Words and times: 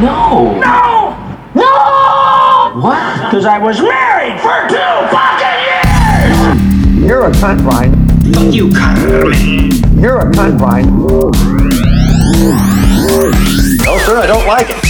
No. 0.00 0.58
No! 0.58 1.12
No! 1.54 2.80
What? 2.80 3.26
Because 3.26 3.44
I 3.44 3.58
was 3.58 3.80
married 3.82 4.40
for 4.40 4.66
two 4.68 4.92
fucking 5.12 5.60
years! 5.60 7.04
You're 7.06 7.26
a 7.26 7.30
cunt, 7.32 7.62
Brian. 7.62 7.92
Fuck 8.32 8.54
you, 8.54 8.70
Carmen. 8.72 9.70
You're 10.00 10.20
a 10.20 10.30
cunt, 10.30 10.56
Brian. 10.58 10.88
No, 13.84 13.98
sir, 13.98 14.16
I 14.16 14.26
don't 14.26 14.46
like 14.46 14.70
it. 14.70 14.82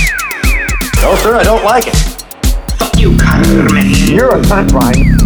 No, 1.02 1.16
sir, 1.16 1.34
I 1.34 1.42
don't 1.42 1.64
like 1.64 1.88
it. 1.88 1.96
Fuck 2.78 2.96
you, 3.00 3.16
Carmen. 3.18 3.90
You're 4.06 4.36
a 4.36 4.40
cunt, 4.42 4.70
Brian. 4.70 5.16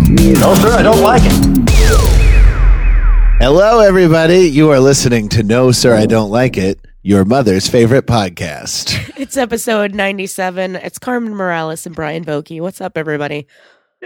No, 0.40 0.54
sir, 0.54 0.72
I 0.72 0.82
don't 0.82 1.02
like 1.02 1.22
it. 1.24 1.64
Hello, 3.38 3.80
everybody. 3.80 4.48
You 4.48 4.70
are 4.70 4.80
listening 4.80 5.28
to 5.30 5.42
No, 5.42 5.72
Sir, 5.72 5.94
I 5.94 6.06
Don't 6.06 6.30
Like 6.30 6.56
It, 6.56 6.78
your 7.04 7.26
mother's 7.26 7.68
favorite 7.68 8.06
podcast. 8.06 8.98
It's 9.24 9.36
episode 9.36 9.94
97. 9.94 10.76
It's 10.76 10.98
Carmen 10.98 11.34
Morales 11.34 11.86
and 11.86 11.94
Brian 11.94 12.24
Vokey. 12.24 12.60
What's 12.60 12.80
up, 12.80 12.98
everybody? 12.98 13.46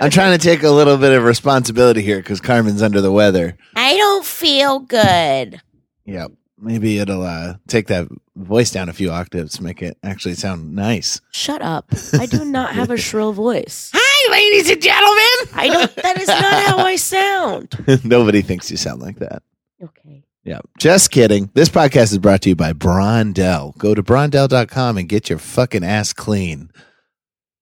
I'm 0.01 0.11
trying 0.11 0.39
to 0.39 0.43
take 0.43 0.63
a 0.63 0.71
little 0.71 0.97
bit 0.97 1.13
of 1.13 1.25
responsibility 1.25 2.03
here 2.03 2.19
because 2.19 2.41
Carmen's 2.41 2.83
under 2.83 3.01
the 3.01 3.11
weather. 3.11 3.57
I 3.75 3.97
don't 3.97 4.25
feel 4.25 4.79
good. 4.81 5.61
Yeah, 6.05 6.29
maybe 6.59 6.99
it'll 6.99 7.23
uh, 7.23 7.55
take 7.67 7.89
that 7.89 8.09
voice 8.37 8.71
down 8.71 8.89
a 8.89 8.93
few 8.93 9.11
octaves, 9.11 9.61
make 9.61 9.83
it 9.83 9.99
actually 10.03 10.35
sound 10.35 10.75
nice. 10.75 11.21
Shut 11.33 11.63
up. 11.63 11.87
I 12.15 12.27
do 12.27 12.45
not 12.45 12.75
have 12.75 12.91
a 12.91 12.97
shrill 12.97 13.33
voice. 13.33 13.91
Hi, 13.93 14.33
ladies 14.33 14.71
and 14.71 14.81
gentlemen. 14.81 15.55
I 15.55 15.69
don't, 15.69 15.97
that 15.97 16.21
is 16.21 16.29
not 16.29 16.67
how 16.67 16.79
I 16.79 16.97
sound. 16.97 18.05
Nobody 18.05 18.43
thinks 18.43 18.71
you 18.71 18.77
sound 18.77 19.03
like 19.03 19.19
that. 19.19 19.43
Okay. 19.83 20.25
Yeah, 20.49 20.61
just 20.79 21.11
kidding. 21.11 21.51
This 21.53 21.69
podcast 21.69 22.11
is 22.11 22.17
brought 22.17 22.41
to 22.41 22.49
you 22.49 22.57
by 22.57 22.73
Brondell. 22.73 23.77
Go 23.77 23.95
to 23.95 24.03
brondell.com 24.03 24.97
and 24.97 25.07
get 25.07 25.29
your 25.29 25.39
fucking 25.39 25.85
ass 25.85 26.15
clean. 26.15 26.71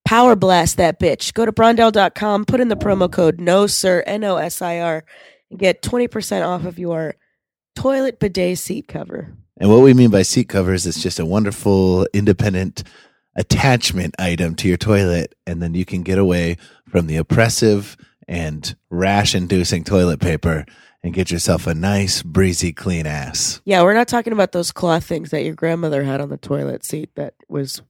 Power 0.05 0.37
blast 0.37 0.77
that 0.77 1.01
bitch. 1.01 1.35
Go 1.35 1.45
to 1.45 1.51
brondell.com, 1.51 2.45
put 2.45 2.61
in 2.61 2.69
the 2.69 2.77
promo 2.77 3.11
code 3.11 3.41
no 3.41 3.67
sir, 3.67 4.05
N 4.07 4.23
O 4.23 4.37
S 4.37 4.63
I 4.63 4.79
R, 4.79 5.05
and 5.51 5.59
get 5.59 5.83
20% 5.83 6.47
off 6.47 6.65
of 6.65 6.79
your 6.79 7.17
toilet 7.75 8.21
bidet 8.21 8.57
seat 8.57 8.87
cover. 8.87 9.37
And 9.59 9.69
what 9.69 9.83
we 9.83 9.93
mean 9.93 10.11
by 10.11 10.23
seat 10.23 10.49
covers 10.49 10.87
is 10.87 10.95
it's 10.95 11.03
just 11.03 11.19
a 11.19 11.27
wonderful 11.27 12.07
independent 12.13 12.85
attachment 13.35 14.15
item 14.17 14.55
to 14.55 14.69
your 14.69 14.77
toilet. 14.77 15.35
And 15.45 15.61
then 15.61 15.75
you 15.75 15.85
can 15.85 16.05
get 16.05 16.19
away 16.19 16.57
from 16.89 17.09
the 17.09 17.17
oppressive 17.17 17.97
and 18.29 18.77
rash 18.91 19.35
inducing 19.35 19.83
toilet 19.83 20.21
paper 20.21 20.67
and 21.07 21.15
get 21.15 21.31
yourself 21.31 21.67
a 21.67 21.75
nice, 21.75 22.23
breezy, 22.23 22.73
clean 22.73 23.07
ass. 23.07 23.61
Yeah, 23.65 23.83
we're 23.83 23.95
not 23.95 24.09
talking 24.09 24.33
about 24.35 24.53
those 24.53 24.73
cloth 24.73 25.05
things 25.05 25.31
that 25.31 25.45
your 25.45 25.55
grandmother 25.55 26.03
had 26.03 26.21
on 26.21 26.29
the 26.29 26.37
toilet 26.37 26.85
seat 26.85 27.11
that 27.15 27.35
was 27.49 27.81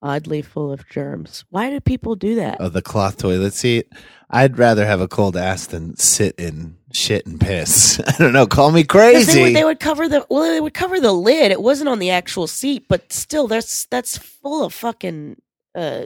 oddly 0.00 0.42
full 0.42 0.72
of 0.72 0.88
germs. 0.88 1.44
Why 1.50 1.70
do 1.70 1.80
people 1.80 2.16
do 2.16 2.34
that? 2.36 2.56
Oh, 2.60 2.68
the 2.68 2.82
cloth 2.82 3.18
toilet 3.18 3.52
seat, 3.54 3.88
I'd 4.30 4.58
rather 4.58 4.86
have 4.86 5.00
a 5.00 5.06
cold 5.08 5.36
ass 5.36 5.66
than 5.66 5.96
sit 5.96 6.34
in 6.38 6.76
shit 6.92 7.26
and 7.26 7.40
piss. 7.40 8.00
I 8.06 8.12
don't 8.18 8.32
know. 8.32 8.46
Call 8.46 8.70
me 8.72 8.82
'Cause 8.84 9.26
They 9.26 9.32
would, 9.34 9.42
crazy. 9.42 9.52
they 9.54 9.64
would 9.64 9.80
cover 9.80 10.08
the 10.08 10.26
well, 10.30 10.42
they 10.42 10.60
would 10.60 10.74
cover 10.74 10.98
the 11.00 11.12
lid. 11.12 11.52
It 11.52 11.62
wasn't 11.62 11.88
on 11.88 11.98
the 11.98 12.10
actual 12.10 12.46
seat, 12.46 12.86
but 12.88 13.12
still, 13.12 13.46
that's 13.46 13.86
that's 13.86 14.16
full 14.18 14.64
of 14.64 14.72
fucking 14.74 15.36
uh, 15.76 16.04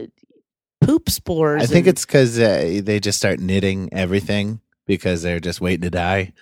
poop 0.80 1.08
spores. 1.08 1.62
I 1.62 1.66
think 1.66 1.86
and- 1.86 1.94
it's 1.96 2.04
because 2.04 2.38
uh, 2.38 2.80
they 2.82 3.00
just 3.00 3.18
start 3.18 3.40
knitting 3.40 3.88
everything 3.92 4.60
because 4.87 5.23
they're 5.23 5.41
just 5.41 5.61
waiting 5.61 5.83
to 5.83 5.91
die. 5.91 6.33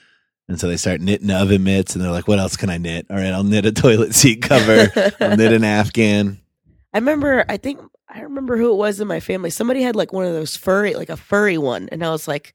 And 0.48 0.61
so 0.61 0.69
they 0.69 0.77
start 0.77 1.00
knitting 1.00 1.31
oven 1.31 1.64
mitts 1.64 1.95
and 1.95 2.05
they're 2.05 2.11
like, 2.12 2.28
what 2.28 2.39
else 2.39 2.56
can 2.56 2.69
I 2.69 2.77
knit? 2.77 3.06
All 3.09 3.17
right, 3.17 3.33
I'll 3.33 3.45
knit 3.45 3.64
a 3.67 3.73
toilet 3.73 4.14
seat 4.14 4.42
cover. 4.42 4.91
I'll 5.20 5.37
knit 5.37 5.53
an 5.53 5.64
Afghan. 5.64 6.39
I 6.92 6.98
remember. 6.98 7.45
I 7.48 7.56
think 7.56 7.81
I 8.09 8.20
remember 8.20 8.56
who 8.56 8.70
it 8.72 8.77
was 8.77 9.00
in 9.00 9.09
my 9.09 9.20
family. 9.20 9.50
Somebody 9.50 9.83
had 9.83 9.97
like 9.97 10.12
one 10.12 10.27
of 10.27 10.33
those 10.33 10.56
furry, 10.56 10.95
like 10.95 11.09
a 11.09 11.17
furry 11.17 11.59
one, 11.59 11.89
and 11.91 12.05
I 12.05 12.11
was 12.11 12.28
like, 12.28 12.55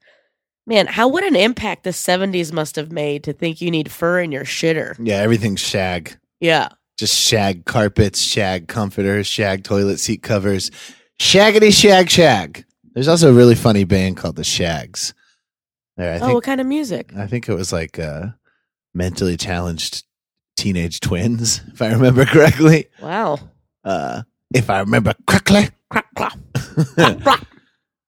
"Man, 0.66 0.86
how 0.86 1.08
what 1.08 1.24
an 1.24 1.36
impact 1.36 1.84
the 1.84 1.90
'70s 1.90 2.50
must 2.52 2.76
have 2.76 2.90
made 2.90 3.24
to 3.24 3.34
think 3.34 3.60
you 3.60 3.70
need 3.70 3.90
fur 3.90 4.20
in 4.20 4.32
your 4.32 4.44
shitter." 4.44 4.94
Yeah, 4.98 5.16
everything's 5.16 5.60
shag. 5.60 6.16
Yeah, 6.40 6.68
Just 6.96 7.18
shag 7.20 7.66
carpets, 7.66 8.20
shag 8.22 8.66
comforters, 8.66 9.26
shag 9.26 9.62
toilet 9.64 9.98
seat 10.00 10.22
covers. 10.22 10.70
Shaggity 11.18 11.70
shag 11.70 12.08
shag. 12.08 12.64
There's 12.94 13.08
also 13.08 13.28
a 13.30 13.34
really 13.34 13.56
funny 13.56 13.84
band 13.84 14.16
called 14.16 14.36
the 14.36 14.44
Shags. 14.44 15.12
There, 16.00 16.14
I 16.14 16.16
oh, 16.16 16.20
think 16.20 16.34
what 16.34 16.44
kind 16.44 16.62
of 16.62 16.66
music? 16.66 17.12
I 17.14 17.26
think 17.26 17.46
it 17.46 17.54
was 17.54 17.74
like 17.74 17.98
uh, 17.98 18.28
mentally 18.94 19.36
challenged 19.36 20.04
teenage 20.56 21.00
twins, 21.00 21.60
if 21.74 21.82
I 21.82 21.92
remember 21.92 22.24
correctly. 22.24 22.86
Wow. 23.02 23.38
Uh, 23.84 24.22
if 24.54 24.70
I 24.70 24.78
remember 24.80 25.12
correctly. 25.26 25.68
Crack, 25.90 26.06
crack. 26.14 27.46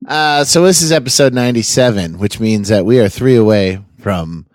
Uh, 0.06 0.44
so 0.44 0.64
this 0.64 0.80
is 0.80 0.90
episode 0.90 1.34
97, 1.34 2.18
which 2.18 2.40
means 2.40 2.68
that 2.68 2.86
we 2.86 2.98
are 2.98 3.10
three 3.10 3.36
away 3.36 3.84
from 3.98 4.46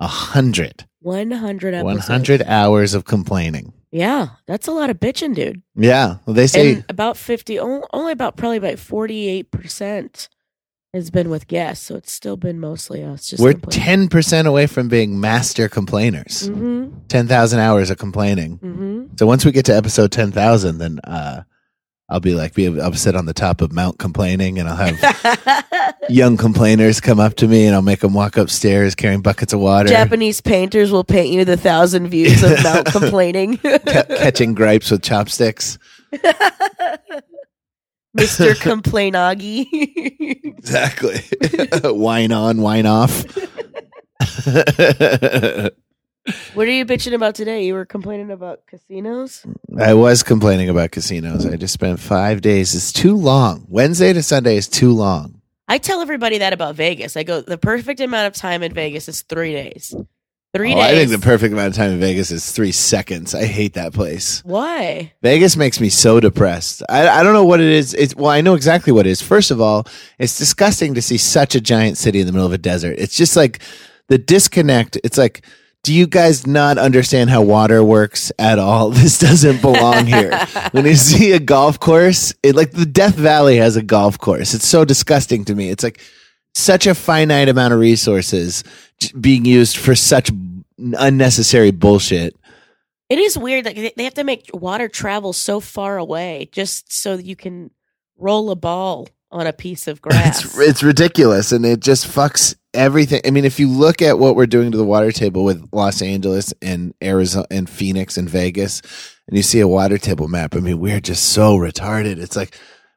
a 0.00 0.06
hundred. 0.06 0.86
100 1.00 1.74
episodes. 1.74 2.08
100 2.08 2.42
hours 2.44 2.94
of 2.94 3.04
complaining. 3.04 3.74
Yeah, 3.90 4.28
that's 4.46 4.68
a 4.68 4.72
lot 4.72 4.88
of 4.88 4.98
bitching, 4.98 5.34
dude. 5.34 5.60
Yeah. 5.74 6.16
Well, 6.24 6.34
they 6.34 6.46
say 6.46 6.74
and 6.74 6.84
about 6.88 7.18
50 7.18 7.58
only 7.58 8.12
about 8.12 8.36
probably 8.36 8.56
about 8.56 8.76
48% 8.76 10.28
has 10.96 11.10
been 11.10 11.30
with 11.30 11.46
guests 11.46 11.86
so 11.86 11.94
it's 11.94 12.10
still 12.10 12.36
been 12.36 12.58
mostly 12.58 13.04
us 13.04 13.28
just 13.28 13.42
we're 13.42 13.52
10% 13.52 14.46
away 14.46 14.66
from 14.66 14.88
being 14.88 15.20
master 15.20 15.68
complainers. 15.68 16.48
mm-hmm, 16.48 16.98
10,000 17.08 17.60
hours 17.60 17.90
of 17.90 17.98
complaining. 17.98 18.58
mm-hmm. 18.58 19.04
So 19.18 19.26
once 19.26 19.44
we 19.44 19.52
get 19.52 19.64
to 19.66 19.76
episode 19.76 20.10
10,000, 20.10 20.78
then, 20.78 20.98
uh, 21.04 21.42
I'll 22.08 22.20
be 22.20 22.34
like, 22.34 22.54
be, 22.54 22.80
I'll 22.80 22.92
sit 22.92 23.16
on 23.16 23.26
the 23.26 23.34
top 23.34 23.60
of 23.60 23.72
Mount 23.72 23.98
complaining 23.98 24.58
and 24.60 24.68
I'll 24.68 24.76
have 24.76 25.94
young 26.08 26.36
complainers 26.36 27.00
come 27.00 27.18
up 27.18 27.34
to 27.36 27.48
me 27.48 27.66
and 27.66 27.74
I'll 27.74 27.82
make 27.82 27.98
them 28.00 28.14
walk 28.14 28.36
upstairs 28.36 28.94
carrying 28.94 29.22
buckets 29.22 29.52
of 29.52 29.58
water, 29.60 29.88
japanese 29.88 30.40
painters 30.40 30.92
will 30.92 31.02
paint 31.04 31.30
you 31.30 31.44
the 31.44 31.56
thousand 31.56 32.08
views 32.08 32.42
of 32.44 32.62
mount 32.62 32.86
complaining 32.86 33.58
ca- 33.58 34.04
catching 34.04 34.54
gripes 34.54 34.90
with 34.90 35.02
chopsticks. 35.02 35.78
mr 38.16 38.54
complainagi 38.68 39.66
Exactly. 40.58 41.20
wine 41.84 42.32
on, 42.32 42.60
wine 42.60 42.86
off. 42.86 43.24
what 46.54 46.66
are 46.66 46.70
you 46.72 46.84
bitching 46.84 47.14
about 47.14 47.34
today 47.34 47.64
you 47.64 47.74
were 47.74 47.84
complaining 47.84 48.30
about 48.30 48.66
casinos 48.66 49.44
I 49.78 49.94
was 49.94 50.22
complaining 50.22 50.68
about 50.70 50.90
casinos. 50.90 51.44
I 51.46 51.56
just 51.56 51.74
spent 51.74 52.00
five 52.00 52.40
days. 52.40 52.74
It's 52.74 52.92
too 52.92 53.14
long. 53.14 53.66
Wednesday 53.68 54.12
to 54.14 54.22
Sunday 54.22 54.56
is 54.56 54.68
too 54.68 54.90
long. 54.92 55.40
i 55.68 55.78
tell 55.78 56.00
everybody 56.00 56.38
that 56.38 56.52
about 56.52 56.74
vegas 56.74 57.16
i 57.16 57.22
go 57.22 57.40
the 57.40 57.58
perfect 57.58 58.00
amount 58.00 58.26
of 58.28 58.34
time 58.34 58.62
in 58.62 58.72
vegas 58.72 59.08
is 59.08 59.22
three 59.22 59.52
days 59.52 59.94
three 60.56 60.72
Oh, 60.72 60.76
days 60.76 60.84
I 60.84 60.94
think 60.94 61.10
the 61.10 61.18
perfect 61.24 61.52
amount 61.52 61.68
of 61.68 61.74
time 61.74 61.90
in 61.92 62.00
Vegas 62.00 62.30
is 62.30 62.50
three 62.50 62.72
seconds. 62.72 63.34
I 63.34 63.44
hate 63.44 63.74
that 63.74 63.92
place. 63.92 64.42
why 64.44 65.12
Vegas 65.22 65.56
makes 65.56 65.80
me 65.80 65.88
so 65.88 66.18
depressed. 66.20 66.82
I, 66.88 67.08
I 67.08 67.22
don't 67.22 67.32
know 67.34 67.44
what 67.44 67.60
it 67.60 67.68
is. 67.68 67.94
It's, 67.94 68.14
well, 68.16 68.30
I 68.30 68.40
know 68.40 68.54
exactly 68.54 68.92
what 68.92 69.06
it 69.06 69.10
is. 69.10 69.22
First 69.22 69.50
of 69.50 69.60
all, 69.60 69.86
it's 70.18 70.36
disgusting 70.38 70.94
to 70.94 71.02
see 71.02 71.18
such 71.18 71.54
a 71.54 71.60
giant 71.60 71.98
city 71.98 72.20
in 72.20 72.26
the 72.26 72.32
middle 72.32 72.46
of 72.46 72.52
a 72.52 72.58
desert. 72.58 72.96
It's 72.98 73.16
just 73.16 73.36
like 73.36 73.60
the 74.08 74.18
disconnect. 74.18 74.98
It's 75.04 75.18
like, 75.18 75.44
do 75.82 75.94
you 75.94 76.08
guys 76.08 76.48
not 76.48 76.78
understand 76.78 77.30
how 77.30 77.42
water 77.42 77.84
works 77.84 78.32
at 78.40 78.58
all? 78.58 78.90
This 78.96 79.18
doesn't 79.20 79.60
belong 79.62 80.06
here. 80.06 80.36
when 80.72 80.84
you 80.84 80.96
see 80.96 81.30
a 81.32 81.38
golf 81.38 81.78
course, 81.78 82.34
it 82.42 82.56
like 82.56 82.72
the 82.72 82.86
Death 82.86 83.14
Valley 83.14 83.56
has 83.58 83.76
a 83.76 83.82
golf 83.82 84.18
course. 84.18 84.52
It's 84.52 84.66
so 84.66 84.84
disgusting 84.84 85.44
to 85.44 85.54
me. 85.54 85.70
It's 85.70 85.84
like 85.84 86.00
such 86.56 86.86
a 86.86 86.94
finite 86.94 87.48
amount 87.50 87.72
of 87.74 87.78
resources 87.80 88.64
being 89.20 89.44
used 89.44 89.76
for 89.76 89.94
such 89.94 90.30
unnecessary 90.78 91.70
bullshit. 91.70 92.36
It 93.08 93.18
is 93.18 93.38
weird 93.38 93.64
that 93.66 93.74
they- 93.76 93.92
they 93.96 94.04
have 94.04 94.14
to 94.14 94.24
make 94.24 94.50
water 94.52 94.88
travel 94.88 95.32
so 95.32 95.60
far 95.60 95.96
away 95.98 96.48
just 96.52 96.92
so 96.92 97.16
that 97.16 97.24
you 97.24 97.36
can 97.36 97.70
roll 98.18 98.50
a 98.50 98.56
ball 98.56 99.08
on 99.30 99.46
a 99.46 99.52
piece 99.52 99.86
of 99.86 100.00
grass. 100.02 100.44
It's 100.44 100.58
it's 100.58 100.82
ridiculous, 100.82 101.52
and 101.52 101.64
it 101.64 101.80
just 101.80 102.06
fucks 102.06 102.54
everything. 102.74 103.20
I 103.24 103.30
mean, 103.30 103.44
if 103.44 103.60
you 103.60 103.68
look 103.68 104.02
at 104.02 104.18
what 104.18 104.34
we're 104.36 104.46
doing 104.46 104.70
to 104.72 104.76
the 104.76 104.84
water 104.84 105.12
table 105.12 105.44
with 105.44 105.68
Los 105.72 106.02
Angeles 106.02 106.52
and 106.62 106.94
Arizona 107.02 107.46
and 107.50 107.68
Phoenix 107.70 108.16
and 108.16 108.28
Vegas, 108.28 108.82
and 109.28 109.36
you 109.36 109.42
see 109.42 109.60
a 109.60 109.68
water 109.68 109.98
table 109.98 110.28
map, 110.28 110.54
I 110.56 110.60
mean, 110.60 110.78
we're 110.80 111.00
just 111.00 111.24
so 111.30 111.56
retarded. 111.56 112.18
It's 112.18 112.36
like, 112.36 112.56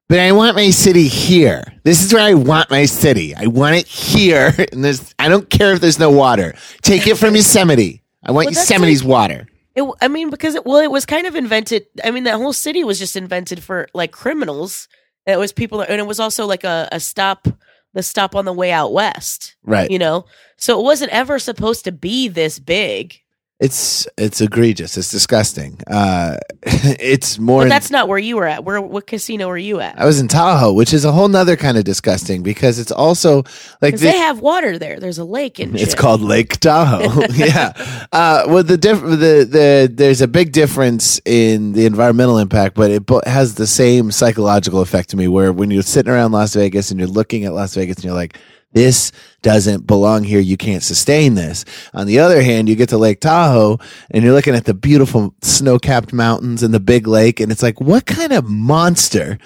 but 0.09 0.19
I 0.19 0.31
want 0.31 0.55
my 0.55 0.71
city 0.71 1.07
here. 1.07 1.63
This 1.83 2.03
is 2.03 2.11
where 2.11 2.23
I 2.23 2.33
want 2.33 2.71
my 2.71 2.85
city. 2.85 3.35
I 3.35 3.45
want 3.45 3.75
it 3.75 3.87
here, 3.87 4.53
and 4.71 4.83
there's. 4.83 5.13
I 5.19 5.29
don't 5.29 5.49
care 5.49 5.71
if 5.73 5.79
there's 5.79 5.99
no 5.99 6.09
water. 6.09 6.55
Take 6.81 7.07
it 7.07 7.15
from 7.15 7.35
Yosemite. 7.35 8.01
I 8.23 8.31
want 8.31 8.47
Well, 8.47 8.53
Yosemite's 8.55 9.03
water. 9.03 9.47
It, 9.75 9.89
I 10.01 10.07
mean, 10.07 10.31
because 10.31 10.55
it, 10.55 10.65
well, 10.65 10.79
it 10.79 10.91
was 10.91 11.05
kind 11.05 11.27
of 11.27 11.35
invented. 11.35 11.85
I 12.03 12.11
mean, 12.11 12.23
that 12.23 12.35
whole 12.35 12.53
city 12.53 12.83
was 12.83 12.97
just 12.99 13.15
invented 13.15 13.63
for 13.63 13.87
like 13.93 14.11
criminals. 14.11 14.87
It 15.27 15.37
was 15.37 15.53
people, 15.53 15.81
and 15.81 16.01
it 16.01 16.07
was 16.07 16.19
also 16.19 16.47
like 16.47 16.63
a, 16.63 16.89
a 16.91 16.99
stop, 16.99 17.47
the 17.93 18.01
stop 18.01 18.35
on 18.35 18.45
the 18.45 18.53
way 18.53 18.71
out 18.71 18.91
west. 18.91 19.55
Right. 19.63 19.91
You 19.91 19.99
know, 19.99 20.25
so 20.57 20.79
it 20.79 20.83
wasn't 20.83 21.11
ever 21.11 21.37
supposed 21.37 21.85
to 21.85 21.91
be 21.91 22.27
this 22.27 22.57
big. 22.57 23.21
It's 23.59 24.07
it's 24.17 24.39
egregious. 24.39 24.97
It's 24.97 25.11
disgusting. 25.11 25.79
Uh, 25.85 26.37
it's 26.63 27.37
more. 27.39 27.63
But 27.63 27.69
that's 27.69 27.91
not 27.91 28.07
where 28.07 28.17
you 28.17 28.37
were 28.37 28.45
at. 28.45 28.63
Where 28.63 28.79
what 28.79 29.05
casino 29.05 29.49
were 29.49 29.57
you 29.57 29.81
at? 29.81 29.99
I 29.99 30.05
was 30.05 30.21
in 30.21 30.29
Tahoe, 30.29 30.71
which 30.71 30.93
is 30.93 31.03
a 31.03 31.11
whole 31.11 31.27
nother 31.27 31.57
kind 31.57 31.77
of 31.77 31.83
disgusting 31.83 32.41
because 32.41 32.79
it's 32.79 32.91
also 32.91 33.43
like 33.81 33.97
they 33.97 34.17
have 34.17 34.39
water 34.39 34.79
there. 34.79 34.97
There's 35.01 35.17
a 35.17 35.25
lake 35.25 35.59
in. 35.59 35.75
It's 35.75 35.89
shit. 35.89 35.97
called 35.97 36.21
Lake 36.21 36.61
Tahoe. 36.61 37.21
yeah. 37.33 37.73
Uh, 38.13 38.45
well, 38.47 38.63
the, 38.63 38.77
diff- 38.77 39.01
the 39.01 39.45
the 39.49 39.91
there's 39.93 40.21
a 40.21 40.27
big 40.29 40.53
difference 40.53 41.19
in 41.25 41.73
the 41.73 41.85
environmental 41.85 42.37
impact, 42.37 42.75
but 42.75 42.91
it 42.91 43.05
bo- 43.05 43.23
has 43.25 43.55
the 43.55 43.67
same 43.67 44.09
psychological 44.11 44.79
effect 44.79 45.09
to 45.09 45.17
me. 45.17 45.27
Where 45.27 45.51
when 45.51 45.69
you're 45.69 45.83
sitting 45.83 46.13
around 46.13 46.31
Las 46.31 46.55
Vegas 46.55 46.91
and 46.91 46.99
you're 46.99 47.09
looking 47.09 47.43
at 47.43 47.51
Las 47.51 47.75
Vegas 47.75 47.97
and 47.97 48.05
you're 48.05 48.13
like, 48.13 48.37
this 48.71 49.11
doesn't 49.41 49.87
belong 49.87 50.23
here. 50.23 50.39
You 50.39 50.57
can't 50.57 50.83
sustain 50.83 51.35
this. 51.35 51.65
On 51.93 52.07
the 52.07 52.19
other 52.19 52.41
hand, 52.41 52.69
you 52.69 52.75
get 52.75 52.89
to 52.89 52.97
Lake 52.97 53.19
Tahoe 53.19 53.77
and 54.11 54.23
you're 54.23 54.33
looking 54.33 54.55
at 54.55 54.65
the 54.65 54.73
beautiful 54.73 55.33
snow 55.41 55.79
capped 55.79 56.13
mountains 56.13 56.63
and 56.63 56.73
the 56.73 56.79
big 56.79 57.07
lake, 57.07 57.39
and 57.39 57.51
it's 57.51 57.63
like, 57.63 57.81
what 57.81 58.05
kind 58.05 58.31
of 58.31 58.45
monster? 58.45 59.37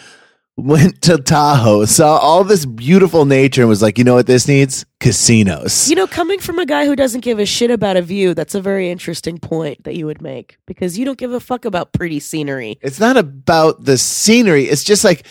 Went 0.55 1.01
to 1.01 1.17
Tahoe, 1.17 1.85
saw 1.85 2.17
all 2.17 2.43
this 2.43 2.63
beautiful 2.63 3.25
nature, 3.25 3.63
and 3.63 3.69
was 3.69 3.81
like, 3.81 3.97
you 3.97 4.03
know 4.03 4.13
what 4.13 4.27
this 4.27 4.47
needs? 4.47 4.85
Casinos. 4.99 5.89
You 5.89 5.95
know, 5.95 6.05
coming 6.05 6.37
from 6.37 6.59
a 6.59 6.65
guy 6.67 6.85
who 6.85 6.95
doesn't 6.95 7.21
give 7.21 7.39
a 7.39 7.45
shit 7.47 7.71
about 7.71 7.97
a 7.97 8.03
view, 8.03 8.35
that's 8.35 8.53
a 8.53 8.61
very 8.61 8.91
interesting 8.91 9.39
point 9.39 9.83
that 9.85 9.95
you 9.95 10.05
would 10.05 10.21
make 10.21 10.59
because 10.67 10.95
you 10.95 11.05
don't 11.05 11.17
give 11.17 11.31
a 11.31 11.39
fuck 11.39 11.65
about 11.65 11.91
pretty 11.91 12.19
scenery. 12.19 12.77
It's 12.83 12.99
not 12.99 13.17
about 13.17 13.85
the 13.85 13.97
scenery. 13.97 14.65
It's 14.65 14.83
just 14.83 15.03
like 15.03 15.25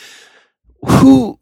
who. 0.80 1.38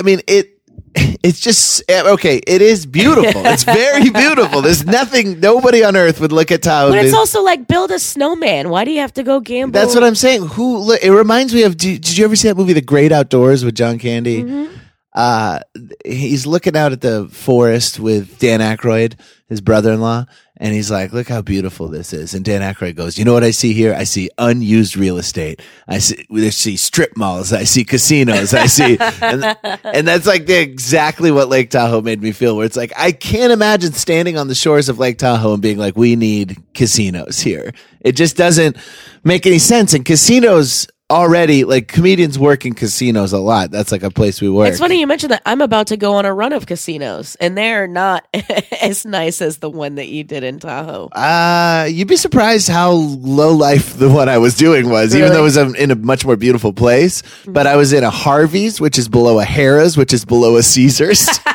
I 0.00 0.04
mean 0.04 0.22
it. 0.26 0.57
It's 0.94 1.40
just 1.40 1.82
eh, 1.88 2.02
okay. 2.12 2.40
It 2.46 2.62
is 2.62 2.86
beautiful. 2.86 3.44
It's 3.46 3.64
very 3.64 4.10
beautiful. 4.24 4.62
There's 4.62 4.84
nothing. 4.84 5.40
Nobody 5.40 5.82
on 5.84 5.96
earth 5.96 6.20
would 6.20 6.32
look 6.32 6.50
at 6.50 6.62
Tahoe. 6.62 6.90
But 6.90 7.04
it's 7.04 7.14
also 7.14 7.42
like 7.42 7.66
build 7.66 7.90
a 7.90 7.98
snowman. 7.98 8.68
Why 8.70 8.84
do 8.84 8.90
you 8.90 9.00
have 9.00 9.12
to 9.14 9.22
go 9.22 9.40
gamble? 9.40 9.72
That's 9.72 9.94
what 9.94 10.04
I'm 10.04 10.14
saying. 10.14 10.46
Who? 10.46 10.78
look, 10.78 11.02
It 11.02 11.10
reminds 11.12 11.54
me 11.54 11.64
of. 11.64 11.76
Did, 11.76 12.02
did 12.02 12.16
you 12.16 12.24
ever 12.24 12.36
see 12.36 12.48
that 12.48 12.56
movie, 12.56 12.72
The 12.72 12.80
Great 12.80 13.12
Outdoors, 13.12 13.64
with 13.64 13.74
John 13.74 13.98
Candy? 13.98 14.42
Mm-hmm. 14.42 14.74
Uh, 15.14 15.60
he's 16.04 16.46
looking 16.46 16.76
out 16.76 16.92
at 16.92 17.00
the 17.00 17.28
forest 17.28 17.98
with 17.98 18.38
Dan 18.38 18.60
Aykroyd, 18.60 19.18
his 19.48 19.60
brother-in-law, 19.60 20.26
and 20.58 20.74
he's 20.74 20.90
like, 20.90 21.12
"Look 21.12 21.28
how 21.28 21.40
beautiful 21.40 21.88
this 21.88 22.12
is." 22.12 22.34
And 22.34 22.44
Dan 22.44 22.60
Aykroyd 22.60 22.94
goes, 22.94 23.16
"You 23.16 23.24
know 23.24 23.32
what 23.32 23.42
I 23.42 23.52
see 23.52 23.72
here? 23.72 23.94
I 23.94 24.04
see 24.04 24.28
unused 24.36 24.96
real 24.96 25.16
estate. 25.16 25.62
I 25.86 25.98
see, 25.98 26.26
I 26.32 26.50
see 26.50 26.76
strip 26.76 27.16
malls. 27.16 27.52
I 27.52 27.64
see 27.64 27.84
casinos. 27.84 28.52
I 28.52 28.66
see." 28.66 28.98
and, 29.22 29.56
and 29.84 30.06
that's 30.06 30.26
like 30.26 30.46
the, 30.46 30.60
exactly 30.60 31.30
what 31.30 31.48
Lake 31.48 31.70
Tahoe 31.70 32.02
made 32.02 32.20
me 32.20 32.32
feel. 32.32 32.56
Where 32.56 32.66
it's 32.66 32.76
like 32.76 32.92
I 32.96 33.12
can't 33.12 33.52
imagine 33.52 33.92
standing 33.94 34.36
on 34.36 34.48
the 34.48 34.54
shores 34.54 34.88
of 34.88 34.98
Lake 34.98 35.18
Tahoe 35.18 35.54
and 35.54 35.62
being 35.62 35.78
like, 35.78 35.96
"We 35.96 36.16
need 36.16 36.56
casinos 36.74 37.40
here." 37.40 37.72
It 38.02 38.12
just 38.12 38.36
doesn't 38.36 38.76
make 39.24 39.46
any 39.46 39.58
sense. 39.58 39.94
And 39.94 40.04
casinos 40.04 40.86
already 41.10 41.64
like 41.64 41.88
comedians 41.88 42.38
work 42.38 42.66
in 42.66 42.74
casinos 42.74 43.32
a 43.32 43.38
lot. 43.38 43.70
That's 43.70 43.90
like 43.90 44.02
a 44.02 44.10
place 44.10 44.40
we 44.40 44.50
work. 44.50 44.68
It's 44.68 44.78
funny 44.78 45.00
you 45.00 45.06
mentioned 45.06 45.32
that. 45.32 45.42
I'm 45.46 45.60
about 45.60 45.88
to 45.88 45.96
go 45.96 46.14
on 46.14 46.26
a 46.26 46.34
run 46.34 46.52
of 46.52 46.66
casinos, 46.66 47.36
and 47.36 47.56
they're 47.56 47.86
not 47.86 48.26
as 48.82 49.04
nice 49.04 49.40
as 49.40 49.58
the 49.58 49.70
one 49.70 49.96
that 49.96 50.08
you 50.08 50.24
did 50.24 50.44
in 50.44 50.58
Tahoe. 50.58 51.08
Uh, 51.08 51.86
you'd 51.90 52.08
be 52.08 52.16
surprised 52.16 52.68
how 52.68 52.90
low 52.92 53.52
life 53.52 53.98
the 53.98 54.10
one 54.10 54.28
I 54.28 54.38
was 54.38 54.54
doing 54.54 54.90
was, 54.90 55.14
even 55.14 55.32
though 55.32 55.40
it 55.40 55.42
was 55.42 55.58
um, 55.58 55.74
in 55.76 55.90
a 55.90 55.96
much 55.96 56.24
more 56.24 56.36
beautiful 56.36 56.72
place. 56.72 57.22
But 57.46 57.66
I 57.66 57.76
was 57.76 57.92
in 57.92 58.04
a 58.04 58.10
Harvey's, 58.10 58.80
which 58.80 58.98
is 58.98 59.08
below 59.08 59.40
a 59.40 59.44
Harrah's, 59.44 59.96
which 59.96 60.12
is 60.12 60.24
below 60.24 60.56
a 60.56 60.62
Caesar's. 60.62 61.28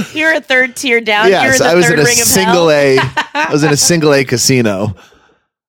You're 0.14 0.34
a 0.34 0.40
third 0.40 0.76
tier 0.76 1.00
down. 1.00 1.28
You're 1.28 1.38
in 1.38 1.44
yes, 1.44 1.58
the 1.58 1.64
I 1.66 1.74
was 1.74 1.86
third 1.86 1.98
in 1.98 2.06
a 2.06 2.08
single 2.08 2.68
hell. 2.68 2.70
A. 2.70 2.98
I 3.34 3.48
was 3.52 3.64
in 3.64 3.72
a 3.72 3.76
single 3.76 4.14
A 4.14 4.24
casino. 4.24 4.94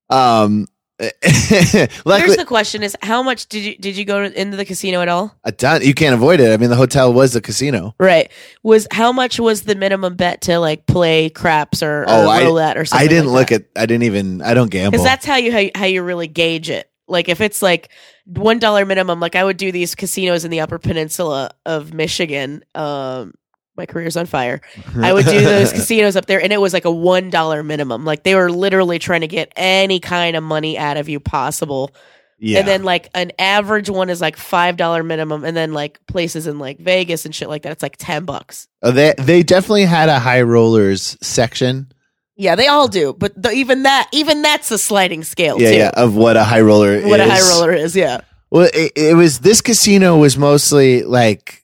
Um, 0.10 0.68
Here's 1.24 2.38
the 2.38 2.46
question: 2.48 2.84
Is 2.84 2.96
how 3.02 3.24
much 3.24 3.48
did 3.48 3.64
you 3.64 3.76
did 3.78 3.98
you 3.98 4.06
go 4.06 4.24
into 4.24 4.56
the 4.58 4.66
casino 4.66 5.02
at 5.02 5.08
all? 5.10 5.36
a 5.44 5.52
ton. 5.52 5.82
You 5.82 5.94
can't 5.94 6.14
avoid 6.14 6.40
it. 6.40 6.52
I 6.52 6.58
mean, 6.58 6.70
the 6.70 6.76
hotel 6.76 7.12
was 7.14 7.34
the 7.34 7.42
casino. 7.42 7.96
Right. 8.00 8.32
Was 8.64 8.88
how 8.92 9.12
much 9.12 9.40
was 9.40 9.64
the 9.64 9.76
minimum 9.76 10.16
bet 10.16 10.42
to 10.42 10.60
like 10.60 10.86
play 10.86 11.30
craps 11.30 11.82
or, 11.82 12.02
or 12.02 12.06
Oh, 12.08 12.30
I, 12.30 12.44
roulette 12.44 12.78
or 12.78 12.86
something? 12.86 13.06
I 13.06 13.10
didn't 13.10 13.32
like 13.32 13.52
look 13.52 13.62
at. 13.62 13.68
I 13.82 13.86
didn't 13.86 14.04
even. 14.04 14.42
I 14.42 14.54
don't 14.54 14.70
gamble. 14.70 14.92
because 14.92 15.06
that's 15.06 15.26
how 15.26 15.36
you 15.38 15.52
how, 15.52 15.60
you- 15.60 15.72
how 15.76 15.86
you 15.86 16.04
really 16.04 16.28
gauge 16.28 16.70
it. 16.70 16.88
Like 17.08 17.28
if 17.28 17.42
it's 17.42 17.62
like 17.62 17.90
one 18.26 18.60
dollar 18.60 18.86
minimum, 18.86 19.20
like 19.20 19.36
I 19.36 19.44
would 19.44 19.58
do 19.58 19.72
these 19.72 19.96
casinos 19.96 20.46
in 20.46 20.52
the 20.52 20.62
Upper 20.62 20.80
Peninsula 20.80 21.52
of 21.66 21.94
Michigan. 21.94 22.64
Um, 22.76 23.34
my 23.78 23.86
career's 23.86 24.18
on 24.18 24.26
fire. 24.26 24.62
I 24.96 25.14
would 25.14 25.26
do 25.26 25.40
those 25.42 25.72
casinos 25.72 26.16
up 26.16 26.26
there, 26.26 26.42
and 26.42 26.52
it 26.54 26.60
was 26.62 26.74
like 26.74 26.86
a 26.86 26.92
one 26.92 27.30
dollar 27.30 27.64
minimum. 27.64 28.06
Like 28.06 28.24
they 28.24 28.36
were 28.36 28.52
literally 28.52 29.00
trying 29.00 29.22
to 29.22 29.28
get 29.28 29.52
any 29.56 30.00
kind 30.00 30.36
of 30.36 30.44
money 30.44 30.78
out 30.78 30.98
of 30.98 31.08
you 31.10 31.20
possible. 31.20 31.92
yeah. 32.40 32.60
And 32.60 32.68
then 32.68 32.84
like 32.84 33.10
an 33.14 33.32
average 33.40 33.90
one 33.90 34.10
is 34.10 34.20
like 34.22 34.36
five 34.38 34.78
dollar 34.78 35.04
minimum, 35.04 35.44
and 35.46 35.56
then 35.56 35.74
like 35.74 36.00
places 36.08 36.48
in 36.48 36.60
like 36.60 36.80
Vegas 36.80 37.26
and 37.26 37.34
shit 37.34 37.50
like 37.50 37.62
that, 37.64 37.72
it's 37.72 37.84
like 37.84 37.96
ten 37.98 38.26
bucks. 38.26 38.68
Oh, 38.82 38.92
they 38.92 39.14
they 39.18 39.44
definitely 39.44 39.86
had 39.86 40.10
a 40.10 40.20
high 40.20 40.42
rollers 40.42 41.18
section. 41.22 41.92
Yeah, 42.38 42.56
they 42.56 42.68
all 42.68 42.88
do, 42.88 43.14
but 43.14 43.40
the, 43.40 43.52
even 43.52 43.84
that 43.84 44.10
even 44.12 44.42
that's 44.42 44.72
a 44.72 44.78
sliding 44.80 45.24
scale 45.24 45.62
Yeah, 45.62 45.70
too. 45.72 45.78
yeah, 45.78 45.92
of 45.96 46.16
what 46.16 46.38
a 46.38 46.44
high 46.44 46.62
roller 46.62 47.00
What 47.02 47.20
is. 47.20 47.28
a 47.28 47.32
high 47.32 47.50
roller 47.56 47.72
is, 47.72 47.96
yeah. 47.96 48.22
Well, 48.50 48.68
it, 48.74 48.94
it 48.96 49.16
was 49.16 49.40
this 49.40 49.62
casino 49.62 50.18
was 50.18 50.38
mostly 50.38 51.04
like, 51.04 51.61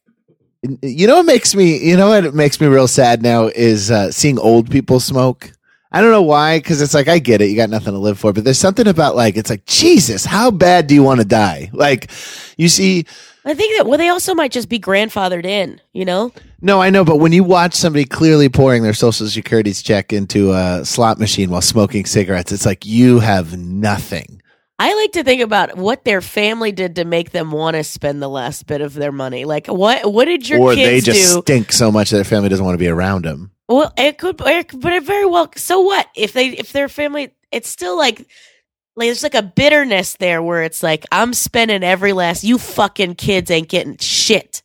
you 0.81 1.07
know, 1.07 1.18
what 1.18 1.25
makes 1.25 1.56
me, 1.56 1.77
you 1.77 1.98
know, 1.98 2.09
what 2.09 2.33
makes 2.33 2.59
me 2.59 2.68
real 2.68 2.88
sad 2.88 3.21
now 3.21 3.48
is 3.48 3.92
uh, 3.92 4.12
seeing 4.12 4.39
old 4.39 4.69
people 4.69 5.00
smoke. 5.00 5.51
I 5.92 6.01
don't 6.01 6.12
know 6.12 6.24
why, 6.24 6.59
because 6.59 6.81
it's 6.81 6.94
like 6.94 7.07
I 7.07 7.19
get 7.19 7.42
it, 7.42 7.50
you 7.50 7.56
got 7.56 7.69
nothing 7.69 7.94
to 7.94 8.00
live 8.00 8.19
for, 8.19 8.33
but 8.33 8.44
there's 8.44 8.59
something 8.59 8.88
about 8.88 9.15
like 9.15 9.38
it's 9.38 9.50
like 9.50 9.65
Jesus, 9.65 10.25
how 10.25 10.51
bad 10.51 10.88
do 10.88 10.94
you 10.94 11.01
want 11.01 11.21
to 11.21 11.25
die? 11.25 11.69
Like, 11.71 12.12
you 12.57 12.68
see, 12.68 13.06
I 13.45 13.54
think 13.54 13.77
that 13.77 13.88
well, 13.88 13.98
they 13.98 14.09
also 14.09 14.36
might 14.36 14.51
just 14.51 14.68
be 14.68 14.80
grandfathered 14.80 15.45
in. 15.45 15.80
You 15.94 16.04
know, 16.04 16.33
no, 16.62 16.81
I 16.81 16.89
know, 16.89 17.06
but 17.06 17.18
when 17.18 17.31
you 17.31 17.44
watch 17.44 17.74
somebody 17.74 18.04
clearly 18.04 18.50
pouring 18.50 18.83
their 18.83 18.94
social 18.94 19.27
security's 19.27 19.81
check 19.81 20.12
into 20.12 20.51
a 20.51 20.83
slot 20.83 21.19
machine 21.19 21.50
while 21.50 21.62
smoking 21.62 22.06
cigarettes, 22.06 22.51
it's 22.51 22.65
like 22.65 22.86
you 22.86 23.19
have 23.19 23.57
nothing. 23.57 24.42
I 24.80 24.94
like 24.94 25.14
to 25.14 25.24
think 25.24 25.42
about 25.42 25.76
what 25.76 26.04
their 26.04 26.22
family 26.22 26.72
did 26.72 26.98
to 26.98 27.06
make 27.06 27.32
them 27.32 27.52
want 27.52 27.76
to 27.76 27.84
spend 27.84 28.22
the 28.22 28.30
last 28.30 28.68
bit 28.68 28.82
of 28.82 28.94
their 28.94 29.12
money. 29.12 29.44
Like, 29.44 29.68
what 29.68 30.12
what 30.12 30.26
did 30.26 30.48
your 30.48 30.60
kids 30.60 30.76
do? 30.76 30.84
or 30.84 30.86
they 30.86 31.02
just 31.02 31.34
do? 31.34 31.42
stink 31.42 31.72
so 31.72 31.92
much 31.92 32.12
that 32.12 32.18
their 32.18 32.24
family 32.24 32.50
doesn't 32.50 32.64
want 32.64 32.76
to 32.76 32.80
be 32.80 32.88
around 32.88 33.26
them. 33.26 33.52
Well, 33.68 33.92
it 33.98 34.20
could, 34.20 34.40
it 34.46 34.80
but 34.80 34.94
it 34.94 35.04
very 35.04 35.26
well. 35.26 35.52
So 35.56 35.82
what 35.82 36.08
if 36.16 36.34
they 36.34 36.50
if 36.50 36.72
their 36.74 36.90
family? 36.90 37.34
It's 37.52 37.70
still 37.70 37.98
like. 37.98 38.28
Like 39.00 39.10
there's 39.10 39.22
like 39.22 39.36
a 39.36 39.44
bitterness 39.44 40.16
there 40.16 40.42
where 40.42 40.64
it's 40.64 40.82
like 40.82 41.06
I'm 41.12 41.36
spending 41.36 41.84
every 41.84 42.14
last 42.14 42.44
you 42.44 42.57
fucking 42.57 43.14
kids 43.14 43.52
ain't 43.52 43.69
getting 43.69 43.96
shit. 43.98 44.64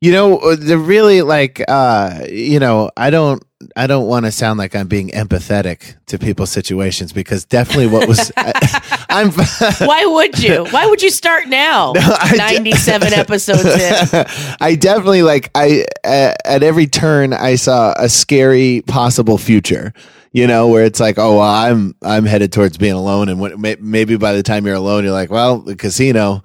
You 0.00 0.10
know, 0.10 0.56
they're 0.56 0.76
really 0.76 1.22
like 1.22 1.62
uh 1.68 2.26
you 2.28 2.58
know, 2.58 2.90
I 2.96 3.10
don't 3.10 3.40
I 3.76 3.86
don't 3.86 4.06
want 4.06 4.24
to 4.24 4.32
sound 4.32 4.58
like 4.58 4.74
I'm 4.74 4.88
being 4.88 5.10
empathetic 5.10 5.96
to 6.06 6.18
people's 6.18 6.50
situations 6.50 7.12
because 7.12 7.44
definitely 7.44 7.88
what 7.88 8.08
was 8.08 8.32
I, 8.36 9.06
I'm 9.10 9.30
Why 9.86 10.06
would 10.06 10.38
you? 10.42 10.64
Why 10.70 10.86
would 10.86 11.02
you 11.02 11.10
start 11.10 11.46
now? 11.48 11.92
D- 11.92 12.00
97 12.36 13.12
episodes 13.12 13.64
in. 13.64 14.26
I 14.60 14.76
definitely 14.76 15.22
like 15.22 15.50
I 15.54 15.84
uh, 16.04 16.34
at 16.44 16.62
every 16.62 16.86
turn 16.86 17.32
I 17.34 17.56
saw 17.56 17.92
a 17.98 18.08
scary 18.08 18.82
possible 18.86 19.38
future. 19.38 19.92
You 20.32 20.46
know, 20.46 20.68
where 20.68 20.84
it's 20.84 21.00
like, 21.00 21.18
oh, 21.18 21.38
well, 21.38 21.42
I'm 21.42 21.96
I'm 22.02 22.24
headed 22.24 22.52
towards 22.52 22.78
being 22.78 22.94
alone, 22.94 23.28
and 23.28 23.80
maybe 23.80 24.16
by 24.16 24.32
the 24.32 24.44
time 24.44 24.64
you're 24.64 24.76
alone, 24.76 25.02
you're 25.02 25.12
like, 25.12 25.28
well, 25.30 25.58
the 25.58 25.74
casino. 25.74 26.44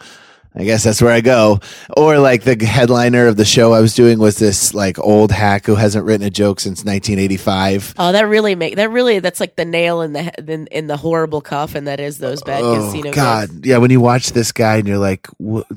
I 0.58 0.64
guess 0.64 0.84
that's 0.86 1.02
where 1.02 1.12
I 1.12 1.20
go. 1.22 1.60
Or 1.98 2.18
like 2.20 2.44
the 2.44 2.56
headliner 2.66 3.28
of 3.28 3.36
the 3.36 3.44
show 3.46 3.74
I 3.74 3.82
was 3.82 3.94
doing 3.94 4.20
was 4.20 4.38
this 4.40 4.74
like 4.74 4.98
old 5.00 5.32
hack 5.32 5.66
who 5.66 5.76
hasn't 5.76 6.06
written 6.06 6.26
a 6.26 6.30
joke 6.30 6.60
since 6.62 6.86
1985. 6.86 7.96
Oh, 7.98 8.12
that 8.14 8.24
really 8.28 8.56
make 8.56 8.78
that 8.78 8.90
really 8.90 9.20
that's 9.20 9.40
like 9.40 9.56
the 9.58 9.66
nail 9.66 10.02
in 10.02 10.14
the 10.14 10.32
in, 10.52 10.68
in 10.68 10.88
the 10.88 10.98
horrible 10.98 11.42
coffin 11.42 11.86
that 11.86 12.00
is 12.00 12.20
those 12.20 12.42
bad 12.44 12.62
oh, 12.64 12.76
casino 12.76 13.10
Oh, 13.10 13.14
God, 13.14 13.50
gigs. 13.50 13.68
yeah. 13.68 13.78
When 13.78 13.92
you 13.92 14.00
watch 14.00 14.32
this 14.32 14.52
guy 14.52 14.78
and 14.78 14.88
you're 14.88 14.98
like, 14.98 15.28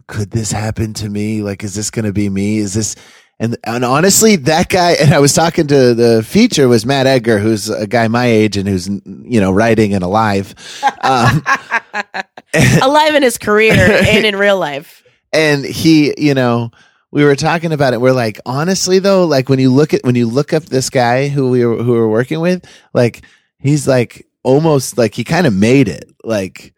could 0.07 0.31
this 0.31 0.53
happen 0.53 0.95
to 0.95 1.09
me? 1.09 1.43
Like, 1.43 1.65
is 1.65 1.75
this 1.75 1.91
going 1.91 2.05
to 2.05 2.13
be 2.13 2.29
me? 2.29 2.59
Is 2.59 2.75
this? 2.75 2.95
And 3.41 3.57
and 3.65 3.85
honestly, 3.85 4.37
that 4.37 4.69
guy. 4.69 4.93
And 4.93 5.15
I 5.15 5.21
was 5.21 5.33
talking 5.33 5.67
to 5.69 5.95
the 5.95 6.23
feature 6.25 6.67
was 6.67 6.85
Matt 6.85 7.07
Edgar, 7.07 7.39
who's 7.39 7.71
a 7.71 7.87
guy 7.87 8.09
my 8.09 8.27
age 8.27 8.57
and 8.57 8.69
who's 8.69 8.89
you 8.89 9.41
know 9.41 9.53
writing 9.53 9.95
and 9.95 10.03
alive. 10.03 10.55
Um, 11.03 11.45
Alive 12.83 13.15
in 13.15 13.23
his 13.23 13.39
career 13.39 13.75
and 13.75 14.25
in 14.25 14.35
real 14.37 14.59
life. 14.59 15.05
and 15.33 15.65
he, 15.65 16.15
you 16.17 16.35
know, 16.35 16.71
we 17.11 17.23
were 17.25 17.37
talking 17.37 17.73
about 17.73 17.93
it. 17.93 18.01
We're 18.01 18.13
like, 18.13 18.41
honestly 18.47 18.99
though, 18.99 19.25
like 19.27 19.49
when 19.49 19.59
you 19.59 19.71
look 19.73 19.95
at 19.95 20.03
when 20.03 20.15
you 20.15 20.27
look 20.27 20.53
up 20.53 20.65
this 20.65 20.91
guy 20.91 21.29
who 21.29 21.51
we 21.51 21.65
were 21.65 21.83
who 21.83 21.93
we're 21.93 22.09
working 22.09 22.41
with, 22.41 22.65
like 22.95 23.23
he's 23.59 23.87
like 23.87 24.27
almost 24.43 24.99
like 24.99 25.15
he 25.15 25.25
kind 25.25 25.47
of 25.47 25.55
made 25.55 25.89
it. 25.89 26.11
Like 26.25 26.75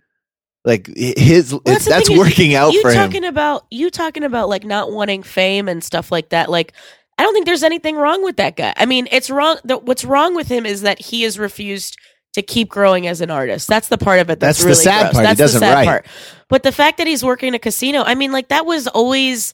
like 0.64 0.86
his 0.96 1.52
Well, 1.52 1.60
the 1.64 1.72
that's 1.88 2.06
thing 2.08 2.16
is, 2.16 2.18
working 2.18 2.54
out 2.54 2.72
you 2.72 2.82
for 2.82 2.90
him. 2.90 2.96
talking 2.96 3.24
about 3.24 3.64
you 3.70 3.90
talking 3.90 4.24
about 4.24 4.48
like 4.48 4.64
not 4.64 4.92
wanting 4.92 5.22
fame 5.22 5.68
and 5.68 5.82
stuff 5.82 6.12
like 6.12 6.30
that. 6.30 6.50
Like, 6.50 6.72
I 7.18 7.22
don't 7.22 7.32
think 7.34 7.46
there's 7.46 7.62
anything 7.62 7.96
wrong 7.96 8.22
with 8.24 8.36
that 8.36 8.56
guy. 8.56 8.72
I 8.76 8.86
mean, 8.86 9.08
it's 9.10 9.30
wrong. 9.30 9.58
The, 9.64 9.78
what's 9.78 10.04
wrong 10.04 10.34
with 10.34 10.48
him 10.48 10.66
is 10.66 10.82
that 10.82 11.00
he 11.00 11.22
has 11.22 11.38
refused 11.38 11.96
to 12.34 12.42
keep 12.42 12.68
growing 12.68 13.06
as 13.06 13.20
an 13.20 13.30
artist. 13.30 13.68
That's 13.68 13.88
the 13.88 13.98
part 13.98 14.20
of 14.20 14.30
it 14.30 14.38
that's, 14.38 14.58
That's 14.58 14.60
the 14.62 14.66
really 14.66 14.84
sad 14.84 15.00
gross. 15.02 15.12
part. 15.14 15.36
That's 15.36 15.52
the 15.52 15.58
sad 15.58 15.74
write. 15.74 15.86
part. 15.86 16.06
But 16.48 16.62
the 16.62 16.72
fact 16.72 16.98
that 16.98 17.06
he's 17.06 17.24
working 17.24 17.54
a 17.54 17.58
casino, 17.58 18.02
I 18.02 18.14
mean, 18.14 18.30
like 18.32 18.48
that 18.48 18.66
was 18.66 18.86
always 18.86 19.52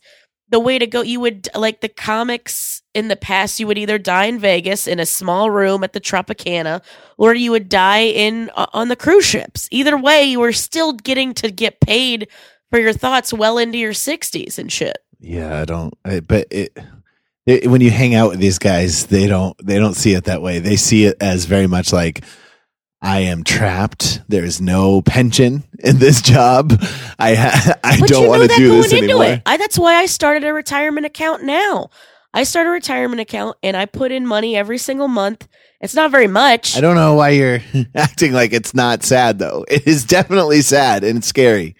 the 0.48 0.60
way 0.60 0.78
to 0.78 0.86
go. 0.86 1.02
You 1.02 1.20
would 1.20 1.48
like 1.54 1.80
the 1.80 1.88
comics 1.88 2.82
in 2.94 3.08
the 3.08 3.16
past. 3.16 3.58
You 3.58 3.66
would 3.66 3.78
either 3.78 3.98
die 3.98 4.26
in 4.26 4.38
Vegas 4.38 4.86
in 4.86 5.00
a 5.00 5.06
small 5.06 5.50
room 5.50 5.82
at 5.84 5.92
the 5.92 6.00
Tropicana, 6.00 6.82
or 7.16 7.34
you 7.34 7.50
would 7.50 7.68
die 7.68 8.04
in 8.04 8.50
uh, 8.54 8.66
on 8.72 8.88
the 8.88 8.96
cruise 8.96 9.24
ships. 9.24 9.68
Either 9.70 9.96
way, 9.96 10.24
you 10.24 10.40
were 10.40 10.52
still 10.52 10.92
getting 10.92 11.34
to 11.34 11.50
get 11.50 11.80
paid 11.80 12.28
for 12.70 12.78
your 12.78 12.92
thoughts 12.92 13.32
well 13.32 13.58
into 13.58 13.78
your 13.78 13.94
sixties 13.94 14.58
and 14.58 14.70
shit. 14.72 14.98
Yeah, 15.18 15.60
I 15.60 15.64
don't. 15.64 15.94
I, 16.04 16.20
but 16.20 16.46
it, 16.50 16.76
it, 17.46 17.66
when 17.68 17.80
you 17.80 17.90
hang 17.90 18.14
out 18.14 18.30
with 18.30 18.40
these 18.40 18.58
guys, 18.58 19.06
they 19.06 19.26
don't. 19.26 19.56
They 19.64 19.78
don't 19.78 19.94
see 19.94 20.14
it 20.14 20.24
that 20.24 20.42
way. 20.42 20.58
They 20.58 20.76
see 20.76 21.04
it 21.06 21.16
as 21.20 21.44
very 21.44 21.66
much 21.66 21.92
like. 21.92 22.24
I 23.02 23.20
am 23.20 23.44
trapped. 23.44 24.22
There's 24.28 24.60
no 24.60 25.02
pension 25.02 25.62
in 25.80 25.98
this 25.98 26.22
job. 26.22 26.72
I 27.18 27.34
ha- 27.34 27.74
I 27.84 28.00
But 28.00 28.08
don't 28.08 28.22
you 28.24 28.28
want 28.28 28.50
to 28.50 28.56
do 28.56 28.68
this 28.82 28.92
into 28.92 29.04
anymore. 29.04 29.24
it. 29.24 29.42
I, 29.46 29.56
that's 29.58 29.78
why 29.78 29.94
I 29.96 30.06
started 30.06 30.44
a 30.44 30.52
retirement 30.52 31.06
account 31.06 31.42
now. 31.44 31.90
I 32.34 32.42
start 32.44 32.66
a 32.66 32.70
retirement 32.70 33.20
account 33.20 33.56
and 33.62 33.76
I 33.76 33.86
put 33.86 34.12
in 34.12 34.26
money 34.26 34.56
every 34.56 34.78
single 34.78 35.08
month. 35.08 35.46
It's 35.80 35.94
not 35.94 36.10
very 36.10 36.26
much. 36.26 36.76
I 36.76 36.80
don't 36.80 36.96
know 36.96 37.14
why 37.14 37.30
you're 37.30 37.60
acting 37.94 38.32
like 38.32 38.52
it's 38.52 38.74
not 38.74 39.02
sad 39.02 39.38
though. 39.38 39.64
It 39.68 39.86
is 39.86 40.04
definitely 40.04 40.62
sad 40.62 41.04
and 41.04 41.24
scary. 41.24 41.76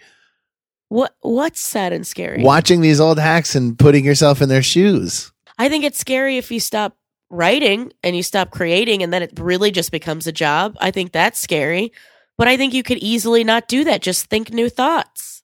What 0.89 1.15
what's 1.21 1.59
sad 1.59 1.93
and 1.93 2.07
scary? 2.07 2.41
Watching 2.43 2.81
these 2.81 2.99
old 3.01 3.19
hacks 3.19 3.55
and 3.55 3.77
putting 3.77 4.05
yourself 4.05 4.41
in 4.41 4.49
their 4.49 4.63
shoes. 4.63 5.31
I 5.57 5.67
think 5.67 5.83
it's 5.83 5.99
scary 5.99 6.37
if 6.37 6.51
you 6.51 6.59
stop 6.59 6.95
writing 7.29 7.91
and 8.03 8.15
you 8.15 8.23
stop 8.23 8.51
creating 8.51 9.03
and 9.03 9.11
then 9.11 9.21
it 9.23 9.33
really 9.37 9.71
just 9.71 9.91
becomes 9.91 10.27
a 10.27 10.31
job. 10.31 10.75
I 10.79 10.91
think 10.91 11.11
that's 11.11 11.39
scary. 11.39 11.91
But 12.37 12.47
I 12.47 12.55
think 12.55 12.73
you 12.73 12.83
could 12.83 12.99
easily 12.99 13.43
not 13.43 13.67
do 13.67 13.83
that. 13.85 14.01
Just 14.01 14.27
think 14.27 14.53
new 14.53 14.69
thoughts. 14.69 15.41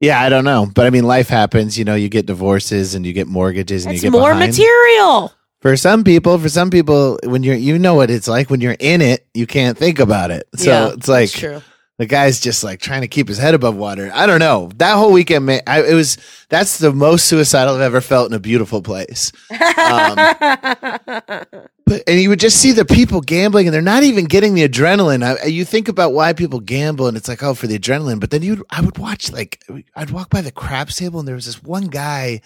Yeah, 0.00 0.20
I 0.20 0.28
don't 0.30 0.44
know, 0.44 0.68
but 0.74 0.86
I 0.86 0.90
mean, 0.90 1.04
life 1.04 1.28
happens. 1.28 1.78
You 1.78 1.84
know, 1.84 1.94
you 1.94 2.08
get 2.08 2.26
divorces 2.26 2.94
and 2.96 3.06
you 3.06 3.12
get 3.12 3.28
mortgages 3.28 3.84
and 3.84 3.94
That's 3.94 4.02
you 4.02 4.10
get 4.10 4.18
more 4.18 4.32
behind. 4.32 4.50
material. 4.50 5.32
For 5.60 5.76
some 5.76 6.02
people, 6.02 6.38
for 6.38 6.48
some 6.48 6.70
people, 6.70 7.20
when 7.22 7.44
you're, 7.44 7.54
you 7.54 7.78
know 7.78 7.94
what 7.94 8.10
it's 8.10 8.26
like 8.26 8.50
when 8.50 8.60
you're 8.60 8.76
in 8.80 9.00
it, 9.00 9.28
you 9.32 9.46
can't 9.46 9.78
think 9.78 10.00
about 10.00 10.32
it. 10.32 10.48
So 10.56 10.70
Yeah, 10.70 10.88
it's 10.94 11.06
like 11.06 11.30
that's 11.30 11.38
true. 11.38 11.62
The 12.02 12.06
guy's 12.06 12.40
just 12.40 12.64
like 12.64 12.80
trying 12.80 13.02
to 13.02 13.08
keep 13.08 13.28
his 13.28 13.38
head 13.38 13.54
above 13.54 13.76
water. 13.76 14.10
I 14.12 14.26
don't 14.26 14.40
know. 14.40 14.70
That 14.76 14.94
whole 14.96 15.12
weekend, 15.12 15.46
man, 15.46 15.62
I, 15.66 15.82
it 15.82 15.94
was 15.94 16.18
that's 16.48 16.78
the 16.78 16.92
most 16.92 17.26
suicidal 17.26 17.76
I've 17.76 17.80
ever 17.80 18.00
felt 18.00 18.30
in 18.30 18.34
a 18.34 18.40
beautiful 18.40 18.82
place. 18.82 19.32
Um, 19.50 20.16
But 21.92 22.04
and 22.06 22.20
you 22.20 22.28
would 22.30 22.40
just 22.40 22.58
see 22.58 22.72
the 22.72 22.84
people 22.84 23.20
gambling, 23.20 23.66
and 23.66 23.74
they're 23.74 23.82
not 23.82 24.02
even 24.02 24.24
getting 24.24 24.54
the 24.54 24.66
adrenaline. 24.66 25.22
I, 25.22 25.44
you 25.46 25.64
think 25.64 25.88
about 25.88 26.14
why 26.14 26.32
people 26.32 26.60
gamble, 26.60 27.06
and 27.06 27.16
it's 27.18 27.28
like, 27.28 27.42
oh, 27.42 27.52
for 27.52 27.66
the 27.66 27.78
adrenaline. 27.78 28.18
But 28.18 28.30
then 28.30 28.40
you, 28.42 28.64
I 28.70 28.80
would 28.80 28.96
watch 28.96 29.30
like 29.30 29.62
I'd 29.94 30.10
walk 30.10 30.30
by 30.30 30.40
the 30.40 30.52
craps 30.52 30.96
table, 30.96 31.18
and 31.18 31.28
there 31.28 31.34
was 31.34 31.46
this 31.46 31.62
one 31.62 31.88
guy, 31.88 32.40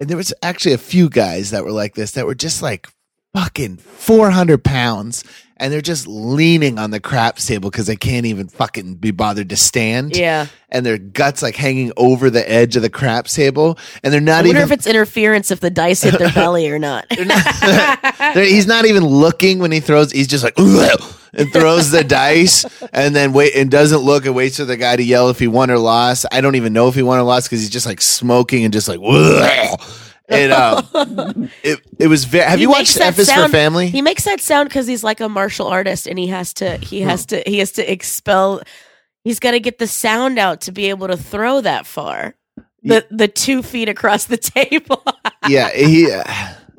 and 0.00 0.08
there 0.08 0.16
was 0.16 0.34
actually 0.42 0.72
a 0.72 0.78
few 0.78 1.08
guys 1.08 1.50
that 1.50 1.64
were 1.64 1.72
like 1.72 1.94
this 1.94 2.12
that 2.12 2.26
were 2.26 2.34
just 2.34 2.62
like 2.62 2.88
fucking 3.32 3.76
four 3.76 4.30
hundred 4.30 4.64
pounds, 4.64 5.22
and 5.56 5.72
they're 5.72 5.80
just 5.80 6.06
leaning 6.06 6.78
on 6.78 6.90
the 6.90 7.00
craps 7.00 7.46
table 7.46 7.70
because 7.70 7.86
they 7.86 7.96
can't 7.96 8.26
even 8.26 8.48
fucking 8.48 8.96
be 8.96 9.10
bothered 9.12 9.48
to 9.50 9.56
stand. 9.56 10.16
yeah. 10.16 10.46
and 10.68 10.84
their 10.84 10.98
guts 10.98 11.42
like 11.42 11.54
hanging 11.54 11.92
over 11.96 12.28
the 12.30 12.48
edge 12.50 12.74
of 12.76 12.82
the 12.82 12.90
craps 12.90 13.34
table, 13.34 13.78
and 14.02 14.12
they're 14.12 14.20
I 14.20 14.24
not 14.24 14.44
wonder 14.44 14.50
even 14.50 14.62
if 14.62 14.70
it's 14.72 14.86
interference 14.86 15.50
if 15.50 15.60
the 15.60 15.70
dice 15.70 16.02
hit 16.02 16.18
their 16.18 16.32
belly 16.32 16.68
or 16.70 16.78
not. 16.78 17.06
There- 18.34 18.44
he's 18.44 18.66
not 18.66 18.84
even 18.86 19.04
looking 19.04 19.58
when 19.58 19.70
he 19.72 19.80
throws. 19.80 20.10
He's 20.12 20.26
just 20.28 20.42
like 20.44 20.58
and 21.36 21.52
throws 21.52 21.90
the 21.90 22.04
dice, 22.04 22.64
and 22.92 23.14
then 23.14 23.32
wait 23.32 23.54
and 23.54 23.70
doesn't 23.70 23.98
look 24.00 24.24
and 24.26 24.34
waits 24.34 24.56
for 24.58 24.64
the 24.64 24.76
guy 24.76 24.96
to 24.96 25.02
yell 25.02 25.30
if 25.30 25.38
he 25.38 25.48
won 25.48 25.70
or 25.70 25.78
lost. 25.78 26.26
I 26.32 26.40
don't 26.40 26.54
even 26.56 26.72
know 26.72 26.88
if 26.88 26.94
he 26.94 27.02
won 27.02 27.18
or 27.18 27.22
lost 27.22 27.48
because 27.48 27.60
he's 27.60 27.70
just 27.70 27.86
like 27.86 28.00
smoking 28.00 28.64
and 28.64 28.72
just 28.72 28.88
like. 28.88 29.00
And 30.28 30.52
um, 30.52 31.50
it 31.62 31.80
it 31.98 32.06
was 32.06 32.24
very. 32.24 32.44
Have 32.44 32.58
He 32.58 32.62
you 32.62 32.70
watched 32.70 32.98
F 32.98 33.18
is 33.18 33.30
for 33.30 33.48
Family? 33.48 33.88
He 33.88 34.00
makes 34.02 34.24
that 34.24 34.40
sound 34.40 34.68
because 34.68 34.86
he's 34.86 35.04
like 35.04 35.20
a 35.20 35.28
martial 35.28 35.66
artist 35.66 36.06
and 36.06 36.18
he 36.18 36.28
has 36.28 36.54
to 36.54 36.76
he 36.78 37.02
has 37.02 37.26
to 37.26 37.42
he 37.46 37.58
has 37.58 37.72
to 37.72 37.92
expel 37.92 38.62
he's 39.22 39.38
gotta 39.38 39.58
get 39.58 39.78
the 39.78 39.86
sound 39.86 40.38
out 40.38 40.62
to 40.62 40.72
be 40.72 40.88
able 40.88 41.08
to 41.08 41.16
throw 41.16 41.60
that 41.60 41.86
far. 41.86 42.34
The 42.82 43.06
the 43.10 43.28
two 43.28 43.62
feet 43.62 43.88
across 43.88 44.26
the 44.26 44.36
table. 44.38 45.02
yeah, 45.48 45.70
he 45.70 46.10
uh, 46.10 46.24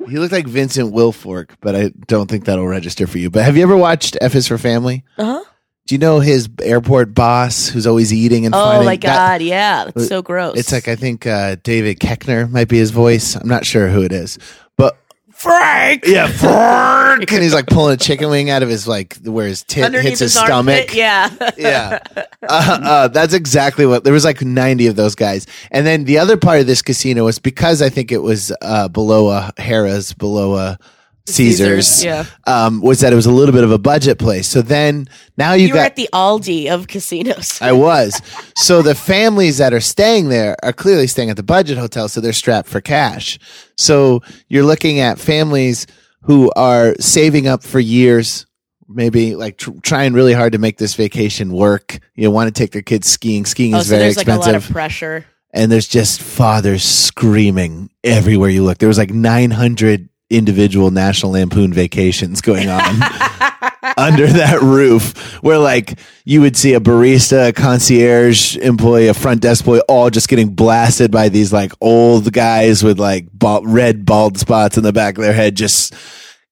he 0.08 0.18
looked 0.18 0.32
like 0.32 0.46
Vincent 0.46 0.94
Wilfork, 0.94 1.50
but 1.60 1.74
I 1.74 1.90
don't 2.06 2.30
think 2.30 2.44
that'll 2.44 2.66
register 2.66 3.06
for 3.08 3.18
you. 3.18 3.28
But 3.30 3.44
have 3.44 3.56
you 3.56 3.62
ever 3.64 3.76
watched 3.76 4.16
F 4.20 4.34
is 4.36 4.46
for 4.48 4.56
Family? 4.58 5.04
uh-huh. 5.18 5.42
Do 5.86 5.94
you 5.94 6.00
know 6.00 6.18
his 6.18 6.48
airport 6.62 7.14
boss 7.14 7.68
who's 7.68 7.86
always 7.86 8.12
eating 8.12 8.44
and 8.44 8.54
Oh 8.54 8.58
finding 8.58 8.86
my 8.86 8.96
that- 8.96 9.02
god, 9.02 9.42
yeah. 9.42 9.84
That's 9.84 10.08
so 10.08 10.20
gross. 10.20 10.58
It's 10.58 10.72
like 10.72 10.88
I 10.88 10.96
think 10.96 11.26
uh, 11.26 11.56
David 11.62 12.00
Koechner 12.00 12.50
might 12.50 12.68
be 12.68 12.78
his 12.78 12.90
voice. 12.90 13.36
I'm 13.36 13.48
not 13.48 13.64
sure 13.64 13.88
who 13.88 14.02
it 14.02 14.12
is, 14.12 14.36
but 14.76 14.98
Frank 15.30 16.04
yeah, 16.06 16.26
Frank, 16.28 17.30
and 17.32 17.42
he's 17.42 17.54
like 17.54 17.66
pulling 17.66 17.94
a 17.94 17.96
chicken 17.98 18.30
wing 18.30 18.50
out 18.50 18.62
of 18.64 18.68
his 18.68 18.88
like 18.88 19.16
where 19.18 19.46
his 19.46 19.62
tit 19.62 19.84
underneath 19.84 20.08
hits 20.08 20.20
his, 20.20 20.32
his, 20.32 20.42
armpit, 20.42 20.90
stomach. 20.90 20.94
Yeah. 20.96 21.30
yeah, 21.56 21.98
uh, 22.42 22.78
uh, 22.82 23.08
that's 23.08 23.34
exactly 23.34 23.86
what. 23.86 24.02
There 24.02 24.14
was 24.14 24.24
like 24.24 24.42
90 24.42 24.86
of 24.88 24.96
those 24.96 25.14
guys, 25.14 25.46
and 25.70 25.86
then 25.86 26.04
the 26.04 26.18
other 26.18 26.36
part 26.36 26.60
of 26.60 26.66
this 26.66 26.82
casino 26.82 27.26
was 27.26 27.38
because 27.38 27.80
I 27.80 27.90
think 27.90 28.10
it 28.10 28.22
was 28.22 28.50
uh, 28.62 28.88
below 28.88 29.28
a 29.28 29.52
Harrah's, 29.58 30.14
below 30.14 30.56
a 30.56 30.78
Caesars. 31.26 31.86
Caesars, 31.88 32.04
yeah. 32.04 32.24
um, 32.46 32.80
was 32.80 33.00
that 33.00 33.12
it 33.12 33.16
was 33.16 33.26
a 33.26 33.32
little 33.32 33.52
bit 33.52 33.64
of 33.64 33.72
a 33.72 33.78
budget 33.78 34.18
place. 34.18 34.48
So 34.48 34.62
then 34.62 35.08
now 35.36 35.54
you, 35.54 35.66
You 35.66 35.74
were 35.74 35.78
got 35.78 35.86
at 35.86 35.96
the 35.96 36.08
Aldi 36.12 36.70
of 36.70 36.86
casinos. 36.86 37.60
I 37.60 37.72
was. 37.72 38.20
So 38.56 38.82
the 38.82 38.94
families 38.94 39.58
that 39.58 39.74
are 39.74 39.80
staying 39.80 40.28
there 40.28 40.56
are 40.62 40.72
clearly 40.72 41.06
staying 41.06 41.30
at 41.30 41.36
the 41.36 41.42
budget 41.42 41.78
hotel, 41.78 42.08
so 42.08 42.20
they're 42.20 42.32
strapped 42.32 42.68
for 42.68 42.80
cash. 42.80 43.38
So 43.76 44.22
you're 44.48 44.64
looking 44.64 45.00
at 45.00 45.18
families 45.18 45.86
who 46.22 46.50
are 46.56 46.94
saving 47.00 47.46
up 47.46 47.62
for 47.62 47.80
years, 47.80 48.46
maybe 48.88 49.34
like 49.34 49.58
tr- 49.58 49.70
trying 49.82 50.12
really 50.12 50.32
hard 50.32 50.52
to 50.52 50.58
make 50.58 50.78
this 50.78 50.94
vacation 50.94 51.52
work. 51.52 51.98
You 52.14 52.24
know, 52.24 52.30
want 52.30 52.54
to 52.54 52.58
take 52.58 52.72
their 52.72 52.82
kids 52.82 53.08
skiing. 53.08 53.44
Skiing 53.44 53.74
oh, 53.74 53.78
is 53.78 53.86
so 53.86 53.90
very 53.90 54.02
there's 54.04 54.16
like 54.16 54.28
a 54.28 54.30
expensive, 54.30 54.52
lot 54.52 54.68
of 54.68 54.70
pressure. 54.70 55.26
and 55.52 55.70
there's 55.70 55.88
just 55.88 56.20
fathers 56.20 56.84
screaming 56.84 57.90
everywhere 58.04 58.50
you 58.50 58.62
look. 58.64 58.78
There 58.78 58.88
was 58.88 58.98
like 58.98 59.10
900 59.10 60.08
individual 60.30 60.90
National 60.90 61.32
Lampoon 61.32 61.72
vacations 61.72 62.40
going 62.40 62.68
on 62.68 62.80
under 63.96 64.26
that 64.26 64.58
roof 64.60 65.36
where 65.42 65.58
like 65.58 65.98
you 66.24 66.40
would 66.40 66.56
see 66.56 66.74
a 66.74 66.80
barista, 66.80 67.48
a 67.48 67.52
concierge 67.52 68.56
employee, 68.56 69.06
a 69.06 69.14
front 69.14 69.40
desk 69.40 69.64
boy 69.64 69.78
all 69.88 70.10
just 70.10 70.28
getting 70.28 70.48
blasted 70.54 71.10
by 71.12 71.28
these 71.28 71.52
like 71.52 71.72
old 71.80 72.32
guys 72.32 72.82
with 72.82 72.98
like 72.98 73.28
bald, 73.32 73.68
red 73.68 74.04
bald 74.04 74.36
spots 74.38 74.76
in 74.76 74.82
the 74.82 74.92
back 74.92 75.16
of 75.16 75.22
their 75.22 75.32
head 75.32 75.54
just 75.56 75.94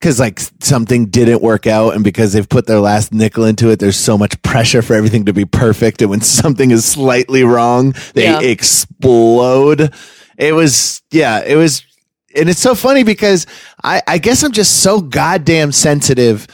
because 0.01 0.21
like 0.21 0.39
something 0.61 1.07
didn't 1.07 1.43
work 1.43 1.67
out 1.67 1.95
and 1.95 2.05
because 2.05 2.33
they've 2.33 2.49
put 2.49 2.67
their 2.67 2.81
last 2.81 3.13
nickel 3.13 3.45
into 3.45 3.71
it 3.71 3.79
there's 3.81 3.97
so 3.97 4.17
much 4.19 4.41
pressure 4.43 4.83
for 4.83 4.95
everything 4.95 5.25
to 5.25 5.33
be 5.33 5.45
perfect 5.45 6.01
and 6.03 6.11
when 6.11 6.21
something 6.21 6.71
is 6.71 6.85
slightly 6.85 7.43
wrong 7.43 7.95
they 8.15 8.25
Yeah. 8.25 8.41
explode 8.41 9.93
it 10.39 10.53
was 10.55 11.03
yeah 11.11 11.41
it 11.45 11.57
was 11.57 11.83
and 12.35 12.49
it's 12.49 12.61
so 12.61 12.75
funny 12.75 13.03
because 13.03 13.47
I, 13.83 14.03
I 14.07 14.19
guess 14.19 14.43
I'm 14.43 14.53
just 14.53 14.83
so 14.83 15.01
goddamn 15.01 15.73
sensitive 15.73 16.47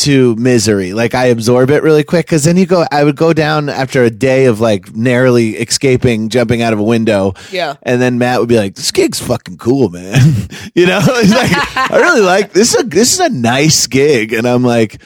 to 0.00 0.34
misery. 0.36 0.94
Like 0.94 1.14
I 1.14 1.26
absorb 1.26 1.70
it 1.70 1.82
really 1.82 2.04
quick 2.04 2.26
because 2.26 2.44
then 2.44 2.56
you 2.56 2.64
go, 2.64 2.86
I 2.90 3.04
would 3.04 3.16
go 3.16 3.32
down 3.34 3.68
after 3.68 4.02
a 4.02 4.10
day 4.10 4.46
of 4.46 4.58
like 4.58 4.94
narrowly 4.96 5.50
escaping, 5.56 6.30
jumping 6.30 6.62
out 6.62 6.72
of 6.72 6.78
a 6.78 6.82
window. 6.82 7.34
Yeah. 7.50 7.74
And 7.82 8.00
then 8.00 8.16
Matt 8.16 8.40
would 8.40 8.48
be 8.48 8.56
like, 8.56 8.74
this 8.74 8.90
gig's 8.90 9.20
fucking 9.20 9.58
cool, 9.58 9.90
man. 9.90 10.48
you 10.74 10.86
know, 10.86 11.00
he's 11.00 11.34
like, 11.34 11.50
I 11.76 11.98
really 11.98 12.22
like 12.22 12.52
this. 12.52 12.74
Is 12.74 12.80
a, 12.80 12.86
this 12.86 13.12
is 13.12 13.20
a 13.20 13.28
nice 13.28 13.86
gig. 13.86 14.32
And 14.32 14.46
I'm 14.46 14.64
like, 14.64 15.02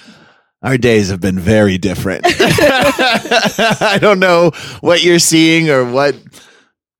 our 0.62 0.78
days 0.78 1.10
have 1.10 1.20
been 1.20 1.40
very 1.40 1.76
different. 1.76 2.22
I 2.26 3.98
don't 4.00 4.20
know 4.20 4.52
what 4.80 5.02
you're 5.02 5.18
seeing 5.18 5.70
or 5.70 5.84
what 5.84 6.16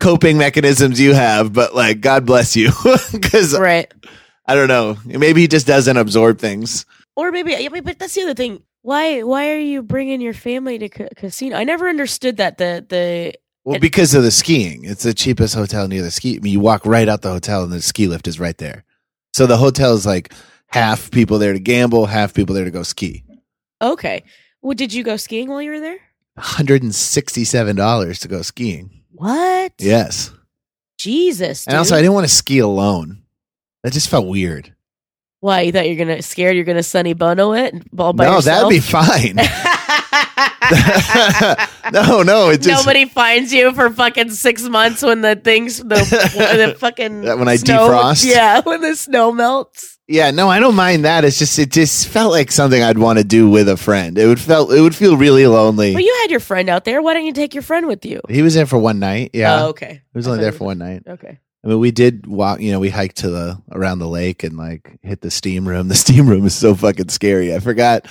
coping 0.00 0.38
mechanisms 0.38 1.00
you 1.00 1.12
have, 1.14 1.52
but 1.52 1.74
like, 1.74 2.00
God 2.00 2.26
bless 2.26 2.56
you. 2.56 2.70
Cause 3.22 3.58
Right. 3.58 3.92
I 4.46 4.54
don't 4.54 4.68
know. 4.68 4.96
Maybe 5.04 5.40
he 5.42 5.48
just 5.48 5.66
doesn't 5.66 5.96
absorb 5.96 6.38
things. 6.38 6.84
Or 7.16 7.30
maybe, 7.30 7.52
yeah, 7.52 7.68
but 7.70 7.84
but 7.84 7.98
that's 7.98 8.14
the 8.14 8.22
other 8.22 8.34
thing. 8.34 8.62
Why 8.82 9.22
why 9.22 9.50
are 9.52 9.58
you 9.58 9.82
bringing 9.82 10.20
your 10.20 10.34
family 10.34 10.78
to 10.78 10.88
ca- 10.88 11.08
casino? 11.16 11.56
I 11.56 11.64
never 11.64 11.88
understood 11.88 12.36
that. 12.36 12.58
The 12.58 12.84
the 12.86 13.34
Well, 13.64 13.78
because 13.80 14.14
of 14.14 14.22
the 14.22 14.30
skiing. 14.30 14.84
It's 14.84 15.04
the 15.04 15.14
cheapest 15.14 15.54
hotel 15.54 15.88
near 15.88 16.02
the 16.02 16.10
ski. 16.10 16.36
I 16.36 16.40
mean, 16.40 16.52
you 16.52 16.60
walk 16.60 16.84
right 16.84 17.08
out 17.08 17.22
the 17.22 17.30
hotel 17.30 17.62
and 17.62 17.72
the 17.72 17.80
ski 17.80 18.06
lift 18.08 18.26
is 18.28 18.38
right 18.38 18.58
there. 18.58 18.84
So 19.32 19.46
the 19.46 19.56
hotel 19.56 19.94
is 19.94 20.04
like 20.04 20.34
half 20.66 21.10
people 21.10 21.38
there 21.38 21.52
to 21.54 21.60
gamble, 21.60 22.04
half 22.06 22.34
people 22.34 22.54
there 22.54 22.64
to 22.64 22.70
go 22.70 22.82
ski. 22.82 23.24
okay. 23.80 24.24
Well, 24.60 24.74
did 24.74 24.92
you 24.92 25.02
go 25.04 25.16
skiing 25.16 25.48
while 25.48 25.62
you 25.62 25.70
were 25.70 25.80
there? 25.80 25.98
$167 26.38 28.20
to 28.20 28.28
go 28.28 28.42
skiing. 28.42 29.03
What? 29.14 29.72
Yes. 29.78 30.32
Jesus. 30.98 31.66
And 31.66 31.76
also, 31.76 31.94
I 31.94 32.00
didn't 32.00 32.14
want 32.14 32.26
to 32.26 32.34
ski 32.34 32.58
alone. 32.58 33.22
That 33.82 33.92
just 33.92 34.08
felt 34.08 34.26
weird. 34.26 34.74
Why 35.40 35.60
you 35.60 35.72
thought 35.72 35.86
you're 35.86 35.96
gonna 35.96 36.22
scared 36.22 36.56
you're 36.56 36.64
gonna 36.64 36.82
Sonny 36.82 37.12
Bono 37.12 37.52
it 37.52 37.74
all 37.98 38.14
by 38.14 38.24
no, 38.24 38.36
yourself? 38.36 38.70
that'd 38.70 38.70
be 38.70 38.80
fine. 38.80 39.36
no, 41.92 42.22
no, 42.22 42.48
it 42.48 42.62
just 42.62 42.86
Nobody 42.86 43.04
finds 43.04 43.52
you 43.52 43.74
for 43.74 43.90
fucking 43.90 44.30
six 44.30 44.62
months 44.62 45.02
when 45.02 45.20
the 45.20 45.36
things 45.36 45.78
the, 45.78 45.84
the 46.66 46.74
fucking 46.78 47.22
when 47.22 47.46
I 47.46 47.56
snow- 47.56 47.88
defrost? 47.90 48.24
Yeah, 48.24 48.60
when 48.62 48.80
the 48.80 48.96
snow 48.96 49.32
melts. 49.32 49.93
Yeah, 50.06 50.30
no, 50.30 50.48
I 50.50 50.58
don't 50.60 50.74
mind 50.74 51.04
that. 51.04 51.24
It's 51.24 51.38
just 51.38 51.58
it 51.58 51.70
just 51.70 52.08
felt 52.08 52.30
like 52.32 52.52
something 52.52 52.82
I'd 52.82 52.98
want 52.98 53.18
to 53.18 53.24
do 53.24 53.48
with 53.48 53.68
a 53.68 53.76
friend. 53.76 54.18
It 54.18 54.26
would 54.26 54.40
felt 54.40 54.72
it 54.72 54.80
would 54.80 54.94
feel 54.94 55.16
really 55.16 55.46
lonely. 55.46 55.92
Well, 55.94 56.02
you 56.04 56.14
had 56.22 56.30
your 56.30 56.40
friend 56.40 56.68
out 56.68 56.84
there. 56.84 57.00
Why 57.02 57.14
don't 57.14 57.24
you 57.24 57.32
take 57.32 57.54
your 57.54 57.62
friend 57.62 57.86
with 57.86 58.04
you? 58.04 58.20
he 58.28 58.42
was 58.42 58.54
there 58.54 58.66
for 58.66 58.78
one 58.78 58.98
night. 58.98 59.30
Yeah, 59.32 59.62
Oh, 59.64 59.68
okay. 59.68 60.02
he 60.12 60.18
was 60.18 60.26
only 60.28 60.40
there 60.40 60.52
for 60.52 60.64
one 60.64 60.78
night. 60.78 61.02
Okay. 61.08 61.38
I 61.64 61.66
mean, 61.66 61.78
we 61.78 61.90
did 61.92 62.26
walk. 62.26 62.60
You 62.60 62.72
know, 62.72 62.80
we 62.80 62.90
hiked 62.90 63.16
to 63.18 63.30
the 63.30 63.62
around 63.72 63.98
the 63.98 64.08
lake 64.08 64.44
and 64.44 64.58
like 64.58 64.98
hit 65.02 65.22
the 65.22 65.30
steam 65.30 65.66
room. 65.66 65.88
The 65.94 65.94
steam 65.94 66.28
room 66.28 66.44
is 66.44 66.54
so 66.54 66.74
fucking 66.74 67.08
scary. 67.08 67.54
I 67.54 67.60
forgot 67.60 68.06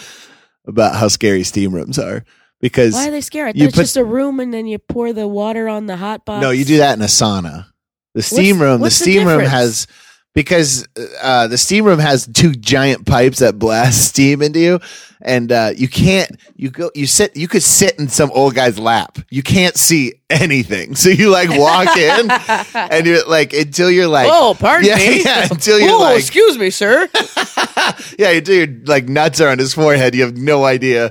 about 0.66 0.96
how 0.96 1.08
scary 1.10 1.44
steam 1.44 1.74
rooms 1.76 2.00
are 2.00 2.24
because 2.62 2.94
Why 2.94 3.10
are 3.10 3.12
they 3.12 3.22
scary? 3.22 3.52
You 3.54 3.66
it's 3.68 3.76
put- 3.76 3.82
just 3.84 3.98
a 3.98 4.04
room 4.04 4.40
and 4.40 4.52
then 4.54 4.66
you 4.66 4.80
pour 4.80 5.14
the 5.14 5.28
water 5.28 5.68
on 5.70 5.86
the 5.86 5.98
hot 5.98 6.26
box. 6.26 6.42
no, 6.42 6.50
you 6.50 6.66
do 6.66 6.78
that 6.78 6.98
in 6.98 7.02
a 7.04 7.08
sauna. 7.08 7.68
The 8.16 8.22
steam 8.24 8.62
room, 8.62 8.80
what's 8.80 8.98
the 9.00 9.06
the 9.06 9.12
steam 9.12 9.28
room 9.28 9.42
has 9.42 9.86
because 10.34 10.88
uh, 11.22 11.48
the 11.48 11.58
steam 11.58 11.86
room 11.86 12.00
has 12.00 12.28
two 12.28 12.54
giant 12.54 13.06
pipes 13.06 13.40
that 13.40 13.60
blast 13.60 14.06
steam 14.10 14.42
into 14.42 14.60
you, 14.60 14.80
and 15.22 15.52
uh, 15.52 15.72
you 15.76 15.88
can't. 15.88 16.32
You 16.56 16.70
go. 16.70 16.92
You 16.96 17.08
sit. 17.08 17.36
You 17.36 17.48
could 17.48 17.64
sit 17.64 17.98
in 18.00 18.08
some 18.08 18.32
old 18.32 18.56
guy's 18.56 18.80
lap. 18.80 19.20
You 19.30 19.44
can't 19.44 19.76
see 19.76 20.14
anything, 20.42 20.96
so 20.96 21.10
you 21.10 21.30
like 21.30 21.50
walk 21.50 21.96
in, 21.98 22.32
and 22.74 23.06
you're 23.06 23.26
like 23.26 23.54
until 23.54 23.90
you're 23.90 24.08
like. 24.08 24.30
Oh, 24.32 24.56
pardon 24.60 24.90
yeah, 24.90 24.96
me. 24.98 25.24
Yeah, 25.24 25.48
until 25.50 25.80
you're 25.80 25.92
oh, 25.92 26.00
like, 26.00 26.20
excuse 26.20 26.58
me, 26.58 26.70
sir. 26.70 27.10
yeah, 28.18 28.32
you 28.32 28.42
do. 28.42 28.54
Your, 28.54 28.68
like 28.86 29.08
nuts 29.08 29.40
are 29.42 29.50
on 29.50 29.60
his 29.60 29.74
forehead. 29.74 30.16
You 30.16 30.24
have 30.24 30.38
no 30.38 30.66
idea. 30.66 31.10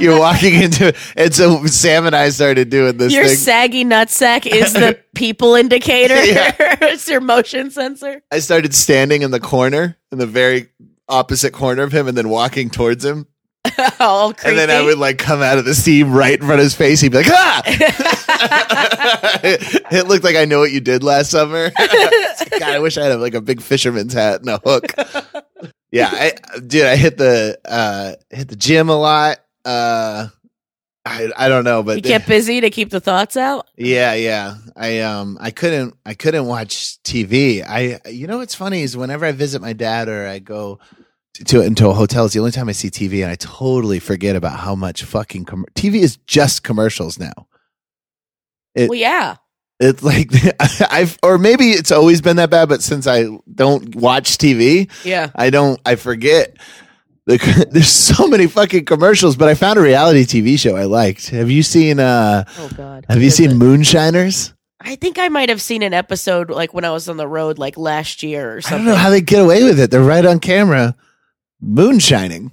You're 0.00 0.18
walking 0.18 0.54
into 0.62 0.88
it, 0.88 0.96
and 1.16 1.34
so 1.34 1.66
Sam 1.66 2.06
and 2.06 2.14
I 2.14 2.30
started 2.30 2.70
doing 2.70 2.96
this 2.96 3.12
Your 3.12 3.26
thing. 3.26 3.36
saggy 3.36 3.84
nutsack 3.84 4.46
is 4.46 4.72
the 4.72 4.98
people 5.14 5.54
indicator. 5.54 6.24
Yeah. 6.24 6.54
it's 6.82 7.08
your 7.08 7.20
motion 7.20 7.70
sensor. 7.70 8.22
I 8.30 8.38
started 8.38 8.74
standing 8.74 9.22
in 9.22 9.30
the 9.30 9.40
corner, 9.40 9.98
in 10.12 10.18
the 10.18 10.26
very 10.26 10.68
opposite 11.08 11.52
corner 11.52 11.82
of 11.82 11.92
him, 11.92 12.08
and 12.08 12.16
then 12.16 12.28
walking 12.28 12.70
towards 12.70 13.04
him. 13.04 13.26
All 14.00 14.32
creepy. 14.32 14.48
And 14.50 14.58
then 14.58 14.70
I 14.70 14.82
would 14.82 14.98
like 14.98 15.18
come 15.18 15.42
out 15.42 15.58
of 15.58 15.64
the 15.64 15.74
steam 15.74 16.12
right 16.12 16.38
in 16.38 16.46
front 16.46 16.60
of 16.60 16.64
his 16.64 16.74
face. 16.74 17.00
He'd 17.00 17.12
be 17.12 17.18
like, 17.18 17.26
"Ah!" 17.30 17.62
it 19.42 20.06
looked 20.06 20.24
like 20.24 20.36
I 20.36 20.44
know 20.44 20.60
what 20.60 20.72
you 20.72 20.80
did 20.80 21.02
last 21.02 21.30
summer. 21.30 21.70
Like, 21.80 22.60
God, 22.60 22.70
I 22.70 22.78
wish 22.78 22.96
I 22.96 23.04
had 23.04 23.20
like 23.20 23.34
a 23.34 23.40
big 23.40 23.60
fisherman's 23.60 24.12
hat 24.12 24.40
and 24.40 24.48
a 24.48 24.58
hook. 24.58 24.94
Yeah, 25.90 26.08
I, 26.10 26.32
dude, 26.60 26.86
I 26.86 26.96
hit 26.96 27.16
the 27.18 27.58
uh 27.64 28.14
hit 28.30 28.48
the 28.48 28.56
gym 28.56 28.88
a 28.88 28.96
lot. 28.96 29.38
Uh, 29.64 30.28
I 31.04 31.30
I 31.36 31.48
don't 31.48 31.64
know, 31.64 31.82
but 31.82 31.96
you 31.96 32.02
kept 32.02 32.26
busy 32.28 32.60
to 32.60 32.70
keep 32.70 32.90
the 32.90 33.00
thoughts 33.00 33.36
out. 33.36 33.66
yeah, 33.76 34.14
yeah. 34.14 34.56
I 34.76 35.00
um 35.00 35.38
I 35.40 35.50
couldn't 35.50 35.96
I 36.04 36.14
couldn't 36.14 36.46
watch 36.46 37.02
TV. 37.02 37.64
I 37.66 38.00
you 38.08 38.26
know 38.26 38.38
what's 38.38 38.54
funny 38.54 38.82
is 38.82 38.96
whenever 38.96 39.24
I 39.26 39.32
visit 39.32 39.60
my 39.60 39.72
dad 39.72 40.08
or 40.08 40.26
I 40.26 40.38
go 40.38 40.78
to, 41.34 41.44
to 41.44 41.60
into 41.62 41.88
a 41.88 41.92
hotel, 41.94 42.24
it's 42.24 42.34
the 42.34 42.40
only 42.40 42.52
time 42.52 42.68
I 42.68 42.72
see 42.72 42.90
TV, 42.90 43.22
and 43.22 43.30
I 43.30 43.36
totally 43.36 43.98
forget 43.98 44.36
about 44.36 44.58
how 44.60 44.74
much 44.74 45.02
fucking 45.04 45.44
com- 45.44 45.66
TV 45.74 45.96
is 45.96 46.16
just 46.26 46.62
commercials 46.62 47.18
now. 47.18 47.46
It- 48.74 48.88
well, 48.90 48.98
yeah. 48.98 49.36
It's 49.82 50.02
like 50.02 50.30
I've 50.92 51.18
or 51.22 51.38
maybe 51.38 51.70
it's 51.70 51.90
always 51.90 52.20
been 52.20 52.36
that 52.36 52.50
bad, 52.50 52.68
but 52.68 52.82
since 52.82 53.06
I 53.06 53.24
don't 53.54 53.94
watch 53.94 54.36
TV, 54.36 54.90
Yeah. 55.06 55.30
I 55.34 55.48
don't 55.48 55.80
I 55.86 55.94
forget. 55.96 56.54
The, 57.26 57.66
there's 57.70 57.88
so 57.88 58.26
many 58.28 58.46
fucking 58.46 58.84
commercials, 58.84 59.36
but 59.36 59.48
I 59.48 59.54
found 59.54 59.78
a 59.78 59.82
reality 59.82 60.24
TV 60.24 60.58
show 60.58 60.76
I 60.76 60.84
liked. 60.84 61.30
Have 61.30 61.50
you 61.50 61.62
seen 61.62 61.98
uh 61.98 62.44
Oh 62.58 62.68
God. 62.76 63.06
have 63.08 63.22
you 63.22 63.30
seen 63.30 63.52
it? 63.52 63.54
Moonshiners? 63.54 64.52
I 64.82 64.96
think 64.96 65.18
I 65.18 65.28
might 65.30 65.48
have 65.48 65.62
seen 65.62 65.82
an 65.82 65.94
episode 65.94 66.50
like 66.50 66.74
when 66.74 66.84
I 66.84 66.90
was 66.90 67.08
on 67.08 67.16
the 67.16 67.26
road, 67.28 67.58
like 67.58 67.78
last 67.78 68.22
year 68.22 68.56
or 68.56 68.60
something. 68.60 68.82
I 68.82 68.84
don't 68.84 68.86
know 68.94 69.00
how 69.00 69.08
they 69.08 69.22
get 69.22 69.40
away 69.40 69.64
with 69.64 69.80
it. 69.80 69.90
They're 69.90 70.02
right 70.02 70.26
on 70.26 70.40
camera, 70.40 70.94
moonshining. 71.60 72.50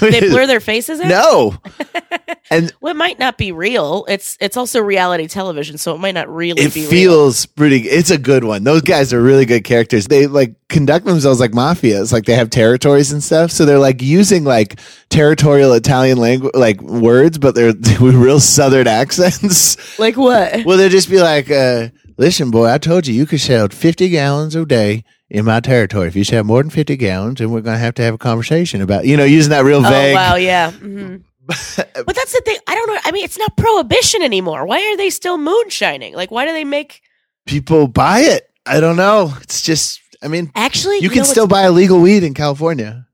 they 0.00 0.20
blur 0.28 0.46
their 0.48 0.58
faces 0.60 0.98
out. 1.00 1.08
no, 1.08 1.56
and 2.50 2.72
Well, 2.80 2.90
it 2.92 2.96
might 2.96 3.20
not 3.20 3.38
be 3.38 3.52
real. 3.52 4.04
It's 4.08 4.36
it's 4.40 4.56
also 4.56 4.80
reality 4.80 5.28
television, 5.28 5.78
so 5.78 5.94
it 5.94 5.98
might 5.98 6.14
not 6.14 6.28
really 6.28 6.62
it 6.62 6.74
be 6.74 6.80
real. 6.80 6.90
feels 6.90 7.46
pretty. 7.46 7.82
It's 7.88 8.10
a 8.10 8.18
good 8.18 8.42
one. 8.42 8.64
Those 8.64 8.82
guys 8.82 9.12
are 9.12 9.22
really 9.22 9.44
good 9.46 9.62
characters. 9.62 10.08
They 10.08 10.26
like 10.26 10.56
conduct 10.68 11.06
themselves 11.06 11.38
like 11.38 11.52
mafias, 11.52 12.12
like 12.12 12.24
they 12.24 12.34
have 12.34 12.50
territories 12.50 13.12
and 13.12 13.22
stuff. 13.22 13.52
So 13.52 13.64
they're 13.64 13.78
like 13.78 14.02
using 14.02 14.42
like 14.42 14.80
territorial 15.10 15.72
Italian 15.74 16.18
language, 16.18 16.54
like 16.54 16.80
words, 16.82 17.38
but 17.38 17.54
they're 17.54 17.66
with 18.00 18.16
real 18.16 18.40
Southern 18.40 18.88
accents. 18.88 19.76
Like 19.98 20.16
what? 20.16 20.64
well, 20.64 20.76
they'll 20.76 20.88
just 20.88 21.08
be 21.08 21.20
like, 21.20 21.52
uh, 21.52 21.90
"Listen, 22.16 22.50
boy, 22.50 22.66
I 22.66 22.78
told 22.78 23.06
you 23.06 23.14
you 23.14 23.26
could 23.26 23.40
sell 23.40 23.68
fifty 23.68 24.08
gallons 24.08 24.56
a 24.56 24.66
day." 24.66 25.04
In 25.30 25.44
my 25.44 25.60
territory, 25.60 26.08
if 26.08 26.16
you 26.16 26.24
have 26.36 26.46
more 26.46 26.62
than 26.62 26.70
fifty 26.70 26.96
gallons, 26.96 27.38
then 27.38 27.50
we're 27.50 27.60
going 27.60 27.74
to 27.76 27.80
have 27.80 27.94
to 27.96 28.02
have 28.02 28.14
a 28.14 28.18
conversation 28.18 28.80
about, 28.80 29.04
you 29.04 29.16
know, 29.16 29.24
using 29.24 29.50
that 29.50 29.64
real 29.64 29.82
vague. 29.82 30.14
Oh 30.14 30.18
wow, 30.18 30.36
yeah. 30.36 30.70
hmm 30.70 31.16
but 31.46 32.14
that's 32.14 32.32
the 32.32 32.42
thing. 32.44 32.58
I 32.66 32.74
don't 32.74 32.86
know. 32.88 32.98
I 33.04 33.10
mean, 33.10 33.24
it's 33.24 33.38
not 33.38 33.56
prohibition 33.56 34.22
anymore. 34.22 34.66
Why 34.66 34.80
are 34.86 34.96
they 34.98 35.08
still 35.08 35.38
moonshining? 35.38 36.14
Like, 36.14 36.30
why 36.30 36.44
do 36.44 36.52
they 36.52 36.64
make? 36.64 37.00
People 37.46 37.88
buy 37.88 38.20
it. 38.20 38.50
I 38.66 38.80
don't 38.80 38.96
know. 38.96 39.32
It's 39.40 39.62
just, 39.62 40.00
I 40.22 40.28
mean, 40.28 40.52
Actually, 40.54 40.98
you 40.98 41.08
can 41.08 41.24
still 41.24 41.46
buy 41.46 41.66
illegal 41.66 42.00
weed 42.00 42.22
in 42.22 42.34
California. 42.34 43.06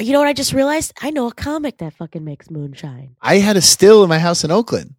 You 0.00 0.12
know 0.12 0.20
what 0.20 0.28
I 0.28 0.32
just 0.32 0.52
realized? 0.52 0.92
I 1.02 1.10
know 1.10 1.26
a 1.26 1.34
comic 1.34 1.78
that 1.78 1.94
fucking 1.94 2.24
makes 2.24 2.48
moonshine. 2.48 3.16
I 3.20 3.38
had 3.38 3.56
a 3.56 3.60
still 3.60 4.04
in 4.04 4.08
my 4.08 4.20
house 4.20 4.44
in 4.44 4.52
Oakland. 4.52 4.94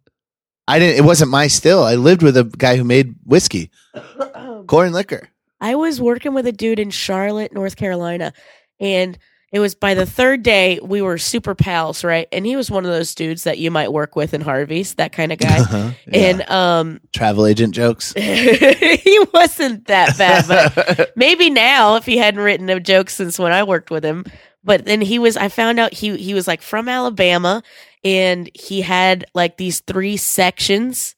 I 0.68 0.78
didn't. 0.78 0.98
It 0.98 1.06
wasn't 1.06 1.30
my 1.30 1.46
still. 1.46 1.82
I 1.82 1.94
lived 1.94 2.22
with 2.22 2.36
a 2.36 2.44
guy 2.44 2.76
who 2.76 2.84
made 2.84 3.14
whiskey, 3.24 3.70
corn 4.66 4.92
liquor. 4.92 5.30
I 5.60 5.74
was 5.74 6.00
working 6.00 6.34
with 6.34 6.46
a 6.46 6.52
dude 6.52 6.78
in 6.78 6.90
Charlotte, 6.90 7.52
North 7.52 7.76
Carolina, 7.76 8.32
and 8.78 9.18
it 9.52 9.60
was 9.60 9.74
by 9.74 9.94
the 9.94 10.04
third 10.04 10.42
day 10.42 10.78
we 10.82 11.00
were 11.00 11.18
super 11.18 11.54
pals, 11.54 12.04
right? 12.04 12.28
And 12.30 12.44
he 12.44 12.56
was 12.56 12.70
one 12.70 12.84
of 12.84 12.90
those 12.90 13.14
dudes 13.14 13.44
that 13.44 13.58
you 13.58 13.70
might 13.70 13.90
work 13.92 14.14
with 14.14 14.34
in 14.34 14.42
Harvey's, 14.42 14.94
that 14.96 15.12
kind 15.12 15.32
of 15.32 15.38
guy. 15.38 15.56
Uh-huh. 15.66 15.90
Yeah. 16.06 16.18
And 16.18 16.50
um, 16.50 17.00
travel 17.12 17.46
agent 17.46 17.74
jokes. 17.74 18.12
he 18.16 19.20
wasn't 19.32 19.86
that 19.86 20.16
bad, 20.18 20.46
but 20.46 21.12
maybe 21.16 21.50
now 21.50 21.96
if 21.96 22.04
he 22.04 22.18
hadn't 22.18 22.40
written 22.40 22.68
a 22.68 22.78
joke 22.78 23.10
since 23.10 23.38
when 23.38 23.52
I 23.52 23.64
worked 23.64 23.90
with 23.90 24.04
him. 24.04 24.24
But 24.62 24.84
then 24.84 25.00
he 25.00 25.18
was 25.18 25.36
I 25.36 25.48
found 25.48 25.80
out 25.80 25.92
he 25.92 26.16
he 26.16 26.34
was 26.34 26.46
like 26.46 26.60
from 26.62 26.88
Alabama 26.88 27.62
and 28.04 28.50
he 28.54 28.82
had 28.82 29.24
like 29.34 29.56
these 29.56 29.80
three 29.80 30.16
sections 30.16 31.15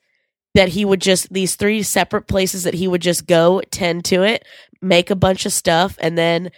that 0.58 0.68
he 0.70 0.84
would 0.84 1.00
just 1.00 1.32
these 1.32 1.54
three 1.54 1.82
separate 1.82 2.26
places 2.26 2.64
that 2.64 2.74
he 2.74 2.88
would 2.88 3.00
just 3.00 3.26
go 3.26 3.62
tend 3.70 4.04
to 4.06 4.22
it, 4.24 4.44
make 4.82 5.08
a 5.10 5.16
bunch 5.16 5.46
of 5.46 5.52
stuff 5.52 5.96
and 6.00 6.18
then 6.18 6.50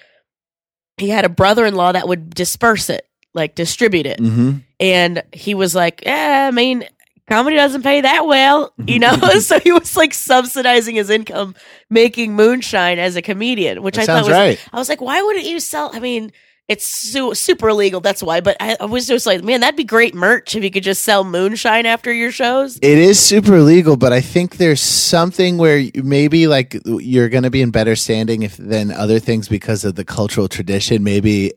he 0.97 1.09
had 1.11 1.25
a 1.25 1.29
brother-in-law 1.29 1.93
that 1.93 2.09
would 2.09 2.35
disperse 2.35 2.91
it, 2.91 3.07
like 3.35 3.55
distribute 3.55 4.07
it 4.07 4.19
hmm 4.19 4.59
and 4.81 5.23
he 5.33 5.53
was 5.55 5.75
like, 5.75 6.03
"Yeah, 6.07 6.49
I 6.49 6.51
mean, 6.51 6.85
comedy 7.29 7.55
doesn't 7.57 7.83
pay 7.83 8.01
that 8.01 8.25
well, 8.27 8.73
you 8.87 8.99
know." 8.99 9.15
so 9.41 9.61
he 9.61 9.73
was 9.73 9.95
like 9.95 10.15
subsidizing 10.15 10.95
his 10.97 11.11
income 11.11 11.55
making 11.91 12.35
moonshine 12.35 12.99
as 12.99 13.15
a 13.17 13.21
comedian, 13.23 13.83
which 13.83 13.97
That 13.97 14.05
I 14.05 14.07
thought 14.07 14.25
was. 14.29 14.33
right. 14.33 14.69
I 14.73 14.79
was 14.79 14.89
like, 14.89 15.03
"Why 15.03 15.21
wouldn't 15.21 15.45
you 15.45 15.61
sell?" 15.61 15.91
I 15.93 16.01
mean, 16.01 16.33
it's 16.71 16.87
su- 16.87 17.35
super 17.35 17.69
illegal, 17.69 18.01
that's 18.01 18.23
why. 18.23 18.41
But 18.41 18.57
I, 18.61 18.77
I 18.79 18.85
was 18.85 19.09
just 19.09 19.27
like, 19.27 19.43
"Man, 19.43 19.61
that'd 19.61 19.77
be 19.77 19.83
great 19.83 20.15
merch 20.15 20.55
if 20.55 20.63
you 20.63 20.71
could 20.71 20.85
just 20.85 21.03
sell 21.03 21.25
moonshine 21.25 21.85
after 21.85 22.13
your 22.13 22.31
shows." 22.31 22.77
It 22.77 22.97
is 22.97 23.19
super 23.19 23.57
illegal, 23.57 23.97
but 23.97 24.13
I 24.13 24.21
think 24.21 24.57
there's 24.57 24.81
something 24.81 25.59
where 25.59 25.85
maybe 25.97 26.47
like 26.47 26.81
you're 26.85 27.29
going 27.29 27.43
to 27.43 27.51
be 27.51 27.61
in 27.61 27.73
better 27.73 27.97
standing 27.97 28.45
if 28.45 28.57
than 28.57 28.93
other 28.93 29.19
things 29.19 29.49
because 29.49 29.85
of 29.85 29.97
the 29.97 30.05
cultural 30.05 30.47
tradition. 30.47 31.03
Maybe 31.03 31.55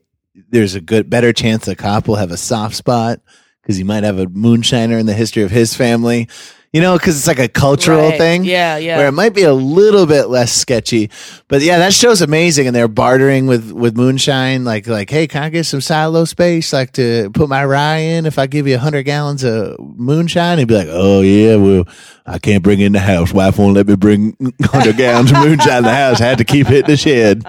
there's 0.50 0.74
a 0.74 0.80
good 0.80 1.08
better 1.08 1.32
chance 1.32 1.68
a 1.68 1.76
cop 1.76 2.08
will 2.08 2.16
have 2.16 2.32
a 2.32 2.36
soft 2.36 2.74
spot 2.74 3.20
because 3.62 3.76
he 3.76 3.84
might 3.84 4.02
have 4.02 4.18
a 4.18 4.26
moonshiner 4.26 4.98
in 4.98 5.06
the 5.06 5.14
history 5.14 5.44
of 5.44 5.52
his 5.52 5.74
family. 5.74 6.28
You 6.74 6.80
know, 6.80 6.98
because 6.98 7.16
it's 7.16 7.28
like 7.28 7.38
a 7.38 7.46
cultural 7.46 8.08
Right. 8.08 8.18
thing. 8.18 8.42
Yeah, 8.44 8.78
yeah. 8.78 8.96
Where 8.98 9.06
it 9.06 9.12
might 9.12 9.32
be 9.32 9.44
a 9.44 9.52
little 9.54 10.06
bit 10.06 10.24
less 10.28 10.50
sketchy, 10.52 11.08
but 11.46 11.62
yeah, 11.62 11.78
that 11.78 11.92
show's 11.94 12.20
amazing, 12.20 12.66
and 12.66 12.74
they're 12.74 12.88
bartering 12.88 13.46
with 13.46 13.70
with 13.70 13.96
moonshine. 13.96 14.64
Like, 14.64 14.88
like, 14.88 15.08
hey, 15.08 15.28
can 15.28 15.44
I 15.44 15.50
get 15.50 15.66
some 15.66 15.80
silo 15.80 16.24
space, 16.24 16.72
like 16.72 16.90
to 16.94 17.30
put 17.30 17.48
my 17.48 17.64
rye 17.64 17.98
in? 17.98 18.26
If 18.26 18.40
I 18.40 18.48
give 18.48 18.66
you 18.66 18.74
a 18.74 18.78
hundred 18.80 19.04
gallons 19.04 19.44
of 19.44 19.76
moonshine, 19.78 20.58
he'd 20.58 20.66
be 20.66 20.74
like, 20.74 20.88
oh 20.90 21.20
yeah, 21.20 21.54
well, 21.54 21.84
I 22.26 22.40
can't 22.40 22.64
bring 22.64 22.80
it 22.80 22.86
in 22.86 22.92
the 22.92 22.98
house. 22.98 23.32
Wife 23.32 23.56
won't 23.56 23.74
let 23.76 23.86
me 23.86 23.94
bring 23.94 24.36
hundred 24.64 24.96
gallons 24.96 25.30
of 25.30 25.38
moonshine 25.38 25.78
in 25.78 25.84
the 25.84 25.94
house. 25.94 26.20
I 26.20 26.24
had 26.26 26.38
to 26.38 26.44
keep 26.44 26.68
it 26.72 26.86
in 26.86 26.90
the 26.90 26.96
shed. 26.96 27.44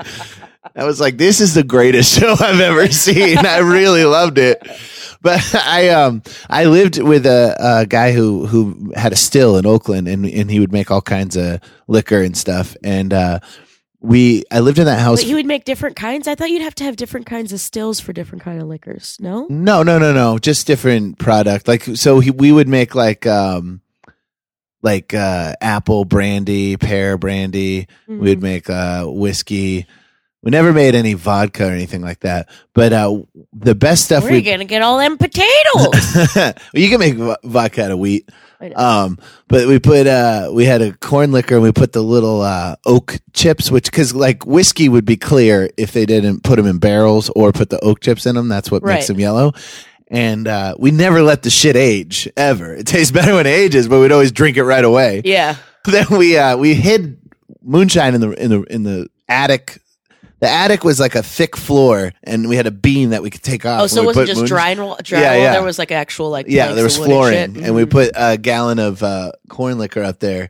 I 0.76 0.84
was 0.84 1.00
like, 1.02 1.18
this 1.18 1.42
is 1.42 1.56
the 1.56 1.64
greatest 1.64 2.14
show 2.20 2.34
I've 2.40 2.60
ever 2.60 2.90
seen. 2.92 3.40
I 3.40 3.58
really 3.60 4.06
loved 4.06 4.38
it. 4.38 4.62
But 5.26 5.56
I 5.66 5.90
um 5.90 6.22
I 6.50 6.66
lived 6.66 7.02
with 7.02 7.26
a, 7.26 7.56
a 7.60 7.86
guy 7.88 8.12
who 8.12 8.46
who 8.46 8.94
had 8.96 9.12
a 9.12 9.16
still 9.16 9.58
in 9.58 9.66
Oakland 9.66 10.08
and 10.08 10.24
and 10.24 10.52
he 10.52 10.60
would 10.60 10.72
make 10.72 10.92
all 10.92 11.02
kinds 11.02 11.36
of 11.36 11.60
liquor 11.88 12.22
and 12.22 12.38
stuff 12.38 12.78
and 12.84 13.12
uh 13.12 13.40
we 14.00 14.44
I 14.52 14.60
lived 14.60 14.78
in 14.78 14.86
that 14.86 15.00
house. 15.00 15.22
But 15.22 15.28
you 15.28 15.36
would 15.36 15.48
make 15.48 15.66
different 15.66 15.96
kinds. 15.96 16.28
I 16.28 16.36
thought 16.36 16.52
you'd 16.52 16.62
have 16.62 16.76
to 16.76 16.84
have 16.84 16.96
different 16.96 17.26
kinds 17.26 17.52
of 17.52 17.60
stills 17.60 18.00
for 18.00 18.14
different 18.14 18.44
kind 18.44 18.62
of 18.62 18.68
liquors. 18.68 19.18
No. 19.20 19.48
No, 19.50 19.82
no, 19.82 19.98
no, 19.98 20.14
no. 20.14 20.38
Just 20.38 20.68
different 20.68 21.18
product. 21.18 21.68
Like 21.68 21.84
so, 21.84 22.20
he, 22.20 22.30
we 22.30 22.52
would 22.52 22.68
make 22.68 22.94
like 22.94 23.26
um, 23.26 23.82
like 24.84 25.16
uh, 25.16 25.56
apple 25.60 26.06
brandy, 26.06 26.78
pear 26.78 27.18
brandy. 27.18 27.88
Mm-hmm. 28.08 28.20
We'd 28.20 28.44
make 28.44 28.70
uh, 28.70 29.06
whiskey. 29.08 29.88
We 30.46 30.52
never 30.52 30.72
made 30.74 30.94
any 30.94 31.16
vodka 31.16 31.68
or 31.68 31.72
anything 31.72 32.02
like 32.02 32.20
that. 32.20 32.50
But 32.74 32.94
uh, 32.94 33.24
the 33.52 33.74
best 33.74 34.06
stuff 34.06 34.24
We're 34.24 34.30
we 34.30 34.42
gonna 34.44 34.64
get 34.64 34.84
all 34.84 35.00
them 35.00 35.18
potatoes? 35.18 36.54
you 36.74 36.88
can 36.88 37.00
make 37.00 37.16
vo- 37.16 37.36
vodka 37.44 37.86
out 37.86 37.92
of 37.92 38.00
wheat. 38.00 38.30
Um, 38.76 39.18
but 39.48 39.68
we 39.68 39.80
put 39.80 40.06
uh, 40.08 40.52
we 40.54 40.66
had 40.66 40.82
a 40.84 40.94
corn 40.94 41.32
liquor 41.32 41.56
and 41.56 41.64
we 41.64 41.72
put 41.72 41.94
the 41.94 42.02
little 42.04 42.42
uh, 42.42 42.76
oak 42.86 43.18
chips, 43.34 43.72
which 43.72 43.86
because 43.86 44.14
like 44.14 44.46
whiskey 44.46 44.88
would 44.88 45.04
be 45.04 45.18
clear 45.18 45.70
if 45.78 45.92
they 45.94 46.06
didn't 46.06 46.44
put 46.44 46.58
them 46.58 46.68
in 46.68 46.78
barrels 46.78 47.30
or 47.36 47.52
put 47.52 47.70
the 47.72 47.80
oak 47.84 48.00
chips 48.02 48.26
in 48.28 48.36
them. 48.36 48.48
That's 48.48 48.70
what 48.70 48.84
makes 48.84 49.08
them 49.08 49.20
yellow. 49.20 49.54
And 50.10 50.48
uh, 50.48 50.76
we 50.78 50.92
never 50.92 51.24
let 51.24 51.42
the 51.42 51.50
shit 51.50 51.76
age 51.76 52.30
ever. 52.38 52.74
It 52.76 52.86
tastes 52.86 53.12
better 53.18 53.34
when 53.34 53.48
it 53.48 53.50
ages, 53.50 53.88
but 53.88 54.00
we'd 54.00 54.12
always 54.12 54.32
drink 54.32 54.58
it 54.58 54.64
right 54.64 54.86
away. 54.86 55.22
yeah. 55.26 55.56
then 55.86 56.06
we 56.12 56.38
uh, 56.38 56.56
we 56.58 56.74
hid 56.76 57.20
moonshine 57.64 58.14
in 58.16 58.22
the 58.22 58.32
in 58.32 58.50
the 58.52 58.62
in 58.64 58.84
the 58.84 59.10
attic. 59.28 59.82
The 60.46 60.52
attic 60.52 60.84
was 60.84 61.00
like 61.00 61.16
a 61.16 61.24
thick 61.24 61.58
floor, 61.58 62.14
and 62.24 62.48
we 62.48 62.56
had 62.56 62.68
a 62.68 62.72
beam 62.72 63.10
that 63.10 63.24
we 63.24 63.32
could 63.32 63.42
take 63.42 63.66
off. 63.66 63.82
Oh, 63.82 63.88
so 63.88 64.04
it 64.04 64.06
wasn't 64.06 64.28
just 64.28 64.42
moonsh- 64.44 64.48
dry 64.48 64.70
and 64.70 64.80
roll, 64.80 64.96
dry 65.02 65.20
Yeah, 65.22 65.32
roll, 65.34 65.42
yeah. 65.42 65.52
There 65.54 65.64
was 65.64 65.80
like 65.80 65.92
actual 65.92 66.30
like 66.30 66.46
yeah, 66.48 66.66
planks 66.66 66.76
there 66.76 66.84
was 66.84 66.96
of 66.96 67.00
wood 67.00 67.06
and 67.10 67.14
flooring, 67.16 67.54
shit. 67.56 67.64
and 67.66 67.76
we 67.76 67.84
Mhm. 67.86 67.90
put 67.90 68.12
a 68.16 68.38
gallon 68.38 68.78
of 68.78 69.02
uh, 69.02 69.32
corn 69.50 69.80
liquor 69.80 70.04
up 70.04 70.20
there. 70.20 70.50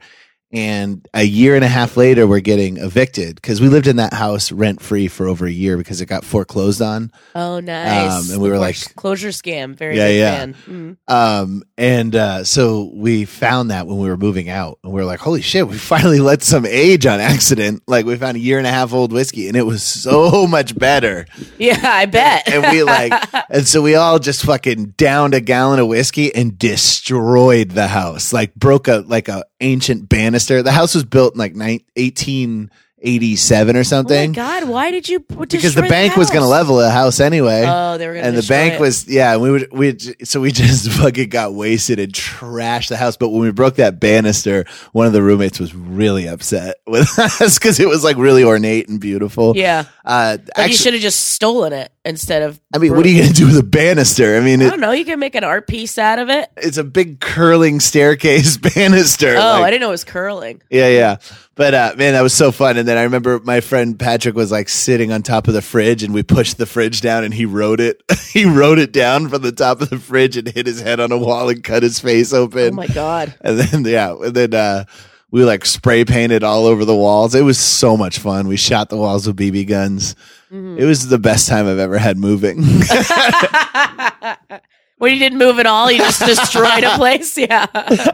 And 0.51 1.05
a 1.13 1.23
year 1.23 1.55
and 1.55 1.65
a 1.65 1.67
half 1.67 1.97
later, 1.97 2.25
we're 2.25 2.39
getting 2.39 2.77
evicted 2.77 3.35
because 3.35 3.59
we 3.59 3.67
lived 3.67 3.87
in 3.87 3.97
that 3.97 4.13
house 4.13 4.53
rent 4.53 4.81
free 4.81 5.09
for 5.09 5.27
over 5.27 5.45
a 5.45 5.51
year 5.51 5.75
because 5.75 5.99
it 5.99 6.05
got 6.05 6.23
foreclosed 6.23 6.81
on. 6.81 7.11
Oh, 7.33 7.59
nice. 7.59 8.29
Um, 8.29 8.33
and 8.33 8.41
we 8.41 8.49
were 8.49 8.57
like- 8.59 8.95
closure 8.95 9.29
scam. 9.29 9.75
Very 9.75 9.97
Yeah, 9.97 10.07
yeah. 10.07 10.45
Mhm. 10.45 10.95
Um, 11.09 11.63
and 11.77 12.15
uh, 12.15 12.43
so 12.45 12.89
we 12.93 13.25
found 13.25 13.71
that 13.71 13.85
when 13.85 13.97
we 13.97 14.07
were 14.07 14.15
moving 14.15 14.47
out, 14.47 14.79
and 14.83 14.93
we 14.93 15.01
were 15.01 15.05
like, 15.05 15.19
"Holy 15.19 15.41
shit! 15.41 15.67
We 15.67 15.77
finally 15.95 16.19
let 16.19 16.41
some 16.41 16.65
age 16.65 17.05
on 17.05 17.19
accident. 17.19 17.83
Like 17.87 18.05
we 18.05 18.15
found 18.15 18.37
a 18.37 18.39
year 18.39 18.57
and 18.57 18.67
a 18.67 18.71
half 18.71 18.93
old 18.93 19.11
whiskey, 19.11 19.47
and 19.49 19.57
it 19.57 19.63
was 19.65 19.83
so 19.83 20.47
much 20.55 20.77
better." 20.77 21.25
Yeah, 21.57 21.79
I 21.83 22.05
bet. 22.05 22.47
and 22.47 22.71
we 22.71 22.83
like 22.83 23.11
and 23.49 23.67
so 23.67 23.81
we 23.81 23.95
all 23.95 24.19
just 24.19 24.45
fucking 24.45 24.93
downed 24.95 25.33
a 25.33 25.41
gallon 25.41 25.79
of 25.79 25.87
whiskey 25.87 26.33
and 26.33 26.57
destroyed 26.57 27.71
the 27.71 27.87
house 27.87 28.31
like 28.31 28.55
broke 28.55 28.87
a 28.87 29.03
like 29.07 29.27
a 29.27 29.43
ancient 29.61 30.09
banister. 30.09 30.61
The 30.61 30.71
house 30.71 30.93
was 30.95 31.03
built 31.03 31.33
in 31.33 31.39
like 31.39 31.55
19, 31.55 31.85
18- 31.95 32.69
87 33.05 33.75
or 33.75 33.79
oh 33.79 33.83
something. 33.83 34.31
Oh 34.31 34.33
God, 34.33 34.67
why 34.67 34.91
did 34.91 35.07
you? 35.07 35.19
Because 35.19 35.75
the 35.75 35.83
bank 35.83 36.13
the 36.13 36.19
was 36.19 36.29
going 36.29 36.41
to 36.41 36.47
level 36.47 36.77
the 36.77 36.89
house 36.89 37.19
anyway. 37.19 37.63
Oh, 37.65 37.97
they 37.97 38.07
were 38.07 38.13
going 38.13 38.23
to. 38.23 38.29
And 38.29 38.37
the 38.37 38.47
bank 38.47 38.73
it. 38.73 38.79
was 38.79 39.07
yeah. 39.07 39.37
We 39.37 39.51
would 39.51 39.71
we 39.71 39.97
so 40.23 40.41
we 40.41 40.51
just 40.53 40.89
fucking 40.89 41.29
got 41.29 41.53
wasted 41.53 41.99
and 41.99 42.11
trashed 42.11 42.89
the 42.89 42.97
house. 42.97 43.17
But 43.17 43.29
when 43.29 43.41
we 43.41 43.51
broke 43.51 43.75
that 43.75 43.99
banister, 43.99 44.65
one 44.91 45.07
of 45.07 45.13
the 45.13 45.21
roommates 45.21 45.59
was 45.59 45.75
really 45.75 46.27
upset 46.27 46.77
with 46.87 47.17
us 47.19 47.59
because 47.59 47.79
it 47.79 47.87
was 47.87 48.03
like 48.03 48.17
really 48.17 48.43
ornate 48.43 48.89
and 48.89 48.99
beautiful. 48.99 49.55
Yeah. 49.55 49.85
Uh, 50.03 50.37
actually, 50.55 50.71
you 50.71 50.77
should 50.77 50.93
have 50.93 51.01
just 51.01 51.19
stolen 51.19 51.73
it 51.73 51.91
instead 52.03 52.43
of. 52.43 52.59
I 52.73 52.77
mean, 52.77 52.95
what 52.95 53.05
are 53.05 53.09
you 53.09 53.21
going 53.21 53.33
to 53.33 53.35
do 53.35 53.47
with 53.47 53.57
a 53.57 53.63
banister? 53.63 54.37
I 54.37 54.39
mean, 54.39 54.61
it, 54.61 54.67
I 54.67 54.69
don't 54.69 54.79
know. 54.79 54.91
You 54.91 55.05
can 55.05 55.19
make 55.19 55.35
an 55.35 55.43
art 55.43 55.67
piece 55.67 55.97
out 55.97 56.19
of 56.19 56.29
it. 56.29 56.49
It's 56.57 56.77
a 56.77 56.83
big 56.83 57.19
curling 57.19 57.79
staircase 57.79 58.57
banister. 58.75 59.31
Oh, 59.31 59.39
like, 59.39 59.63
I 59.63 59.69
didn't 59.71 59.81
know 59.81 59.89
it 59.89 59.91
was 59.91 60.03
curling. 60.03 60.61
Yeah, 60.69 60.87
yeah. 60.89 61.17
But 61.55 61.73
uh, 61.73 61.93
man, 61.97 62.13
that 62.13 62.21
was 62.21 62.33
so 62.33 62.51
fun. 62.51 62.77
And 62.77 62.87
then 62.87 62.97
I 62.97 63.03
remember 63.03 63.39
my 63.39 63.61
friend 63.61 63.97
Patrick 63.97 64.35
was 64.35 64.51
like 64.51 64.67
sitting 64.67 65.13
on 65.13 65.23
top 65.23 65.47
of 65.47 65.53
the 65.53 65.61
fridge, 65.61 66.03
and 66.03 66.13
we 66.13 66.21
pushed 66.21 66.57
the 66.57 66.65
fridge 66.65 67.01
down, 67.01 67.23
and 67.23 67.33
he 67.33 67.45
wrote 67.45 67.79
it. 67.79 68.01
he 68.31 68.45
wrote 68.45 68.77
it 68.77 68.91
down 68.91 69.29
from 69.29 69.41
the 69.41 69.53
top 69.53 69.81
of 69.81 69.89
the 69.89 69.99
fridge 69.99 70.35
and 70.35 70.49
hit 70.49 70.67
his 70.67 70.81
head 70.81 70.99
on 70.99 71.11
a 71.11 71.17
wall 71.17 71.49
and 71.49 71.63
cut 71.63 71.81
his 71.81 71.99
face 71.99 72.33
open. 72.33 72.73
Oh 72.73 72.75
my 72.75 72.87
god. 72.87 73.35
And 73.41 73.57
then 73.57 73.85
yeah, 73.85 74.13
and 74.13 74.35
then 74.35 74.53
uh, 74.53 74.83
we 75.31 75.45
like 75.45 75.65
spray 75.65 76.03
painted 76.03 76.43
all 76.43 76.65
over 76.65 76.83
the 76.83 76.95
walls. 76.95 77.35
It 77.35 77.43
was 77.43 77.57
so 77.57 77.95
much 77.95 78.19
fun. 78.19 78.47
We 78.47 78.57
shot 78.57 78.89
the 78.89 78.97
walls 78.97 79.25
with 79.25 79.37
BB 79.37 79.67
guns. 79.67 80.15
Mm-hmm. 80.51 80.77
It 80.77 80.85
was 80.85 81.07
the 81.07 81.19
best 81.19 81.47
time 81.47 81.67
I've 81.67 81.79
ever 81.79 81.97
had 81.97 82.17
moving. 82.17 82.59
When 84.97 85.11
you 85.11 85.19
didn't 85.19 85.39
move 85.39 85.59
at 85.59 85.65
all, 85.65 85.91
you 85.91 85.97
just 85.97 86.19
destroyed 86.25 86.83
a 86.83 86.95
place. 86.95 87.37
Yeah. 87.45 87.65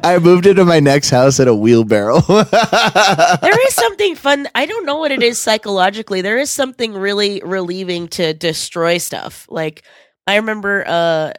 I 0.04 0.17
moved 0.20 0.48
into 0.48 0.65
my 0.65 0.80
next 0.80 1.10
house 1.10 1.39
at 1.39 1.48
a 1.48 1.54
wheelbarrow. 1.56 2.20
there 2.22 3.67
is 3.67 3.76
something 3.76 4.15
fun. 4.15 4.48
I 4.56 4.65
don't 4.65 4.86
know 4.86 4.98
what 4.98 5.12
it 5.12 5.22
is 5.22 5.38
psychologically. 5.38 6.22
There 6.22 6.39
is 6.39 6.50
something 6.50 6.94
really 6.94 7.41
relieving 7.46 8.08
to 8.10 8.34
destroy 8.34 8.98
stuff. 8.98 9.46
Like 9.50 9.84
I 10.28 10.38
remember, 10.38 10.84
uh, 10.88 11.34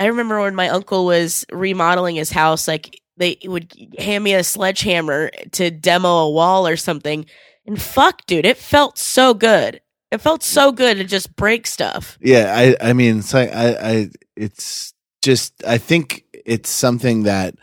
I 0.00 0.06
remember 0.06 0.40
when 0.40 0.54
my 0.54 0.68
uncle 0.70 1.04
was 1.04 1.44
remodeling 1.52 2.16
his 2.16 2.30
house. 2.30 2.66
Like 2.66 2.98
they 3.18 3.36
would 3.44 3.72
hand 3.98 4.24
me 4.24 4.34
a 4.34 4.42
sledgehammer 4.42 5.30
to 5.52 5.70
demo 5.70 6.08
a 6.08 6.30
wall 6.30 6.66
or 6.66 6.76
something, 6.76 7.26
and 7.66 7.80
fuck, 7.80 8.24
dude, 8.26 8.46
it 8.46 8.56
felt 8.56 8.98
so 8.98 9.34
good. 9.34 9.80
It 10.10 10.20
felt 10.20 10.42
so 10.42 10.72
good 10.72 10.96
to 10.96 11.04
just 11.04 11.36
break 11.36 11.66
stuff. 11.66 12.18
Yeah, 12.20 12.52
I 12.56 12.90
I 12.90 12.92
mean, 12.94 13.22
I 13.32 13.76
I 13.80 14.10
it's 14.36 14.94
just 15.22 15.64
I 15.64 15.78
think 15.78 16.24
it's 16.32 16.70
something 16.70 17.24
that 17.24 17.54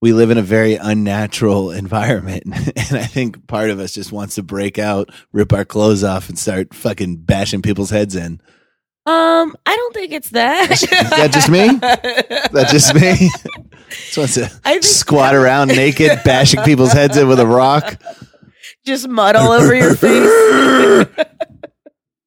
we 0.00 0.12
live 0.12 0.30
in 0.30 0.38
a 0.38 0.42
very 0.42 0.74
unnatural 0.76 1.70
environment, 1.82 2.44
and 2.46 2.98
I 2.98 3.04
think 3.04 3.46
part 3.46 3.70
of 3.70 3.78
us 3.80 3.92
just 3.92 4.12
wants 4.12 4.36
to 4.36 4.42
break 4.42 4.78
out, 4.78 5.10
rip 5.32 5.52
our 5.52 5.64
clothes 5.64 6.04
off, 6.04 6.28
and 6.28 6.38
start 6.38 6.74
fucking 6.74 7.16
bashing 7.18 7.62
people's 7.62 7.90
heads 7.90 8.16
in. 8.16 8.40
Um, 9.06 9.56
I 9.66 9.74
don't 9.74 9.94
think 9.94 10.12
it's 10.12 10.30
that. 10.30 10.70
Is 10.70 10.80
that 10.82 11.30
just 11.32 11.48
me? 11.48 11.68
That's 12.52 12.70
just 12.70 12.94
me. 12.94 13.30
just 13.88 14.18
wants 14.18 14.34
to 14.34 14.60
I 14.64 14.78
squat 14.80 15.34
around 15.34 15.68
naked, 15.68 16.20
bashing 16.24 16.62
people's 16.62 16.92
heads 16.92 17.16
in 17.16 17.26
with 17.26 17.40
a 17.40 17.46
rock. 17.46 18.00
just 18.84 19.08
mud 19.08 19.36
all 19.36 19.52
over 19.52 19.74
your 19.74 19.96
face. 19.96 21.26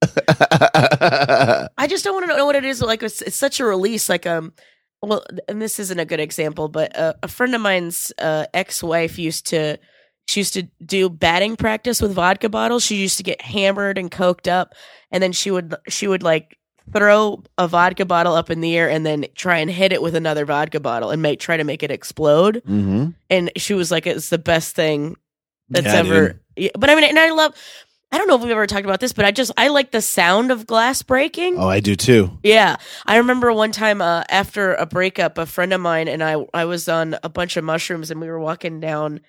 I 1.78 1.86
just 1.86 2.04
don't 2.04 2.14
want 2.14 2.30
to 2.30 2.36
know 2.36 2.46
what 2.46 2.56
it 2.56 2.64
is. 2.64 2.80
Like 2.82 3.02
it's, 3.02 3.22
it's 3.22 3.36
such 3.36 3.60
a 3.60 3.64
release. 3.64 4.08
Like 4.08 4.26
um, 4.26 4.52
well, 5.02 5.24
and 5.48 5.60
this 5.60 5.78
isn't 5.78 5.98
a 5.98 6.04
good 6.04 6.20
example, 6.20 6.68
but 6.68 6.96
uh, 6.96 7.14
a 7.22 7.28
friend 7.28 7.54
of 7.54 7.60
mine's 7.60 8.12
uh, 8.18 8.46
ex-wife 8.54 9.18
used 9.18 9.46
to 9.48 9.78
she 10.26 10.40
used 10.40 10.54
to 10.54 10.62
do 10.84 11.10
batting 11.10 11.56
practice 11.56 12.00
with 12.00 12.12
vodka 12.12 12.48
bottles. 12.48 12.84
She 12.84 12.96
used 12.96 13.18
to 13.18 13.22
get 13.22 13.40
hammered 13.42 13.98
and 13.98 14.10
coked 14.10 14.50
up, 14.50 14.74
and 15.10 15.22
then 15.22 15.32
she 15.32 15.50
would 15.50 15.74
she 15.88 16.06
would 16.06 16.22
like 16.22 16.58
throw 16.92 17.42
a 17.58 17.68
vodka 17.68 18.04
bottle 18.04 18.34
up 18.34 18.50
in 18.50 18.60
the 18.60 18.76
air 18.76 18.90
and 18.90 19.06
then 19.06 19.26
try 19.34 19.58
and 19.58 19.70
hit 19.70 19.92
it 19.92 20.02
with 20.02 20.14
another 20.14 20.44
vodka 20.44 20.80
bottle 20.80 21.10
and 21.10 21.22
make 21.22 21.40
try 21.40 21.56
to 21.56 21.64
make 21.64 21.82
it 21.82 21.90
explode. 21.90 22.62
Mm-hmm. 22.66 23.10
And 23.30 23.50
she 23.56 23.74
was 23.74 23.90
like, 23.90 24.06
"It's 24.06 24.30
the 24.30 24.38
best 24.38 24.74
thing 24.74 25.16
that's 25.68 25.86
Yeah, 25.86 25.94
ever." 25.94 26.40
dude. 26.56 26.70
But 26.78 26.88
I 26.88 26.94
mean, 26.94 27.04
and 27.04 27.18
I 27.18 27.30
love. 27.30 27.54
I 28.14 28.18
don't 28.18 28.28
know 28.28 28.36
if 28.36 28.42
we've 28.42 28.50
ever 28.52 28.66
talked 28.68 28.84
about 28.84 29.00
this, 29.00 29.12
but 29.12 29.24
I 29.24 29.32
just 29.32 29.50
I 29.56 29.68
like 29.68 29.90
the 29.90 30.00
sound 30.00 30.52
of 30.52 30.66
glass 30.68 31.02
breaking. 31.02 31.58
Oh, 31.58 31.68
I 31.68 31.80
do 31.80 31.96
too. 31.96 32.38
Yeah, 32.44 32.76
I 33.06 33.16
remember 33.16 33.52
one 33.52 33.72
time 33.72 34.00
uh, 34.00 34.22
after 34.28 34.74
a 34.74 34.86
breakup, 34.86 35.36
a 35.36 35.46
friend 35.46 35.72
of 35.72 35.80
mine 35.80 36.06
and 36.06 36.22
I 36.22 36.36
I 36.54 36.64
was 36.66 36.88
on 36.88 37.16
a 37.24 37.28
bunch 37.28 37.56
of 37.56 37.64
mushrooms 37.64 38.12
and 38.12 38.20
we 38.20 38.28
were 38.28 38.38
walking 38.38 38.78
down 38.78 39.20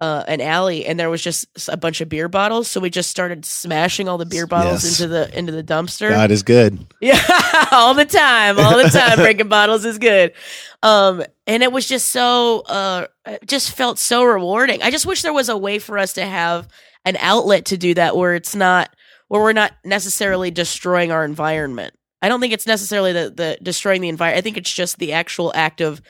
uh, 0.00 0.24
an 0.26 0.40
alley 0.40 0.86
and 0.86 0.98
there 0.98 1.10
was 1.10 1.20
just 1.22 1.46
a 1.68 1.76
bunch 1.76 2.00
of 2.00 2.08
beer 2.08 2.26
bottles, 2.28 2.66
so 2.68 2.80
we 2.80 2.88
just 2.88 3.10
started 3.10 3.44
smashing 3.44 4.08
all 4.08 4.16
the 4.16 4.24
beer 4.24 4.46
bottles 4.46 4.82
Yes. 4.84 4.98
into 5.00 5.08
the 5.12 5.38
into 5.38 5.52
the 5.52 5.62
dumpster. 5.62 6.08
God 6.08 6.30
is 6.30 6.42
good. 6.42 6.86
Yeah, 7.02 7.20
all 7.72 7.92
the 7.92 8.06
time, 8.06 8.58
all 8.58 8.76
the 8.82 8.88
time. 8.88 9.16
breaking 9.24 9.48
bottles 9.48 9.84
is 9.84 9.98
good. 9.98 10.32
Um, 10.82 11.22
and 11.46 11.62
it 11.62 11.70
was 11.72 11.86
just 11.86 12.08
so, 12.08 12.60
uh, 12.60 13.06
it 13.26 13.46
just 13.46 13.72
felt 13.72 13.98
so 13.98 14.24
rewarding. 14.24 14.82
I 14.82 14.90
just 14.90 15.04
wish 15.04 15.20
there 15.20 15.32
was 15.34 15.50
a 15.50 15.56
way 15.56 15.78
for 15.78 15.98
us 15.98 16.14
to 16.14 16.24
have 16.24 16.68
an 17.04 17.16
outlet 17.18 17.66
to 17.66 17.76
do 17.76 17.94
that 17.94 18.16
where 18.16 18.34
it's 18.34 18.54
not, 18.54 18.94
where 19.28 19.40
we're 19.40 19.52
not 19.52 19.72
necessarily 19.84 20.50
destroying 20.50 21.12
our 21.12 21.24
environment. 21.24 21.94
I 22.22 22.28
don't 22.28 22.40
think 22.40 22.52
it's 22.52 22.66
necessarily 22.66 23.12
the, 23.12 23.30
the 23.30 23.58
destroying 23.62 24.02
the 24.02 24.08
environment. 24.08 24.38
I 24.38 24.42
think 24.42 24.56
it's 24.56 24.72
just 24.72 24.98
the 24.98 25.12
actual 25.12 25.52
act 25.54 25.80
of, 25.80 26.02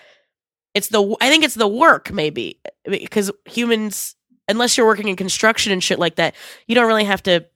it's 0.74 0.88
the, 0.88 1.16
I 1.20 1.28
think 1.28 1.44
it's 1.44 1.54
the 1.54 1.68
work 1.68 2.10
maybe 2.12 2.60
because 2.84 3.30
humans, 3.44 4.16
unless 4.48 4.76
you're 4.76 4.86
working 4.86 5.08
in 5.08 5.16
construction 5.16 5.72
and 5.72 5.82
shit 5.82 5.98
like 5.98 6.16
that, 6.16 6.34
you 6.66 6.74
don't 6.74 6.86
really 6.86 7.04
have 7.04 7.22
to 7.24 7.46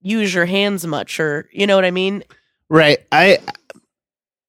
use 0.00 0.34
your 0.34 0.46
hands 0.46 0.86
much 0.86 1.18
or, 1.18 1.48
you 1.52 1.66
know 1.66 1.76
what 1.76 1.84
I 1.84 1.90
mean? 1.90 2.22
Right. 2.68 2.98
I 3.10 3.38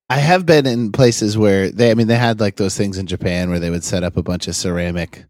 I 0.10 0.18
have 0.18 0.46
been 0.46 0.66
in 0.68 0.92
places 0.92 1.38
where 1.38 1.72
they 1.72 1.92
I 1.92 1.94
mean 1.96 2.08
they 2.08 2.18
had 2.18 2.40
like 2.40 2.58
those 2.58 2.78
things 2.78 2.98
in 2.98 3.08
Japan 3.08 3.50
where 3.50 3.60
they 3.60 3.70
would 3.70 3.84
set 3.84 4.04
up 4.04 4.18
a 4.18 4.24
bunch 4.24 4.48
of 4.48 4.56
ceramic 4.56 5.26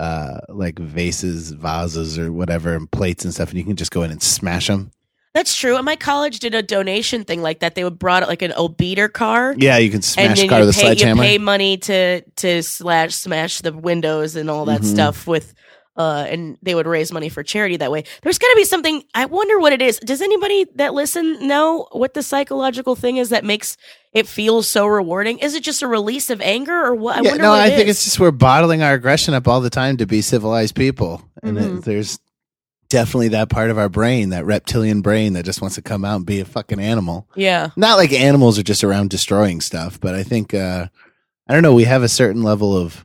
uh 0.00 0.40
like 0.48 0.78
vases, 0.78 1.50
vases 1.52 2.18
or 2.18 2.32
whatever 2.32 2.74
and 2.74 2.90
plates 2.90 3.24
and 3.24 3.34
stuff 3.34 3.50
and 3.50 3.58
you 3.58 3.64
can 3.64 3.76
just 3.76 3.90
go 3.92 4.02
in 4.02 4.10
and 4.10 4.22
smash 4.22 4.66
them. 4.66 4.90
That's 5.32 5.54
true. 5.54 5.76
And 5.76 5.84
my 5.84 5.94
college 5.94 6.40
did 6.40 6.54
a 6.56 6.62
donation 6.62 7.22
thing 7.22 7.40
like 7.40 7.60
that. 7.60 7.76
They 7.76 7.84
would 7.84 8.00
brought 8.00 8.26
like 8.26 8.42
an 8.42 8.52
old 8.54 8.76
beater 8.76 9.08
car. 9.08 9.54
Yeah, 9.56 9.76
you 9.78 9.88
can 9.90 10.02
smash 10.02 10.44
car 10.48 10.60
with 10.60 10.70
a 10.70 10.72
pay, 10.72 10.96
you 10.96 11.14
pay 11.14 11.38
money 11.38 11.76
to 11.76 12.22
to 12.22 12.62
slash 12.62 13.14
smash 13.14 13.60
the 13.60 13.72
windows 13.72 14.34
and 14.34 14.50
all 14.50 14.64
that 14.64 14.80
Mhm. 14.80 14.92
stuff 14.92 15.28
with 15.28 15.54
Uh, 16.00 16.24
and 16.32 16.56
they 16.62 16.74
would 16.74 16.86
raise 16.86 17.12
money 17.12 17.28
for 17.28 17.42
charity 17.42 17.76
that 17.76 17.90
way. 17.92 18.04
There's 18.22 18.38
got 18.38 18.48
to 18.48 18.56
be 18.56 18.64
something. 18.64 19.02
I 19.14 19.26
wonder 19.26 19.58
what 19.58 19.72
it 19.74 19.82
is. 19.82 19.98
Does 19.98 20.22
anybody 20.22 20.64
that 20.76 20.94
listen 20.94 21.46
know 21.46 21.88
what 21.92 22.14
the 22.14 22.22
psychological 22.22 22.96
thing 22.96 23.18
is 23.18 23.28
that 23.28 23.44
makes 23.44 23.76
it 24.14 24.26
feel 24.26 24.62
so 24.62 24.86
rewarding? 24.86 25.38
Is 25.40 25.54
it 25.54 25.62
just 25.62 25.82
a 25.82 25.86
release 25.88 26.30
of 26.30 26.40
anger 26.40 26.72
or 26.86 26.94
what? 26.94 27.16
I 27.18 27.20
yeah, 27.22 27.28
wonder 27.32 27.42
no, 27.42 27.50
what 27.50 27.60
I 27.60 27.66
it 27.66 27.76
think 27.76 27.88
it's 27.90 28.04
just 28.04 28.18
we're 28.18 28.30
bottling 28.30 28.82
our 28.82 28.94
aggression 28.94 29.34
up 29.34 29.46
all 29.46 29.60
the 29.60 29.68
time 29.68 29.98
to 29.98 30.06
be 30.06 30.22
civilized 30.22 30.74
people, 30.74 31.22
and 31.42 31.58
it- 31.58 31.64
Mhm. 31.70 31.84
there's 31.84 32.18
definitely 32.88 33.28
that 33.28 33.48
part 33.50 33.70
of 33.70 33.78
our 33.78 33.88
brain, 33.88 34.30
that 34.30 34.44
reptilian 34.46 35.00
brain, 35.02 35.34
that 35.34 35.44
just 35.44 35.60
wants 35.60 35.76
to 35.76 35.82
come 35.82 36.04
out 36.04 36.16
and 36.16 36.26
be 36.26 36.40
a 36.40 36.44
fucking 36.44 36.80
animal. 36.80 37.28
yeah. 37.36 37.70
Not 37.76 37.98
like 37.98 38.12
animals 38.12 38.58
are 38.58 38.64
just 38.64 38.82
around 38.82 39.10
destroying 39.10 39.60
stuff, 39.60 40.00
but 40.00 40.14
I 40.14 40.22
think 40.22 40.54
uh, 40.54 40.86
I 41.48 41.52
don't 41.52 41.62
know. 41.62 41.74
We 41.74 41.84
have 41.84 42.02
a 42.02 42.08
certain 42.08 42.42
level 42.42 42.76
of 42.76 43.04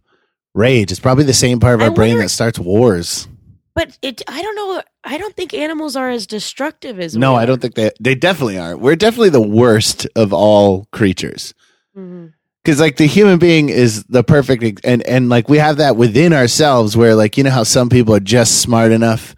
rage. 0.56 0.90
It's 0.92 1.00
probably 1.00 1.26
the 1.26 1.34
same 1.34 1.60
part 1.60 1.76
of 1.76 1.82
I 1.82 1.86
our 1.86 1.92
brain 1.92 2.12
wonder- 2.14 2.24
that 2.24 2.30
starts 2.30 2.58
wars. 2.58 3.28
But 3.76 3.98
it, 4.02 4.22
I 4.30 4.42
don't 4.42 4.56
know. 4.56 4.82
I 5.04 5.18
don't 5.18 5.36
think 5.36 5.54
animals 5.54 5.98
are 5.98 6.10
as 6.10 6.26
destructive 6.26 6.98
as 6.98 7.18
No, 7.18 7.36
I 7.36 7.46
don't 7.46 7.62
think 7.62 7.76
they. 7.76 7.92
They 8.00 8.16
definitely 8.16 8.58
are. 8.58 8.78
We're 8.78 8.96
definitely 8.96 9.32
the 9.32 9.42
worst 9.42 10.08
of 10.16 10.32
all 10.32 10.86
creatures. 10.94 11.54
Mm-hmm. 11.96 12.28
Because 12.64 12.80
like 12.80 12.96
the 12.96 13.06
human 13.06 13.38
being 13.38 13.68
is 13.70 14.06
the 14.06 14.24
perfect 14.24 14.80
and 14.86 15.04
and 15.06 15.28
like 15.30 15.50
we 15.50 15.58
have 15.58 15.78
that 15.78 15.98
within 15.98 16.32
ourselves 16.34 16.96
where 16.98 17.16
like 17.16 17.38
you 17.38 17.44
know 17.44 17.52
how 17.52 17.64
some 17.64 17.90
people 17.90 18.16
are 18.16 18.20
just 18.22 18.62
smart 18.62 18.92
enough 18.94 19.36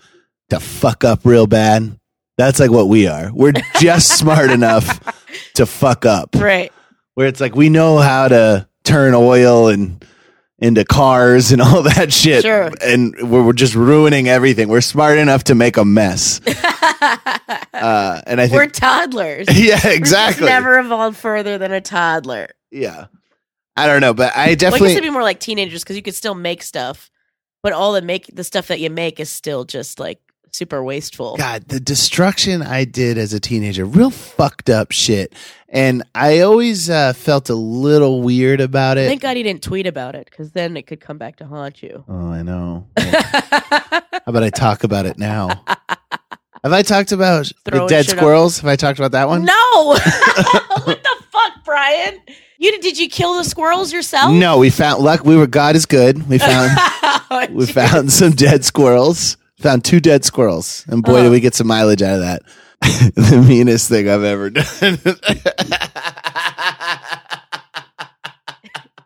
to 0.51 0.59
fuck 0.61 1.03
up 1.03 1.25
real 1.25 1.45
bad 1.45 1.99
that's 2.37 2.57
like 2.61 2.71
what 2.71 2.87
we 2.87 3.05
are 3.05 3.29
we're 3.33 3.51
just 3.81 4.17
smart 4.17 4.49
enough 4.49 5.01
to 5.55 5.65
fuck 5.65 6.05
up 6.05 6.29
Right. 6.37 6.71
where 7.15 7.27
it's 7.27 7.41
like 7.41 7.53
we 7.53 7.67
know 7.67 7.97
how 7.97 8.29
to 8.29 8.65
turn 8.85 9.13
oil 9.13 9.67
and 9.67 10.05
into 10.59 10.83
cars 10.83 11.51
and 11.51 11.61
all 11.61 11.83
that 11.83 12.11
shit 12.11 12.41
Sure. 12.43 12.71
and 12.81 13.13
we're, 13.29 13.43
we're 13.45 13.53
just 13.53 13.75
ruining 13.75 14.27
everything 14.27 14.67
we're 14.69 14.81
smart 14.81 15.17
enough 15.19 15.43
to 15.45 15.55
make 15.55 15.77
a 15.77 15.85
mess 15.85 16.41
uh 16.47 18.21
and 18.25 18.41
i 18.41 18.47
think 18.47 18.53
We're 18.53 18.67
toddlers. 18.67 19.47
yeah 19.55 19.79
exactly 19.87 20.47
never 20.47 20.79
evolved 20.79 21.17
further 21.17 21.57
than 21.57 21.71
a 21.71 21.81
toddler. 21.81 22.47
yeah 22.71 23.05
i 23.75 23.85
don't 23.87 24.01
know 24.01 24.13
but 24.13 24.33
i 24.35 24.37
Well, 24.37 24.43
I 24.45 24.47
guess 24.49 24.57
definitely 24.59 24.91
it'd 24.93 25.03
be 25.03 25.09
more 25.11 25.21
like 25.23 25.39
teenagers 25.39 25.83
because 25.83 25.95
you 25.95 26.01
could 26.01 26.15
still 26.15 26.35
make 26.35 26.63
stuff, 26.63 27.09
but 27.61 27.73
all 27.73 27.93
the 27.93 28.01
make 28.01 28.27
the 28.33 28.43
stuff 28.43 28.67
that 28.67 28.79
you 28.79 28.89
make 28.89 29.19
is 29.19 29.29
still 29.29 29.63
just 29.65 29.99
like 29.99 30.19
super 30.57 30.83
wasteful. 30.83 31.37
God, 31.37 31.67
the 31.67 31.79
destruction 31.79 32.61
I 32.63 32.83
did 32.83 33.17
as 33.17 33.31
a 33.33 33.39
teenager, 33.39 33.85
real 33.85 34.09
fucked 34.09 34.69
up 34.69 34.91
shit. 34.91 35.33
And 35.69 36.03
I 36.15 36.39
always 36.39 36.89
uh, 36.89 37.13
felt 37.13 37.49
a 37.49 37.55
little 37.55 38.21
weird 38.23 38.59
about 38.59 38.97
it. 38.97 39.07
Thank 39.07 39.21
God 39.21 39.37
he 39.37 39.43
didn't 39.43 39.61
tweet 39.61 39.85
about 39.85 40.15
it 40.15 40.27
because 40.29 40.51
then 40.51 40.75
it 40.77 40.87
could 40.87 40.99
come 40.99 41.17
back 41.17 41.35
to 41.37 41.45
haunt 41.45 41.83
you. 41.83 42.03
oh, 42.07 42.31
I 42.31 42.41
know. 42.41 42.87
How 42.97 44.01
about 44.25 44.43
I 44.43 44.49
talk 44.49 44.83
about 44.83 45.05
it 45.05 45.17
now? 45.17 45.63
Have 46.63 46.73
I 46.73 46.81
talked 46.81 47.11
about 47.11 47.51
the 47.65 47.85
dead 47.87 48.05
shit 48.05 48.15
up. 48.15 48.19
squirrels? 48.19 48.59
Have 48.59 48.69
I 48.69 48.75
talked 48.75 48.97
about 48.99 49.11
that 49.11 49.27
one? 49.27 49.45
no, 49.45 49.53
what 49.85 50.03
the 50.03 51.23
fuck, 51.31 51.63
Brian? 51.63 52.19
You 52.57 52.71
did- 52.71 52.81
did 52.81 52.97
you 52.97 53.07
kill 53.09 53.35
the 53.35 53.43
squirrels 53.43 53.93
yourself? 53.93 54.31
No, 54.33 54.57
we 54.57 54.69
found 54.71 55.03
luck. 55.03 55.23
We 55.23 55.37
were 55.37 55.45
God 55.47 55.75
is 55.75 55.85
good. 55.85 56.27
We 56.27 56.39
found 56.39 56.71
Oh, 57.29 57.45
we 57.51 57.65
geez. 57.65 57.75
found 57.75 58.11
some 58.11 58.31
dead 58.31 58.65
squirrels. 58.65 59.37
Found 59.59 59.83
two 59.83 59.99
dead 59.99 60.23
squirrels, 60.23 60.85
and 60.87 61.01
boy, 61.01 61.17
did 61.17 61.27
oh. 61.27 61.31
we 61.31 61.39
get 61.39 61.55
some 61.55 61.67
mileage 61.67 62.03
out 62.03 62.15
of 62.15 62.21
that. 62.21 62.43
the 63.15 63.43
meanest 63.47 63.89
thing 63.89 64.07
I've 64.07 64.23
ever 64.23 64.51
done. 64.51 64.65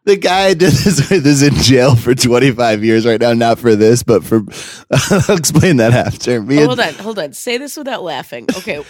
the 0.04 0.18
guy 0.18 0.48
I 0.48 0.54
did 0.54 0.74
this 0.74 1.10
with 1.10 1.26
is 1.26 1.42
in 1.42 1.54
jail 1.56 1.96
for 1.96 2.14
25 2.14 2.84
years 2.84 3.06
right 3.06 3.22
now. 3.22 3.32
Not 3.32 3.60
for 3.60 3.78
this, 3.78 4.04
but 4.04 4.26
for. 4.26 4.40
I'll 4.92 5.38
explain 5.38 5.78
that 5.78 5.94
after. 5.94 6.42
Me 6.42 6.62
Oh, 6.62 6.68
hold 6.68 6.82
on, 6.82 6.94
hold 6.96 7.20
on. 7.20 7.32
Say 7.32 7.58
this 7.58 7.78
without 7.78 8.04
laughing. 8.04 8.48
Okay. 8.58 8.84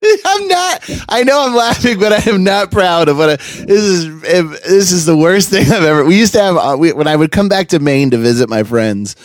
I'm 0.24 0.48
not. 0.48 0.90
I 1.08 1.22
know 1.24 1.44
I'm 1.46 1.54
laughing, 1.54 1.98
but 1.98 2.12
I 2.12 2.30
am 2.30 2.44
not 2.44 2.70
proud 2.70 3.08
of 3.08 3.16
what 3.18 3.30
I, 3.30 3.36
this 3.36 3.70
is. 3.70 4.22
This 4.22 4.92
is 4.92 5.06
the 5.06 5.16
worst 5.16 5.50
thing 5.50 5.62
I've 5.72 5.82
ever. 5.82 6.04
We 6.04 6.16
used 6.18 6.32
to 6.34 6.40
have 6.40 6.56
uh, 6.56 6.76
we, 6.78 6.92
when 6.92 7.08
I 7.08 7.16
would 7.16 7.32
come 7.32 7.48
back 7.48 7.68
to 7.68 7.78
Maine 7.78 8.10
to 8.12 8.18
visit 8.18 8.48
my 8.48 8.62
friends 8.62 9.16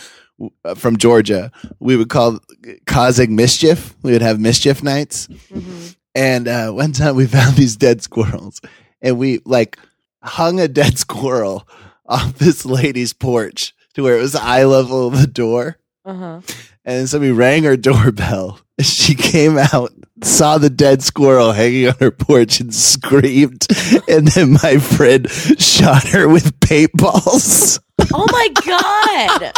uh, 0.64 0.74
from 0.74 0.96
Georgia. 0.96 1.52
We 1.78 1.96
would 1.96 2.08
call 2.08 2.40
causing 2.86 3.36
mischief. 3.36 3.94
We 4.02 4.12
would 4.12 4.22
have 4.22 4.40
mischief 4.40 4.82
nights, 4.82 5.28
Mhm. 5.52 5.96
and 6.14 6.48
uh, 6.48 6.70
one 6.72 6.92
time 6.92 7.14
we 7.14 7.26
found 7.26 7.56
these 7.56 7.76
dead 7.76 8.02
squirrels, 8.02 8.60
and 9.00 9.16
we 9.18 9.40
like 9.44 9.78
hung 10.22 10.58
a 10.58 10.66
dead 10.68 10.98
squirrel 10.98 11.68
off 12.06 12.34
this 12.38 12.66
lady's 12.66 13.12
porch 13.12 13.72
to 13.94 14.02
where 14.02 14.18
it 14.18 14.20
was 14.22 14.34
eye 14.34 14.64
level 14.64 15.06
of 15.06 15.20
the 15.20 15.26
door. 15.28 15.78
Uh-huh. 16.04 16.40
And 16.84 17.08
so 17.08 17.18
we 17.20 17.30
rang 17.30 17.62
her 17.62 17.76
doorbell. 17.76 18.58
She 18.82 19.14
came 19.14 19.56
out, 19.56 19.92
saw 20.24 20.58
the 20.58 20.70
dead 20.70 21.02
squirrel 21.02 21.52
hanging 21.52 21.88
on 21.88 21.94
her 22.00 22.10
porch, 22.10 22.60
and 22.60 22.74
screamed. 22.74 23.66
And 24.08 24.28
then 24.28 24.52
my 24.62 24.78
friend 24.78 25.30
shot 25.30 26.08
her 26.08 26.28
with 26.28 26.58
paintballs. 26.60 27.78
Oh 28.12 28.26
my 28.30 28.48
god. 28.66 29.52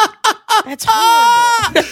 That's 0.65 0.85
horrible. 0.89 1.83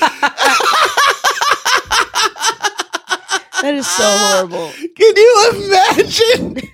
that 3.62 3.74
is 3.74 3.86
so 3.86 4.04
horrible. 4.04 4.70
Can 4.96 5.16
you 5.16 5.52
imagine? 5.54 6.70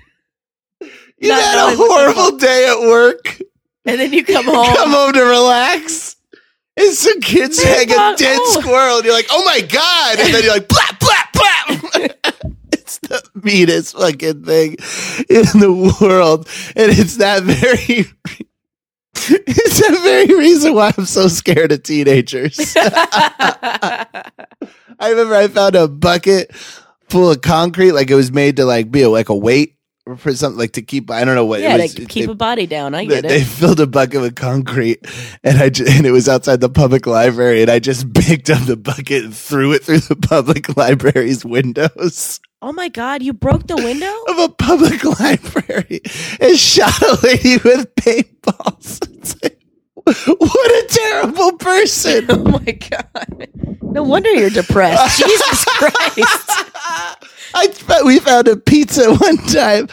You 1.18 1.28
Not 1.28 1.42
had 1.42 1.72
a 1.72 1.76
horrible 1.76 2.38
day 2.38 2.68
at 2.68 2.80
work. 2.88 3.40
And 3.84 4.00
then 4.00 4.12
you 4.12 4.24
come 4.24 4.44
home. 4.44 4.74
Come 4.76 4.90
home 4.90 5.12
to 5.12 5.22
relax. 5.22 6.16
And 6.76 6.92
some 6.94 7.20
kids 7.20 7.62
hang 7.62 7.90
a 7.90 8.16
dead 8.16 8.38
oh. 8.40 8.60
squirrel, 8.60 8.96
and 8.96 9.04
you're 9.04 9.14
like, 9.14 9.26
"Oh 9.30 9.44
my 9.44 9.60
god!" 9.60 10.18
And 10.18 10.32
then 10.32 10.44
you're 10.44 10.54
like, 10.54 10.66
it's 10.70 10.99
the 13.10 13.22
meanest 13.34 13.96
fucking 13.96 14.44
thing 14.44 14.76
in 15.28 15.60
the 15.60 15.96
world, 16.00 16.48
and 16.76 16.90
it's 16.90 17.16
that 17.18 17.42
very. 17.42 18.06
It's 19.12 19.80
that 19.80 19.98
very 20.02 20.38
reason 20.38 20.74
why 20.74 20.92
I'm 20.96 21.04
so 21.04 21.28
scared 21.28 21.72
of 21.72 21.82
teenagers. 21.82 22.58
I 22.76 24.30
remember 25.02 25.34
I 25.34 25.48
found 25.48 25.74
a 25.74 25.88
bucket 25.88 26.54
full 26.54 27.30
of 27.30 27.42
concrete, 27.42 27.92
like 27.92 28.10
it 28.10 28.14
was 28.14 28.32
made 28.32 28.56
to 28.56 28.64
like 28.64 28.90
be 28.90 29.02
a, 29.02 29.10
like 29.10 29.28
a 29.28 29.36
weight 29.36 29.76
for 30.16 30.34
something 30.34 30.58
like 30.58 30.72
to 30.72 30.82
keep. 30.82 31.10
I 31.10 31.24
don't 31.24 31.34
know 31.34 31.44
what. 31.44 31.60
yeah, 31.60 31.76
was, 31.76 31.94
to 31.94 32.04
keep 32.06 32.26
they- 32.26 32.32
a 32.32 32.34
body 32.34 32.66
down. 32.66 32.94
I 32.94 33.06
they, 33.06 33.20
get 33.20 33.28
they 33.28 33.40
it. 33.42 33.46
filled 33.46 33.80
a 33.80 33.86
bucket 33.86 34.20
with 34.20 34.36
concrete, 34.36 35.06
and 35.44 35.58
I 35.58 35.68
ju- 35.70 35.86
and 35.88 36.06
it 36.06 36.10
was 36.12 36.28
outside 36.28 36.60
the 36.60 36.68
public 36.68 37.06
library, 37.06 37.62
and 37.62 37.70
I 37.70 37.78
just 37.78 38.12
picked 38.14 38.50
up 38.50 38.64
the 38.66 38.76
bucket 38.76 39.24
and 39.24 39.34
threw 39.34 39.72
it 39.72 39.84
through 39.84 40.00
the 40.00 40.16
public 40.16 40.76
library's 40.76 41.44
windows 41.44 42.40
Oh 42.62 42.72
my 42.72 42.88
god, 42.88 43.22
you 43.22 43.32
broke 43.32 43.66
the 43.68 43.76
window? 43.76 44.12
of 44.28 44.38
a 44.38 44.48
public 44.50 45.02
library 45.18 46.02
and 46.40 46.58
shot 46.58 47.00
a 47.00 47.18
lady 47.22 47.56
with 47.64 47.94
paintballs. 47.94 49.50
What 50.26 50.70
a 50.70 50.86
terrible 50.88 51.52
person! 51.52 52.26
oh 52.30 52.44
my 52.44 52.72
god. 52.72 53.48
No 53.82 54.02
wonder 54.02 54.30
you're 54.32 54.50
depressed. 54.50 55.18
Jesus 55.24 55.64
Christ. 55.64 56.50
I 57.54 57.68
fo- 57.68 58.04
we 58.04 58.18
found 58.20 58.48
a 58.48 58.56
pizza 58.56 59.14
one 59.14 59.36
time, 59.38 59.88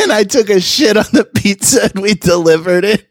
and 0.00 0.12
I 0.12 0.24
took 0.24 0.50
a 0.50 0.60
shit 0.60 0.96
on 0.96 1.06
the 1.12 1.24
pizza, 1.24 1.90
and 1.92 2.02
we 2.02 2.14
delivered 2.14 2.84
it. 2.84 3.08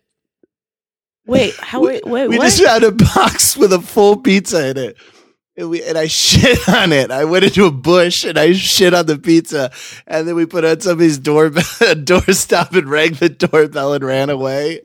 Wait, 1.26 1.56
how 1.58 1.84
wait, 1.84 2.06
wait 2.06 2.28
we 2.28 2.38
what? 2.38 2.46
just 2.46 2.64
found 2.64 2.84
a 2.84 2.92
box 2.92 3.56
with 3.56 3.72
a 3.72 3.80
full 3.80 4.18
pizza 4.18 4.70
in 4.70 4.78
it. 4.78 4.98
And, 5.56 5.70
we, 5.70 5.84
and 5.84 5.98
I 5.98 6.08
shit 6.08 6.68
on 6.70 6.92
it. 6.92 7.12
I 7.12 7.26
went 7.26 7.44
into 7.44 7.66
a 7.66 7.72
bush 7.72 8.24
and 8.24 8.38
I 8.38 8.54
shit 8.54 8.94
on 8.94 9.06
the 9.06 9.20
pizza. 9.20 9.72
And 10.08 10.28
then 10.28 10.36
we 10.36 10.46
put 10.46 10.66
on 10.66 10.80
somebody's 10.80 11.20
doorbell, 11.20 11.62
doorstop 11.64 12.76
and 12.76 12.90
rang 12.90 13.14
the 13.14 13.30
doorbell 13.30 13.94
and 13.94 14.04
ran 14.04 14.30
away. 14.30 14.82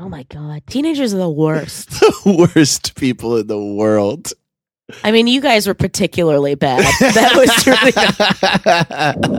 Oh 0.00 0.08
my 0.08 0.22
god. 0.24 0.62
Teenagers 0.66 1.14
are 1.14 1.18
the 1.18 1.30
worst. 1.30 1.90
The 2.00 2.50
worst 2.54 2.96
people 2.96 3.38
in 3.38 3.46
the 3.46 3.62
world. 3.62 4.32
I 5.04 5.10
mean, 5.10 5.26
you 5.26 5.40
guys 5.40 5.66
were 5.66 5.74
particularly 5.74 6.54
bad. 6.54 6.80
That 7.00 7.34
was 7.34 7.66
really 7.66 7.92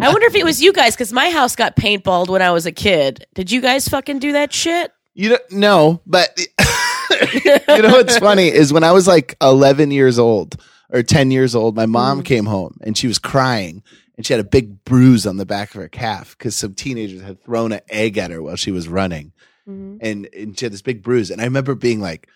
I 0.02 0.10
wonder 0.10 0.28
if 0.28 0.36
it 0.36 0.44
was 0.44 0.62
you 0.62 0.74
guys 0.74 0.96
because 0.96 1.12
my 1.12 1.30
house 1.30 1.56
got 1.56 1.76
paintballed 1.76 2.30
when 2.30 2.42
I 2.42 2.52
was 2.52 2.66
a 2.66 2.72
kid. 2.72 3.26
Did 3.34 3.52
you 3.52 3.62
guys 3.62 3.88
fucking 3.88 4.20
do 4.20 4.32
that 4.34 4.54
shit? 4.54 4.92
You 5.14 5.30
don't 5.30 5.52
know, 5.52 6.02
but 6.06 6.30
you 7.34 7.82
know 7.82 7.92
what's 7.92 8.18
funny 8.18 8.48
is 8.48 8.72
when 8.72 8.84
I 8.84 8.94
was 8.94 9.08
like 9.08 9.36
11 9.42 9.92
years 9.92 10.18
old 10.18 10.62
or 10.90 11.04
10 11.04 11.32
years 11.32 11.54
old, 11.54 11.76
my 11.76 11.86
mom 11.86 12.22
mm. 12.22 12.26
came 12.26 12.46
home 12.46 12.78
and 12.82 12.98
she 12.98 13.08
was 13.08 13.20
crying 13.20 13.84
and 14.16 14.26
she 14.26 14.34
had 14.34 14.40
a 14.40 14.48
big 14.48 14.84
bruise 14.86 15.28
on 15.28 15.38
the 15.38 15.46
back 15.46 15.76
of 15.76 15.82
her 15.82 15.90
calf 15.90 16.38
because 16.38 16.56
some 16.56 16.74
teenagers 16.74 17.22
had 17.22 17.44
thrown 17.44 17.72
an 17.74 17.82
egg 17.90 18.18
at 18.18 18.32
her 18.32 18.42
while 18.42 18.56
she 18.56 18.72
was 18.72 18.88
running. 18.88 19.34
Mm-hmm. 19.72 19.98
And, 20.02 20.30
and 20.34 20.60
she 20.60 20.66
had 20.66 20.74
this 20.74 20.82
big 20.82 21.02
bruise. 21.02 21.32
And 21.32 21.42
I 21.42 21.46
remember 21.46 21.76
being 21.76 22.02
like 22.02 22.28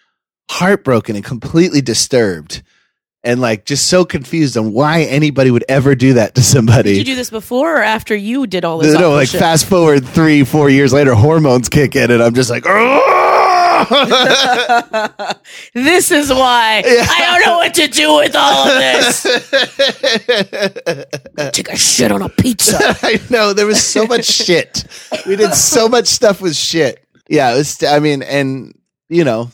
heartbroken 0.49 1.15
and 1.15 1.25
completely 1.25 1.81
disturbed 1.81 2.63
and 3.25 3.41
like 3.41 3.65
just 3.65 3.87
so 3.87 4.05
confused 4.05 4.55
on 4.55 4.71
why 4.71 5.01
anybody 5.01 5.51
would 5.51 5.65
ever 5.67 5.95
do 5.95 6.13
that 6.13 6.35
to 6.35 6.43
somebody. 6.43 6.93
Did 6.93 6.99
you 6.99 7.13
do 7.13 7.15
this 7.15 7.31
before 7.31 7.77
or 7.77 7.83
after 7.83 8.15
you 8.15 8.47
did 8.47 8.63
all 8.63 8.77
this? 8.77 8.93
no, 8.93 8.99
awful 8.99 9.13
like 9.13 9.29
shit? 9.29 9.41
fast 9.41 9.65
forward 9.65 10.05
three, 10.05 10.43
four 10.43 10.69
years 10.69 10.93
later, 10.93 11.15
hormones 11.15 11.67
kick 11.67 11.95
in, 11.95 12.11
and 12.11 12.21
I'm 12.21 12.35
just 12.35 12.51
like, 12.51 12.63
"Argh!" 12.63 13.25
this 15.73 16.11
is 16.11 16.29
why 16.29 16.83
I 16.85 17.31
don't 17.31 17.41
know 17.45 17.57
what 17.57 17.73
to 17.73 17.87
do 17.87 18.15
with 18.15 18.35
all 18.35 18.67
of 18.67 18.77
this. 18.77 19.23
Take 21.51 21.69
a 21.69 21.75
shit 21.75 22.11
on 22.11 22.21
a 22.21 22.29
pizza. 22.29 22.77
I 22.79 23.19
know 23.29 23.53
there 23.53 23.65
was 23.65 23.83
so 23.83 24.05
much 24.05 24.25
shit. 24.25 24.85
We 25.25 25.35
did 25.35 25.53
so 25.53 25.89
much 25.89 26.07
stuff 26.07 26.41
with 26.41 26.55
shit. 26.55 27.04
Yeah, 27.29 27.53
it 27.53 27.57
was. 27.57 27.83
I 27.83 27.99
mean, 27.99 28.21
and 28.23 28.77
you 29.09 29.23
know, 29.23 29.49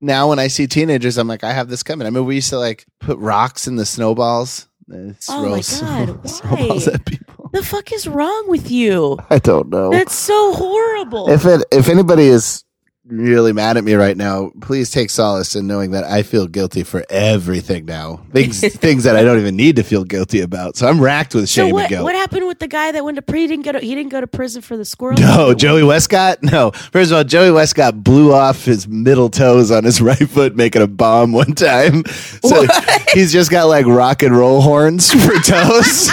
now 0.00 0.28
when 0.28 0.38
I 0.38 0.48
see 0.48 0.66
teenagers, 0.66 1.16
I'm 1.18 1.28
like, 1.28 1.44
I 1.44 1.52
have 1.52 1.68
this 1.68 1.82
coming. 1.82 2.06
I 2.06 2.10
mean, 2.10 2.24
we 2.24 2.34
used 2.36 2.50
to 2.50 2.58
like 2.58 2.84
put 3.00 3.18
rocks 3.18 3.66
in 3.66 3.76
the 3.76 3.86
snowballs. 3.86 4.66
uh, 4.92 5.12
Oh 5.28 5.48
my 5.48 5.62
God, 5.80 6.28
snowballs 6.28 6.88
at 6.88 7.04
people. 7.06 7.50
the 7.52 7.62
fuck 7.62 7.92
is 7.92 8.06
wrong 8.06 8.44
with 8.48 8.70
you? 8.70 9.18
I 9.30 9.38
don't 9.38 9.68
know. 9.70 9.90
That's 9.90 10.14
so 10.14 10.52
horrible. 10.54 11.30
if 11.30 11.44
it 11.46 11.64
if 11.72 11.88
anybody 11.88 12.24
is 12.24 12.64
really 13.06 13.52
mad 13.52 13.76
at 13.76 13.84
me 13.84 13.94
right 13.94 14.16
now, 14.16 14.50
please 14.60 14.90
take 14.90 15.10
solace 15.10 15.54
in 15.54 15.66
knowing 15.66 15.90
that 15.90 16.04
I 16.04 16.22
feel 16.22 16.46
guilty 16.46 16.82
for 16.84 17.04
everything 17.10 17.84
now. 17.84 18.24
Things 18.32 18.60
things 18.76 19.04
that 19.04 19.16
I 19.16 19.22
don't 19.22 19.38
even 19.38 19.56
need 19.56 19.76
to 19.76 19.82
feel 19.82 20.04
guilty 20.04 20.40
about. 20.40 20.76
So 20.76 20.88
I'm 20.88 21.00
racked 21.00 21.34
with 21.34 21.48
so 21.48 21.64
shame 21.66 21.74
what? 21.74 21.82
and 21.82 21.88
guilt. 21.90 22.04
What 22.04 22.14
happened 22.14 22.46
with 22.46 22.58
the 22.58 22.68
guy 22.68 22.92
that 22.92 23.04
went 23.04 23.16
to 23.16 23.22
pre? 23.22 23.40
He 23.40 23.46
didn't 23.46 23.64
go 23.64 23.72
to. 23.72 23.80
He 23.80 23.94
didn't 23.94 24.10
go 24.10 24.20
to 24.20 24.26
prison 24.26 24.62
for 24.62 24.76
the 24.76 24.84
squirrel. 24.84 25.18
No, 25.18 25.52
Joey 25.54 25.82
Westcott. 25.84 26.42
No, 26.42 26.70
first 26.70 27.10
of 27.10 27.16
all, 27.18 27.24
Joey 27.24 27.50
Westcott 27.50 28.02
blew 28.02 28.32
off 28.32 28.64
his 28.64 28.88
middle 28.88 29.28
toes 29.28 29.70
on 29.70 29.84
his 29.84 30.00
right 30.00 30.28
foot 30.28 30.56
making 30.56 30.82
a 30.82 30.86
bomb 30.86 31.32
one 31.32 31.54
time. 31.54 32.04
So 32.06 32.66
he's 33.12 33.32
just 33.32 33.50
got 33.50 33.64
like 33.64 33.86
rock 33.86 34.22
and 34.22 34.36
roll 34.36 34.60
horns 34.60 35.12
for 35.12 35.34
toes. 35.44 36.10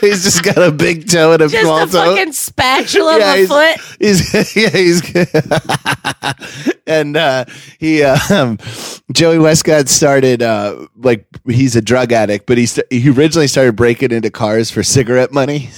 he's 0.00 0.22
just 0.22 0.44
got 0.44 0.58
a 0.58 0.70
big 0.70 1.08
toe 1.10 1.32
and 1.32 1.42
a 1.42 1.48
Just 1.48 1.62
small 1.62 1.82
a 1.82 1.86
toe. 1.86 2.14
fucking 2.16 2.32
spatula 2.32 3.16
of 3.16 3.22
a 3.22 3.36
he's, 3.36 3.48
foot. 3.48 3.76
He's 3.98 4.56
yeah, 4.56 4.70
he's 4.70 5.00
and 6.86 7.16
uh, 7.16 7.44
he 7.78 8.02
uh, 8.02 8.18
um, 8.30 8.58
Joey 9.12 9.38
Westcott 9.38 9.88
started 9.88 10.42
uh, 10.42 10.86
like 10.96 11.26
he's 11.46 11.76
a 11.76 11.82
drug 11.82 12.12
addict, 12.12 12.46
but 12.46 12.58
he 12.58 12.66
st- 12.66 12.86
he 12.90 13.08
originally 13.10 13.48
started 13.48 13.76
breaking 13.76 14.10
into 14.10 14.30
cars 14.30 14.70
for 14.70 14.82
cigarette 14.82 15.32
money. 15.32 15.70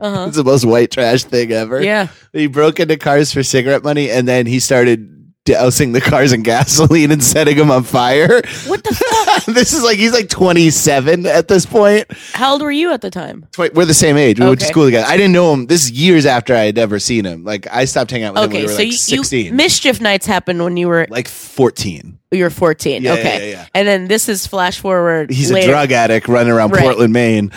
Uh-huh. 0.00 0.24
It's 0.28 0.36
the 0.36 0.44
most 0.44 0.64
white 0.64 0.92
trash 0.92 1.24
thing 1.24 1.50
ever. 1.50 1.82
Yeah. 1.82 2.08
He 2.32 2.46
broke 2.46 2.78
into 2.78 2.96
cars 2.96 3.32
for 3.32 3.42
cigarette 3.42 3.82
money, 3.82 4.10
and 4.10 4.28
then 4.28 4.46
he 4.46 4.60
started 4.60 5.17
dousing 5.48 5.90
uh, 5.90 5.94
the 5.94 6.00
cars 6.00 6.32
in 6.32 6.42
gasoline 6.42 7.10
and 7.10 7.22
setting 7.24 7.56
them 7.56 7.70
on 7.70 7.82
fire. 7.82 8.28
What 8.66 8.84
the 8.84 8.94
fuck? 9.44 9.54
this 9.54 9.72
is 9.72 9.82
like 9.82 9.98
he's 9.98 10.12
like 10.12 10.28
27 10.28 11.26
at 11.26 11.48
this 11.48 11.66
point. 11.66 12.06
How 12.32 12.52
old 12.52 12.62
were 12.62 12.70
you 12.70 12.92
at 12.92 13.00
the 13.00 13.10
time? 13.10 13.46
Tw- 13.52 13.72
We're 13.74 13.84
the 13.84 13.94
same 13.94 14.16
age. 14.16 14.38
We 14.38 14.46
went 14.46 14.60
to 14.60 14.66
Okay. 14.66 14.72
school 14.72 14.84
together. 14.84 15.06
I 15.08 15.16
didn't 15.16 15.32
know 15.32 15.52
him. 15.52 15.66
This 15.66 15.84
is 15.84 15.90
years 15.92 16.26
after 16.26 16.54
I 16.54 16.60
had 16.64 16.78
ever 16.78 16.98
seen 16.98 17.24
him. 17.24 17.44
Like 17.44 17.66
I 17.72 17.84
stopped 17.86 18.10
hanging 18.10 18.26
out 18.26 18.34
with 18.34 18.44
him 18.44 18.50
when 18.50 18.56
Okay, 18.56 18.62
we 18.62 18.66
were 18.66 18.72
so 18.72 18.78
like 18.78 18.86
you, 18.86 18.92
16, 19.22 19.46
you 19.46 19.52
mischief 19.52 20.00
nights 20.00 20.26
happened 20.26 20.62
when 20.62 20.76
you 20.76 20.88
were 20.88 21.06
like 21.10 21.28
14. 21.28 22.18
you 22.30 22.44
were 22.44 22.50
fourteen. 22.50 23.02
Yeah, 23.02 23.14
okay, 23.14 23.50
yeah, 23.50 23.56
yeah. 23.60 23.66
and 23.74 23.88
then 23.88 24.06
this 24.08 24.28
is 24.28 24.46
flash 24.46 24.78
forward. 24.80 25.30
He's 25.30 25.50
later. 25.50 25.68
a 25.68 25.72
drug 25.72 25.92
addict 25.92 26.28
running 26.28 26.52
around 26.52 26.70
Right. 26.72 26.82
Portland, 26.82 27.12
Maine, 27.12 27.50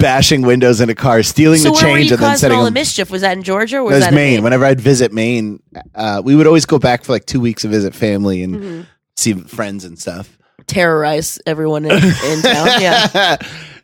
bashing 0.00 0.42
windows 0.42 0.80
in 0.80 0.90
a 0.90 0.94
car, 0.94 1.22
stealing 1.22 1.58
So 1.60 1.70
the 1.70 1.76
change, 1.76 2.10
and 2.10 2.20
then 2.20 2.28
causing 2.30 2.38
setting 2.38 2.58
all 2.58 2.64
the 2.64 2.70
mischief? 2.70 3.10
Was 3.10 3.20
that 3.22 3.36
in 3.36 3.42
Georgia 3.42 3.76
or 3.78 3.84
was 3.84 3.92
That 3.92 3.96
was 3.96 4.04
that 4.06 4.14
Maine. 4.14 4.34
Maine? 4.36 4.42
Whenever 4.44 4.64
I'd 4.64 4.80
visit 4.80 5.12
Maine, 5.12 5.62
uh, 5.94 6.22
we 6.24 6.34
would 6.34 6.46
always 6.46 6.66
go 6.66 6.78
back 6.78 7.04
for 7.04 7.12
like 7.12 7.26
two 7.26 7.40
weeks 7.40 7.62
to 7.62 7.68
visit 7.68 7.94
family 7.94 8.42
and 8.42 8.54
Mm-hmm. 8.56 8.80
see 9.16 9.34
friends 9.34 9.84
and 9.84 9.98
stuff. 9.98 10.36
Terrorize 10.66 11.38
everyone 11.46 11.84
in, 11.84 11.92
in 11.92 12.00
town. 12.42 12.80
Yeah. 12.80 13.36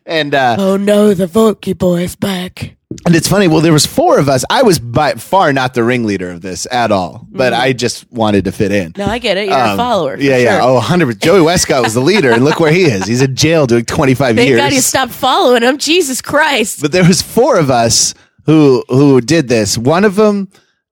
and 0.05 0.33
uh, 0.33 0.55
Oh 0.59 0.77
no, 0.77 1.13
the 1.13 1.25
Volky 1.27 1.77
boy's 1.77 2.15
back. 2.15 2.76
And 3.05 3.15
it's 3.15 3.27
funny. 3.27 3.47
Well, 3.47 3.61
there 3.61 3.73
was 3.73 3.85
four 3.85 4.17
of 4.17 4.29
us. 4.29 4.45
I 4.49 4.63
was 4.63 4.79
by 4.79 5.13
far 5.13 5.51
not 5.53 5.73
the 5.73 5.83
ringleader 5.83 6.29
of 6.29 6.41
this 6.41 6.65
at 6.71 6.91
all, 6.91 7.27
but 7.29 7.53
I 7.53 7.73
just 7.73 8.09
wanted 8.11 8.45
to 8.45 8.51
fit 8.51 8.71
in. 8.71 8.93
No, 8.97 9.05
I 9.05 9.19
get 9.19 9.37
it. 9.37 9.47
You're 9.47 9.57
a 9.57 9.69
Um, 9.71 9.77
follower. 9.77 10.17
for 10.17 10.23
yeah, 10.23 10.37
yeah. 10.37 10.59
sure. 10.59 10.69
Oh, 10.69 10.73
100 10.75 11.19
Joey 11.21 11.41
Westcott 11.41 11.83
was 11.83 11.93
the 11.93 12.01
leader, 12.01 12.31
and 12.31 12.43
look 12.45 12.59
where 12.59 12.71
he 12.71 12.83
is. 12.83 13.05
He's 13.05 13.21
in 13.21 13.35
jail 13.35 13.67
doing 13.67 13.85
25 13.85 14.35
Thank 14.35 14.47
years. 14.49 14.59
God 14.61 14.73
you 14.73 14.81
stopped 14.81 15.11
following 15.11 15.63
him. 15.63 15.77
Jesus 15.77 16.21
Christ. 16.21 16.81
but 16.81 16.91
there 16.91 17.05
was 17.05 17.21
four 17.21 17.57
of 17.59 17.69
us 17.69 18.13
who 18.45 18.83
who 18.89 19.19
did 19.21 19.47
this. 19.49 19.77
One 19.77 20.05
of 20.05 20.15
them 20.15 20.49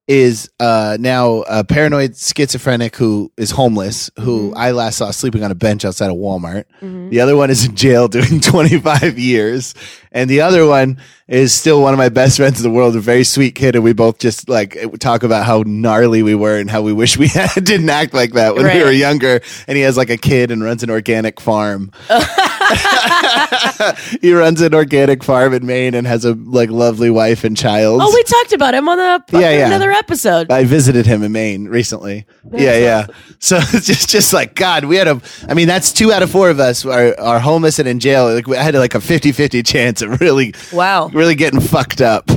is 0.08 0.52
uh, 0.60 0.98
now 1.00 1.44
a 1.50 1.64
paranoid 1.64 2.16
schizophrenic 2.16 2.96
who 2.96 3.32
is 3.38 3.50
homeless, 3.50 4.12
who 4.20 4.50
Mm-hmm. 4.52 4.58
I 4.58 4.70
last 4.72 4.98
saw 4.98 5.10
sleeping 5.10 5.44
on 5.44 5.50
a 5.50 5.56
bench 5.56 5.84
outside 5.84 6.12
of 6.12 6.18
Walmart. 6.18 6.66
The 7.10 7.20
other 7.22 7.36
one 7.36 7.50
is 7.50 7.66
in 7.66 7.76
jail 7.76 8.08
doing 8.08 8.40
25 8.42 9.18
years. 9.18 9.74
And 10.16 10.30
the 10.30 10.42
other 10.42 10.66
one 10.66 10.98
is 11.28 11.54
still 11.54 11.82
one 11.82 11.94
of 11.94 11.98
my 11.98 12.10
best 12.10 12.38
friends 12.38 12.58
in 12.58 12.64
the 12.64 12.70
world, 12.76 12.96
a 12.96 13.00
very 13.00 13.24
sweet 13.24 13.56
kid. 13.56 13.76
And 13.76 13.84
we 13.84 13.94
both 13.94 14.20
just 14.20 14.48
like 14.48 14.78
talk 15.00 15.24
about 15.24 15.46
how 15.46 15.64
gnarly 15.66 16.22
we 16.24 16.36
were 16.36 16.58
and 16.58 16.70
how 16.70 16.82
we 16.84 16.94
wish 16.94 17.18
we 17.18 17.28
had, 17.28 17.64
didn't 17.66 17.90
act 17.90 18.14
like 18.14 18.34
that 18.34 18.56
when 18.56 18.64
Right. 18.66 18.78
we 18.78 18.84
were 18.84 18.92
younger. 18.92 19.42
And 19.68 19.76
he 19.76 19.84
has 19.84 19.98
like 19.98 20.10
a 20.10 20.18
kid 20.18 20.52
and 20.52 20.64
runs 20.64 20.84
an 20.84 20.90
organic 20.90 21.42
farm. 21.42 21.92
he 24.22 24.34
runs 24.34 24.62
an 24.62 24.74
organic 24.74 25.24
farm 25.24 25.54
in 25.54 25.66
Maine 25.66 25.94
and 25.96 26.08
has 26.08 26.26
a 26.26 26.34
like 26.34 26.70
lovely 26.70 27.10
wife 27.10 27.44
and 27.44 27.56
child. 27.58 28.00
Oh, 28.02 28.12
we 28.14 28.24
talked 28.24 28.54
about 28.54 28.74
him 28.74 28.88
on 28.90 28.98
the 28.98 29.40
Yeah, 29.40 29.52
yeah. 29.52 29.68
another 29.68 29.92
episode. 29.92 30.52
I 30.52 30.64
visited 30.64 31.06
him 31.06 31.24
in 31.24 31.32
Maine 31.32 31.68
recently. 31.68 32.26
yeah, 32.54 32.78
yeah. 32.78 33.08
So 33.40 33.58
it's 33.60 33.86
just 33.86 34.10
just 34.10 34.34
like 34.34 34.56
God, 34.56 34.86
we 34.86 34.96
had 34.96 35.08
a 35.08 35.22
I 35.48 35.54
mean, 35.54 35.68
that's 35.68 35.92
two 35.92 36.12
out 36.12 36.24
of 36.24 36.32
four 36.32 36.50
of 36.50 36.60
us 36.60 36.86
are, 36.86 37.20
are 37.20 37.40
homeless 37.40 37.80
and 37.80 37.88
in 37.88 38.00
jail. 38.00 38.34
Like 38.34 38.48
we 38.48 38.58
had 38.58 38.74
like 38.76 38.96
a 38.96 39.00
50-50 39.00 39.66
chance 39.66 40.02
of 40.06 40.22
really 40.22 40.54
Wow. 40.74 41.08
really 41.10 41.36
getting 41.36 41.60
fucked 41.60 42.02
up. 42.02 42.30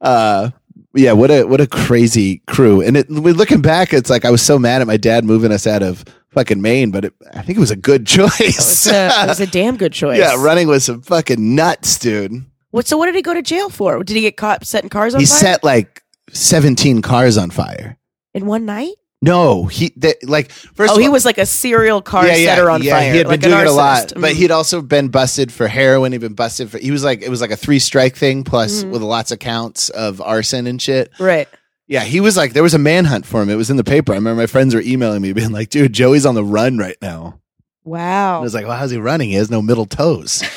Uh 0.00 0.50
yeah, 0.94 1.12
what 1.12 1.30
a 1.30 1.44
what 1.44 1.60
a 1.60 1.66
crazy 1.66 2.42
crew. 2.46 2.80
And 2.80 2.96
it 2.96 3.08
we- 3.10 3.32
looking 3.32 3.60
back, 3.60 3.92
it's 3.92 4.08
like 4.10 4.24
I 4.24 4.30
was 4.30 4.40
so 4.42 4.58
mad 4.58 4.80
at 4.80 4.86
my 4.86 4.96
dad 4.96 5.24
moving 5.24 5.52
us 5.52 5.66
out 5.66 5.82
of 5.82 6.04
fucking 6.30 6.60
Maine, 6.62 6.90
but 6.90 7.04
it, 7.06 7.14
I 7.34 7.42
think 7.42 7.56
it 7.58 7.60
was 7.60 7.70
a 7.70 7.76
good 7.76 8.06
choice. 8.18 8.32
It's 8.40 8.86
a, 8.86 9.08
it 9.24 9.28
was 9.28 9.40
a 9.40 9.46
damn 9.46 9.76
good 9.76 9.92
choice. 10.02 10.18
yeah, 10.18 10.34
running 10.42 10.68
with 10.68 10.82
some 10.82 11.02
fucking 11.02 11.54
nuts, 11.54 11.98
dude. 11.98 12.44
What? 12.70 12.86
So 12.86 12.96
what 12.96 13.06
did 13.06 13.14
he 13.14 13.22
go 13.22 13.34
to 13.34 13.42
jail 13.42 13.68
for? 13.70 14.02
Did 14.04 14.16
he 14.16 14.22
get 14.22 14.36
caught 14.36 14.64
setting 14.66 14.90
cars 14.90 15.14
on 15.14 15.18
fire? 15.18 15.22
He 15.22 15.26
fire 15.26 15.38
set 15.38 15.64
like 15.64 16.02
17 16.32 17.02
cars 17.02 17.36
on 17.38 17.50
fire. 17.50 17.96
in 18.34 18.46
one 18.46 18.64
night? 18.66 18.94
No, 19.26 19.66
he 19.66 19.92
they, 19.96 20.14
like 20.22 20.50
first. 20.50 20.92
Oh, 20.94 20.98
he 20.98 21.06
all- 21.06 21.12
was 21.12 21.24
like 21.24 21.38
a 21.38 21.46
serial 21.46 22.00
car 22.00 22.26
setter 22.26 22.70
on 22.70 22.82
yeah, 22.82 22.92
fire. 22.98 23.12
He 23.12 23.18
had 23.18 23.26
like 23.26 23.40
been 23.40 23.50
doing 23.50 23.62
it 23.62 23.66
a 23.68 23.72
lot, 23.72 24.08
arsonist. 24.08 24.20
but 24.20 24.32
Mm. 24.32 24.36
he'd 24.36 24.50
also 24.50 24.80
been 24.82 25.08
busted 25.08 25.52
for 25.52 25.68
heroin. 25.68 26.12
He'd 26.12 26.20
been 26.20 26.34
busted 26.34 26.70
for. 26.70 26.78
He 26.78 26.90
was 26.90 27.04
like 27.04 27.22
it 27.22 27.28
was 27.28 27.40
like 27.40 27.50
a 27.50 27.56
three 27.56 27.78
strike 27.78 28.16
thing 28.16 28.44
plus 28.44 28.82
Mm-hmm. 28.82 28.90
with 28.92 29.02
lots 29.02 29.32
of 29.32 29.38
counts 29.38 29.88
of 29.90 30.20
arson 30.20 30.66
and 30.66 30.80
shit. 30.80 31.10
right. 31.20 31.48
Yeah, 31.88 32.02
he 32.02 32.20
was 32.20 32.36
like 32.36 32.52
there 32.52 32.64
was 32.64 32.74
a 32.74 32.78
manhunt 32.78 33.26
for 33.26 33.40
him. 33.42 33.48
It 33.50 33.54
was 33.54 33.70
in 33.70 33.76
the 33.76 33.84
paper. 33.84 34.12
I 34.12 34.16
remember 34.16 34.42
my 34.42 34.46
friends 34.46 34.74
were 34.74 34.80
emailing 34.80 35.22
me, 35.22 35.32
being 35.32 35.52
like, 35.52 35.68
"Dude, 35.70 35.92
Joey's 35.92 36.26
on 36.26 36.34
the 36.34 36.42
run 36.44 36.78
right 36.78 36.96
now." 37.00 37.38
Wow. 37.84 38.38
I 38.38 38.42
was 38.42 38.54
like, 38.54 38.66
"Well, 38.66 38.76
how's 38.76 38.90
he 38.90 38.98
running? 38.98 39.28
He 39.28 39.36
has 39.36 39.50
no 39.52 39.62
middle 39.62 39.86
toes." 39.86 40.42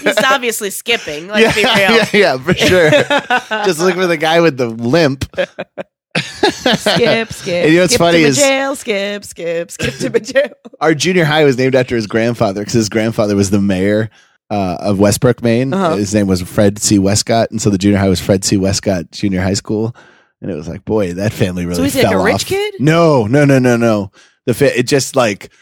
He's 0.00 0.18
obviously 0.24 0.70
skipping. 0.70 1.26
Let's 1.28 1.56
yeah, 1.56 1.62
be 1.62 1.64
real. 1.80 1.96
yeah, 1.96 2.08
yeah, 2.12 2.38
for 2.38 2.54
sure. 2.54 2.90
Just 3.64 3.80
look 3.80 3.94
for 3.94 4.06
the 4.06 4.16
guy 4.16 4.40
with 4.40 4.56
the 4.56 4.66
limp. 4.68 5.24
Skip, 6.16 7.32
skip. 7.32 7.64
And 7.64 7.70
you 7.70 7.76
know 7.76 7.82
what's 7.82 7.94
skip 7.94 7.98
funny 7.98 8.22
to 8.22 8.28
is- 8.28 8.36
jail. 8.38 8.76
Skip, 8.76 9.24
skip, 9.24 9.70
skip 9.70 9.94
to 9.94 10.20
jail. 10.20 10.50
Our 10.80 10.94
junior 10.94 11.24
high 11.24 11.44
was 11.44 11.56
named 11.58 11.74
after 11.74 11.96
his 11.96 12.06
grandfather 12.06 12.60
because 12.62 12.74
his 12.74 12.88
grandfather 12.88 13.36
was 13.36 13.50
the 13.50 13.60
mayor 13.60 14.10
uh, 14.50 14.76
of 14.80 14.98
Westbrook, 14.98 15.42
Maine. 15.42 15.72
Uh-huh. 15.72 15.96
His 15.96 16.14
name 16.14 16.26
was 16.26 16.42
Fred 16.42 16.78
C. 16.78 16.98
Westcott, 16.98 17.50
and 17.50 17.60
so 17.60 17.70
the 17.70 17.78
junior 17.78 17.98
high 17.98 18.08
was 18.08 18.20
Fred 18.20 18.44
C. 18.44 18.56
Westcott 18.56 19.10
Junior 19.12 19.40
High 19.42 19.54
School. 19.54 19.94
And 20.42 20.50
it 20.50 20.54
was 20.54 20.68
like, 20.68 20.84
boy, 20.86 21.12
that 21.14 21.32
family 21.34 21.66
really. 21.66 21.76
So 21.76 21.82
he's 21.82 22.02
like 22.02 22.14
a 22.14 22.18
rich 22.22 22.46
kid? 22.46 22.74
No, 22.80 23.26
no, 23.26 23.44
no, 23.44 23.58
no, 23.58 23.76
no. 23.76 24.10
The 24.46 24.54
fa- 24.54 24.76
it 24.78 24.84
just 24.84 25.14
like 25.14 25.52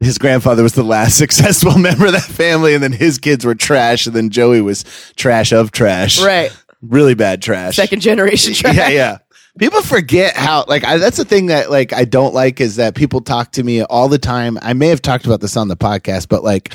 his 0.00 0.18
grandfather 0.18 0.64
was 0.64 0.72
the 0.72 0.82
last 0.82 1.16
successful 1.18 1.78
member 1.78 2.06
of 2.06 2.12
that 2.12 2.22
family, 2.22 2.74
and 2.74 2.82
then 2.82 2.92
his 2.92 3.18
kids 3.18 3.44
were 3.44 3.54
trash, 3.54 4.06
and 4.06 4.14
then 4.16 4.30
Joey 4.30 4.60
was 4.60 4.84
trash 5.16 5.52
of 5.52 5.70
trash, 5.70 6.20
Right. 6.20 6.50
Really 6.82 7.14
bad 7.14 7.40
trash. 7.40 7.76
Second 7.76 8.00
generation 8.00 8.52
trash. 8.52 8.76
Yeah, 8.76 8.88
yeah. 8.88 9.18
People 9.58 9.80
forget 9.82 10.36
how 10.36 10.64
like 10.68 10.84
I, 10.84 10.98
that's 10.98 11.16
the 11.16 11.24
thing 11.24 11.46
that 11.46 11.70
like 11.70 11.92
I 11.92 12.04
don't 12.04 12.34
like 12.34 12.60
is 12.60 12.76
that 12.76 12.94
people 12.94 13.20
talk 13.20 13.52
to 13.52 13.62
me 13.62 13.82
all 13.82 14.08
the 14.08 14.18
time. 14.18 14.58
I 14.62 14.72
may 14.74 14.88
have 14.88 15.00
talked 15.02 15.24
about 15.26 15.40
this 15.40 15.56
on 15.56 15.68
the 15.68 15.76
podcast, 15.76 16.28
but 16.28 16.44
like 16.44 16.72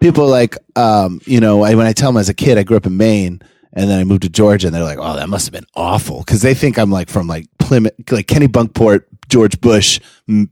people 0.00 0.28
like 0.28 0.56
um 0.76 1.20
you 1.26 1.40
know 1.40 1.62
I, 1.62 1.74
when 1.74 1.86
I 1.86 1.92
tell 1.92 2.12
them 2.12 2.20
as 2.20 2.28
a 2.28 2.34
kid 2.34 2.56
I 2.58 2.62
grew 2.62 2.76
up 2.76 2.86
in 2.86 2.96
Maine 2.96 3.42
and 3.72 3.88
then 3.90 3.98
I 3.98 4.04
moved 4.04 4.22
to 4.22 4.28
Georgia 4.28 4.68
and 4.68 4.74
they're 4.74 4.84
like 4.84 4.98
oh 5.00 5.16
that 5.16 5.28
must 5.28 5.46
have 5.46 5.52
been 5.52 5.66
awful 5.74 6.20
because 6.20 6.40
they 6.42 6.54
think 6.54 6.78
I'm 6.78 6.90
like 6.90 7.08
from 7.10 7.26
like 7.26 7.46
Plymouth 7.58 7.92
like 8.10 8.26
Kennebunkport 8.26 9.04
George 9.28 9.60
Bush 9.60 10.00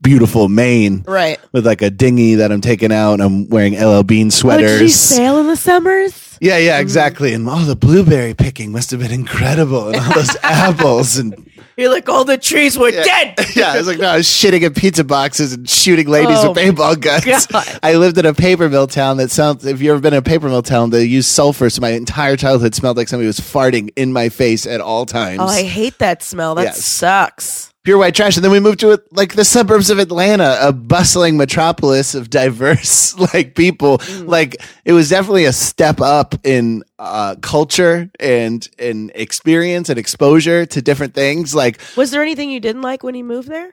beautiful 0.02 0.48
Maine 0.48 1.02
Right. 1.06 1.38
with 1.52 1.66
like 1.66 1.82
a 1.82 1.90
dinghy 1.90 2.36
that 2.36 2.52
I'm 2.52 2.60
taking 2.60 2.92
out 2.92 3.14
and 3.14 3.22
I'm 3.22 3.48
wearing 3.48 3.74
LL 3.80 4.02
Bean 4.02 4.26
Oh, 4.26 4.30
sweaters. 4.30 4.80
you 4.82 4.88
sail 4.88 5.38
in 5.38 5.46
the 5.46 5.56
summers? 5.56 6.38
Yeah, 6.40 6.58
yeah, 6.58 6.78
exactly. 6.78 7.32
And 7.34 7.48
oh, 7.48 7.64
the 7.64 7.74
blueberry 7.74 8.34
picking 8.34 8.70
must 8.70 8.92
have 8.92 9.00
been 9.00 9.10
incredible, 9.10 9.88
and 9.88 9.96
all 9.96 10.12
those 10.14 10.36
apples, 10.44 11.16
and 11.18 11.47
You're 11.78 11.90
like, 11.90 12.08
all 12.08 12.24
the 12.24 12.36
trees 12.36 12.76
were 12.76 12.90
dead. 12.90 13.38
yeah, 13.56 13.72
I 13.72 13.78
was 13.78 13.86
like, 13.86 13.98
no, 13.98 14.08
I 14.08 14.16
was 14.16 14.26
shitting 14.26 14.62
in 14.62 14.74
pizza 14.74 15.04
boxes 15.04 15.52
and 15.52 15.70
shooting 15.70 16.08
ladies 16.08 16.38
Oh, 16.40 16.50
with 16.50 16.58
paintball 16.58 17.00
guns. 17.00 17.46
God. 17.46 17.78
I 17.84 17.94
lived 17.94 18.18
in 18.18 18.26
a 18.26 18.34
paper 18.34 18.68
mill 18.68 18.88
town 18.88 19.18
that 19.18 19.30
sounds. 19.30 19.64
If 19.64 19.80
you've 19.80 19.92
ever 19.92 20.00
been 20.00 20.12
in 20.12 20.18
a 20.18 20.22
paper 20.22 20.48
mill 20.48 20.62
town, 20.62 20.90
they 20.90 21.04
use 21.04 21.28
sulfur, 21.28 21.70
so 21.70 21.80
my 21.80 21.90
entire 21.90 22.36
childhood 22.36 22.74
smelled 22.74 22.96
like 22.96 23.06
somebody 23.06 23.28
was 23.28 23.38
farting 23.38 23.90
in 23.94 24.12
my 24.12 24.28
face 24.28 24.66
at 24.66 24.80
all 24.80 25.06
times. 25.06 25.38
Oh, 25.40 25.46
I 25.46 25.62
hate 25.62 25.98
that 25.98 26.24
smell. 26.24 26.56
That 26.56 26.64
Yes. 26.64 26.84
sucks. 26.84 27.67
Pure 27.88 27.96
white 27.96 28.14
trash. 28.14 28.36
And 28.36 28.44
then 28.44 28.52
we 28.52 28.60
moved 28.60 28.80
to 28.80 29.02
like 29.12 29.34
the 29.34 29.46
suburbs 29.46 29.88
of 29.88 29.98
Atlanta, 29.98 30.58
a 30.60 30.74
bustling 30.74 31.38
metropolis 31.38 32.14
of 32.14 32.28
diverse 32.28 33.18
like 33.32 33.54
people. 33.54 34.02
Like 34.20 34.60
it 34.84 34.92
was 34.92 35.08
definitely 35.08 35.46
a 35.46 35.54
step 35.54 35.98
up 36.02 36.34
in 36.44 36.84
uh, 36.98 37.36
culture 37.40 38.10
and 38.20 38.68
and 38.78 39.10
experience 39.14 39.88
and 39.88 39.98
exposure 39.98 40.66
to 40.66 40.82
different 40.82 41.14
things. 41.14 41.54
Like 41.54 41.80
Was 41.96 42.10
there 42.10 42.20
anything 42.20 42.50
you 42.50 42.60
didn't 42.60 42.82
like 42.82 43.02
when 43.02 43.14
you 43.14 43.24
moved 43.24 43.48
there? 43.48 43.72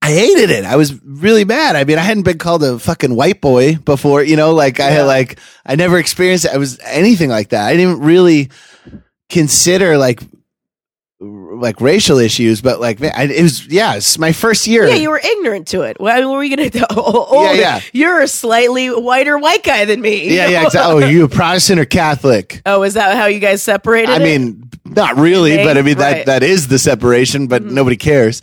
I 0.00 0.10
hated 0.10 0.48
it. 0.48 0.64
I 0.64 0.76
was 0.76 0.98
really 1.04 1.44
mad. 1.44 1.76
I 1.76 1.84
mean, 1.84 1.98
I 1.98 2.02
hadn't 2.02 2.22
been 2.22 2.38
called 2.38 2.62
a 2.62 2.78
fucking 2.78 3.14
white 3.14 3.42
boy 3.42 3.76
before, 3.76 4.22
you 4.24 4.36
know, 4.36 4.54
like 4.54 4.80
I 4.80 4.84
Yeah. 4.88 4.94
had 5.00 5.02
like 5.02 5.38
I 5.66 5.74
never 5.76 5.98
experienced 5.98 6.46
it. 6.46 6.52
I 6.54 6.56
was 6.56 6.78
anything 6.86 7.28
like 7.28 7.50
that. 7.50 7.66
I 7.66 7.76
didn't 7.76 8.00
really 8.00 8.48
consider 9.28 9.98
like 9.98 10.22
like 11.22 11.80
racial 11.82 12.16
issues, 12.18 12.62
but 12.62 12.80
like 12.80 12.98
man, 12.98 13.12
it 13.30 13.42
was 13.42 13.66
yeah, 13.66 13.94
it's 13.96 14.18
my 14.18 14.32
first 14.32 14.66
year. 14.66 14.86
Yeah, 14.88 14.94
you 14.94 15.10
were 15.10 15.20
ignorant 15.22 15.68
to 15.68 15.82
it. 15.82 15.98
Well, 16.00 16.28
what 16.30 16.36
were 16.36 16.44
you 16.44 16.56
to 16.56 16.70
do? 16.70 16.82
Oh, 16.90 17.44
Yeah, 17.44 17.52
yeah. 17.52 17.80
You're 17.92 18.20
a 18.20 18.28
slightly 18.28 18.88
whiter 18.88 19.36
white 19.38 19.62
guy 19.62 19.84
than 19.84 20.00
me. 20.00 20.34
yeah, 20.34 20.48
yeah, 20.48 20.64
exactly. 20.64 20.92
Oh, 21.04 21.06
are 21.06 21.10
you 21.10 21.24
a 21.24 21.28
Protestant 21.28 21.78
or 21.80 21.84
Catholic? 21.84 22.62
Oh, 22.66 22.82
is 22.84 22.94
that 22.94 23.16
how 23.16 23.26
you 23.26 23.38
guys 23.40 23.62
separated? 23.62 24.10
I 24.10 24.16
it? 24.16 24.22
mean, 24.22 24.70
not 24.86 25.16
really, 25.16 25.52
Okay, 25.54 25.64
but 25.64 25.76
I 25.76 25.82
mean 25.82 25.98
that 25.98 26.26
that 26.26 26.42
is 26.42 26.68
the 26.68 26.78
separation, 26.78 27.46
but 27.48 27.62
Mm-hmm. 27.62 27.74
nobody 27.74 27.96
cares. 27.96 28.40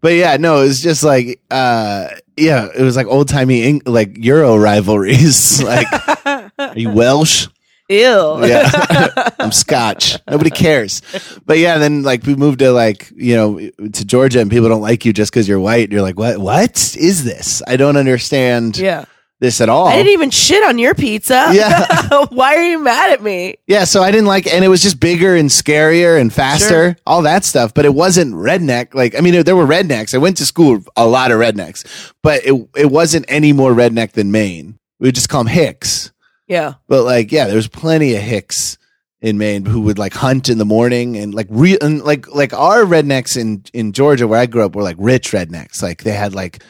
But 0.00 0.12
yeah, 0.14 0.36
no, 0.36 0.58
it 0.60 0.64
was 0.68 0.80
just 0.82 1.02
like 1.02 1.40
uh 1.50 2.08
yeah, 2.36 2.68
it 2.76 2.82
was 2.82 2.94
like 2.96 3.06
old 3.08 3.28
timey 3.28 3.80
like 3.84 4.16
Euro 4.24 4.56
rivalries. 4.56 5.62
like 5.64 5.86
are 6.58 6.72
you 6.76 6.90
Welsh? 6.90 7.48
Ew. 7.90 8.46
Yeah. 8.46 9.30
I'm 9.38 9.52
Scotch. 9.52 10.18
Nobody 10.28 10.50
cares. 10.50 11.02
But 11.44 11.58
yeah, 11.58 11.78
then 11.78 12.02
like 12.02 12.24
we 12.24 12.34
moved 12.34 12.60
to 12.60 12.72
like, 12.72 13.10
you 13.14 13.34
know, 13.34 13.58
to 13.58 14.04
Georgia 14.04 14.40
and 14.40 14.50
people 14.50 14.68
don't 14.68 14.80
like 14.80 15.04
you 15.04 15.12
just 15.12 15.32
because 15.32 15.48
you're 15.48 15.60
white. 15.60 15.84
And 15.84 15.92
you're 15.92 16.02
like, 16.02 16.18
what 16.18 16.38
what 16.38 16.96
is 16.96 17.24
this? 17.24 17.62
I 17.66 17.76
don't 17.76 17.96
understand 17.96 18.78
yeah. 18.78 19.04
this 19.40 19.60
at 19.60 19.68
all. 19.68 19.88
I 19.88 19.96
didn't 19.96 20.12
even 20.12 20.30
shit 20.30 20.62
on 20.64 20.78
your 20.78 20.94
pizza. 20.94 21.50
Yeah. 21.52 21.86
Why 22.30 22.56
are 22.56 22.62
you 22.64 22.78
mad 22.78 23.10
at 23.12 23.22
me? 23.22 23.56
Yeah, 23.66 23.84
so 23.84 24.02
I 24.02 24.10
didn't 24.10 24.26
like, 24.26 24.46
and 24.46 24.64
it 24.64 24.68
was 24.68 24.82
just 24.82 25.00
bigger 25.00 25.34
and 25.34 25.48
scarier 25.48 26.20
and 26.20 26.32
faster, 26.32 26.68
Sure. 26.68 26.96
all 27.06 27.22
that 27.22 27.44
stuff. 27.44 27.74
But 27.74 27.84
it 27.84 27.94
wasn't 27.94 28.34
redneck. 28.34 28.94
Like, 28.94 29.16
I 29.16 29.20
mean, 29.20 29.42
there 29.42 29.56
were 29.56 29.66
rednecks. 29.66 30.14
I 30.14 30.18
went 30.18 30.36
to 30.38 30.46
school 30.46 30.82
a 30.96 31.06
lot 31.06 31.30
of 31.30 31.38
rednecks, 31.40 32.12
but 32.22 32.44
it 32.44 32.68
it 32.76 32.90
wasn't 32.90 33.24
any 33.28 33.52
more 33.52 33.72
redneck 33.72 34.12
than 34.12 34.30
Maine. 34.30 34.78
We 35.00 35.08
would 35.08 35.14
just 35.14 35.28
call 35.28 35.44
them 35.44 35.52
Hicks. 35.52 36.12
Yeah. 36.50 36.74
But 36.88 37.04
like, 37.04 37.30
yeah, 37.32 37.46
there's 37.46 37.68
plenty 37.68 38.14
of 38.16 38.22
Hicks 38.22 38.76
in 39.22 39.38
Maine 39.38 39.64
who 39.66 39.82
would 39.82 39.98
like 39.98 40.14
hunt 40.14 40.48
in 40.48 40.58
the 40.58 40.64
morning 40.64 41.16
and 41.16 41.32
like 41.32 41.46
real 41.50 41.78
and 41.80 42.02
like 42.02 42.26
like 42.34 42.52
our 42.52 42.82
rednecks 42.84 43.36
in 43.40 43.62
in 43.72 43.92
Georgia 43.92 44.26
where 44.26 44.40
I 44.40 44.46
grew 44.46 44.64
up 44.64 44.74
were 44.74 44.82
like 44.82 44.96
rich 44.98 45.30
rednecks. 45.30 45.82
Like 45.82 46.02
they 46.02 46.12
had 46.12 46.34
like 46.34 46.62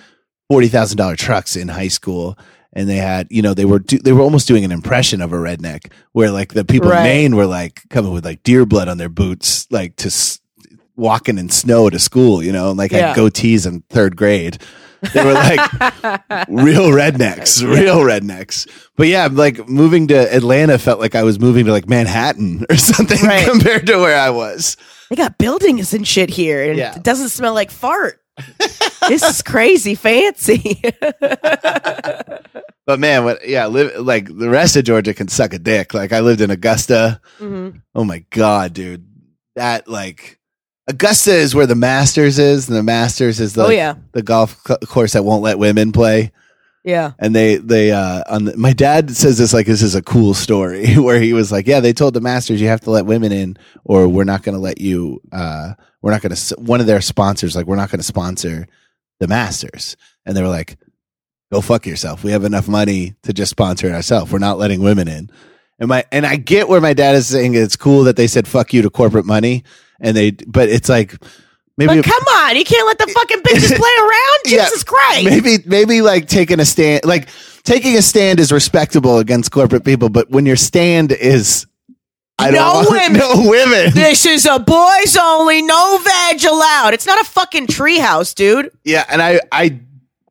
forty 0.49 0.69
thousand 0.69 0.99
dollar 0.99 1.17
trucks 1.17 1.57
in 1.57 1.69
high 1.69 1.89
school. 1.89 2.39
And 2.73 2.89
they 2.89 2.99
had, 2.99 3.27
you 3.31 3.43
know, 3.43 3.53
they 3.55 3.65
were 3.65 3.81
do, 3.81 3.99
they 3.99 4.13
were 4.13 4.21
almost 4.21 4.47
doing 4.47 4.65
an 4.65 4.71
impression 4.71 5.21
of 5.23 5.33
a 5.33 5.37
redneck, 5.37 5.91
where 6.13 6.31
like 6.31 6.53
the 6.55 6.65
people 6.65 6.91
Right. 6.91 6.99
in 6.99 7.05
Maine 7.05 7.37
were 7.37 7.47
like 7.47 7.83
coming 7.89 8.13
with 8.13 8.25
like 8.25 8.43
deer 8.45 8.65
blood 8.67 8.87
on 8.87 8.97
their 8.99 9.09
boots, 9.09 9.67
like 9.73 9.97
to 9.97 10.07
s- 10.07 10.39
walking 11.01 11.39
in 11.39 11.49
snow 11.49 11.91
to 11.91 11.99
school, 11.99 12.43
you 12.43 12.53
know, 12.53 12.69
and 12.71 12.79
like 12.79 12.93
Yeah. 12.93 13.09
had 13.09 13.17
goatees 13.17 13.67
in 13.67 13.83
third 13.91 14.15
grade. 14.17 14.59
They 15.15 15.25
were 15.25 15.33
like 15.33 15.59
real 16.49 16.91
rednecks, 16.91 17.63
real 17.67 18.01
rednecks. 18.01 18.69
But 18.97 19.09
yeah, 19.09 19.29
like 19.33 19.67
moving 19.69 20.09
to 20.09 20.15
Atlanta 20.35 20.79
felt 20.79 21.01
like 21.01 21.15
I 21.15 21.23
was 21.23 21.41
moving 21.41 21.65
to 21.65 21.73
like 21.73 21.89
Manhattan 21.89 22.67
or 22.71 22.77
something 22.77 23.19
Right. 23.27 23.49
compared 23.49 23.87
to 23.87 23.97
where 23.97 24.19
I 24.21 24.29
was. 24.31 24.77
They 25.09 25.17
got 25.17 25.39
buildings 25.39 25.95
and 25.95 26.07
shit 26.07 26.29
here, 26.31 26.63
and 26.69 26.77
Yeah. 26.79 26.95
it 26.97 27.03
doesn't 27.03 27.31
smell 27.31 27.55
like 27.55 27.71
fart. 27.71 28.21
this 29.09 29.23
is 29.23 29.43
crazy 29.43 29.95
fancy. 29.95 30.81
But 32.87 32.99
man, 32.99 33.23
what? 33.25 33.47
Yeah, 33.47 33.67
live 33.67 34.05
like 34.05 34.27
the 34.27 34.51
rest 34.51 34.75
of 34.75 34.83
Georgia 34.85 35.15
can 35.15 35.29
suck 35.29 35.53
a 35.55 35.61
dick. 35.61 35.95
Like 35.95 36.13
I 36.13 36.21
lived 36.21 36.41
in 36.41 36.51
Augusta. 36.51 37.21
Mhm. 37.39 37.83
Oh 37.95 38.03
my 38.03 38.25
god, 38.31 38.73
dude, 38.73 39.07
that 39.55 39.87
like 39.87 40.40
Augusta 40.91 41.33
is 41.33 41.55
where 41.55 41.67
the 41.67 41.75
Masters 41.75 42.39
is, 42.39 42.69
and 42.69 42.77
the 42.77 42.83
Masters 42.83 43.41
is 43.41 43.55
the 43.55 43.65
Oh, 43.65 43.71
yeah. 43.71 43.95
the 44.13 44.23
golf 44.23 44.63
co- 44.65 44.77
course 44.79 45.13
that 45.15 45.25
won't 45.25 45.43
let 45.43 45.59
women 45.59 45.93
play. 45.93 46.33
Yeah. 46.83 47.13
and 47.19 47.37
they 47.37 47.57
they 47.57 47.93
uh 47.93 48.23
on 48.27 48.45
the, 48.47 48.57
my 48.57 48.73
dad 48.73 49.11
says 49.15 49.37
this 49.37 49.53
like 49.53 49.67
this 49.67 49.83
is 49.83 49.95
a 49.95 50.01
cool 50.01 50.33
story 50.33 50.95
where 50.97 51.21
he 51.21 51.35
was 51.35 51.53
like 51.53 51.67
yeah 51.67 51.81
they 51.81 51.93
told 51.93 52.15
the 52.15 52.23
masters 52.23 52.59
you 52.59 52.69
have 52.69 52.81
to 52.83 52.91
let 52.91 53.05
women 53.05 53.33
in 53.33 53.59
or 53.85 54.09
we're 54.09 54.25
not 54.25 54.43
going 54.43 54.55
to 54.55 54.61
let 54.61 54.81
you 54.81 55.21
uh 55.31 55.75
we're 56.01 56.11
not 56.11 56.23
going 56.23 56.35
to 56.35 56.55
one 56.57 56.81
of 56.81 56.87
their 56.87 57.03
sponsors 57.03 57.55
like 57.55 57.67
we're 57.67 57.77
not 57.77 57.91
going 57.91 57.99
to 58.01 58.03
sponsor 58.07 58.67
the 59.19 59.29
masters 59.29 59.95
and 60.25 60.35
they 60.35 60.41
were 60.41 60.49
like 60.49 60.79
go 61.53 61.61
fuck 61.61 61.85
yourself 61.87 62.25
we 62.25 62.33
have 62.33 62.45
enough 62.45 62.67
money 62.67 63.15
to 63.25 63.35
just 63.35 63.51
sponsor 63.51 63.87
it 63.87 63.93
ourselves 63.93 64.33
we're 64.33 64.39
not 64.39 64.57
letting 64.57 64.81
women 64.81 65.07
in 65.07 65.29
and 65.79 65.89
my 65.91 66.03
and 66.11 66.25
I 66.25 66.37
get 66.37 66.67
where 66.67 66.81
my 66.81 66.95
dad 66.95 67.15
is 67.15 67.27
saying 67.27 67.55
it's 67.57 67.77
cool 67.77 68.05
that 68.05 68.17
they 68.17 68.27
said 68.27 68.49
fuck 68.49 68.73
you 68.73 68.81
to 68.81 68.89
corporate 68.91 69.27
money 69.27 69.65
and 70.01 70.17
they 70.17 70.31
but 70.33 70.69
it's 70.69 70.89
like 70.89 71.15
maybe 71.77 71.97
But 71.97 72.05
come 72.05 72.23
on, 72.37 72.57
you 72.57 72.65
can't 72.65 72.87
let 72.87 72.99
the 72.99 73.07
fucking 73.13 73.41
bitches 73.41 73.77
play 73.77 73.91
around. 74.01 74.39
Yeah, 74.47 74.65
Jesus 74.65 74.85
Christ. 74.85 75.25
Maybe 75.25 75.59
maybe 75.67 76.03
like 76.03 76.27
taking 76.29 76.61
a 76.61 76.65
stand 76.65 77.05
like 77.05 77.29
taking 77.65 77.97
a 77.97 78.03
stand 78.03 78.41
is 78.41 78.51
respectable 78.53 79.19
against 79.19 79.51
corporate 79.51 79.85
people, 79.85 80.09
but 80.09 80.31
when 80.31 80.47
your 80.47 80.57
stand 80.57 81.13
is 81.13 81.67
I 82.39 82.51
No 82.51 82.83
don't 82.85 82.91
women. 82.91 83.19
no 83.19 83.51
women. 83.51 83.93
This 83.93 84.25
is 84.25 84.47
a 84.47 84.59
boys 84.59 85.17
only, 85.21 85.61
no 85.63 85.99
veg 85.99 86.43
allowed. 86.45 86.95
It's 86.95 87.05
not 87.07 87.21
a 87.21 87.25
fucking 87.25 87.67
treehouse, 87.67 88.35
dude. 88.35 88.71
yeah, 88.85 89.05
and 89.11 89.21
I 89.21 89.41
I 89.53 89.79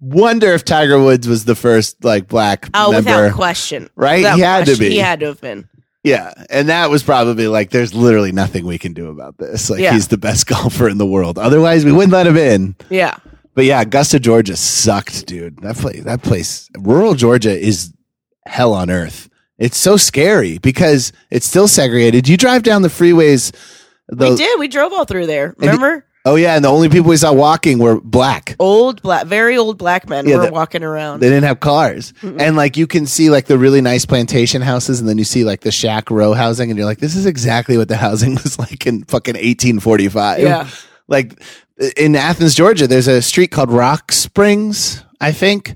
wonder 0.01 0.53
if 0.53 0.63
Tiger 0.65 0.97
Woods 0.97 1.27
was 1.27 1.45
the 1.45 1.55
first 1.55 2.03
like 2.03 2.27
black 2.27 2.67
Oh, 2.73 2.91
member. 2.91 3.11
without 3.11 3.35
question. 3.35 3.89
Right? 3.95 4.19
Without 4.19 4.35
He 4.37 4.41
had 4.41 4.65
to 4.67 4.77
be. 4.77 4.89
He 4.89 4.97
had 4.97 5.19
to 5.19 5.27
have 5.27 5.41
been. 5.41 5.67
Yeah, 6.09 6.33
and 6.49 6.69
that 6.69 6.89
was 6.89 7.03
probably 7.03 7.47
like 7.47 7.69
there's 7.69 7.93
literally 7.93 8.31
nothing 8.31 8.65
we 8.65 8.77
can 8.77 8.93
do 8.93 9.09
about 9.09 9.37
this. 9.37 9.69
Like 9.69 9.79
Yeah. 9.79 9.93
he's 9.93 10.07
the 10.07 10.17
best 10.17 10.47
golfer 10.53 10.89
in 10.89 10.97
the 10.97 11.05
world. 11.05 11.37
Otherwise, 11.37 11.85
we 11.85 11.91
wouldn't 11.91 12.13
let 12.13 12.27
him 12.27 12.37
in. 12.37 12.75
Yeah. 12.89 13.15
But 13.55 13.65
yeah, 13.65 13.81
Augusta, 13.81 14.19
Georgia 14.19 14.55
sucked, 14.55 15.25
dude. 15.25 15.57
That 15.61 15.75
place, 15.75 16.03
that 16.03 16.21
place, 16.21 16.69
rural 16.77 17.13
Georgia 17.15 17.57
is 17.57 17.93
hell 18.45 18.73
on 18.73 18.89
earth. 18.89 19.29
It's 19.57 19.77
so 19.77 19.97
scary 19.97 20.57
because 20.59 21.11
it's 21.29 21.45
still 21.45 21.67
segregated. 21.67 22.27
You 22.29 22.37
drive 22.37 22.63
down 22.63 22.81
the 22.81 22.87
freeways. 22.87 23.53
The, 24.07 24.29
we 24.29 24.35
did. 24.37 24.59
We 24.59 24.67
drove 24.69 24.93
all 24.93 25.03
through 25.05 25.25
there. 25.27 25.53
Remember? 25.57 26.05
Oh 26.25 26.35
yeah, 26.35 26.55
and 26.55 26.65
the 26.65 26.69
only 26.69 26.89
people 26.89 27.09
we 27.09 27.17
saw 27.17 27.31
walking 27.31 27.79
were 27.79 27.99
black. 28.01 28.55
old 28.59 29.01
black, 29.01 29.25
very 29.25 29.57
old 29.57 29.77
black 29.77 30.07
men 30.09 30.27
Yeah, 30.27 30.35
were 30.37 30.45
the- 30.47 30.51
walking 30.51 30.83
around. 30.83 31.21
They 31.21 31.29
didn't 31.29 31.45
have 31.45 31.59
cars, 31.61 32.13
and 32.21 32.55
like 32.57 32.75
you 32.77 32.87
can 32.87 33.05
see 33.05 33.29
like 33.29 33.45
the 33.45 33.57
really 33.57 33.79
nice 33.81 34.05
plantation 34.05 34.61
houses, 34.61 34.99
and 34.99 35.07
then 35.07 35.17
you 35.17 35.23
see 35.23 35.45
like 35.45 35.61
the 35.61 35.71
shack 35.71 36.11
row 36.11 36.33
housing, 36.33 36.69
and 36.69 36.77
you're 36.77 36.85
like, 36.85 36.99
this 36.99 37.15
is 37.15 37.25
exactly 37.25 37.77
what 37.77 37.87
the 37.87 37.95
housing 37.97 38.35
was 38.43 38.59
like 38.59 38.85
in 38.85 39.03
fucking 39.05 39.35
1845. 39.35 40.39
Yeah. 40.41 40.67
like 41.07 41.41
in 41.95 42.15
Athens, 42.17 42.53
Georgia, 42.55 42.85
there's 42.87 43.07
a 43.07 43.21
street 43.21 43.47
called 43.51 43.71
Rock 43.71 44.11
Springs, 44.11 45.03
I 45.21 45.31
think, 45.31 45.75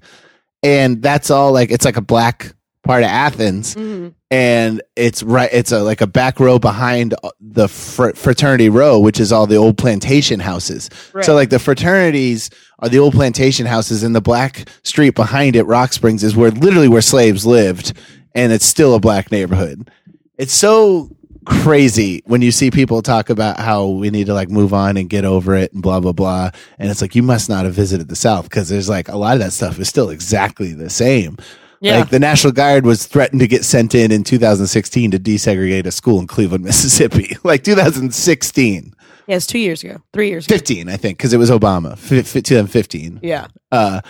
and 0.62 1.02
that's 1.02 1.32
all 1.32 1.54
like 1.54 1.72
it's 1.72 1.86
like 1.86 1.98
a 1.98 2.02
black 2.02 2.54
part 2.84 3.04
of 3.04 3.10
Athens, 3.10 3.76
Mhm. 3.76 4.14
and 4.30 4.82
it's 4.96 5.24
right. 5.24 5.50
It's 5.54 5.72
a 5.72 5.80
like 5.80 6.02
a 6.02 6.08
back 6.08 6.40
row 6.40 6.60
behind 6.60 7.16
the 7.40 7.68
fr- 7.68 8.12
fraternity 8.14 8.70
row, 8.70 9.00
which 9.00 9.20
is 9.20 9.32
all 9.32 9.48
the 9.48 9.56
old 9.56 9.78
plantation 9.78 10.40
houses. 10.40 10.90
Right. 11.14 11.24
So 11.26 11.34
like 11.34 11.50
the 11.50 11.60
fraternities 11.60 12.50
are 12.80 12.90
the 12.90 13.00
old 13.00 13.14
plantation 13.14 13.66
houses, 13.66 14.04
and 14.04 14.14
the 14.16 14.22
black 14.22 14.68
street 14.84 15.16
behind 15.16 15.56
it, 15.56 15.64
Rock 15.64 15.94
Springs, 15.94 16.24
is 16.24 16.36
where 16.36 16.52
literally 16.52 16.90
where 16.90 17.02
slaves 17.02 17.46
lived, 17.46 17.94
and 18.36 18.52
it's 18.52 18.66
still 18.66 18.94
a 18.96 19.00
black 19.00 19.32
neighborhood. 19.32 19.90
It's 20.38 20.54
so 20.54 21.10
crazy 21.46 22.22
when 22.26 22.42
you 22.42 22.52
see 22.52 22.72
people 22.72 23.02
talk 23.02 23.30
about 23.30 23.60
how 23.60 23.86
we 23.88 24.10
need 24.10 24.26
to 24.28 24.34
like 24.34 24.50
move 24.50 24.74
on 24.74 24.96
and 24.96 25.10
get 25.10 25.26
over 25.26 25.56
it 25.56 25.74
and 25.74 25.82
blah 25.84 26.00
blah 26.00 26.14
blah 26.14 26.50
and 26.80 26.90
it's 26.90 27.02
like 27.02 27.16
you 27.16 27.22
must 27.22 27.50
not 27.50 27.66
have 27.66 27.74
visited 27.74 28.08
the 28.08 28.16
south 28.16 28.46
because 28.46 28.70
there's 28.70 28.88
like 28.88 29.10
a 29.10 29.18
lot 29.18 29.34
of 29.34 29.40
that 29.42 29.52
stuff 29.52 29.78
is 29.78 29.90
still 29.90 30.10
exactly 30.10 30.72
the 30.72 30.90
same 30.90 31.36
Yeah. 31.84 32.00
like 32.00 32.10
the 32.10 32.20
national 32.20 32.54
guard 32.54 32.86
was 32.86 33.06
threatened 33.06 33.42
to 33.42 33.48
get 33.48 33.66
sent 33.66 33.94
in 33.94 34.12
in 34.12 34.24
2016 34.24 35.12
to 35.12 35.20
desegregate 35.20 35.86
a 35.86 35.92
school 35.92 36.20
in 36.20 36.28
cleveland 36.28 36.64
mississippi 36.70 37.36
like 37.44 37.64
2016 37.64 38.94
yeah, 39.28 39.36
it's 39.38 39.46
two 39.48 39.60
years 39.60 39.84
ago, 39.86 40.02
three 40.14 40.30
years 40.30 40.46
ago. 40.48 40.56
15 40.56 40.90
i 40.90 40.98
think 40.98 41.18
because 41.18 41.34
it 41.34 41.38
was 41.38 41.50
obama 41.52 41.94
F- 41.94 42.36
f- 42.36 42.44
2015 42.44 43.20
Yeah. 43.22 43.48
uh 43.72 44.02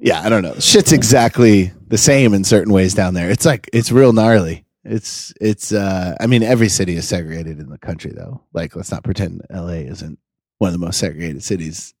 yeah 0.00 0.20
i 0.22 0.28
don't 0.28 0.42
know 0.42 0.54
shit's 0.58 0.92
exactly 0.92 1.72
the 1.88 1.98
same 1.98 2.34
in 2.34 2.44
certain 2.44 2.72
ways 2.72 2.92
down 2.94 3.14
there 3.14 3.30
it's 3.30 3.44
like 3.46 3.68
it's 3.72 3.92
real 3.92 4.12
gnarly 4.12 4.64
it's 4.84 5.32
it's 5.40 5.72
uh 5.72 6.14
i 6.20 6.26
mean 6.26 6.42
every 6.42 6.68
city 6.68 6.96
is 6.96 7.06
segregated 7.06 7.60
in 7.60 7.68
the 7.70 7.78
country 7.78 8.10
though 8.12 8.42
like 8.52 8.74
let's 8.74 8.90
not 8.90 9.04
pretend 9.04 9.40
la 9.50 9.68
isn't 9.68 10.18
one 10.58 10.68
of 10.68 10.72
the 10.72 10.84
most 10.84 10.98
segregated 10.98 11.42
cities 11.42 11.94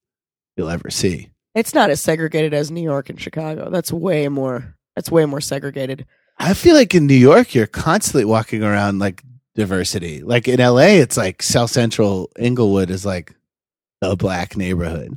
you'll 0.56 0.68
ever 0.70 0.90
see 0.90 1.28
It's 1.54 1.74
not 1.74 1.90
as 1.90 2.00
segregated 2.00 2.54
as 2.54 2.70
New 2.70 2.82
York 2.82 3.10
and 3.10 3.20
Chicago. 3.20 3.68
That's 3.70 3.92
way 3.92 4.26
more. 4.28 4.74
That's 4.96 5.10
way 5.10 5.24
more 5.26 5.40
segregated. 5.40 6.06
i 6.38 6.54
feel 6.54 6.74
like 6.74 6.94
in 6.94 7.06
new 7.06 7.14
york 7.14 7.54
you're 7.54 7.66
constantly 7.66 8.24
walking 8.24 8.62
around 8.62 8.98
like 8.98 9.22
diversity 9.54 10.22
like 10.22 10.48
in 10.48 10.60
la 10.60 10.78
it's 10.78 11.16
like 11.16 11.42
south 11.42 11.70
central 11.70 12.30
inglewood 12.38 12.88
is 12.90 13.04
like 13.04 13.34
a 14.00 14.16
black 14.16 14.56
neighborhood, 14.56 15.16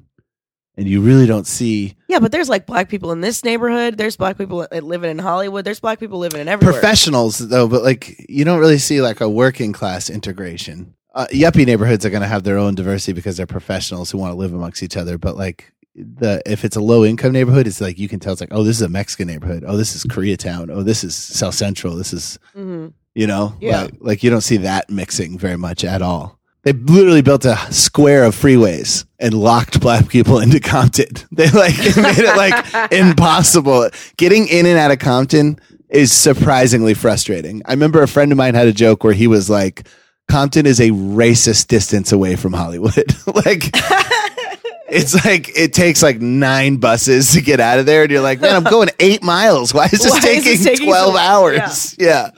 and 0.78 0.88
you 0.88 1.01
really 1.01 1.26
don't 1.26 1.47
see 1.47 1.95
Yeah, 2.07 2.19
but 2.19 2.32
there's 2.32 2.49
like 2.49 2.67
black 2.67 2.88
people 2.89 3.11
in 3.11 3.21
this 3.21 3.43
neighborhood. 3.43 3.97
There's 3.97 4.15
black 4.17 4.38
people 4.38 4.67
living 4.71 5.09
in 5.09 5.17
Hollywood. 5.17 5.65
There's 5.65 5.80
black 5.80 5.99
people 5.99 6.19
living 6.19 6.41
in 6.41 6.47
everywhere. 6.47 6.73
professionals 6.73 7.39
though, 7.39 7.67
but 7.67 7.82
like 7.82 8.26
you 8.30 8.45
don't 8.45 8.59
really 8.59 8.78
see 8.78 9.01
like 9.01 9.21
a 9.21 9.30
working 9.30 9.73
class 9.73 10.09
integration. 10.09 10.93
Uh, 11.15 11.26
yuppie 11.32 11.65
neighborhoods 11.65 12.05
are 12.05 12.09
going 12.09 12.21
to 12.21 12.28
have 12.28 12.43
their 12.43 12.57
own 12.57 12.76
diversity 12.76 13.13
because 13.13 13.38
they're 13.38 13.47
professionals 13.47 14.11
who 14.11 14.17
want 14.17 14.32
to 14.32 14.36
live 14.38 14.53
amongst 14.53 14.84
each 14.84 14.97
other. 14.97 15.17
But 15.17 15.38
like 15.38 15.71
the 15.95 16.41
if 16.45 16.65
it's 16.65 16.75
a 16.75 16.81
low 16.81 17.05
income 17.05 17.31
neighborhood, 17.31 17.67
it's 17.67 17.79
like 17.81 17.97
you 17.97 18.07
can 18.07 18.19
tell 18.19 18.33
it's 18.33 18.41
like 18.41 18.49
oh 18.53 18.63
this 18.63 18.75
is 18.77 18.81
a 18.81 18.89
Mexican 18.89 19.27
neighborhood. 19.27 19.63
Oh 19.65 19.77
this 19.77 19.95
is 19.95 20.03
Koreatown. 20.05 20.69
Oh 20.69 20.83
this 20.83 21.03
is 21.03 21.15
South 21.15 21.55
Central. 21.55 21.95
This 21.95 22.13
is 22.13 22.37
Mhm. 22.55 22.93
you 23.13 23.27
know 23.27 23.55
Yeah. 23.61 23.83
like, 23.83 23.93
like 23.99 24.23
you 24.23 24.29
don't 24.29 24.41
see 24.41 24.57
that 24.57 24.89
mixing 24.89 25.37
very 25.39 25.57
much 25.57 25.83
at 25.85 26.01
all. 26.01 26.39
They 26.63 26.73
literally 26.73 27.21
built 27.21 27.45
a 27.45 27.55
square 27.71 28.23
of 28.23 28.35
freeways 28.35 29.05
and 29.19 29.33
locked 29.35 29.79
black 29.79 30.09
people 30.09 30.39
into 30.39 30.59
Compton. 30.59 31.07
They 31.31 31.49
like 31.51 31.77
made 31.95 32.17
it 32.17 32.35
like 32.35 32.91
impossible. 32.91 33.89
Getting 34.17 34.47
in 34.47 34.65
and 34.65 34.77
out 34.77 34.91
of 34.91 34.99
Compton 34.99 35.59
is 35.89 36.11
surprisingly 36.11 36.93
frustrating. 36.95 37.61
I 37.65 37.71
remember 37.71 38.01
a 38.01 38.07
friend 38.07 38.31
of 38.31 38.37
mine 38.37 38.55
had 38.55 38.67
a 38.67 38.73
joke 38.73 39.03
where 39.03 39.13
he 39.13 39.27
was 39.27 39.49
like, 39.49 39.87
Compton 40.27 40.65
is 40.65 40.79
a 40.81 40.89
racist 40.89 41.67
distance 41.67 42.11
away 42.11 42.35
from 42.35 42.51
Hollywood. 42.53 43.15
like 43.45 43.71
it's 44.88 45.25
like 45.25 45.49
it 45.57 45.73
takes 45.73 46.03
like 46.03 46.19
nine 46.19 46.77
buses 46.77 47.33
to 47.33 47.41
get 47.41 47.59
out 47.59 47.79
of 47.79 47.86
there, 47.86 48.03
and 48.03 48.11
you're 48.11 48.21
like, 48.21 48.39
man, 48.41 48.55
I'm 48.55 48.63
going 48.63 48.89
eight 48.99 49.23
miles. 49.23 49.73
Why 49.73 49.86
is 49.86 49.91
this 49.91 50.11
Why 50.11 50.17
is 50.17 50.23
taking, 50.23 50.43
this 50.43 50.63
taking 50.63 50.88
twelve 50.88 51.13
long? 51.13 51.23
hours? 51.23 51.95
Yeah. 51.99 52.31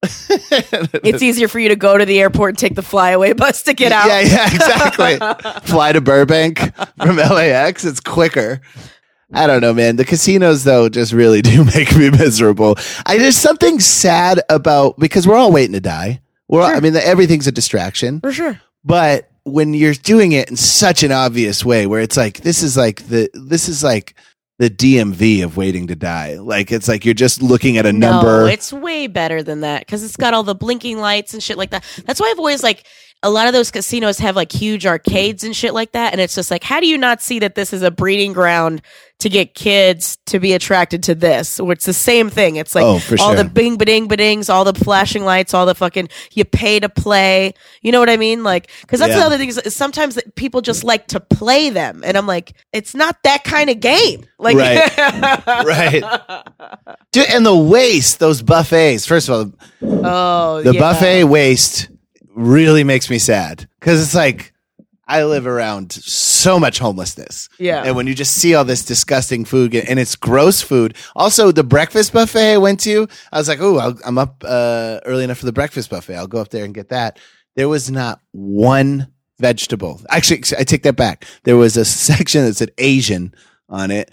It's 0.00 1.22
easier 1.22 1.48
for 1.48 1.58
you 1.58 1.70
to 1.70 1.76
go 1.76 1.98
to 1.98 2.04
the 2.04 2.20
airport 2.20 2.50
and 2.50 2.58
take 2.58 2.74
the 2.76 2.82
flyaway 2.82 3.32
bus 3.32 3.62
to 3.64 3.74
get 3.74 3.90
out. 3.90 4.06
Yeah, 4.06 4.20
yeah, 4.20 4.46
exactly. 4.54 5.62
Fly 5.68 5.92
to 5.92 6.00
Burbank 6.00 6.60
from 7.02 7.16
LAX. 7.16 7.84
It's 7.84 7.98
quicker. 7.98 8.60
I 9.32 9.46
don't 9.46 9.60
know, 9.60 9.74
man. 9.74 9.96
The 9.96 10.04
casinos 10.04 10.64
though 10.64 10.88
just 10.88 11.12
really 11.12 11.42
do 11.42 11.64
make 11.64 11.96
me 11.96 12.10
miserable. 12.10 12.76
I 13.06 13.18
there's 13.18 13.36
something 13.36 13.80
sad 13.80 14.40
about 14.48 14.98
because 14.98 15.26
we're 15.26 15.36
all 15.36 15.52
waiting 15.52 15.74
to 15.74 15.80
die. 15.80 16.22
We're 16.48 16.62
all, 16.62 16.68
I 16.68 16.80
mean, 16.80 16.96
everything's 16.96 17.46
a 17.46 17.52
distraction. 17.52 18.20
For 18.20 18.32
sure. 18.32 18.60
But 18.84 19.28
when 19.52 19.74
you're 19.74 19.94
doing 19.94 20.32
it 20.32 20.50
in 20.50 20.56
such 20.56 21.02
an 21.02 21.12
obvious 21.12 21.64
way, 21.64 21.86
where 21.86 22.00
it's 22.00 22.16
like 22.16 22.40
this 22.40 22.62
is 22.62 22.76
like 22.76 23.08
the 23.08 23.30
this 23.34 23.68
is 23.68 23.82
like 23.82 24.14
the 24.58 24.68
DMV 24.68 25.44
of 25.44 25.56
waiting 25.56 25.86
to 25.86 25.94
die. 25.94 26.38
Like 26.38 26.72
it's 26.72 26.88
like 26.88 27.04
you're 27.04 27.14
just 27.14 27.42
looking 27.42 27.78
at 27.78 27.86
a 27.86 27.92
number. 27.92 28.48
It's 28.48 28.72
way 28.72 29.06
better 29.06 29.42
than 29.42 29.60
that 29.60 29.80
because 29.82 30.02
it's 30.02 30.16
got 30.16 30.34
all 30.34 30.42
the 30.42 30.54
blinking 30.54 30.98
lights 30.98 31.32
and 31.32 31.42
shit 31.42 31.56
like 31.56 31.70
that. 31.70 31.84
That's 32.06 32.20
why 32.20 32.30
I've 32.30 32.38
always 32.38 32.62
like 32.62 32.86
a 33.22 33.30
lot 33.30 33.48
of 33.48 33.52
those 33.52 33.70
casinos 33.72 34.18
have 34.18 34.36
like 34.36 34.52
huge 34.52 34.86
arcades 34.86 35.42
and 35.42 35.54
shit 35.56 35.74
like 35.74 35.92
that, 35.92 36.12
and 36.12 36.20
it's 36.20 36.34
just 36.36 36.50
like, 36.50 36.62
how 36.62 36.78
do 36.80 36.86
you 36.86 36.96
not 36.96 37.20
see 37.20 37.40
that 37.40 37.54
this 37.56 37.72
is 37.72 37.82
a 37.82 37.90
breeding 37.90 38.32
ground 38.32 38.80
to 39.18 39.28
get 39.28 39.54
kids 39.56 40.16
to 40.26 40.38
be 40.38 40.52
attracted 40.52 41.02
to 41.02 41.14
this? 41.16 41.58
Or 41.58 41.72
it's 41.72 41.84
the 41.84 41.92
same 41.92 42.30
thing. 42.30 42.54
It's 42.54 42.76
like 42.76 42.84
Oh, 42.84 42.92
all 42.92 42.98
sure. 43.00 43.34
the 43.34 43.44
bing 43.44 43.76
bading 43.76 44.06
badings, 44.06 44.48
all 44.48 44.64
the 44.64 44.72
flashing 44.72 45.24
lights, 45.24 45.52
all 45.52 45.66
the 45.66 45.74
fucking 45.74 46.08
you 46.34 46.44
pay 46.44 46.78
to 46.78 46.88
play. 46.88 47.54
You 47.82 47.90
know 47.90 47.98
what 47.98 48.08
I 48.08 48.16
mean? 48.16 48.44
Like, 48.44 48.70
because 48.82 49.00
that's 49.00 49.10
Yeah. 49.10 49.18
the 49.20 49.26
other 49.26 49.38
thing 49.38 49.48
is, 49.48 49.58
is 49.58 49.74
sometimes 49.74 50.14
that 50.14 50.36
people 50.36 50.60
just 50.60 50.84
like 50.84 51.08
to 51.08 51.18
play 51.18 51.70
them, 51.70 52.02
and 52.04 52.16
I'm 52.16 52.26
like, 52.28 52.52
it's 52.72 52.94
not 52.94 53.20
that 53.24 53.42
kind 53.42 53.68
of 53.68 53.80
game. 53.80 54.24
Like, 54.38 54.56
Right. 54.56 54.96
right. 55.66 56.04
Dude, 57.10 57.26
and 57.30 57.44
the 57.44 57.56
waste, 57.56 58.20
those 58.20 58.42
buffets. 58.42 59.06
First 59.06 59.28
of 59.28 59.34
all, 59.34 59.52
oh, 60.04 60.62
the 60.62 60.74
yeah. 60.74 60.80
buffet 60.80 61.24
waste 61.24 61.88
really 62.38 62.84
makes 62.84 63.10
me 63.10 63.18
sad 63.18 63.68
because 63.80 64.00
it's 64.00 64.14
like 64.14 64.52
I 65.08 65.24
live 65.24 65.46
around 65.46 65.92
so 65.92 66.60
much 66.60 66.78
homelessness. 66.78 67.48
Yeah. 67.58 67.82
And 67.82 67.96
when 67.96 68.06
you 68.06 68.14
just 68.14 68.34
see 68.34 68.54
all 68.54 68.64
this 68.64 68.84
disgusting 68.84 69.44
food 69.44 69.72
get, 69.72 69.88
and 69.88 69.98
it's 69.98 70.14
gross 70.14 70.60
food. 70.60 70.94
Also, 71.16 71.50
the 71.50 71.64
breakfast 71.64 72.12
buffet 72.12 72.54
I 72.54 72.58
went 72.58 72.80
to, 72.80 73.08
I 73.32 73.38
was 73.38 73.48
like, 73.48 73.60
oh, 73.60 73.94
I'm 74.04 74.18
up 74.18 74.44
uh, 74.46 75.00
early 75.04 75.24
enough 75.24 75.38
for 75.38 75.46
the 75.46 75.52
breakfast 75.52 75.90
buffet. 75.90 76.14
I'll 76.14 76.26
go 76.26 76.40
up 76.40 76.50
there 76.50 76.64
and 76.64 76.74
get 76.74 76.90
that. 76.90 77.18
There 77.56 77.68
was 77.68 77.90
not 77.90 78.20
one 78.32 79.08
vegetable. 79.38 80.00
Actually, 80.10 80.42
I 80.58 80.64
take 80.64 80.82
that 80.84 80.96
back. 80.96 81.24
There 81.44 81.56
was 81.56 81.76
a 81.76 81.84
section 81.86 82.44
that 82.44 82.54
said 82.54 82.70
Asian 82.78 83.34
on 83.68 83.90
it. 83.90 84.10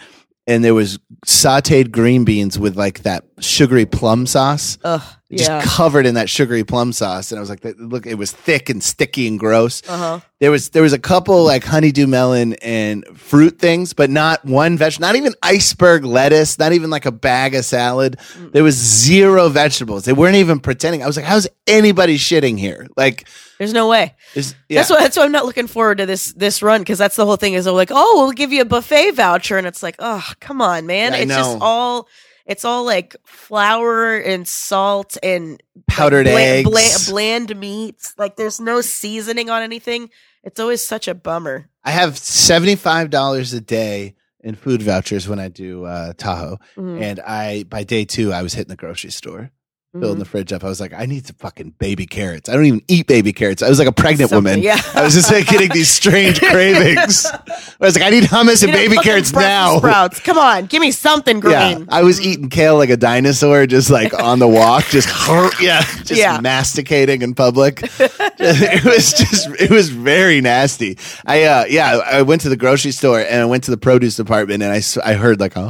And 0.47 0.63
there 0.63 0.75
was 0.75 0.99
sauteed 1.25 1.91
green 1.91 2.23
beans 2.23 2.59
with 2.59 2.77
like 2.77 3.01
that 3.03 3.23
sugary 3.39 3.85
plum 3.87 4.27
sauce 4.27 4.77
Ugh, 4.83 5.01
just 5.31 5.49
yeah. 5.49 5.61
covered 5.65 6.05
in 6.05 6.13
that 6.15 6.29
sugary 6.29 6.63
plum 6.63 6.93
sauce 6.93 7.31
and 7.31 7.37
i 7.37 7.41
was 7.41 7.49
like 7.49 7.59
look 7.79 8.05
it 8.05 8.13
was 8.15 8.31
thick 8.31 8.69
and 8.69 8.81
sticky 8.81 9.27
and 9.27 9.37
gross 9.39 9.81
Uh-huh. 9.89 10.19
there 10.39 10.51
was 10.51 10.69
there 10.69 10.81
was 10.83 10.93
a 10.93 10.99
couple 10.99 11.43
like 11.43 11.63
honeydew 11.65 12.07
melon 12.07 12.53
and 12.61 13.03
fruit 13.15 13.59
things 13.59 13.93
but 13.93 14.09
not 14.09 14.45
one 14.45 14.77
vegetable 14.77 15.07
not 15.07 15.15
even 15.17 15.33
iceberg 15.43 16.05
lettuce 16.05 16.57
not 16.59 16.71
even 16.73 16.89
like 16.89 17.05
a 17.05 17.11
bag 17.11 17.55
of 17.55 17.65
salad 17.65 18.17
Mm. 18.37 18.51
there 18.53 18.63
was 18.63 18.75
zero 18.75 19.49
vegetables 19.49 20.05
they 20.05 20.13
weren't 20.13 20.35
even 20.37 20.59
pretending 20.59 21.03
i 21.03 21.07
was 21.07 21.17
like 21.17 21.25
how's 21.25 21.47
anybody 21.67 22.17
shitting 22.17 22.57
here 22.57 22.87
like 22.95 23.27
There's 23.57 23.73
no 23.73 23.87
way. 23.87 24.15
is 24.35 24.53
yeah 24.69 24.79
That's 24.79 24.89
why. 24.89 24.99
That's 25.01 25.17
why 25.17 25.23
I'm 25.23 25.31
not 25.31 25.45
looking 25.45 25.67
forward 25.67 25.99
to 25.99 26.05
this 26.05 26.33
this 26.33 26.61
run 26.61 26.81
because 26.81 26.97
that's 26.97 27.15
the 27.15 27.25
whole 27.25 27.37
thing. 27.37 27.53
Is 27.53 27.67
like, 27.67 27.91
oh, 27.91 28.13
we'll 28.23 28.31
give 28.33 28.51
you 28.51 28.61
a 28.61 28.65
buffet 28.65 29.11
voucher, 29.11 29.57
and 29.57 29.65
it's 29.67 29.81
like, 29.83 29.95
oh, 29.99 30.23
come 30.39 30.61
on, 30.61 30.85
man. 30.85 31.13
I 31.13 31.19
it's 31.19 31.31
just 31.33 31.57
know. 31.57 31.63
all. 31.65 32.07
It's 32.45 32.63
all 32.63 32.85
like 32.85 33.15
flour 33.25 34.17
and 34.17 34.47
salt 34.47 35.17
and 35.23 35.59
Powdered 35.87 36.25
bland, 36.25 36.67
eggs. 36.67 36.69
bland, 36.69 37.47
bland 37.47 37.59
meats. 37.59 38.13
Like 38.19 38.35
there's 38.35 38.59
no 38.59 38.81
seasoning 38.81 39.49
on 39.49 39.63
anything. 39.63 40.09
It's 40.43 40.59
always 40.59 40.85
such 40.85 41.07
a 41.07 41.15
bummer. 41.15 41.69
i 41.83 41.89
have 41.89 42.13
$75 42.13 43.53
a 43.55 43.59
day 43.61 44.15
in 44.41 44.55
food 44.55 44.81
vouchers 44.83 45.27
when 45.27 45.39
i 45.39 45.47
do 45.47 45.85
uh, 45.85 46.13
tahoe 46.17 46.57
Mhm. 46.77 47.01
and 47.01 47.19
i 47.21 47.63
by 47.63 47.83
day 47.83 48.05
two 48.05 48.31
i 48.31 48.41
was 48.43 48.53
hitting 48.53 48.69
the 48.69 48.75
grocery 48.75 49.09
store 49.11 49.49
filling 49.99 50.15
Mhm. 50.15 50.19
the 50.19 50.25
fridge 50.25 50.51
up. 50.53 50.63
I 50.63 50.67
was 50.67 50.79
like, 50.81 50.93
I 50.93 51.05
need 51.05 51.25
some 51.25 51.35
fucking 51.39 51.73
baby 51.79 52.05
carrots. 52.05 52.49
I 52.49 52.53
don't 52.53 52.65
even 52.65 52.81
eat 52.87 53.07
baby 53.07 53.31
carrots. 53.33 53.61
I 53.63 53.69
was 53.69 53.79
like 53.79 53.87
a 53.87 53.91
pregnant 53.91 54.29
Something, 54.29 54.51
woman. 54.53 54.63
yeah. 54.63 54.81
I 54.93 55.03
was 55.03 55.13
just 55.13 55.31
like 55.31 55.47
getting 55.47 55.69
these 55.69 55.89
strange 55.89 56.39
cravings. 56.51 57.25
I 57.25 57.39
was 57.79 57.95
like, 57.97 58.03
I 58.05 58.09
need 58.09 58.23
hummus 58.25 58.63
and 58.63 58.71
baby 58.71 58.97
carrots 58.97 59.31
now. 59.33 59.77
Sprouts. 59.77 60.19
Come 60.19 60.37
on, 60.37 60.65
give 60.65 60.81
me 60.81 60.91
something 60.91 61.41
Yeah, 61.47 61.73
green. 61.75 61.87
I 61.91 62.03
was 62.03 62.19
eating 62.21 62.49
kale 62.49 62.77
like 62.77 62.89
a 62.89 62.97
dinosaur, 62.97 63.65
just 63.67 63.89
like 63.89 64.13
on 64.19 64.39
the 64.39 64.47
walk, 64.47 64.85
just 64.89 65.07
yeah, 65.61 65.81
just 66.03 66.11
Yeah. 66.19 66.39
masticating 66.41 67.21
in 67.21 67.33
public. 67.33 67.81
it 67.99 68.83
was 68.85 69.13
just, 69.13 69.47
it 69.59 69.69
was 69.71 69.89
very 69.89 70.41
nasty. 70.41 70.97
I, 71.25 71.43
uh, 71.43 71.65
yeah, 71.69 71.97
I 72.05 72.21
went 72.21 72.41
to 72.41 72.49
the 72.49 72.57
grocery 72.57 72.91
store 72.91 73.19
and 73.19 73.41
I 73.41 73.45
went 73.45 73.63
to 73.65 73.71
the 73.71 73.77
produce 73.77 74.15
department 74.15 74.61
and 74.63 74.71
I 74.71 74.81
I 75.03 75.13
heard 75.13 75.39
like 75.39 75.55
a. 75.55 75.69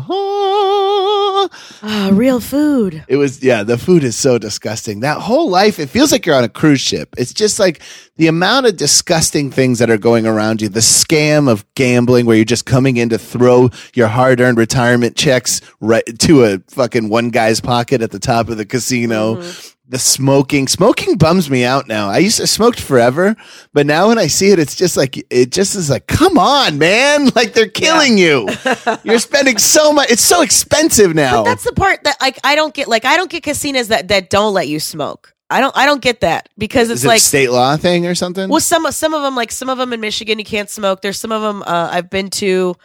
Ah, 1.83 2.09
real 2.11 2.39
food. 2.39 3.03
It 3.07 3.17
was 3.17 3.43
yeah, 3.43 3.63
the 3.63 3.77
food 3.77 4.03
is 4.03 4.15
so 4.15 4.37
disgusting. 4.37 5.01
That 5.01 5.19
whole 5.19 5.49
life, 5.49 5.79
it 5.79 5.89
feels 5.89 6.11
like 6.11 6.25
you're 6.25 6.35
on 6.35 6.43
a 6.43 6.49
cruise 6.49 6.81
ship. 6.81 7.15
It's 7.17 7.33
just 7.33 7.59
like 7.59 7.81
the 8.15 8.27
amount 8.27 8.65
of 8.65 8.77
disgusting 8.77 9.51
things 9.51 9.79
that 9.79 9.89
are 9.89 9.97
going 9.97 10.25
around 10.25 10.61
you. 10.61 10.69
The 10.69 10.79
scam 10.79 11.49
of 11.49 11.65
gambling 11.75 12.25
where 12.25 12.35
you're 12.35 12.45
just 12.45 12.65
coming 12.65 12.97
in 12.97 13.09
to 13.09 13.17
throw 13.17 13.69
your 13.93 14.07
hard-earned 14.07 14.57
retirement 14.57 15.15
checks 15.15 15.61
right 15.79 16.03
to 16.19 16.45
a 16.45 16.59
fucking 16.69 17.09
one 17.09 17.29
guy's 17.29 17.59
pocket 17.61 18.01
at 18.01 18.11
the 18.11 18.19
top 18.19 18.49
of 18.49 18.57
the 18.57 18.65
casino. 18.65 19.43
The 19.87 19.99
smoking, 19.99 20.67
smoking 20.67 21.15
bums 21.15 21.47
me 21.47 21.63
out 21.63 21.87
now. 21.87 22.09
I 22.09 22.17
used 22.17 22.37
to 22.37 22.47
smoked 22.47 22.79
forever, 22.79 23.35
but 23.71 23.85
now 23.85 24.07
when 24.07 24.17
I 24.17 24.25
see 24.25 24.49
it, 24.49 24.57
it's 24.57 24.75
just 24.75 24.97
like 24.97 25.23
it 25.29 25.51
just 25.51 25.75
is 25.75 25.91
like, 25.91 26.07
come 26.07 26.39
on, 26.39 26.77
man! 26.79 27.29
Like 27.35 27.53
they're 27.53 27.67
killing 27.69 28.17
you. 28.17 28.47
You're 29.03 29.19
spending 29.19 29.57
so 29.57 29.93
much. 29.93 30.09
It's 30.09 30.23
so 30.23 30.41
expensive 30.41 31.13
now. 31.13 31.43
But 31.43 31.49
that's 31.51 31.65
the 31.65 31.73
part 31.73 32.03
that 32.05 32.19
like 32.19 32.39
I 32.43 32.55
don't 32.55 32.73
get. 32.73 32.87
Like 32.87 33.05
I 33.05 33.17
don't 33.17 33.29
get 33.29 33.43
casinos 33.43 33.89
that 33.89 34.07
that 34.07 34.29
don't 34.29 34.53
let 34.53 34.67
you 34.67 34.79
smoke. 34.79 35.33
I 35.49 35.61
don't. 35.61 35.75
I 35.77 35.85
don't 35.85 36.01
get 36.01 36.21
that 36.21 36.49
because 36.57 36.89
it's 36.89 37.01
Is 37.01 37.05
it 37.05 37.09
like 37.09 37.17
a 37.17 37.21
state 37.21 37.51
law 37.51 37.77
thing 37.77 38.07
or 38.07 38.15
something? 38.15 38.49
Well, 38.49 38.59
some 38.59 38.89
some 38.91 39.13
of 39.13 39.21
them, 39.21 39.35
like 39.35 39.51
some 39.51 39.69
of 39.69 39.77
them 39.77 39.93
in 39.93 39.99
Michigan, 39.99 40.39
you 40.39 40.45
can't 40.45 40.69
smoke. 40.69 41.01
There's 41.01 41.19
some 41.19 41.31
of 41.31 41.41
them 41.41 41.61
uh, 41.61 41.89
I've 41.91 42.09
been 42.09 42.29
to. 42.31 42.75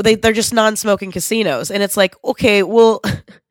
They 0.00 0.14
they're 0.14 0.32
just 0.32 0.54
non-smoking 0.54 1.10
casinos, 1.10 1.70
and 1.70 1.82
it's 1.82 1.96
like, 1.96 2.14
okay, 2.24 2.62
well, 2.62 3.00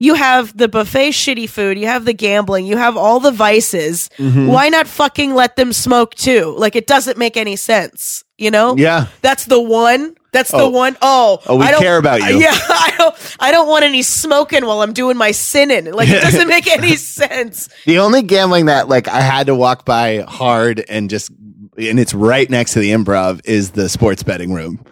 you 0.00 0.14
have 0.14 0.56
the 0.56 0.68
buffet 0.68 1.10
shitty 1.10 1.48
food, 1.48 1.78
you 1.78 1.86
have 1.86 2.04
the 2.04 2.12
gambling, 2.12 2.66
you 2.66 2.76
have 2.76 2.96
all 2.96 3.18
the 3.20 3.32
vices. 3.32 4.08
Mm-hmm. 4.18 4.46
Why 4.46 4.68
not 4.68 4.86
fucking 4.86 5.34
let 5.34 5.56
them 5.56 5.72
smoke 5.72 6.14
too? 6.14 6.54
Like 6.56 6.76
it 6.76 6.86
doesn't 6.86 7.18
make 7.18 7.36
any 7.36 7.56
sense, 7.56 8.22
you 8.36 8.50
know? 8.50 8.76
Yeah. 8.76 9.06
That's 9.22 9.46
the 9.46 9.60
one. 9.60 10.14
That's 10.32 10.50
the 10.50 10.58
Oh. 10.58 10.68
one. 10.68 10.96
Oh, 11.02 11.40
Oh, 11.46 11.56
we 11.56 11.64
I 11.64 11.70
don't- 11.72 11.80
care 11.80 11.96
about 11.96 12.20
you. 12.30 12.38
Yeah, 12.38 12.50
I 12.52 12.94
don't. 12.98 13.36
I 13.40 13.50
don't 13.50 13.66
want 13.66 13.84
any 13.84 14.02
smoking 14.02 14.64
while 14.66 14.82
I'm 14.82 14.92
doing 14.92 15.16
my 15.16 15.30
sinning. 15.30 15.90
Like 15.92 16.08
it 16.10 16.20
doesn't 16.20 16.48
make 16.48 16.66
any 16.68 16.96
sense. 16.96 17.68
The 17.86 17.98
only 17.98 18.22
gambling 18.22 18.66
that 18.66 18.88
like 18.88 19.08
I 19.08 19.20
had 19.20 19.46
to 19.46 19.54
walk 19.54 19.84
by 19.86 20.18
hard 20.28 20.84
and 20.88 21.08
just 21.10 21.30
and 21.78 21.98
it's 21.98 22.12
right 22.12 22.48
next 22.50 22.74
to 22.74 22.80
the 22.80 22.90
improv 22.90 23.40
is 23.46 23.70
the 23.70 23.88
sports 23.88 24.22
betting 24.22 24.52
room. 24.52 24.84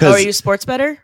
Oh, 0.00 0.12
are 0.12 0.18
you 0.18 0.32
sports 0.32 0.64
better? 0.64 1.03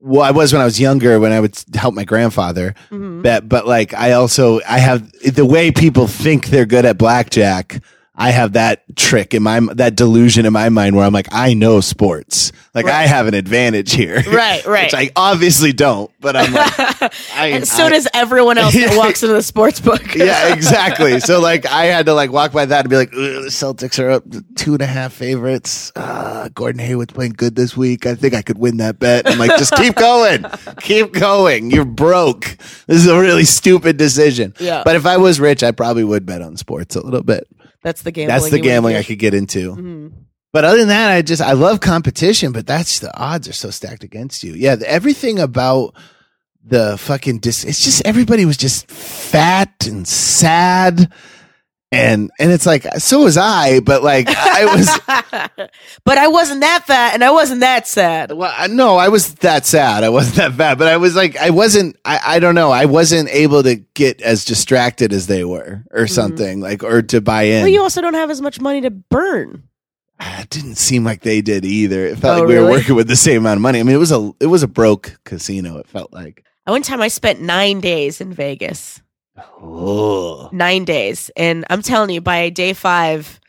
Well, 0.00 0.22
I 0.22 0.30
was 0.30 0.52
when 0.52 0.62
I 0.62 0.64
was 0.64 0.78
younger 0.80 1.18
when 1.20 1.32
I 1.32 1.40
would 1.40 1.56
help 1.74 1.94
my 1.94 2.04
grandfather 2.04 2.74
Mm-hmm. 2.90 3.22
bet, 3.22 3.48
but 3.48 3.66
like 3.66 3.94
I 3.94 4.12
also 4.12 4.60
I 4.68 4.78
have 4.78 5.10
the 5.22 5.44
way 5.46 5.70
people 5.70 6.06
think 6.06 6.46
they're 6.46 6.66
good 6.66 6.84
at 6.84 6.98
blackjack. 6.98 7.82
I 8.16 8.30
have 8.30 8.52
that 8.52 8.84
trick 8.96 9.34
in 9.34 9.42
my 9.42 9.58
that 9.74 9.96
delusion 9.96 10.46
in 10.46 10.52
my 10.52 10.68
mind 10.68 10.94
where 10.94 11.04
I'm 11.04 11.12
like, 11.12 11.26
I 11.32 11.54
know 11.54 11.80
sports, 11.80 12.52
like 12.72 12.86
I 12.86 13.06
have 13.06 13.26
an 13.26 13.34
advantage 13.34 13.92
here, 13.92 14.22
Right, 14.28 14.64
right. 14.66 14.84
Which 14.84 14.94
I 14.94 15.10
obviously 15.16 15.72
don't, 15.72 16.10
but 16.20 16.36
I'm 16.36 16.52
like, 16.52 16.78
I, 17.34 17.46
and 17.54 17.66
so 17.66 17.86
I- 17.86 17.90
does 17.90 18.06
everyone 18.14 18.56
else 18.56 18.72
that 18.74 18.96
walks 18.96 19.22
into 19.24 19.34
the 19.34 19.42
sports 19.42 19.80
book. 19.80 20.14
yeah, 20.14 20.54
exactly. 20.54 21.18
So 21.18 21.40
like, 21.40 21.66
I 21.66 21.86
had 21.86 22.06
to 22.06 22.14
like 22.14 22.30
walk 22.30 22.52
by 22.52 22.66
that 22.66 22.80
and 22.80 22.88
be 22.88 22.96
like, 22.96 23.08
"Ugh, 23.12 23.42
the 23.42 23.48
Celtics 23.50 23.98
are 23.98 24.10
up 24.10 24.22
two 24.54 24.74
and 24.74 24.82
a 24.82 24.86
half 24.86 25.12
favorites. 25.12 25.90
Uh, 25.96 26.48
Gordon 26.54 26.78
Hayward's 26.78 27.12
playing 27.12 27.32
good 27.32 27.56
this 27.56 27.76
week. 27.76 28.06
I 28.06 28.14
think 28.14 28.34
I 28.34 28.42
could 28.42 28.58
win 28.58 28.76
that 28.76 29.00
bet. 29.00 29.28
I'm 29.28 29.38
like, 29.40 29.56
just 29.58 29.74
keep 29.74 29.96
going, 29.96 30.44
keep 30.80 31.12
going. 31.12 31.72
You're 31.72 31.84
broke. 31.84 32.44
This 32.86 32.98
is 32.98 33.08
a 33.08 33.18
really 33.18 33.44
stupid 33.44 33.96
decision. 33.96 34.54
Yeah. 34.60 34.82
But 34.84 34.94
if 34.94 35.04
I 35.04 35.16
was 35.16 35.40
rich, 35.40 35.64
I 35.64 35.72
probably 35.72 36.04
would 36.04 36.24
bet 36.26 36.42
on 36.42 36.56
sports 36.56 36.94
a 36.94 37.00
little 37.00 37.24
bit. 37.24 37.48
That's 37.84 38.02
the 38.02 38.10
gambling. 38.10 38.36
That's 38.40 38.50
the 38.50 38.58
gambling. 38.58 38.96
I 38.96 39.04
could 39.04 39.18
get 39.20 39.34
into. 39.34 39.76
Mhm. 39.76 40.12
But 40.52 40.64
other 40.64 40.78
than 40.78 40.88
that, 40.88 41.10
I 41.12 41.22
just 41.22 41.40
I 41.42 41.52
love 41.52 41.78
competition, 41.80 42.50
but 42.52 42.66
that's 42.66 42.98
the 42.98 43.16
odds 43.16 43.48
are 43.48 43.52
so 43.52 43.70
stacked 43.70 44.02
against 44.02 44.42
you. 44.42 44.54
Yeah, 44.54 44.74
the- 44.74 44.90
everything 44.90 45.38
about 45.38 45.94
the 46.66 46.96
fucking 46.96 47.38
dis 47.40 47.62
it's 47.64 47.84
just 47.84 48.00
everybody 48.06 48.46
was 48.46 48.56
just 48.56 48.90
fat 48.90 49.86
and 49.86 50.08
sad 50.08 51.12
and 51.94 52.30
and 52.38 52.50
it's 52.52 52.66
like 52.66 52.84
so 52.98 53.22
was 53.22 53.36
I, 53.36 53.80
but 53.80 54.02
like 54.02 54.28
I 54.28 54.64
was 54.74 55.68
but 56.04 56.18
I 56.18 56.28
wasn't 56.28 56.60
that 56.60 56.84
fat, 56.86 57.14
and 57.14 57.22
I 57.22 57.30
wasn't 57.30 57.60
that 57.60 57.86
sad. 57.86 58.32
well, 58.32 58.52
I- 58.56 58.66
no, 58.66 58.96
I 58.96 59.08
was 59.08 59.34
that 59.36 59.66
sad. 59.66 60.04
I 60.04 60.08
wasn't 60.08 60.36
that 60.36 60.56
bad, 60.56 60.78
but 60.78 60.88
I 60.88 60.96
was 60.96 61.14
like 61.16 61.36
I 61.36 61.50
wasn't 61.50 61.96
I, 62.04 62.20
I 62.24 62.38
don't 62.38 62.54
know. 62.54 62.70
I 62.70 62.86
wasn't 62.86 63.28
able 63.30 63.62
to 63.62 63.76
get 63.76 64.20
as 64.20 64.44
distracted 64.44 65.12
as 65.12 65.26
they 65.26 65.44
were 65.44 65.84
or 65.90 66.02
mm-hmm. 66.02 66.06
something 66.06 66.60
like 66.60 66.82
or 66.82 67.02
to 67.02 67.20
buy 67.20 67.42
in. 67.44 67.62
Well, 67.62 67.68
you 67.72 67.82
also 67.82 68.00
don't 68.00 68.14
have 68.14 68.30
as 68.30 68.40
much 68.40 68.60
money 68.60 68.80
to 68.82 68.90
burn. 68.90 69.68
Ah, 70.20 70.42
it 70.42 70.50
didn't 70.50 70.76
seem 70.76 71.04
like 71.04 71.22
they 71.22 71.40
did 71.40 71.64
either. 71.64 72.06
It 72.06 72.18
felt 72.18 72.36
Oh, 72.36 72.40
like 72.40 72.48
we 72.48 72.58
were 72.58 72.70
working 72.70 72.94
with 72.94 73.08
the 73.08 73.16
same 73.16 73.38
amount 73.38 73.58
of 73.58 73.62
money. 73.62 73.80
I 73.80 73.82
mean, 73.82 73.96
it 73.96 73.98
was 73.98 74.12
a 74.12 74.32
it 74.40 74.46
was 74.46 74.62
a 74.62 74.68
broke 74.68 75.18
casino. 75.24 75.78
It 75.78 75.88
felt 75.88 76.12
like. 76.12 76.44
One 76.66 76.82
time 76.82 77.02
I 77.02 77.08
spent 77.08 77.40
nine 77.42 77.80
days 77.80 78.20
in 78.22 78.32
Vegas. 78.32 79.02
Oh, 79.60 80.48
Nine 80.52 80.84
days. 80.84 81.30
And 81.36 81.64
I'm 81.70 81.82
telling 81.82 82.10
you, 82.10 82.20
by 82.20 82.50
day 82.50 82.72
five, 82.72 83.40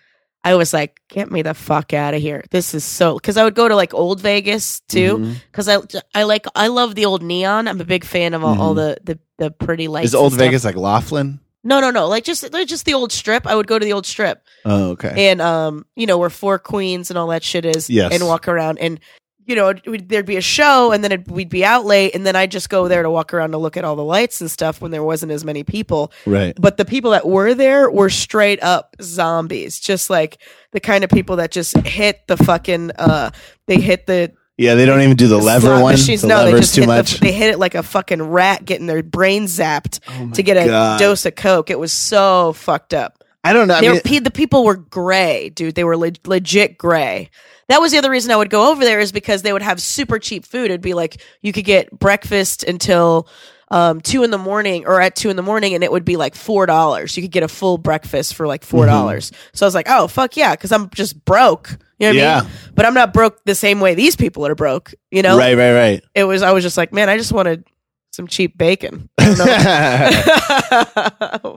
I 0.44 0.56
was 0.56 0.74
like, 0.74 1.00
get 1.10 1.32
me 1.32 1.42
the 1.42 1.54
fuck 1.54 1.94
out 1.94 2.14
of 2.14 2.22
here. 2.22 2.44
This 2.52 2.74
is 2.74 2.84
so. 2.84 3.16
Because 3.16 3.38
I 3.38 3.44
would 3.44 3.56
go 3.56 3.68
to 3.68 3.76
like 3.76 3.94
old 3.94 4.22
Vegas 4.22 4.80
too. 4.82 5.18
Mm-hmm. 5.18 5.34
Because 5.52 5.68
I, 5.68 5.78
I 6.14 6.24
like, 6.24 6.46
I 6.56 6.68
love 6.68 6.96
the 6.96 7.06
old 7.06 7.24
neon. 7.24 7.68
I'm 7.68 7.82
a 7.82 7.86
big 7.86 8.04
fan 8.04 8.34
of 8.34 8.44
all, 8.44 8.60
all 8.62 8.74
the, 8.74 8.98
the, 9.04 9.20
the 9.38 9.52
pretty 9.52 9.88
lights. 9.88 10.08
is 10.10 10.16
old 10.16 10.34
stuff. 10.34 10.46
Vegas 10.46 10.64
like 10.66 10.76
Laughlin? 10.76 11.40
No, 11.64 11.80
no, 11.82 11.90
no. 11.90 12.08
Like 12.08 12.24
just, 12.24 12.52
like 12.54 12.68
just 12.68 12.86
the 12.86 12.94
old 12.94 13.12
strip. 13.12 13.48
I 13.48 13.56
would 13.56 13.66
go 13.66 13.80
to 13.80 13.86
the 13.86 13.94
old 13.94 14.06
strip. 14.06 14.44
Oh, 14.66 14.92
okay. 14.92 15.30
and 15.32 15.42
um, 15.42 15.86
you 15.96 16.06
know 16.06 16.20
where 16.20 16.30
Four 16.30 16.60
Queens 16.60 17.10
and 17.10 17.18
all 17.18 17.28
that 17.28 17.44
shit 17.44 17.66
is, 17.66 17.90
Yes. 17.90 18.14
and 18.14 18.24
walk 18.28 18.48
around, 18.48 18.78
and 18.78 19.00
you 19.46 19.56
know 19.56 19.70
it 19.70 20.10
there'd 20.10 20.26
be 20.26 20.38
a 20.38 20.42
show, 20.42 20.92
and 20.92 21.04
then 21.04 21.12
it, 21.12 21.28
we'd 21.30 21.50
be 21.50 21.64
out 21.64 21.86
late, 21.86 22.16
and 22.16 22.26
then 22.26 22.36
I'd 22.36 22.52
just 22.52 22.70
go 22.70 22.88
there 22.88 23.04
to 23.04 23.10
walk 23.10 23.34
around 23.34 23.52
to 23.52 23.58
look 23.58 23.78
at 23.78 23.84
all 23.86 23.96
the 23.96 24.04
lights 24.04 24.42
and 24.42 24.50
stuff 24.50 24.82
when 24.82 24.92
there 24.92 25.04
wasn't 25.04 25.32
as 25.32 25.46
many 25.46 25.64
people. 25.64 26.12
right. 26.26 26.56
But 26.60 26.78
the 26.78 26.86
people 26.86 27.12
that 27.12 27.28
were 27.28 27.54
there 27.54 27.90
were 27.90 28.10
straight 28.10 28.62
up 28.64 28.96
zombies, 29.02 29.80
just 29.80 30.10
like 30.10 30.40
the 30.72 30.80
kind 30.80 31.04
of 31.04 31.10
people 31.10 31.36
that 31.38 31.52
just 31.52 31.78
hit 31.86 32.28
the 32.28 32.38
fucking 32.38 32.92
uh, 32.98 33.32
they 33.68 33.80
hit 33.80 34.06
the 34.08 34.32
Yeah, 34.58 34.76
they 34.76 34.86
don't 34.86 35.02
even 35.02 35.16
do 35.18 35.28
the 35.28 35.38
lever 35.38 35.80
one. 35.82 35.94
machines. 35.94 36.22
The 36.22 36.28
no, 36.28 36.46
they 36.46 36.52
just 36.52 36.76
too 36.76 36.82
hit 36.82 36.88
much. 36.88 37.14
The, 37.14 37.20
they 37.20 37.32
hit 37.32 37.50
it 37.52 37.60
like 37.60 37.76
a 37.76 37.84
fucking 37.84 38.22
rat 38.22 38.66
getting 38.66 38.88
their 38.88 39.04
brain 39.04 39.46
zapped 39.46 40.00
Oh 40.10 40.32
to 40.32 40.44
get 40.44 40.58
a 40.58 40.66
God. 40.66 41.00
dose 41.00 41.26
of 41.26 41.36
coke. 41.36 41.70
It 41.70 41.80
was 41.80 41.92
so 41.92 42.54
fucked 42.54 42.94
up. 42.94 43.24
I 43.44 43.54
don't 43.54 43.68
know. 43.68 43.76
I 43.76 43.82
mean, 43.82 44.02
were, 44.04 44.20
the 44.22 44.32
people 44.32 44.64
were 44.66 44.76
gray, 44.76 45.50
dude. 45.50 45.76
They 45.76 45.84
were 45.84 45.96
le- 45.98 46.14
legit 46.26 46.80
gray. 46.80 47.30
That 47.68 47.82
was 47.82 47.92
the 47.92 47.98
other 47.98 48.12
reason 48.12 48.32
I 48.32 48.36
would 48.36 48.50
go 48.50 48.72
over 48.72 48.84
there 48.84 49.00
is 49.00 49.12
because 49.12 49.42
they 49.42 49.52
would 49.54 49.62
have 49.64 49.82
super 49.82 50.20
cheap 50.20 50.46
food. 50.46 50.66
It'd 50.66 50.82
be 50.82 50.94
like 50.94 51.22
you 51.42 51.52
could 51.52 51.66
get 51.66 51.98
breakfast 51.98 52.64
until 52.64 53.28
um, 53.72 54.02
two 54.02 54.22
in 54.24 54.30
the 54.30 54.38
morning 54.38 54.86
or 54.86 55.02
at 55.02 55.16
two 55.16 55.32
in 55.32 55.36
the 55.36 55.42
morning, 55.42 55.74
and 55.74 55.84
it 55.84 55.92
would 55.92 56.06
be 56.06 56.16
like 56.18 56.36
four 56.36 56.68
dollars. 56.68 57.18
You 57.18 57.24
could 57.24 57.32
get 57.32 57.42
a 57.44 57.48
full 57.48 57.80
breakfast 57.80 58.36
for 58.36 58.46
like 58.46 58.64
four 58.64 58.86
dollars. 58.86 59.32
So 59.54 59.66
I 59.66 59.68
was 59.68 59.74
like, 59.74 59.88
oh 59.90 60.08
fuck 60.08 60.38
yeah, 60.38 60.54
because 60.56 60.72
I'm 60.72 60.90
just 60.92 61.26
broke. 61.26 61.72
You 61.98 62.08
know 62.08 62.10
what 62.10 62.18
I 62.18 62.20
Yeah. 62.20 62.42
mean? 62.42 62.50
But 62.76 62.86
I'm 62.86 62.94
not 62.94 63.14
broke 63.14 63.44
the 63.46 63.56
same 63.56 63.80
way 63.80 63.96
these 63.96 64.16
people 64.16 64.46
are 64.46 64.54
broke. 64.54 64.94
You 65.10 65.24
know? 65.24 65.36
right, 65.38 65.58
right, 65.58 65.74
right. 65.74 66.04
It 66.14 66.26
was. 66.26 66.44
I 66.44 66.52
was 66.52 66.64
just 66.64 66.78
like, 66.78 66.94
man, 66.94 67.10
I 67.10 67.18
just 67.18 67.32
wanted 67.32 67.66
some 68.12 68.28
cheap 68.28 68.56
bacon. 68.58 69.10
I. 69.18 70.46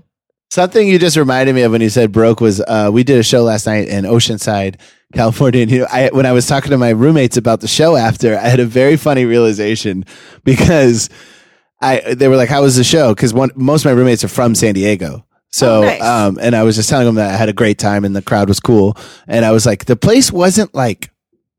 Something 0.51 0.89
you 0.89 0.99
just 0.99 1.19
reminded 1.19 1.55
me 1.55 1.61
of 1.63 1.73
when 1.73 1.83
you 1.83 1.91
said 1.91 2.11
broke 2.11 2.41
was 2.41 2.63
uh, 2.63 2.89
we 2.91 3.05
did 3.05 3.19
a 3.19 3.23
show 3.23 3.43
last 3.43 3.67
night 3.67 3.87
in 3.89 4.07
Oceanside, 4.07 4.77
California. 5.15 5.63
And 5.63 5.71
you 5.71 5.79
know, 5.81 5.87
I, 5.91 6.11
when 6.13 6.27
I 6.27 6.33
was 6.33 6.47
talking 6.47 6.71
to 6.71 6.79
my 6.79 6.91
roommates 6.91 7.37
about 7.37 7.61
the 7.61 7.69
show 7.69 7.97
after, 7.97 8.37
I 8.37 8.49
had 8.49 8.61
a 8.61 8.67
very 8.67 8.97
funny 8.97 9.25
realization 9.25 10.05
because 10.45 11.09
I 11.81 12.15
they 12.15 12.29
were 12.29 12.37
like, 12.37 12.49
"How 12.49 12.63
was 12.63 12.77
the 12.77 12.85
show?" 12.85 13.15
Because 13.15 13.33
one 13.33 13.51
most 13.55 13.83
of 13.85 13.91
my 13.91 13.93
roommates 13.97 14.25
are 14.25 14.29
from 14.29 14.55
San 14.55 14.75
Diego. 14.75 15.25
So, 15.51 15.79
Oh, 15.79 15.83
nice. 15.87 16.03
um, 16.03 16.39
and 16.43 16.55
I 16.55 16.63
was 16.63 16.77
just 16.77 16.91
telling 16.91 17.07
them 17.07 17.15
that 17.15 17.33
I 17.33 17.37
had 17.39 17.49
a 17.49 17.55
great 17.55 17.79
time 17.79 18.05
and 18.05 18.15
the 18.15 18.21
crowd 18.21 18.49
was 18.49 18.61
cool. 18.61 18.99
And 19.27 19.47
I 19.47 19.51
was 19.51 19.65
like, 19.65 19.87
the 19.87 19.97
place 19.97 20.31
wasn't 20.31 20.75
like 20.75 21.11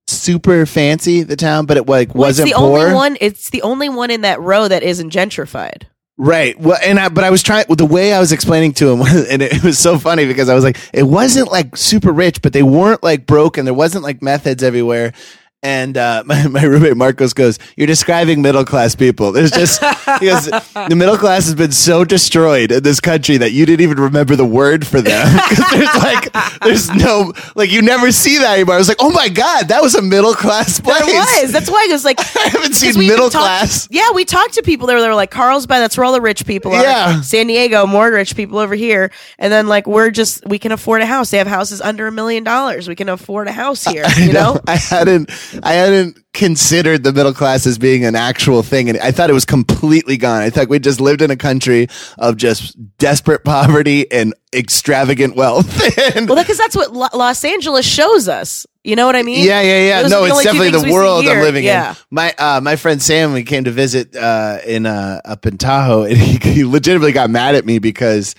super 0.07 0.67
fancy, 0.67 1.23
the 1.23 1.35
town, 1.35 1.65
but 1.65 1.75
it 1.77 1.87
like 1.87 2.13
Well, 2.13 2.27
wasn't 2.27 2.49
the 2.49 2.55
poor. 2.55 2.79
only 2.81 2.93
one. 2.93 3.17
It's 3.19 3.49
the 3.49 3.63
only 3.63 3.89
one 3.89 4.11
in 4.11 4.21
that 4.21 4.39
row 4.41 4.67
that 4.67 4.83
isn't 4.83 5.11
gentrified. 5.11 5.83
Right. 6.21 6.59
Well, 6.59 6.77
and 6.83 6.99
I, 6.99 7.07
but 7.07 7.23
I 7.23 7.29
was 7.29 7.41
trying 7.41 7.63
the 7.69 7.85
way 7.85 8.11
I 8.11 8.19
was 8.19 8.33
explaining 8.33 8.73
to 8.73 8.89
him, 8.89 9.01
and 9.29 9.41
it, 9.41 9.63
was 9.63 9.79
so 9.79 9.97
funny 9.97 10.27
because 10.27 10.49
I 10.49 10.53
was 10.53 10.65
like, 10.65 10.77
it 10.93 11.03
wasn't 11.03 11.49
like 11.49 11.77
super 11.77 12.11
rich, 12.11 12.41
but 12.41 12.51
they 12.51 12.61
weren't 12.61 13.01
like 13.01 13.25
broke, 13.25 13.57
and 13.57 13.65
there 13.65 13.73
wasn't 13.73 14.03
like 14.03 14.21
meth 14.21 14.43
heads 14.43 14.61
everywhere. 14.61 15.13
And 15.61 15.97
uh, 15.97 16.23
my, 16.27 16.47
my 16.47 16.63
roommate 16.63 16.95
Marcos 16.95 17.33
goes, 17.33 17.59
"You're 17.75 17.87
describing 17.87 18.41
middle 18.41 18.63
class 18.63 18.95
people. 18.95 19.31
There's 19.33 19.51
just 19.51 19.81
because 19.81 20.45
the 20.47 20.95
middle 20.95 21.17
class 21.17 21.45
has 21.45 21.55
been 21.55 21.71
so 21.73 22.05
destroyed 22.05 22.71
in 22.71 22.83
this 22.83 22.99
country 22.99 23.37
that 23.37 23.51
you 23.51 23.65
didn't 23.65 23.81
even 23.81 23.99
remember 23.99 24.35
the 24.35 24.45
word 24.45 24.87
for 24.87 25.01
them. 25.01 25.39
'Cause 25.49 25.63
there's 25.71 25.95
like, 25.95 26.59
there's 26.63 26.89
no 26.91 27.33
like 27.55 27.71
you 27.71 27.81
never 27.81 28.11
see 28.11 28.37
that 28.37 28.53
anymore. 28.53 28.75
I 28.75 28.77
was 28.77 28.87
like, 28.87 28.97
oh 29.01 29.11
my 29.11 29.27
god, 29.27 29.67
that 29.67 29.81
was 29.81 29.95
a 29.95 30.01
middle 30.01 30.33
class 30.33 30.79
place. 30.79 30.99
There 30.99 31.07
was. 31.43 31.51
That's 31.51 31.69
why 31.69 31.85
I 31.89 31.91
was 31.91 32.05
like, 32.05 32.19
I 32.37 32.47
haven't 32.49 32.73
seen 32.73 32.97
middle 32.97 33.29
class. 33.29 33.87
Yeah, 33.91 34.11
we 34.11 34.23
talked 34.25 34.53
to 34.53 34.61
people 34.61 34.87
there. 34.87 35.01
They 35.01 35.07
were 35.07 35.15
like 35.15 35.31
Carlsbad. 35.31 35.81
That's 35.81 35.97
where 35.97 36.05
all 36.05 36.13
the 36.13 36.21
rich 36.21 36.45
people 36.45 36.71
are. 36.73 36.81
Yeah. 36.83 37.21
San 37.21 37.47
Diego, 37.47 37.85
more 37.85 38.09
rich 38.11 38.35
people 38.35 38.59
over 38.59 38.75
here. 38.75 39.11
And 39.37 39.51
then 39.51 39.67
like 39.67 39.87
we're 39.87 40.11
just 40.11 40.45
we 40.47 40.57
can 40.57 40.71
afford 40.71 41.01
a 41.01 41.05
house. 41.05 41.31
They 41.31 41.37
have 41.37 41.47
houses 41.47 41.81
under 41.81 42.07
a 42.07 42.11
million 42.11 42.43
dollars. 42.45 42.87
We 42.87 42.95
can 42.95 43.09
afford 43.09 43.47
a 43.47 43.51
house 43.51 43.83
here. 43.83 44.05
You 44.17 44.31
know. 44.33 44.57
I 44.67 44.75
hadn't 44.77 45.29
I 45.63 45.73
hadn't 45.73 46.17
considered 46.33 47.03
the 47.03 47.11
middle 47.11 47.33
class 47.33 47.65
as 47.65 47.77
being 47.77 48.05
an 48.05 48.15
actual 48.15 48.63
thing 48.63 48.87
and 48.89 48.97
I 48.99 49.11
thought 49.11 49.29
it 49.29 49.33
was 49.33 49.45
completely 49.45 50.15
gone. 50.17 50.41
I 50.41 50.49
thought 50.49 50.69
we 50.69 50.79
just 50.79 51.01
lived 51.01 51.21
in 51.21 51.31
a 51.31 51.35
country 51.35 51.87
of 52.17 52.37
just 52.37 52.75
desperate 52.97 53.43
poverty 53.43 54.09
and 54.11 54.33
extravagant 54.53 55.35
wealth. 55.35 55.67
And- 56.15 56.29
Well, 56.29 56.41
because 56.41 56.57
that's 56.57 56.75
what 56.75 56.93
Lo- 56.93 57.07
Los 57.13 57.43
Angeles 57.43 57.85
shows 57.85 58.27
us. 58.27 58.65
You 58.83 58.95
know 58.95 59.05
what 59.05 59.15
I 59.15 59.23
mean? 59.23 59.45
yeah, 59.45 59.61
yeah, 59.61 59.87
yeah. 59.87 60.01
Those 60.03 60.11
No, 60.11 60.25
it's 60.25 60.43
definitely 60.43 60.71
the 60.71 60.91
world 60.91 61.25
I'm 61.27 61.41
living 61.41 61.65
Yeah. 61.65 61.91
in. 61.91 61.95
My 62.11 62.33
uh, 62.39 62.61
my 62.61 62.75
friend 62.77 63.01
Sam, 63.01 63.33
we 63.33 63.43
came 63.43 63.65
to 63.65 63.71
visit 63.71 64.15
uh, 64.15 64.59
in 64.65 64.85
uh, 64.85 65.19
up 65.25 65.45
in 65.45 65.57
Tahoe, 65.57 66.03
and 66.03 66.17
he, 66.17 66.37
he 66.53 66.63
legitimately 66.63 67.11
got 67.11 67.29
mad 67.29 67.55
at 67.55 67.65
me 67.65 67.79
because 67.79 68.35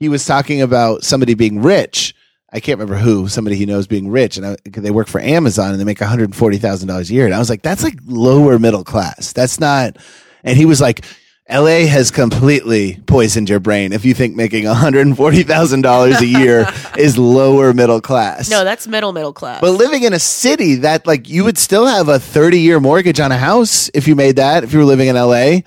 he 0.00 0.08
was 0.08 0.24
talking 0.24 0.62
about 0.62 1.04
somebody 1.04 1.34
being 1.34 1.60
rich. 1.62 2.14
I 2.54 2.60
can't 2.60 2.78
remember 2.78 3.00
who, 3.02 3.26
somebody 3.28 3.56
he 3.56 3.66
knows 3.66 3.88
being 3.88 4.08
rich, 4.08 4.36
and 4.36 4.46
I, 4.46 4.56
they 4.64 4.92
work 4.92 5.08
for 5.08 5.20
Amazon 5.20 5.72
and 5.72 5.80
they 5.80 5.84
make 5.84 6.00
one 6.00 6.08
hundred 6.08 6.34
forty 6.36 6.56
thousand 6.58 6.86
dollars 6.88 7.10
a 7.10 7.14
year. 7.14 7.26
And 7.26 7.34
I 7.34 7.38
was 7.40 7.50
like, 7.50 7.62
that's 7.62 7.82
like 7.82 7.98
lower 8.06 8.60
middle 8.60 8.84
class. 8.84 9.32
That's 9.32 9.58
not. 9.60 9.96
And 10.44 10.56
he 10.56 10.64
was 10.64 10.80
like. 10.80 11.04
LA 11.46 11.84
has 11.84 12.10
completely 12.10 12.94
poisoned 13.04 13.50
your 13.50 13.60
brain 13.60 13.92
if 13.92 14.06
you 14.06 14.14
think 14.14 14.34
making 14.34 14.64
$140,000 14.64 16.20
a 16.20 16.26
year 16.26 16.66
is 16.96 17.18
lower 17.18 17.74
middle 17.74 18.00
class. 18.00 18.48
No, 18.48 18.64
that's 18.64 18.86
middle 18.86 19.12
middle 19.12 19.34
class. 19.34 19.60
But 19.60 19.72
living 19.72 20.04
in 20.04 20.14
a 20.14 20.18
city 20.18 20.76
that 20.76 21.06
like 21.06 21.28
you 21.28 21.44
would 21.44 21.58
still 21.58 21.86
have 21.86 22.08
a 22.08 22.18
30 22.18 22.60
year 22.60 22.80
mortgage 22.80 23.20
on 23.20 23.30
a 23.30 23.36
house 23.36 23.90
if 23.92 24.08
you 24.08 24.14
made 24.16 24.36
that, 24.36 24.64
if 24.64 24.72
you 24.72 24.78
were 24.78 24.86
living 24.86 25.08
in 25.08 25.16
LA, 25.16 25.58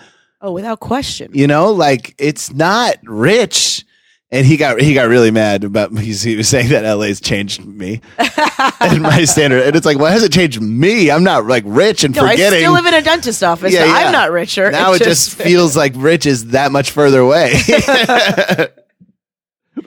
oh, 0.41 0.51
without 0.51 0.79
question. 0.79 1.29
you 1.35 1.45
know, 1.45 1.71
like 1.71 2.15
it's 2.17 2.51
not 2.51 2.95
rich. 3.03 3.85
And 4.29 4.45
he 4.45 4.57
got 4.57 4.81
he 4.81 4.93
got 4.93 5.07
really 5.07 5.31
mad 5.31 5.63
about 5.63 5.97
he 5.97 6.35
was 6.35 6.49
saying 6.49 6.69
that 6.69 6.83
LA's 6.83 7.21
changed 7.21 7.65
me 7.65 8.01
and 8.81 9.01
my 9.01 9.23
standard. 9.23 9.63
And 9.63 9.75
it's 9.75 9.85
like, 9.85 9.97
well, 9.97 10.07
it 10.07 10.11
hasn't 10.11 10.33
changed 10.33 10.61
me. 10.61 11.09
I'm 11.09 11.23
not 11.23 11.45
like 11.45 11.63
rich 11.65 12.03
and 12.03 12.13
No, 12.13 12.25
I 12.25 12.35
still 12.35 12.73
live 12.73 12.85
in 12.85 12.93
a 12.93 13.01
dentist 13.01 13.41
office. 13.41 13.71
Yeah, 13.73 13.85
yeah. 13.85 13.93
I'm 13.93 14.11
not 14.11 14.31
richer. 14.31 14.69
now 14.69 14.91
it 14.93 15.01
just 15.03 15.33
feels 15.33 15.77
like 15.77 15.93
rich 15.95 16.25
is 16.25 16.47
that 16.47 16.73
much 16.73 16.91
further 16.91 17.21
away. 17.21 17.53
but 17.67 18.75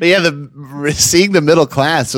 yeah, 0.01 0.20
the 0.20 0.95
seeing 0.97 1.32
the 1.32 1.43
middle 1.43 1.66
class, 1.66 2.14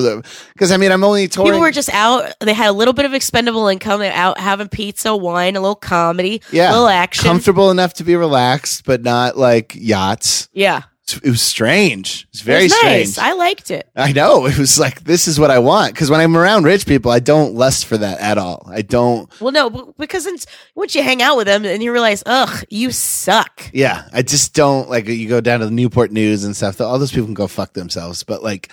because 0.53 0.71
I 0.71 0.77
mean, 0.77 0.93
I'm 0.93 1.03
only 1.03 1.27
touring. 1.27 1.49
People 1.51 1.61
were 1.61 1.73
just 1.73 1.89
out. 1.93 2.35
They 2.41 2.53
had 2.55 2.69
a 2.69 2.73
little 2.73 2.95
bit 2.95 3.05
of 3.05 3.15
expendable 3.15 3.67
income. 3.67 3.99
They're 3.99 4.13
out 4.13 4.39
having 4.39 4.69
pizza, 4.69 5.17
wine, 5.17 5.57
a 5.57 5.61
little 5.61 5.75
comedy, 5.75 6.41
yeah, 6.53 6.71
a 6.71 6.73
little 6.73 6.89
action. 6.89 7.25
comfortable 7.25 7.73
enough 7.73 7.95
to 7.95 8.05
be 8.05 8.15
relaxed, 8.15 8.85
but 8.85 9.03
not 9.03 9.37
like 9.37 9.75
yachts. 9.75 10.49
yeah. 10.53 10.83
It 11.23 11.29
was 11.31 11.43
strange. 11.43 12.27
It's 12.31 12.41
very 12.43 12.61
It 12.61 12.65
was 12.65 12.73
strange. 12.79 13.07
nice. 13.09 13.19
I 13.19 13.33
liked 13.33 13.71
it. 13.71 13.89
I 13.97 14.13
know. 14.13 14.47
It 14.47 14.57
was 14.57 14.79
like 14.79 15.05
this 15.05 15.27
is 15.29 15.39
what 15.39 15.51
I 15.51 15.59
want 15.59 15.93
because 15.93 16.11
when 16.11 16.21
I'm 16.21 16.37
around 16.37 16.65
rich 16.65 16.87
people, 16.87 17.11
I 17.11 17.19
don't 17.19 17.55
lust 17.55 17.87
for 17.87 17.99
that 17.99 18.19
at 18.21 18.39
all. 18.39 18.63
I 18.71 18.83
don't. 18.83 19.29
Well, 19.41 19.53
no, 19.53 19.93
because 19.99 20.29
once 20.75 20.95
you 20.95 21.03
hang 21.03 21.21
out 21.21 21.37
with 21.37 21.47
them 21.47 21.65
and 21.65 21.83
you 21.83 21.93
realize, 21.93 22.23
ugh, 22.25 22.65
you 22.71 22.93
suck. 22.93 23.69
Yeah, 23.75 24.09
I 24.13 24.23
just 24.23 24.55
don't 24.55 24.89
like. 24.89 25.07
You 25.09 25.29
go 25.29 25.41
down 25.41 25.61
to 25.61 25.67
the 25.67 25.73
Newport 25.73 26.13
News 26.13 26.45
and 26.45 26.57
stuff. 26.57 26.81
All 26.81 26.99
those 26.99 27.11
people 27.13 27.27
can 27.27 27.35
go 27.35 27.47
fuck 27.49 27.73
themselves. 27.75 28.23
But 28.23 28.43
like, 28.43 28.71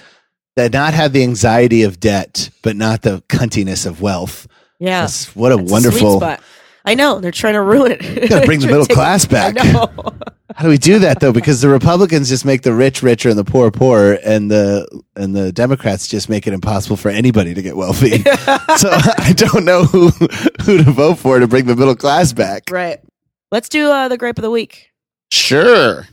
that 0.55 0.71
not 0.71 0.93
have 0.93 1.11
the 1.13 1.23
anxiety 1.23 1.83
of 1.83 1.99
debt, 1.99 2.51
but 2.61 2.75
not 2.75 3.01
the 3.01 3.21
cuntiness 3.27 3.85
of 3.85 4.01
wealth. 4.01 4.47
Yeah. 4.79 5.01
That's 5.01 5.35
what 5.35 5.51
a 5.51 5.55
a 5.55 5.63
wonderful. 5.63 6.17
spot. 6.19 6.41
I 6.89 6.95
know 6.95 7.19
they're 7.19 7.31
trying 7.31 7.53
to 7.53 7.61
ruin 7.61 7.91
it. 7.93 8.29
gotta 8.29 8.45
bring 8.45 8.59
the 8.59 8.67
middle 8.73 8.85
take- 8.85 8.95
class 8.95 9.25
back. 9.25 9.55
I 9.59 9.71
know. 9.71 9.87
How 10.55 10.63
do 10.63 10.69
we 10.69 10.77
do 10.79 10.99
that 10.99 11.19
though? 11.19 11.31
Because 11.31 11.61
the 11.61 11.69
Republicans 11.69 12.27
just 12.27 12.43
make 12.43 12.63
the 12.63 12.73
rich 12.73 13.03
richer 13.03 13.29
and 13.29 13.37
the 13.37 13.43
poor 13.45 13.69
poorer, 13.71 14.13
and 14.25 14.49
the 14.49 14.87
and 15.15 15.35
the 15.35 15.51
Democrats 15.51 16.07
just 16.07 16.27
make 16.27 16.47
it 16.47 16.53
impossible 16.53 16.97
for 16.97 17.09
anybody 17.09 17.53
to 17.53 17.61
get 17.61 17.77
wealthy. 17.77 18.17
so 18.77 18.89
I 18.91 19.33
don't 19.35 19.63
know 19.63 19.83
who 19.85 20.09
who 20.63 20.83
to 20.83 20.91
vote 20.91 21.19
for 21.19 21.39
to 21.39 21.47
bring 21.47 21.65
the 21.65 21.75
middle 21.75 21.95
class 21.95 22.33
back. 22.33 22.63
right. 22.71 22.99
Let's 23.51 23.69
do 23.69 23.89
uh, 23.89 24.07
the 24.09 24.17
grape 24.17 24.37
of 24.37 24.41
the 24.43 24.51
week. 24.51 24.89
Sure, 25.31 26.07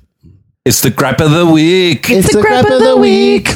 It's 0.67 0.83
the 0.83 0.91
gripe 0.91 1.21
of 1.21 1.31
the 1.31 1.47
week. 1.47 2.09
it's, 2.11 2.33
the 2.35 2.41
crap 2.43 2.65
of 2.71 2.81
the 2.81 2.97
week. 2.97 3.49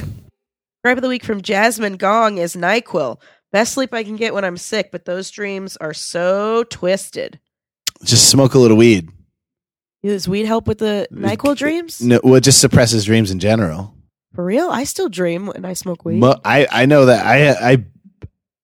Grape 0.83 0.97
of 0.97 1.03
the 1.03 1.09
week 1.09 1.25
from 1.25 1.43
Jasmine 1.43 1.97
Gong 1.99 2.39
is 2.39 2.57
Nyquil. 2.57 3.21
Best 3.53 3.75
sleep 3.75 3.93
I 3.93 4.05
can 4.05 4.17
get 4.17 4.33
when 4.33 4.45
I'm 4.45 4.57
sick, 4.57 4.91
but 4.93 5.05
those 5.05 5.31
dreams 5.31 5.77
are 5.79 5.95
so 5.95 6.65
twisted. 6.65 7.41
Just 8.05 8.29
smoke 8.29 8.55
a 8.55 8.59
little 8.59 8.77
weed. 8.77 9.11
Does 10.03 10.29
weed 10.29 10.47
help 10.47 10.67
with 10.67 10.79
the 10.79 11.09
Nyquil 11.13 11.57
dreams? 11.57 12.01
No, 12.01 12.21
well, 12.23 12.37
it 12.37 12.45
just 12.45 12.61
suppresses 12.61 13.05
dreams 13.05 13.31
in 13.31 13.39
general. 13.39 13.95
For 14.35 14.45
real? 14.45 14.71
I 14.71 14.85
still 14.85 15.09
dream 15.09 15.47
when 15.47 15.65
I 15.65 15.73
smoke 15.75 16.05
weed. 16.05 16.21
Mo- 16.21 16.41
I 16.45 16.67
I 16.71 16.87
know 16.87 17.07
that 17.07 17.27
I 17.27 17.73
I 17.73 17.85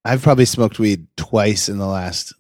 I've 0.05 0.23
probably 0.23 0.45
smoked 0.45 0.79
weed 0.79 1.07
twice 1.17 1.69
in 1.69 1.79
the 1.79 1.87
last 1.87 2.33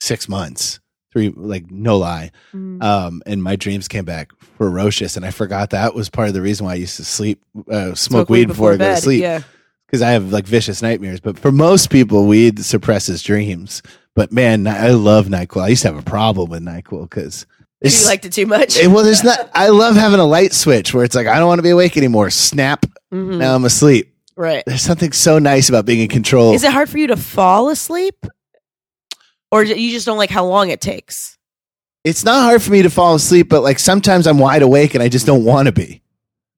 six 0.00 0.28
months. 0.28 0.80
Three, 1.12 1.28
like 1.36 1.70
no 1.70 1.98
lie. 1.98 2.32
Mm. 2.52 2.82
Um, 2.82 3.22
and 3.24 3.40
my 3.40 3.54
dreams 3.54 3.86
came 3.86 4.04
back 4.04 4.32
ferocious, 4.58 5.16
and 5.16 5.24
I 5.24 5.30
forgot 5.30 5.70
that 5.70 5.94
was 5.94 6.08
part 6.08 6.26
of 6.26 6.34
the 6.34 6.42
reason 6.42 6.66
why 6.66 6.72
I 6.72 6.76
used 6.76 6.96
to 6.96 7.04
sleep, 7.04 7.40
uh, 7.70 7.94
smoke, 7.94 8.28
weed 8.28 8.48
before, 8.48 8.72
I 8.72 8.76
go 8.78 8.94
to 8.94 9.00
sleep 9.00 9.20
Yeah. 9.22 9.42
Because 9.94 10.02
I 10.02 10.10
have 10.10 10.32
like 10.32 10.44
vicious 10.44 10.82
nightmares. 10.82 11.20
But 11.20 11.38
for 11.38 11.52
most 11.52 11.88
people, 11.88 12.26
weed 12.26 12.64
suppresses 12.64 13.22
dreams. 13.22 13.80
But 14.16 14.32
man, 14.32 14.66
I 14.66 14.88
love 14.88 15.26
Nyquil. 15.26 15.62
I 15.62 15.68
used 15.68 15.82
to 15.82 15.88
have 15.88 15.96
a 15.96 16.02
problem 16.02 16.50
with 16.50 16.64
Nyquil 16.64 17.08
because 17.08 17.46
You 17.80 17.90
liked 18.06 18.24
it 18.24 18.32
too 18.32 18.46
much? 18.46 18.76
it, 18.76 18.88
well, 18.88 19.04
there's 19.04 19.22
not. 19.30 19.48
I 19.54 19.68
love 19.68 19.94
having 19.94 20.18
a 20.18 20.24
light 20.24 20.52
switch 20.52 20.92
where 20.92 21.04
it's 21.04 21.14
like 21.14 21.28
I 21.28 21.38
don't 21.38 21.46
want 21.46 21.60
to 21.60 21.62
be 21.62 21.70
awake 21.70 21.96
anymore. 21.96 22.30
Snap. 22.30 22.86
Mhm. 23.12 23.38
Now 23.38 23.54
I'm 23.54 23.64
asleep. 23.64 24.12
Right. 24.36 24.64
There's 24.66 24.82
something 24.82 25.12
so 25.12 25.38
nice 25.38 25.68
about 25.68 25.86
being 25.86 26.00
in 26.00 26.08
control. 26.08 26.54
Is 26.54 26.64
it 26.64 26.72
hard 26.72 26.88
for 26.90 26.98
you 26.98 27.06
to 27.06 27.16
fall 27.16 27.68
asleep? 27.68 28.26
Or 29.52 29.62
you 29.62 29.92
just 29.92 30.06
don't 30.06 30.18
like 30.18 30.30
how 30.30 30.44
long 30.44 30.70
it 30.70 30.80
takes? 30.80 31.38
it's 32.02 32.22
not 32.24 32.42
hard 32.42 32.62
for 32.62 32.70
me 32.70 32.82
to 32.82 32.90
fall 32.90 33.14
asleep, 33.14 33.48
but 33.48 33.62
like 33.62 33.78
sometimes 33.78 34.26
I'm 34.26 34.38
wide 34.38 34.60
awake 34.60 34.94
and 34.94 35.02
I 35.02 35.08
just 35.08 35.24
don't 35.24 35.44
want 35.44 35.66
to 35.66 35.72
be. 35.72 36.02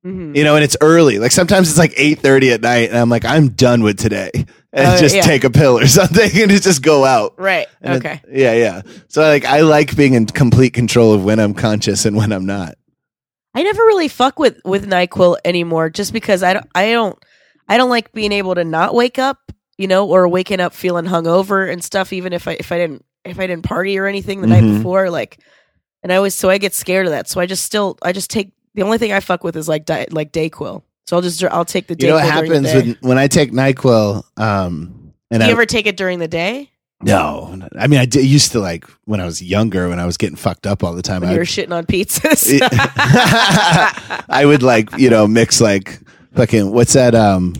Mhm. 0.06 0.36
You 0.36 0.44
know, 0.44 0.54
and 0.54 0.62
it's 0.62 0.76
early. 0.80 1.18
Like 1.18 1.32
sometimes 1.32 1.68
it's 1.68 1.78
like 1.78 1.92
eight 1.96 2.20
thirty 2.20 2.52
at 2.52 2.60
night, 2.60 2.90
and 2.90 2.98
I'm 2.98 3.08
like, 3.10 3.24
I'm 3.24 3.48
done 3.48 3.82
with 3.82 3.98
today, 3.98 4.30
and 4.34 4.46
Oh, 4.88 4.96
just 4.98 5.16
yeah. 5.16 5.22
take 5.22 5.42
a 5.44 5.50
pill 5.50 5.78
or 5.78 5.86
something, 5.98 6.30
and 6.40 6.50
just 6.50 6.82
go 6.82 7.04
out. 7.04 7.34
Right. 7.38 7.66
And 7.80 7.94
it- 7.94 8.06
okay. 8.06 8.20
yeah, 8.30 8.52
yeah. 8.54 8.82
So 9.08 9.22
like, 9.22 9.44
I 9.44 9.62
like 9.62 9.96
being 9.96 10.14
in 10.14 10.26
complete 10.26 10.74
control 10.74 11.12
of 11.12 11.24
when 11.24 11.40
I'm 11.40 11.54
conscious 11.54 12.04
and 12.06 12.16
when 12.16 12.32
I'm 12.32 12.46
not. 12.46 12.76
I 13.54 13.62
never 13.62 13.82
really 13.82 14.08
fuck 14.08 14.38
with 14.38 14.60
with 14.64 14.86
Nyquil 14.88 15.38
anymore, 15.44 15.90
just 15.90 16.12
because 16.12 16.42
I 16.42 16.52
don't, 16.52 16.66
I 16.74 16.92
don't, 16.92 17.18
I 17.68 17.76
don't 17.78 17.90
like 17.90 18.12
being 18.12 18.32
able 18.32 18.54
to 18.54 18.64
not 18.64 18.94
wake 18.94 19.18
up, 19.18 19.38
you 19.78 19.88
know, 19.88 20.06
or 20.08 20.28
waking 20.28 20.60
up 20.60 20.72
feeling 20.74 21.06
hungover 21.06 21.72
and 21.72 21.82
stuff. 21.82 22.12
Even 22.12 22.32
if 22.32 22.46
I 22.46 22.52
if 22.60 22.70
I 22.70 22.76
didn't 22.78 23.04
if 23.24 23.40
I 23.40 23.46
didn't 23.48 23.64
party 23.64 23.98
or 23.98 24.06
anything 24.06 24.40
the 24.40 24.46
night 24.46 24.62
Mhm. 24.62 24.76
before, 24.76 25.10
like, 25.10 25.38
and 26.02 26.12
I 26.12 26.16
always 26.16 26.34
so 26.34 26.48
I 26.50 26.58
get 26.58 26.74
scared 26.74 27.06
of 27.06 27.12
that. 27.12 27.28
So 27.28 27.40
I 27.40 27.46
just 27.46 27.64
still 27.64 27.96
I 28.02 28.12
just 28.12 28.30
take 28.30 28.52
the 28.76 28.82
only 28.82 28.98
thing 28.98 29.12
I 29.12 29.18
fuck 29.18 29.42
with 29.42 29.56
is 29.56 29.68
like 29.68 29.84
di- 29.84 30.06
like 30.12 30.30
Dayquil. 30.30 30.82
So 31.08 31.16
I'll 31.16 31.22
just 31.22 31.42
I'll 31.42 31.64
take 31.64 31.88
the 31.88 31.96
Dayquil. 31.96 32.02
You 32.02 32.08
know 32.08 32.14
what 32.14 32.24
happens 32.24 32.74
when 32.74 32.98
when 33.00 33.18
I 33.18 33.26
take 33.26 33.50
Nyquil? 33.50 34.22
Um, 34.36 35.12
and 35.32 35.40
Do 35.40 35.44
I 35.44 35.48
you 35.48 35.52
ever 35.52 35.66
take 35.66 35.86
it 35.86 35.96
during 35.96 36.20
the 36.20 36.28
day 36.28 36.70
no, 37.02 37.60
I 37.78 37.88
mean 37.88 38.00
I 38.00 38.06
did, 38.06 38.24
used 38.24 38.52
to 38.52 38.60
like 38.60 38.86
when 39.04 39.20
I 39.20 39.26
was 39.26 39.42
younger, 39.42 39.88
when 39.88 40.00
I 40.00 40.06
was 40.06 40.16
getting 40.16 40.36
fucked 40.36 40.66
up 40.66 40.82
all 40.82 40.94
the 40.94 41.02
time. 41.02 41.20
when 41.20 41.30
I 41.30 41.34
you 41.34 41.38
were 41.38 41.44
shitting 41.44 41.72
on 41.72 41.84
pizzas? 41.84 42.58
I 44.30 44.44
would 44.46 44.62
like, 44.62 44.96
you 44.96 45.10
know, 45.10 45.26
mix 45.26 45.60
like 45.60 46.00
fucking 46.34 46.72
what's 46.72 46.94
that? 46.94 47.14
Um, 47.14 47.54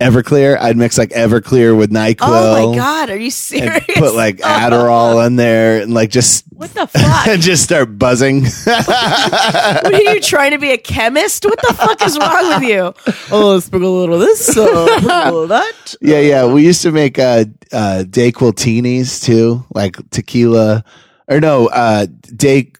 Everclear. 0.00 0.58
I'd 0.60 0.76
mix 0.76 0.98
like 0.98 1.10
Everclear 1.10 1.76
with 1.76 1.90
Nyquil. 1.90 2.16
oh 2.20 2.70
my 2.70 2.76
god, 2.76 3.08
are 3.10 3.16
you 3.16 3.30
serious? 3.30 3.84
put 3.96 4.14
like 4.14 4.36
Adderall 4.38 5.26
in 5.26 5.36
there 5.36 5.80
and 5.80 5.94
like 5.94 6.10
just 6.10 6.44
what 6.50 6.70
the 6.74 6.86
fuck? 6.86 7.26
and 7.28 7.40
just 7.50 7.62
start 7.64 7.98
buzzing. 7.98 8.44
What 8.66 9.94
are 9.94 10.14
you 10.14 10.20
trying 10.20 10.50
to 10.52 10.58
be 10.58 10.70
a 10.70 10.78
chemist? 10.78 11.44
What 11.44 11.60
the 11.60 11.74
fuck 11.74 12.02
is 12.02 12.18
wrong 12.18 12.48
with 12.60 12.68
you? 12.68 12.94
Oh, 13.30 13.58
sprinkle 13.60 13.96
a 13.96 14.00
little 14.00 14.14
of 14.16 14.20
this, 14.20 14.48
uh, 14.56 14.86
sprinkle 14.86 15.10
a 15.10 15.24
little 15.24 15.42
of 15.44 15.48
that. 15.50 15.94
yeah, 16.00 16.20
yeah. 16.20 16.46
We 16.46 16.64
used 16.64 16.82
to 16.82 16.92
make 16.92 17.18
uh 17.18 17.44
uh 17.72 18.04
Dayquil 18.06 18.52
teenies 18.52 19.22
too, 19.24 19.64
like 19.74 19.96
tequila 20.10 20.84
or 21.28 21.40
no, 21.40 21.68
uh 21.68 22.06
Day 22.34 22.72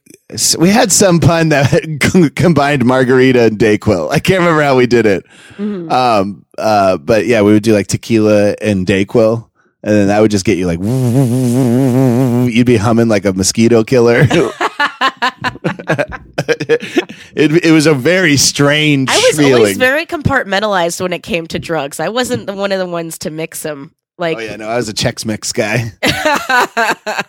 we 0.59 0.70
had 0.70 0.91
some 0.91 1.20
pun 1.20 1.51
that 1.51 2.33
combined 2.37 2.85
margarita 2.85 3.45
and 3.45 3.59
Dayquil. 3.59 4.11
I 4.11 4.18
can't 4.18 4.41
remember 4.41 4.62
how 4.62 4.77
we 4.77 4.87
did 4.87 5.07
it. 5.07 5.24
Mm-hmm. 5.57 5.91
Um 5.91 6.45
uh 6.59 6.97
but 6.99 7.27
yeah, 7.27 7.43
we 7.43 7.53
would 7.53 7.62
do 7.62 7.72
like 7.72 7.87
tequila 7.87 8.57
and 8.61 8.87
Dayquil. 8.87 9.49
And 9.83 9.95
then 9.95 10.09
that 10.09 10.20
would 10.20 10.33
just 10.33 10.45
get 10.45 10.59
you 10.59 10.66
like 10.66 10.81
you'd 12.53 12.66
be 12.66 12.77
humming 12.77 13.09
like 13.09 13.24
a 13.24 13.33
mosquito 13.33 13.85
killer. 13.85 14.27
it, 16.49 17.64
it 17.64 17.72
was 17.72 17.87
a 17.87 17.95
very 17.95 18.37
strange 18.37 19.09
I 19.09 19.16
was 19.16 19.37
feeling. 19.37 19.55
always 19.55 19.77
very 19.77 20.07
compartmentalized 20.07 21.01
when 21.01 21.12
it 21.12 21.22
came 21.22 21.47
to 21.49 21.61
drugs. 21.61 22.01
I 22.01 22.09
wasn't 22.09 22.47
the 22.47 22.55
one 22.55 22.72
of 22.72 22.79
the 22.81 22.87
ones 22.87 23.18
to 23.18 23.31
mix 23.31 23.62
them. 23.62 23.95
Like, 24.19 24.39
oh 24.39 24.41
yeah, 24.41 24.57
no, 24.57 24.67
I 24.69 24.77
was 24.77 24.89
a 24.89 24.95
Chex 24.95 25.27
Mix 25.27 25.53
guy, 25.53 25.93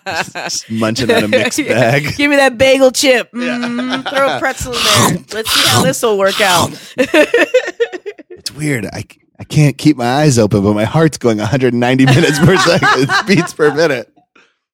just, 0.05 0.33
just 0.33 0.71
munching 0.71 1.11
on 1.11 1.25
a 1.25 1.27
mixed 1.27 1.59
bag. 1.59 2.15
Give 2.15 2.29
me 2.29 2.37
that 2.37 2.57
bagel 2.57 2.91
chip. 2.91 3.29
Mm, 3.33 3.45
yeah. 3.45 4.01
throw 4.03 4.37
a 4.37 4.39
pretzel 4.39 4.73
in 4.73 4.79
there. 4.79 5.25
Let's 5.33 5.51
see 5.51 5.67
how 5.67 5.83
this 5.83 6.01
will 6.01 6.17
work 6.17 6.39
out. 6.39 6.69
it's 6.97 8.51
weird. 8.53 8.85
I 8.85 9.03
I 9.39 9.43
can't 9.43 9.77
keep 9.77 9.97
my 9.97 10.21
eyes 10.21 10.39
open, 10.39 10.63
but 10.63 10.73
my 10.73 10.85
heart's 10.85 11.17
going 11.17 11.37
190 11.37 12.05
minutes 12.05 12.39
per 12.39 12.57
second, 12.57 13.09
beats 13.27 13.53
per 13.53 13.73
minute. 13.73 14.11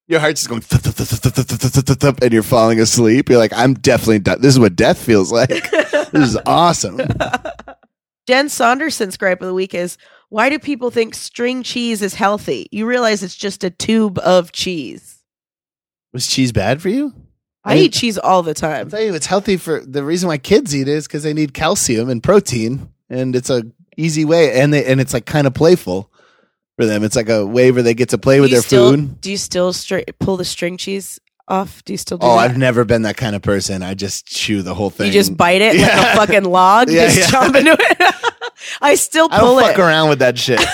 Your 0.07 0.19
heart's 0.19 0.45
just 0.45 0.49
going 0.49 2.15
and 2.21 2.33
you're 2.33 2.43
falling 2.43 2.79
asleep. 2.79 3.29
You're 3.29 3.39
like, 3.39 3.53
I'm 3.53 3.73
definitely 3.73 4.19
done. 4.19 4.41
This 4.41 4.53
is 4.53 4.59
what 4.59 4.75
death 4.75 4.97
feels 4.97 5.31
like. 5.31 5.49
this 5.71 6.13
is 6.13 6.37
awesome. 6.45 6.99
Jen 8.27 8.47
Saunderson's 8.47 9.17
gripe 9.17 9.41
of 9.41 9.47
the 9.47 9.53
week 9.53 9.73
is 9.73 9.97
why 10.33 10.49
do 10.49 10.57
people 10.57 10.89
think 10.89 11.13
string 11.13 11.61
cheese 11.61 12.01
is 12.01 12.15
healthy? 12.15 12.65
You 12.71 12.87
realize 12.87 13.21
it's 13.21 13.35
just 13.35 13.63
a 13.63 13.69
tube 13.69 14.17
of 14.17 14.51
cheese. 14.51 15.19
Was 16.11 16.25
cheese 16.25 16.51
bad 16.51 16.81
for 16.81 16.89
you? 16.89 17.13
I 17.63 17.77
eat 17.77 17.93
cheese 17.93 18.17
all 18.17 18.41
the 18.41 18.55
time. 18.55 18.71
I'll 18.71 18.77
time. 18.85 18.89
tell 18.89 19.01
you, 19.01 19.13
it's 19.13 19.27
healthy 19.27 19.57
for 19.57 19.79
the 19.85 20.03
reason 20.03 20.27
why 20.27 20.39
kids 20.39 20.75
eat 20.75 20.87
it 20.87 20.87
is 20.87 21.05
because 21.07 21.21
they 21.21 21.33
need 21.33 21.53
calcium 21.53 22.09
and 22.09 22.21
protein, 22.23 22.89
and 23.11 23.35
it's 23.35 23.51
a 23.51 23.61
easy 23.95 24.25
way, 24.25 24.59
and 24.59 24.73
they 24.73 24.83
and 24.85 24.99
it's 24.99 25.13
like 25.13 25.27
kind 25.27 25.45
of 25.45 25.53
playful 25.53 26.11
for 26.77 26.85
them. 26.87 27.03
It's 27.03 27.15
like 27.15 27.29
a 27.29 27.45
way 27.45 27.71
where 27.71 27.83
they 27.83 27.93
get 27.93 28.09
to 28.09 28.17
play 28.17 28.39
with 28.41 28.49
do 28.49 28.55
you 28.55 28.61
their 28.61 28.67
still, 28.67 28.89
food. 28.91 29.21
Do 29.21 29.29
you 29.29 29.37
still 29.37 29.71
straight 29.71 30.17
pull 30.17 30.37
the 30.37 30.45
string 30.45 30.77
cheese 30.77 31.19
off? 31.47 31.83
Do 31.85 31.93
you 31.93 31.97
still 31.97 32.17
do 32.17 32.25
Oh, 32.25 32.37
that? 32.37 32.39
I've 32.39 32.57
never 32.57 32.83
been 32.85 33.03
that 33.03 33.17
kind 33.17 33.35
of 33.35 33.43
person. 33.43 33.83
I 33.83 33.93
just 33.93 34.25
chew 34.25 34.63
the 34.63 34.73
whole 34.73 34.89
thing. 34.89 35.05
You 35.07 35.13
just 35.13 35.37
bite 35.37 35.61
it 35.61 35.75
like 35.79 35.91
a 35.93 36.15
fucking 36.17 36.43
log, 36.45 36.89
Yeah, 36.89 37.05
just 37.05 37.19
yeah. 37.19 37.27
jump 37.27 37.55
into 37.55 37.77
it. 37.79 38.15
I 38.81 38.95
still 38.95 39.27
I 39.31 39.39
pull 39.39 39.55
don't 39.55 39.63
it. 39.63 39.67
fuck 39.67 39.79
around 39.79 40.09
with 40.09 40.19
that 40.19 40.37
shit. 40.37 40.59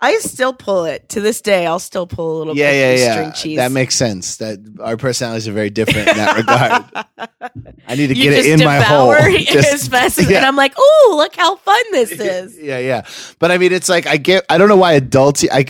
I 0.00 0.18
still 0.18 0.52
pull 0.52 0.84
it 0.84 1.08
to 1.10 1.20
this 1.20 1.40
day. 1.40 1.66
I'll 1.66 1.78
still 1.78 2.06
pull 2.06 2.36
a 2.36 2.38
little 2.38 2.56
yeah, 2.56 2.70
bit 2.70 2.78
yeah, 2.78 2.86
of 2.86 2.98
yeah. 2.98 3.12
string 3.12 3.32
cheese. 3.32 3.56
That 3.56 3.72
makes 3.72 3.94
sense. 3.94 4.36
That 4.36 4.58
our 4.80 4.96
personalities 4.96 5.48
are 5.48 5.52
very 5.52 5.70
different 5.70 6.08
in 6.08 6.16
that 6.16 6.36
regard. 7.16 7.64
I 7.88 7.94
need 7.94 8.08
to 8.08 8.14
you 8.14 8.30
get 8.30 8.44
it 8.44 8.60
in 8.60 8.64
my 8.64 8.80
hole. 8.80 9.14
Just- 9.38 9.74
as 9.74 9.88
fast 9.88 10.18
as, 10.18 10.30
yeah. 10.30 10.38
and 10.38 10.46
I'm 10.46 10.56
like, 10.56 10.74
oh, 10.76 11.14
look 11.16 11.34
how 11.36 11.56
fun 11.56 11.82
this 11.92 12.12
is. 12.12 12.58
Yeah, 12.58 12.78
yeah. 12.78 13.06
But 13.38 13.50
I 13.50 13.58
mean, 13.58 13.72
it's 13.72 13.88
like 13.88 14.06
I 14.06 14.16
get. 14.16 14.44
I 14.48 14.58
don't 14.58 14.68
know 14.68 14.76
why 14.76 14.92
adults. 14.92 15.44
I, 15.50 15.66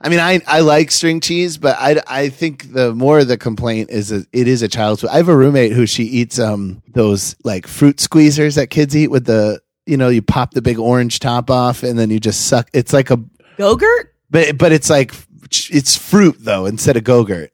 I 0.00 0.08
mean, 0.08 0.20
I 0.20 0.40
I 0.46 0.60
like 0.60 0.90
string 0.90 1.20
cheese, 1.20 1.58
but 1.58 1.76
I 1.78 2.00
I 2.06 2.28
think 2.28 2.72
the 2.72 2.94
more 2.94 3.20
of 3.20 3.28
the 3.28 3.38
complaint 3.38 3.90
is 3.90 4.08
that 4.08 4.26
it 4.32 4.48
is 4.48 4.62
a 4.62 4.68
child's 4.68 5.00
food. 5.00 5.10
I 5.10 5.16
have 5.16 5.28
a 5.28 5.36
roommate 5.36 5.72
who 5.72 5.86
she 5.86 6.04
eats 6.04 6.38
um 6.38 6.82
those 6.88 7.36
like 7.44 7.66
fruit 7.66 7.96
squeezers 7.96 8.56
that 8.56 8.68
kids 8.70 8.96
eat 8.96 9.08
with 9.08 9.24
the 9.24 9.60
you 9.88 9.96
know 9.96 10.08
you 10.08 10.22
pop 10.22 10.52
the 10.52 10.62
big 10.62 10.78
orange 10.78 11.18
top 11.18 11.50
off 11.50 11.82
and 11.82 11.98
then 11.98 12.10
you 12.10 12.20
just 12.20 12.46
suck. 12.46 12.68
It's 12.72 12.92
like 12.92 13.10
a 13.10 13.16
Gogurt? 13.56 14.08
but 14.30 14.58
but 14.58 14.72
it's 14.72 14.90
like 14.90 15.12
it's 15.50 15.96
fruit 15.96 16.36
though 16.40 16.66
instead 16.66 16.96
of 16.96 17.04
gogurt. 17.04 17.50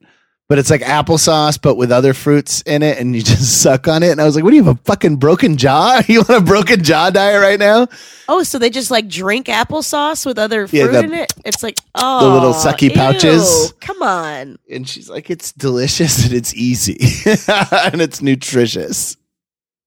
But 0.46 0.58
it's 0.58 0.68
like 0.68 0.82
applesauce, 0.82 1.58
but 1.60 1.76
with 1.76 1.90
other 1.90 2.12
fruits 2.12 2.60
in 2.66 2.82
it, 2.82 2.98
and 2.98 3.16
you 3.16 3.22
just 3.32 3.62
suck 3.62 3.88
on 3.88 4.02
it. 4.02 4.10
And 4.10 4.20
I 4.20 4.24
was 4.24 4.34
like, 4.34 4.44
"What 4.44 4.50
do 4.50 4.56
you 4.56 4.64
have 4.64 4.76
a 4.76 4.80
fucking 4.84 5.16
broken 5.16 5.56
jaw? 5.56 6.02
You 6.08 6.18
want 6.18 6.42
a 6.42 6.44
broken 6.44 6.84
jaw 6.84 7.08
diet 7.08 7.40
right 7.40 7.58
now?" 7.58 7.88
Oh, 8.28 8.42
so 8.42 8.58
they 8.58 8.68
just 8.68 8.90
like 8.90 9.08
drink 9.08 9.46
applesauce 9.46 10.26
with 10.26 10.38
other 10.38 10.66
fruit 10.68 10.78
Yeah, 10.78 10.86
the- 10.88 11.04
in 11.04 11.14
it? 11.14 11.32
It's 11.46 11.62
like 11.62 11.78
oh, 11.94 12.28
the 12.28 12.34
little 12.34 12.52
sucky 12.52 12.90
ew, 12.90 12.94
pouches. 12.94 13.72
Come 13.80 14.02
on. 14.02 14.58
And 14.70 14.86
she's 14.86 15.08
like, 15.08 15.30
"It's 15.30 15.50
delicious 15.52 16.24
and 16.26 16.34
it's 16.34 16.52
easy 16.54 16.98
and 17.48 18.02
it's 18.02 18.20
nutritious." 18.20 19.16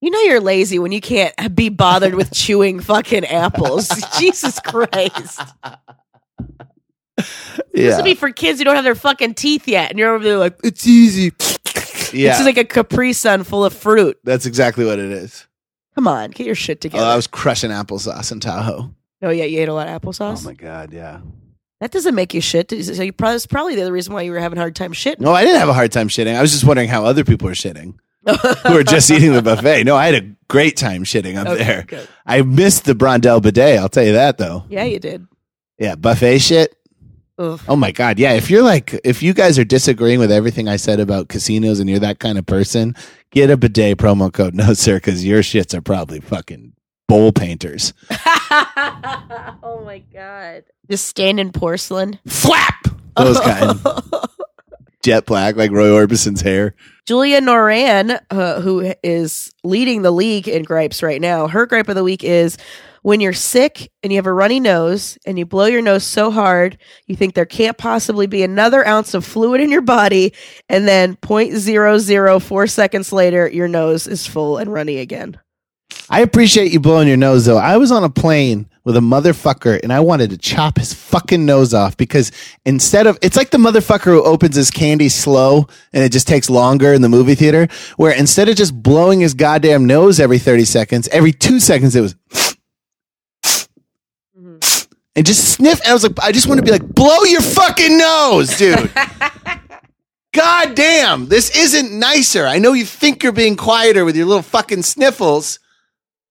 You 0.02 0.12
know 0.12 0.20
you're 0.22 0.39
lazy 0.41 0.78
when 0.80 0.91
you 0.91 1.02
can't 1.02 1.56
be 1.56 1.70
bothered 1.70 2.14
with 2.16 2.32
chewing 2.32 2.80
fucking 2.80 3.26
apples. 3.26 3.89
Jesus 4.20 4.60
Christ. 4.60 5.41
This 7.18 7.28
Yeah, 7.74 7.95
would 7.95 8.06
be 8.06 8.14
for 8.16 8.32
kids 8.32 8.60
who 8.60 8.66
don't 8.66 8.76
have 8.76 8.84
their 8.84 8.95
fucking 8.95 9.34
teeth 9.34 9.68
yet, 9.68 9.89
and 9.89 9.98
you're 10.00 10.14
over 10.14 10.24
there 10.24 10.38
like, 10.38 10.58
it's 10.64 10.86
easy. 10.86 11.32
yeah, 12.16 12.30
This 12.32 12.39
is 12.41 12.45
like 12.45 12.58
a 12.58 12.64
Capri 12.64 13.14
Sun 13.14 13.43
full 13.43 13.66
of 13.66 13.74
fruit. 13.74 14.20
that's 14.24 14.45
exactly 14.45 14.86
what 14.86 15.00
it 15.00 15.12
is. 15.12 15.48
Come 15.95 16.08
on, 16.08 16.30
get 16.30 16.45
your 16.45 16.56
shit 16.56 16.80
together. 16.80 17.04
Oh. 17.04 17.08
I 17.08 17.16
was 17.16 17.26
crushing 17.26 17.72
applesauce 17.72 18.32
in 18.32 18.39
Tahoe. 18.39 18.93
oh 19.24 19.30
yeah, 19.32 19.45
you 19.45 19.60
ate 19.60 19.68
a 19.70 19.74
lot 19.74 19.88
of 19.88 20.00
applesauce. 20.00 20.41
Oh 20.43 20.45
my 20.45 20.54
god, 20.54 20.93
yeah. 20.93 21.22
that 21.80 21.89
doesn't 21.89 22.14
make 22.14 22.36
you 22.36 22.41
shit. 22.41 22.70
So 22.70 23.02
you 23.02 23.12
probably, 23.12 23.34
that's 23.34 23.48
probably 23.48 23.74
the 23.76 23.82
other 23.82 23.91
reason 23.91 24.14
why 24.14 24.22
you 24.22 24.32
were 24.32 24.39
having 24.39 24.60
a 24.60 24.62
hard 24.62 24.76
time 24.76 24.93
shitting. 24.93 25.22
No, 25.22 25.34
I 25.34 25.43
didn't 25.43 25.60
have 25.60 25.70
a 25.70 25.74
hard 25.74 25.91
time 25.91 26.08
shitting. 26.08 26.36
I 26.36 26.41
was 26.41 26.52
just 26.52 26.64
wondering 26.66 26.88
how 26.88 27.04
other 27.04 27.24
people 27.24 27.48
are 27.48 27.54
shitting 27.56 27.95
who 28.67 28.78
are 28.78 28.84
just 28.84 29.09
eating 29.11 29.34
the 29.34 29.41
buffet. 29.41 29.84
No, 29.84 29.95
I 29.95 30.05
had 30.07 30.15
a 30.23 30.28
great 30.47 30.78
time 30.78 31.03
shitting 31.03 31.36
up 31.38 31.47
Okay, 31.47 31.63
there. 31.63 31.84
good. 31.88 32.07
I 32.25 32.41
missed 32.41 32.86
the 32.86 32.93
Brondell 32.93 33.41
bidet. 33.41 33.80
I'll 33.80 33.89
tell 33.89 34.05
you 34.05 34.13
that 34.13 34.38
though. 34.38 34.65
Yeah, 34.69 34.84
you 34.84 34.99
did. 34.99 35.28
Yeah, 35.80 35.95
buffet 35.95 36.39
shit. 36.39 36.73
Ugh. 37.39 37.59
Oh 37.67 37.75
my 37.75 37.91
god, 37.91 38.17
yeah. 38.17 38.34
If 38.34 38.49
you're 38.49 38.63
like, 38.63 38.99
if 39.03 39.21
you 39.21 39.34
guys 39.34 39.59
are 39.59 39.63
disagreeing 39.63 40.19
with 40.19 40.32
everything 40.32 40.67
I 40.67 40.78
said 40.78 40.99
about 40.99 41.28
casinos 41.30 41.80
and 41.80 41.88
you're 41.89 41.99
that 41.99 42.19
kind 42.19 42.38
of 42.39 42.45
person, 42.47 42.95
get 43.32 43.51
a 43.51 43.57
bidet 43.57 43.97
promo 43.99 44.34
code 44.34 44.55
no 44.55 44.73
sir, 44.73 44.95
because 44.95 45.23
your 45.23 45.41
shits 45.41 45.73
are 45.75 45.82
probably 45.82 46.19
fucking 46.19 46.73
bowl 47.07 47.32
painters. 47.32 47.93
oh 48.09 49.82
my 49.86 49.99
god. 50.13 50.63
Just 50.89 51.05
stand 51.07 51.39
in 51.39 51.51
porcelain. 51.51 52.17
Flap 52.28 52.88
those 53.15 53.39
kind. 53.39 53.80
Jet 55.08 55.26
black 55.26 55.55
like 55.55 55.72
Roy 55.72 55.89
Orbison's 55.89 56.41
hair. 56.41 56.76
Julia 57.05 57.39
Noran, 57.39 58.20
uh, 58.30 58.60
who 58.60 58.93
is 59.01 59.53
leading 59.64 60.01
the 60.01 60.12
league 60.12 60.49
in 60.49 60.64
gripes 60.64 61.01
right 61.01 61.22
now, 61.22 61.47
her 61.47 61.66
gripe 61.66 61.88
of 61.88 61.95
the 61.95 62.03
week 62.03 62.26
is 62.26 62.58
when 63.03 63.22
you're 63.22 63.32
sick 63.32 63.89
and 64.03 64.12
you 64.12 64.18
have 64.18 64.26
a 64.26 64.34
runny 64.34 64.60
nose 64.60 65.18
and 65.26 65.39
you 65.39 65.45
blow 65.45 65.64
your 65.64 65.82
nose 65.82 66.03
so 66.03 66.30
hard, 66.30 66.78
you 67.05 67.16
think 67.16 67.36
there 67.36 67.45
can't 67.45 67.78
possibly 67.78 68.28
be 68.28 68.43
another 68.43 68.86
ounce 68.86 69.14
of 69.14 69.24
fluid 69.24 69.62
in 69.62 69.72
your 69.72 69.82
body, 69.82 70.34
and 70.68 70.86
then 70.89 71.16
0.004 71.16 72.70
seconds 72.70 73.14
later, 73.14 73.47
your 73.47 73.70
nose 73.70 74.08
is 74.08 74.28
full 74.28 74.58
and 74.58 74.74
runny 74.74 74.97
again. 74.97 75.39
I 76.10 76.20
appreciate 76.20 76.74
you 76.74 76.82
blowing 76.82 77.08
your 77.08 77.16
nose 77.16 77.45
though. 77.45 77.58
I 77.58 77.78
was 77.78 77.93
on 77.93 78.03
a 78.03 78.10
plane 78.10 78.70
with 78.88 78.95
a 78.95 79.01
motherfucker 79.01 79.77
and 79.83 79.91
I 79.91 79.99
wanted 79.99 80.29
to 80.29 80.38
chop 80.38 80.77
his 80.77 80.93
fucking 80.93 81.45
nose 81.45 81.73
off 81.73 81.97
because 81.97 82.31
instead 82.65 83.05
of 83.05 83.19
it's 83.21 83.35
like 83.35 83.49
the 83.49 83.57
motherfucker 83.57 84.05
who 84.05 84.23
opens 84.23 84.55
his 84.55 84.71
candy 84.71 85.09
slow 85.09 85.67
and 85.91 86.05
it 86.05 86.13
just 86.13 86.25
takes 86.25 86.49
longer 86.49 86.93
in 86.93 87.01
the 87.01 87.09
movie 87.09 87.35
theater, 87.35 87.67
where 87.97 88.13
instead 88.13 88.47
of 88.47 88.55
just 88.55 88.81
blowing 88.81 89.19
his 89.19 89.33
goddamn 89.33 89.88
nose 89.88 90.21
every 90.21 90.39
30 90.39 90.63
seconds, 90.63 91.09
every 91.09 91.33
two 91.33 91.59
seconds 91.59 91.97
it 91.97 92.01
was 92.01 92.15
mm-hmm. 94.39 94.57
and 95.17 95.25
just 95.25 95.51
sniff. 95.51 95.81
And 95.81 95.89
I 95.89 95.93
was 95.93 96.03
like, 96.03 96.17
I 96.21 96.31
just 96.31 96.47
want 96.47 96.59
to 96.59 96.65
be 96.65 96.71
like, 96.71 96.88
blow 96.88 97.23
your 97.23 97.41
fucking 97.41 97.97
nose, 97.97 98.55
dude. 98.55 98.89
God 100.31 100.75
damn, 100.75 101.27
this 101.27 101.57
isn't 101.57 101.91
nicer. 101.91 102.47
I 102.47 102.59
know 102.59 102.71
you 102.71 102.85
think 102.85 103.21
you're 103.21 103.33
being 103.33 103.57
quieter 103.57 104.05
with 104.05 104.15
your 104.15 104.27
little 104.27 104.43
fucking 104.43 104.83
sniffles. 104.83 105.59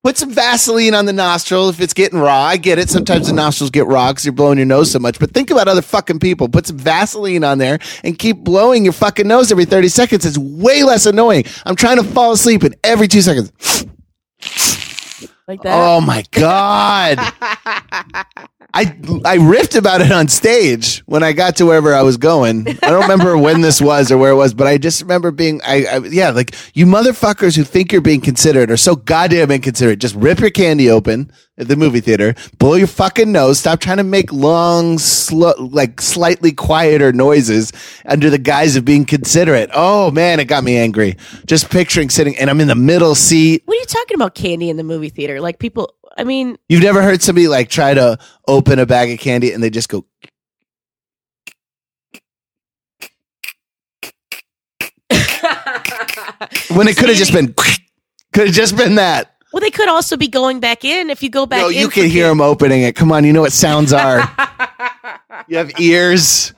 Put 0.06 0.18
some 0.18 0.30
Vaseline 0.30 0.94
on 0.94 1.06
the 1.06 1.12
nostril 1.12 1.68
if 1.68 1.80
it's 1.80 1.92
getting 1.92 2.20
raw. 2.20 2.42
I 2.42 2.58
get 2.58 2.78
it. 2.78 2.88
Sometimes 2.88 3.26
the 3.26 3.32
nostrils 3.32 3.70
get 3.70 3.88
raw 3.88 4.12
because 4.12 4.24
you're 4.24 4.32
blowing 4.32 4.56
your 4.56 4.64
nose 4.64 4.92
so 4.92 5.00
much. 5.00 5.18
But 5.18 5.32
think 5.32 5.50
about 5.50 5.66
other 5.66 5.82
fucking 5.82 6.20
people. 6.20 6.48
Put 6.48 6.64
some 6.68 6.78
Vaseline 6.78 7.42
on 7.42 7.58
there 7.58 7.80
and 8.04 8.16
keep 8.16 8.36
blowing 8.36 8.84
your 8.84 8.92
fucking 8.92 9.26
nose 9.26 9.50
every 9.50 9.64
30 9.64 9.88
seconds. 9.88 10.24
It's 10.24 10.38
way 10.38 10.84
less 10.84 11.06
annoying. 11.06 11.42
I'm 11.64 11.74
trying 11.74 11.96
to 11.96 12.04
fall 12.04 12.30
asleep 12.30 12.62
and 12.62 12.76
every 12.84 13.08
two 13.08 13.20
seconds. 13.20 13.50
Like 15.48 15.62
that. 15.62 15.74
Oh 15.74 16.00
my 16.00 16.24
God. 16.32 17.18
I 18.74 18.82
I 19.24 19.38
riffed 19.38 19.76
about 19.76 20.00
it 20.00 20.10
on 20.10 20.26
stage 20.26 20.98
when 21.06 21.22
I 21.22 21.32
got 21.32 21.56
to 21.56 21.66
wherever 21.66 21.94
I 21.94 22.02
was 22.02 22.16
going. 22.16 22.66
I 22.68 22.90
don't 22.90 23.02
remember 23.02 23.38
when 23.38 23.60
this 23.60 23.80
was 23.80 24.10
or 24.10 24.18
where 24.18 24.32
it 24.32 24.36
was, 24.36 24.54
but 24.54 24.66
I 24.66 24.76
just 24.76 25.00
remember 25.02 25.30
being 25.30 25.60
I, 25.64 25.84
I 25.84 25.98
yeah, 25.98 26.30
like 26.30 26.54
you 26.74 26.84
motherfuckers 26.84 27.56
who 27.56 27.62
think 27.62 27.92
you're 27.92 28.00
being 28.00 28.20
considerate 28.20 28.70
are 28.72 28.76
so 28.76 28.96
goddamn 28.96 29.52
inconsiderate. 29.52 30.00
Just 30.00 30.16
rip 30.16 30.40
your 30.40 30.50
candy 30.50 30.90
open 30.90 31.30
at 31.58 31.68
the 31.68 31.76
movie 31.76 32.00
theater, 32.00 32.34
blow 32.58 32.74
your 32.74 32.86
fucking 32.86 33.32
nose, 33.32 33.58
stop 33.58 33.80
trying 33.80 33.96
to 33.96 34.04
make 34.04 34.32
long, 34.32 34.98
slow, 34.98 35.54
like 35.58 36.00
slightly 36.00 36.52
quieter 36.52 37.12
noises 37.12 37.72
under 38.04 38.28
the 38.28 38.38
guise 38.38 38.76
of 38.76 38.84
being 38.84 39.04
considerate. 39.04 39.70
Oh 39.72 40.10
man, 40.10 40.38
it 40.40 40.44
got 40.46 40.64
me 40.64 40.76
angry. 40.76 41.16
Just 41.46 41.70
picturing 41.70 42.10
sitting 42.10 42.36
and 42.36 42.50
I'm 42.50 42.60
in 42.60 42.68
the 42.68 42.74
middle 42.74 43.14
seat. 43.14 43.62
what 43.64 43.76
are 43.76 43.80
you 43.80 43.86
talking 43.86 44.14
about 44.16 44.34
candy 44.34 44.68
in 44.68 44.76
the 44.76 44.84
movie 44.84 45.08
theater? 45.08 45.40
Like 45.40 45.58
people, 45.58 45.94
I 46.18 46.24
mean, 46.24 46.58
You've 46.68 46.82
never 46.82 47.02
heard 47.02 47.22
somebody 47.22 47.48
like 47.48 47.68
try 47.68 47.94
to 47.94 48.18
open 48.46 48.78
a 48.78 48.86
bag 48.86 49.10
of 49.10 49.18
candy 49.18 49.52
and 49.52 49.62
they 49.62 49.70
just 49.70 49.88
go 49.88 50.04
when 56.74 56.88
it 56.88 56.96
could 56.96 57.08
have 57.08 57.16
just 57.16 57.32
been 57.32 57.54
could 58.32 58.46
have 58.48 58.54
just 58.54 58.76
been 58.76 58.96
that. 58.96 59.35
Well, 59.56 59.62
they 59.62 59.70
could 59.70 59.88
also 59.88 60.18
be 60.18 60.28
going 60.28 60.60
back 60.60 60.84
in 60.84 61.08
if 61.08 61.22
you 61.22 61.30
go 61.30 61.46
back 61.46 61.62
No, 61.62 61.68
you 61.68 61.88
can 61.88 62.10
hear 62.10 62.28
them 62.28 62.42
opening 62.42 62.82
it. 62.82 62.94
Come 62.94 63.10
on, 63.10 63.24
you 63.24 63.32
know 63.32 63.40
what 63.40 63.54
sounds 63.54 63.90
are. 63.90 64.18
you 65.48 65.56
have 65.56 65.70
ears. 65.80 66.52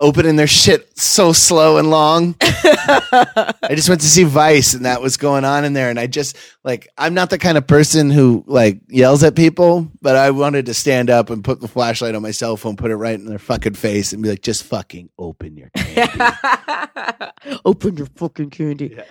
Opening 0.00 0.36
their 0.36 0.46
shit 0.46 0.98
so 0.98 1.32
slow 1.32 1.78
and 1.78 1.88
long. 1.88 2.36
I 2.42 3.54
just 3.70 3.88
went 3.88 4.02
to 4.02 4.06
see 4.06 4.24
Vice 4.24 4.74
and 4.74 4.84
that 4.84 5.00
was 5.00 5.16
going 5.16 5.46
on 5.46 5.64
in 5.64 5.72
there. 5.72 5.88
And 5.88 5.98
I 5.98 6.06
just 6.06 6.36
like 6.64 6.86
I'm 6.98 7.14
not 7.14 7.30
the 7.30 7.38
kind 7.38 7.56
of 7.56 7.66
person 7.66 8.10
who 8.10 8.44
like 8.46 8.80
yells 8.88 9.24
at 9.24 9.34
people, 9.34 9.90
but 10.02 10.16
I 10.16 10.32
wanted 10.32 10.66
to 10.66 10.74
stand 10.74 11.08
up 11.08 11.30
and 11.30 11.42
put 11.42 11.62
the 11.62 11.68
flashlight 11.68 12.14
on 12.14 12.20
my 12.20 12.32
cell 12.32 12.58
phone, 12.58 12.76
put 12.76 12.90
it 12.90 12.96
right 12.96 13.18
in 13.18 13.24
their 13.24 13.38
fucking 13.38 13.72
face, 13.72 14.12
and 14.12 14.22
be 14.22 14.28
like, 14.28 14.42
just 14.42 14.64
fucking 14.64 15.08
open 15.18 15.56
your 15.56 15.70
candy. 15.74 16.36
Open 17.64 17.96
your 17.96 18.06
fucking 18.16 18.50
candy. 18.50 18.94
Yeah. 18.96 19.04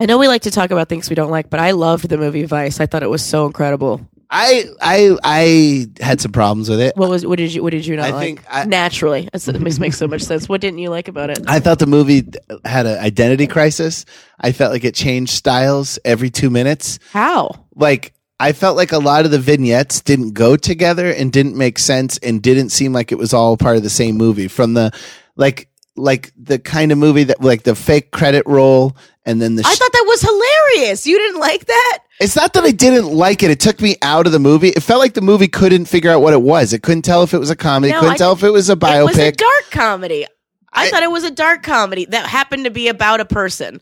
I 0.00 0.06
know 0.06 0.18
we 0.18 0.26
like 0.28 0.42
to 0.42 0.50
talk 0.50 0.70
about 0.70 0.88
things 0.88 1.08
we 1.08 1.14
don't 1.14 1.30
like, 1.30 1.50
but 1.50 1.60
I 1.60 1.70
loved 1.70 2.08
the 2.08 2.18
movie 2.18 2.44
Vice. 2.44 2.80
I 2.80 2.86
thought 2.86 3.02
it 3.02 3.10
was 3.10 3.24
so 3.24 3.46
incredible. 3.46 4.00
I 4.30 4.64
I 4.80 5.16
I 5.22 5.86
had 6.02 6.20
some 6.20 6.32
problems 6.32 6.68
with 6.68 6.80
it. 6.80 6.96
What 6.96 7.08
was 7.08 7.24
what 7.24 7.38
did 7.38 7.54
you 7.54 7.62
what 7.62 7.70
did 7.70 7.86
you 7.86 7.94
not 7.96 8.06
I 8.06 8.10
like? 8.10 8.24
think 8.24 8.44
I- 8.50 8.64
Naturally, 8.64 9.28
it 9.32 9.60
makes 9.60 9.78
makes 9.78 9.98
so 9.98 10.08
much 10.08 10.22
sense. 10.22 10.48
What 10.48 10.60
didn't 10.60 10.80
you 10.80 10.90
like 10.90 11.06
about 11.06 11.30
it? 11.30 11.38
I 11.46 11.60
thought 11.60 11.78
the 11.78 11.86
movie 11.86 12.24
had 12.64 12.86
an 12.86 12.98
identity 12.98 13.46
crisis. 13.46 14.04
I 14.40 14.50
felt 14.50 14.72
like 14.72 14.82
it 14.84 14.94
changed 14.96 15.32
styles 15.32 15.98
every 16.04 16.30
two 16.30 16.50
minutes. 16.50 16.98
How? 17.12 17.50
Like 17.76 18.14
I 18.40 18.52
felt 18.52 18.76
like 18.76 18.90
a 18.90 18.98
lot 18.98 19.24
of 19.26 19.30
the 19.30 19.38
vignettes 19.38 20.00
didn't 20.00 20.32
go 20.32 20.56
together 20.56 21.08
and 21.12 21.32
didn't 21.32 21.56
make 21.56 21.78
sense 21.78 22.18
and 22.18 22.42
didn't 22.42 22.70
seem 22.70 22.92
like 22.92 23.12
it 23.12 23.18
was 23.18 23.32
all 23.32 23.56
part 23.56 23.76
of 23.76 23.84
the 23.84 23.90
same 23.90 24.16
movie. 24.16 24.48
From 24.48 24.74
the 24.74 24.90
like 25.36 25.68
like 25.96 26.32
the 26.36 26.58
kind 26.58 26.90
of 26.90 26.98
movie 26.98 27.24
that 27.24 27.40
like 27.40 27.62
the 27.62 27.76
fake 27.76 28.10
credit 28.10 28.42
roll 28.46 28.96
and 29.26 29.40
then 29.40 29.54
the 29.56 29.62
I 29.66 29.72
sh- 29.74 29.78
thought 29.78 29.92
that 29.92 30.04
was 30.06 30.20
hilarious. 30.22 31.06
You 31.06 31.18
didn't 31.18 31.40
like 31.40 31.66
that? 31.66 31.98
it's 32.20 32.36
not 32.36 32.52
that 32.52 32.64
I 32.64 32.70
didn't 32.70 33.06
like 33.12 33.42
it. 33.42 33.50
It 33.50 33.58
took 33.60 33.80
me 33.80 33.96
out 34.02 34.26
of 34.26 34.32
the 34.32 34.38
movie. 34.38 34.68
It 34.68 34.82
felt 34.82 35.00
like 35.00 35.14
the 35.14 35.20
movie 35.20 35.48
couldn't 35.48 35.86
figure 35.86 36.10
out 36.10 36.20
what 36.22 36.32
it 36.32 36.42
was. 36.42 36.72
It 36.72 36.82
couldn't 36.82 37.02
tell 37.02 37.22
if 37.22 37.34
it 37.34 37.38
was 37.38 37.50
a 37.50 37.56
comedy. 37.56 37.92
No, 37.92 38.00
couldn't 38.00 38.14
I 38.14 38.16
tell 38.18 38.32
if 38.32 38.42
it 38.42 38.50
was 38.50 38.70
a 38.70 38.76
biopic. 38.76 39.00
It 39.00 39.04
was 39.04 39.18
a 39.18 39.32
dark 39.32 39.64
comedy. 39.70 40.26
I, 40.72 40.86
I- 40.86 40.90
thought 40.90 41.02
it 41.02 41.10
was 41.10 41.24
a 41.24 41.30
dark 41.30 41.62
comedy 41.62 42.04
that 42.06 42.26
happened 42.26 42.64
to 42.64 42.70
be 42.70 42.88
about 42.88 43.20
a 43.20 43.24
person. 43.24 43.80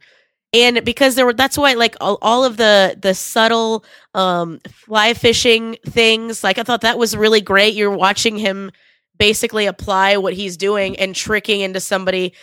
And 0.54 0.84
because 0.84 1.14
there 1.14 1.24
were 1.24 1.32
that's 1.32 1.56
why 1.56 1.72
like 1.74 1.96
all, 2.00 2.18
all 2.20 2.44
of 2.44 2.58
the 2.58 2.96
the 3.00 3.14
subtle 3.14 3.84
um 4.14 4.60
fly 4.70 5.14
fishing 5.14 5.76
things, 5.86 6.44
like 6.44 6.58
I 6.58 6.62
thought 6.62 6.82
that 6.82 6.98
was 6.98 7.16
really 7.16 7.40
great. 7.40 7.74
You're 7.74 7.90
watching 7.90 8.36
him 8.36 8.70
basically 9.18 9.64
apply 9.66 10.18
what 10.18 10.34
he's 10.34 10.56
doing 10.58 10.96
and 10.98 11.14
tricking 11.14 11.60
into 11.62 11.80
somebody 11.80 12.34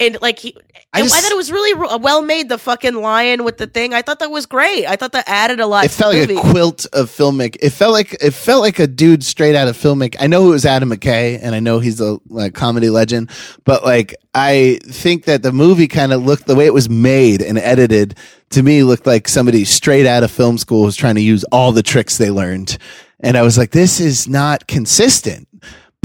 and 0.00 0.18
like 0.22 0.38
he, 0.38 0.56
I 0.92 1.00
I, 1.00 1.02
just- 1.02 1.14
thought 1.20 1.30
it 1.30 1.36
was 1.36 1.50
really 1.52 1.74
well 1.98 2.22
made. 2.22 2.48
The 2.48 2.58
fucking 2.58 2.94
lion 2.94 3.44
with 3.44 3.58
the 3.58 3.66
thing, 3.66 3.92
I 3.94 4.02
thought 4.02 4.20
that 4.20 4.30
was 4.30 4.46
great. 4.46 4.86
I 4.86 4.96
thought 4.96 5.12
that 5.12 5.24
added 5.28 5.60
a 5.60 5.66
lot. 5.66 5.84
it 5.84 5.90
felt 5.90 6.14
like 6.14 6.30
a 6.30 6.40
quilt 6.50 6.86
of 6.92 7.10
filmic. 7.10 7.56
It 7.60 7.70
felt 7.70 7.92
like 7.92 8.16
it 8.22 8.32
felt 8.32 8.62
like 8.62 8.78
a 8.78 8.86
dude 8.86 9.24
straight 9.24 9.54
out 9.54 9.68
of 9.68 9.76
filmic. 9.76 10.16
I 10.20 10.26
know 10.28 10.46
it 10.46 10.50
was 10.50 10.64
Adam 10.64 10.90
McKay, 10.90 11.38
and 11.42 11.54
I 11.54 11.60
know 11.60 11.78
he's 11.80 12.00
a 12.00 12.18
like, 12.28 12.54
comedy 12.54 12.90
legend, 12.90 13.30
but 13.64 13.84
like 13.84 14.14
I 14.34 14.78
think 14.84 15.24
that 15.24 15.42
the 15.42 15.52
movie 15.52 15.88
kind 15.88 16.12
of 16.12 16.22
looked 16.24 16.46
the 16.46 16.54
way 16.54 16.66
it 16.66 16.74
was 16.74 16.88
made 16.88 17.42
and 17.42 17.58
edited 17.58 18.16
to 18.50 18.62
me 18.62 18.82
looked 18.84 19.06
like 19.06 19.26
somebody 19.28 19.64
straight 19.64 20.06
out 20.06 20.22
of 20.22 20.30
film 20.30 20.56
school 20.58 20.84
was 20.84 20.96
trying 20.96 21.16
to 21.16 21.20
use 21.20 21.44
all 21.52 21.72
the 21.72 21.82
tricks 21.82 22.16
they 22.18 22.30
learned, 22.30 22.78
and 23.20 23.36
I 23.36 23.42
was 23.42 23.58
like, 23.58 23.72
this 23.72 23.98
is 24.00 24.28
not 24.28 24.68
consistent. 24.68 25.47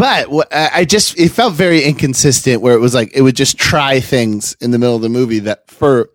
But 0.03 0.47
I 0.51 0.83
just 0.83 1.17
it 1.17 1.29
felt 1.29 1.53
very 1.53 1.81
inconsistent 1.81 2.61
where 2.61 2.73
it 2.73 2.79
was 2.79 2.93
like 2.93 3.11
it 3.15 3.21
would 3.21 3.37
just 3.37 3.57
try 3.57 4.01
things 4.01 4.53
in 4.59 4.71
the 4.71 4.77
middle 4.77 4.97
of 4.97 5.01
the 5.01 5.07
movie 5.07 5.39
that 5.39 5.71
for 5.71 6.09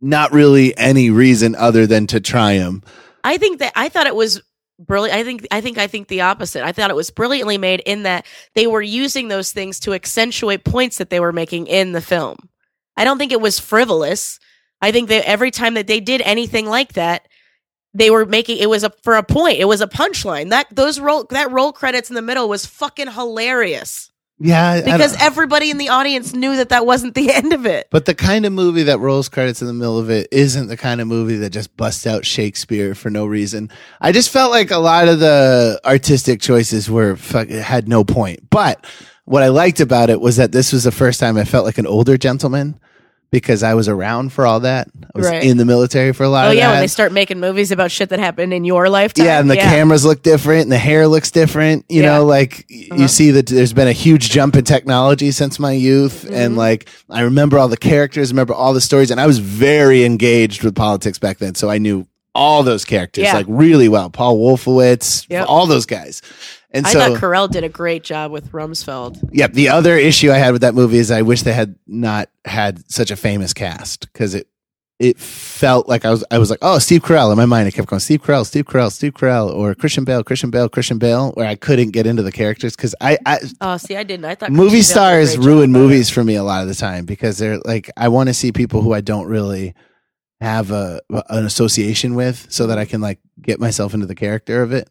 not 0.00 0.32
really 0.32 0.74
any 0.78 1.10
reason 1.10 1.54
other 1.54 1.86
than 1.86 2.06
to 2.06 2.18
try 2.18 2.56
them. 2.56 2.82
I 3.24 3.36
think 3.36 3.58
that 3.58 3.74
I 3.76 3.90
thought 3.90 4.06
it 4.06 4.16
was 4.16 4.40
brilliant. 4.78 5.18
I 5.18 5.22
think 5.22 5.46
I 5.50 5.60
think 5.60 5.76
I 5.76 5.86
think 5.86 6.08
the 6.08 6.22
opposite. 6.22 6.64
I 6.64 6.72
thought 6.72 6.88
it 6.88 6.96
was 6.96 7.10
brilliantly 7.10 7.58
made 7.58 7.80
in 7.80 8.04
that 8.04 8.24
they 8.54 8.66
were 8.66 8.80
using 8.80 9.28
those 9.28 9.52
things 9.52 9.78
to 9.80 9.92
accentuate 9.92 10.64
points 10.64 10.96
that 10.96 11.10
they 11.10 11.20
were 11.20 11.30
making 11.30 11.66
in 11.66 11.92
the 11.92 12.00
film. 12.00 12.38
I 12.96 13.04
don't 13.04 13.18
think 13.18 13.32
it 13.32 13.40
was 13.42 13.60
frivolous. 13.60 14.40
I 14.80 14.92
think 14.92 15.10
that 15.10 15.28
every 15.28 15.50
time 15.50 15.74
that 15.74 15.88
they 15.88 16.00
did 16.00 16.22
anything 16.22 16.64
like 16.64 16.94
that, 16.94 17.28
they 17.94 18.10
were 18.10 18.24
making 18.24 18.58
it 18.58 18.68
was 18.68 18.84
a 18.84 18.90
for 19.02 19.16
a 19.16 19.22
point. 19.22 19.58
It 19.58 19.66
was 19.66 19.80
a 19.80 19.86
punchline. 19.86 20.50
That 20.50 20.66
those 20.74 20.98
roll 20.98 21.24
that 21.30 21.50
roll 21.50 21.72
credits 21.72 22.08
in 22.08 22.14
the 22.14 22.22
middle 22.22 22.48
was 22.48 22.64
fucking 22.64 23.10
hilarious 23.10 24.10
Yeah, 24.38 24.80
because 24.80 25.14
everybody 25.20 25.70
in 25.70 25.78
the 25.78 25.90
audience 25.90 26.32
knew 26.32 26.56
that 26.56 26.70
that 26.70 26.86
wasn't 26.86 27.14
the 27.14 27.30
end 27.34 27.52
of 27.52 27.66
it. 27.66 27.88
But 27.90 28.06
the 28.06 28.14
kind 28.14 28.46
of 28.46 28.52
movie 28.52 28.84
that 28.84 28.98
rolls 28.98 29.28
credits 29.28 29.60
in 29.60 29.66
the 29.66 29.74
middle 29.74 29.98
of 29.98 30.10
it 30.10 30.28
isn't 30.32 30.68
the 30.68 30.76
kind 30.76 31.00
of 31.00 31.06
movie 31.06 31.36
that 31.36 31.50
just 31.50 31.76
busts 31.76 32.06
out 32.06 32.24
Shakespeare 32.24 32.94
for 32.94 33.10
no 33.10 33.26
reason. 33.26 33.70
I 34.00 34.12
just 34.12 34.30
felt 34.30 34.50
like 34.50 34.70
a 34.70 34.78
lot 34.78 35.08
of 35.08 35.20
the 35.20 35.80
artistic 35.84 36.40
choices 36.40 36.90
were 36.90 37.16
fuck, 37.16 37.48
had 37.48 37.88
no 37.88 38.04
point. 38.04 38.48
But 38.48 38.86
what 39.24 39.42
I 39.42 39.48
liked 39.48 39.80
about 39.80 40.10
it 40.10 40.20
was 40.20 40.36
that 40.36 40.52
this 40.52 40.72
was 40.72 40.84
the 40.84 40.90
first 40.90 41.20
time 41.20 41.36
I 41.36 41.44
felt 41.44 41.64
like 41.64 41.78
an 41.78 41.86
older 41.86 42.16
gentleman 42.16 42.80
because 43.32 43.64
I 43.64 43.74
was 43.74 43.88
around 43.88 44.32
for 44.32 44.46
all 44.46 44.60
that. 44.60 44.88
I 45.02 45.18
was 45.18 45.26
Right. 45.26 45.42
in 45.42 45.56
the 45.56 45.64
military 45.64 46.12
for 46.12 46.22
a 46.22 46.28
lot 46.28 46.46
Oh 46.46 46.50
yeah, 46.52 46.66
that. 46.68 46.72
when 46.74 46.80
they 46.82 46.86
start 46.86 47.10
making 47.12 47.40
movies 47.40 47.72
about 47.72 47.90
shit 47.90 48.10
that 48.10 48.20
happened 48.20 48.52
in 48.54 48.64
your 48.64 48.88
lifetime. 48.88 49.26
yeah, 49.26 49.40
and 49.40 49.50
the 49.50 49.56
cameras 49.56 50.04
look 50.04 50.22
different, 50.22 50.62
and 50.62 50.70
the 50.70 50.78
hair 50.78 51.08
looks 51.08 51.30
different. 51.32 51.84
You 51.88 52.02
Yeah. 52.02 52.18
know, 52.18 52.24
like 52.26 52.66
Uh-huh. 52.70 53.02
you 53.02 53.08
see 53.08 53.32
that 53.32 53.46
there's 53.46 53.72
been 53.72 53.88
a 53.88 53.92
huge 53.92 54.30
jump 54.30 54.54
in 54.54 54.62
technology 54.64 55.32
since 55.32 55.58
my 55.58 55.72
youth, 55.72 56.24
Mm-hmm. 56.24 56.34
and 56.34 56.56
like 56.56 56.88
I 57.10 57.22
remember 57.22 57.58
all 57.58 57.68
the 57.68 57.76
characters, 57.76 58.30
remember 58.30 58.54
all 58.54 58.72
the 58.74 58.80
stories, 58.80 59.10
and 59.10 59.18
I 59.20 59.26
was 59.26 59.38
very 59.38 60.04
engaged 60.04 60.62
with 60.62 60.76
politics 60.76 61.18
back 61.18 61.38
then, 61.38 61.54
so 61.56 61.68
I 61.70 61.78
knew 61.78 62.06
all 62.34 62.62
those 62.62 62.84
characters 62.84 63.24
Yeah. 63.24 63.34
like 63.34 63.46
really 63.48 63.88
well. 63.88 64.08
Paul 64.08 64.38
Wolfowitz, 64.38 65.26
Yep. 65.28 65.46
all 65.48 65.66
those 65.66 65.84
guys, 65.84 66.22
and 66.72 66.86
I 66.86 66.92
so 66.92 66.98
thought 66.98 67.20
Carell 67.20 67.50
did 67.50 67.64
a 67.64 67.68
great 67.68 68.02
job 68.02 68.30
with 68.32 68.50
Rumsfeld. 68.52 69.28
Yep. 69.32 69.52
The 69.52 69.68
other 69.68 69.96
issue 69.96 70.30
I 70.30 70.38
had 70.38 70.52
with 70.52 70.62
that 70.62 70.74
movie 70.74 70.98
is 70.98 71.10
I 71.10 71.22
wish 71.22 71.42
they 71.42 71.52
had 71.52 71.76
not 71.86 72.28
had 72.44 72.90
such 72.90 73.10
a 73.10 73.16
famous 73.16 73.52
cast 73.52 74.12
because 74.12 74.34
it 74.34 74.48
it 74.98 75.18
felt 75.18 75.88
like 75.88 76.04
I 76.04 76.10
was 76.10 76.24
I 76.30 76.38
was 76.38 76.48
like, 76.48 76.60
oh, 76.62 76.78
Steve 76.78 77.02
Carell 77.02 77.30
in 77.32 77.36
my 77.36 77.44
mind. 77.46 77.66
I 77.66 77.72
kept 77.72 77.88
going, 77.88 77.98
Steve 78.00 78.22
Carell, 78.22 78.46
Steve 78.46 78.66
Carell, 78.66 78.90
Steve 78.92 79.14
Carell, 79.14 79.52
or 79.52 79.74
Christian 79.74 80.04
Bale, 80.04 80.22
Christian 80.22 80.50
Bale, 80.50 80.68
Christian 80.68 80.98
Bale, 80.98 81.32
where 81.32 81.46
I 81.46 81.56
couldn't 81.56 81.90
get 81.90 82.06
into 82.06 82.22
the 82.22 82.30
characters 82.30 82.76
because 82.76 82.94
I, 83.00 83.18
I 83.26 83.40
Oh, 83.60 83.76
see, 83.78 83.96
I 83.96 84.04
didn't. 84.04 84.26
I 84.26 84.36
thought 84.36 84.52
movie 84.52 84.78
Christian 84.78 84.94
Bale 84.96 85.10
did 85.10 85.22
a 85.22 85.26
stars 85.26 85.38
ruin 85.38 85.70
it. 85.70 85.78
movies 85.78 86.08
for 86.08 86.22
me 86.22 86.36
a 86.36 86.44
lot 86.44 86.62
of 86.62 86.68
the 86.68 86.74
time 86.74 87.04
because 87.04 87.38
they're 87.38 87.58
like 87.58 87.90
I 87.96 88.08
want 88.08 88.28
to 88.28 88.34
see 88.34 88.52
people 88.52 88.80
who 88.80 88.92
I 88.92 89.00
don't 89.00 89.26
really 89.26 89.74
have 90.40 90.70
a 90.70 91.00
an 91.30 91.46
association 91.46 92.14
with 92.14 92.46
so 92.50 92.68
that 92.68 92.78
I 92.78 92.84
can 92.84 93.00
like 93.00 93.18
get 93.40 93.58
myself 93.60 93.94
into 93.94 94.06
the 94.06 94.14
character 94.14 94.62
of 94.62 94.72
it 94.72 94.88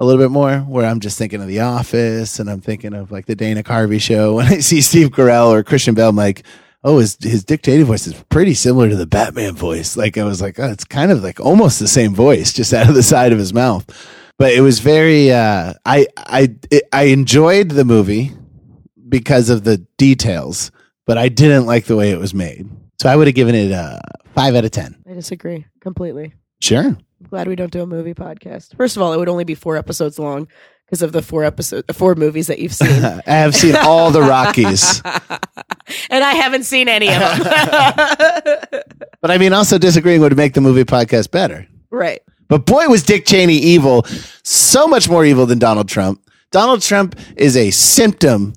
a 0.00 0.04
little 0.04 0.22
bit 0.22 0.30
more 0.30 0.58
where 0.60 0.86
I'm 0.86 1.00
just 1.00 1.18
thinking 1.18 1.40
of 1.40 1.48
The 1.48 1.60
Office 1.60 2.38
and 2.38 2.48
I'm 2.48 2.60
thinking 2.60 2.94
of 2.94 3.10
like 3.10 3.26
the 3.26 3.34
Dana 3.34 3.62
Carvey 3.62 4.00
show. 4.00 4.34
When 4.38 4.46
I 4.46 4.60
see 4.60 4.80
Steve 4.80 5.10
Carell 5.10 5.48
or 5.48 5.62
Christian 5.64 5.94
Bale, 5.94 6.10
I'm 6.10 6.16
like 6.16 6.44
oh 6.84 6.98
his 6.98 7.18
his 7.20 7.44
Cheney 7.44 7.82
voice 7.82 8.06
is 8.06 8.14
pretty 8.28 8.54
similar 8.54 8.88
to 8.88 8.96
the 8.96 9.06
Batman 9.06 9.54
voice. 9.54 9.96
Like 9.96 10.16
I 10.16 10.24
was 10.24 10.40
like 10.40 10.58
oh 10.58 10.70
it's 10.70 10.84
kind 10.84 11.10
of 11.10 11.22
like 11.22 11.40
almost 11.40 11.78
the 11.78 11.88
same 11.88 12.14
voice 12.14 12.52
just 12.52 12.72
out 12.72 12.88
of 12.88 12.94
the 12.94 13.02
side 13.02 13.32
of 13.32 13.38
his 13.38 13.52
mouth. 13.52 13.84
But 14.38 14.52
it 14.52 14.60
was 14.60 14.78
very 14.78 15.32
uh 15.32 15.74
I 15.84 16.06
I 16.16 16.54
it, 16.70 16.84
I 16.92 17.04
enjoyed 17.04 17.70
the 17.70 17.84
movie 17.84 18.32
because 19.08 19.48
of 19.48 19.64
the 19.64 19.78
details 19.96 20.70
but 21.06 21.18
I 21.18 21.28
didn't 21.28 21.64
like 21.66 21.86
the 21.86 21.96
way 21.96 22.10
it 22.10 22.18
was 22.18 22.34
made. 22.34 22.68
So 23.00 23.08
I 23.08 23.16
would 23.16 23.26
have 23.28 23.34
given 23.34 23.54
it 23.54 23.70
a 23.72 24.00
5 24.34 24.54
out 24.54 24.64
of 24.64 24.70
10 24.70 25.02
I 25.08 25.14
disagree 25.14 25.66
completely. 25.80 26.34
Sure 26.60 26.84
I'm 26.86 27.26
glad 27.28 27.48
we 27.48 27.56
don't 27.56 27.72
do 27.72 27.82
a 27.82 27.86
movie 27.86 28.14
podcast. 28.14 28.76
First 28.76 28.96
of 28.96 29.02
all, 29.02 29.12
it 29.12 29.18
would 29.18 29.28
only 29.28 29.44
be 29.44 29.54
four 29.54 29.76
episodes 29.76 30.18
long 30.18 30.46
because 30.86 31.02
of 31.02 31.12
the 31.12 31.20
four 31.20 31.44
episode, 31.44 31.86
the 31.86 31.92
four 31.94 32.14
movies 32.14 32.46
that 32.46 32.58
you've 32.60 32.72
seen, 32.74 33.04
I 33.04 33.22
have 33.26 33.54
seen 33.54 33.76
all 33.76 34.10
the 34.10 34.22
Rockies 34.22 35.02
and 36.10 36.24
I 36.24 36.34
haven't 36.34 36.64
seen 36.64 36.88
any 36.88 37.08
of 37.08 37.20
them. 37.20 38.82
But 39.20 39.32
I 39.32 39.38
mean, 39.38 39.52
also 39.52 39.78
disagreeing 39.78 40.20
would 40.20 40.36
make 40.36 40.54
the 40.54 40.60
movie 40.60 40.84
podcast 40.84 41.32
better. 41.32 41.66
right. 41.90 42.22
But 42.46 42.64
boy, 42.66 42.86
was 42.88 43.02
Dick 43.02 43.26
Cheney 43.26 43.56
evil. 43.56 44.06
So 44.42 44.86
much 44.86 45.08
more 45.10 45.24
evil 45.24 45.44
than 45.44 45.58
Donald 45.58 45.88
Trump. 45.88 46.22
Donald 46.50 46.80
Trump 46.80 47.14
is 47.36 47.56
a 47.56 47.70
symptom 47.72 48.54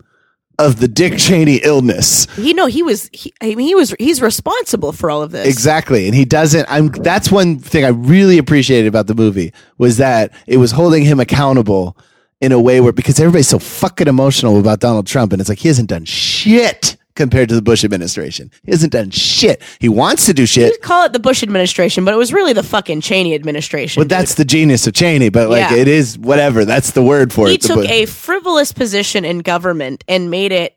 of 0.62 0.80
the 0.80 0.88
Dick 0.88 1.18
Cheney 1.18 1.57
illness. 1.64 2.28
You 2.38 2.53
know, 2.53 2.68
he 2.68 2.84
was. 2.84 3.09
He, 3.12 3.34
I 3.41 3.55
mean, 3.55 3.68
he 3.68 3.76
was. 3.76 3.95
He's 3.99 4.22
responsible 4.22 4.91
for 4.91 5.09
all 5.09 5.22
of 5.22 5.32
this. 5.32 5.47
Exactly. 5.47 6.05
And 6.05 6.16
he 6.16 6.26
doesn't 6.26 6.66
I'm 6.70 6.88
that's 6.89 7.32
one 7.32 7.59
thing 7.59 7.84
I 7.84 7.89
really 7.89 8.38
appreciated 8.38 8.88
about 8.88 9.07
the 9.07 9.16
movie 9.16 9.53
was 9.78 9.97
that 9.97 10.32
it 10.47 10.57
was 10.57 10.72
holding 10.72 11.03
him 11.03 11.20
accountable 11.20 11.97
in 12.39 12.51
a 12.51 12.59
way 12.59 12.80
where 12.82 12.91
because 12.91 13.20
everybody's 13.20 13.47
so 13.47 13.59
fucking 13.59 14.07
emotional 14.07 14.59
about 14.59 14.80
Donald 14.80 15.07
Trump 15.07 15.34
and 15.34 15.41
it's 15.41 15.49
like 15.49 15.59
he 15.59 15.68
hasn't 15.68 15.89
done 15.89 16.05
shit 16.05 16.97
compared 17.22 17.49
to 17.49 17.55
the 17.55 17.61
Bush 17.61 17.84
administration. 17.84 18.49
He 18.63 18.72
hasn't 18.72 18.91
done 18.91 19.09
shit. 19.11 19.61
He 19.80 19.89
wants 19.89 20.26
to 20.26 20.34
do 20.34 20.45
shit. 20.45 20.72
You'd 20.74 20.82
call 20.82 21.05
it 21.05 21.13
the 21.13 21.19
Bush 21.19 21.43
administration, 21.43 22.03
but 22.05 22.13
it 22.13 22.17
was 22.17 22.34
really 22.34 22.53
the 22.53 22.63
fucking 22.63 23.01
Cheney 23.01 23.36
administration. 23.36 23.99
But 24.01 24.09
that's 24.09 24.36
the 24.36 24.45
genius 24.45 24.88
of 24.88 24.93
Cheney. 24.93 25.30
But 25.30 25.49
like, 25.49 25.69
Yeah. 25.72 25.78
it 25.78 25.88
is 25.88 26.17
whatever. 26.17 26.65
That's 26.65 26.91
the 26.91 27.03
word 27.03 27.32
for 27.32 27.47
he 27.47 27.53
it. 27.55 27.61
He 27.61 27.67
took 27.67 27.86
bu- 27.88 27.91
a 27.93 28.05
frivolous 28.05 28.72
position 28.72 29.24
in 29.26 29.39
government 29.39 30.03
and 30.07 30.30
made 30.32 30.51
it 30.51 30.76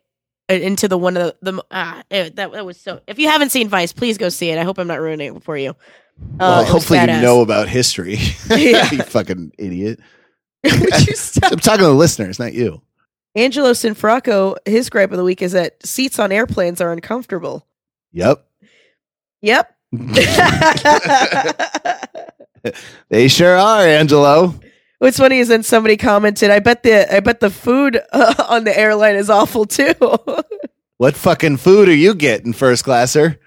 uh, 0.50 0.54
into 0.54 0.88
the 0.88 0.98
one 0.98 1.16
of 1.16 1.32
the, 1.40 1.52
the 1.52 1.64
ah 1.70 2.02
eh, 2.10 2.28
that, 2.34 2.52
that 2.52 2.66
was 2.66 2.78
so. 2.78 3.00
If 3.06 3.18
you 3.18 3.28
haven't 3.28 3.50
seen 3.50 3.68
Vice, 3.68 3.92
please 3.92 4.18
go 4.18 4.28
see 4.28 4.50
it. 4.50 4.58
I 4.58 4.62
hope 4.64 4.78
I'm 4.78 4.86
not 4.86 5.00
ruining 5.00 5.34
it 5.36 5.42
for 5.42 5.56
you. 5.56 5.74
well, 6.38 6.50
Uh, 6.52 6.60
it 6.60 6.62
was 6.64 6.70
hopefully 6.72 7.00
you 7.00 7.06
know 7.06 7.40
about 7.40 7.68
history. 7.68 8.18
Yeah. 8.50 8.90
you 8.92 9.02
fucking 9.02 9.52
idiot. 9.58 10.00
You? 10.64 10.72
I'm 11.42 11.58
talking 11.58 11.80
to 11.80 11.86
the 11.86 11.94
listeners, 11.94 12.38
not 12.38 12.52
you. 12.54 12.80
Angelo 13.34 13.72
Sinfracco, 13.72 14.56
his 14.64 14.90
gripe 14.90 15.10
of 15.10 15.16
the 15.16 15.24
week 15.24 15.42
is 15.42 15.52
that 15.52 15.84
seats 15.84 16.18
on 16.18 16.32
airplanes 16.32 16.80
are 16.80 16.92
uncomfortable. 16.92 17.66
Yep. 18.12 18.46
Yep. 19.42 19.76
They 23.10 23.28
sure 23.28 23.56
are, 23.56 23.82
Angelo. 23.82 24.54
What's 24.98 25.18
funny 25.18 25.38
is 25.38 25.48
then 25.48 25.62
somebody 25.62 25.96
commented, 25.96 26.50
"I 26.50 26.60
bet 26.60 26.82
the 26.82 27.14
I 27.14 27.20
bet 27.20 27.40
the 27.40 27.50
food 27.50 28.00
uh, 28.12 28.34
on 28.48 28.64
the 28.64 28.76
airline 28.76 29.16
is 29.16 29.30
awful 29.30 29.66
too." 29.66 29.94
What 30.96 31.16
fucking 31.16 31.56
food 31.56 31.88
are 31.88 31.94
you 31.94 32.14
getting, 32.14 32.52
first 32.52 32.84
classer? 32.84 33.40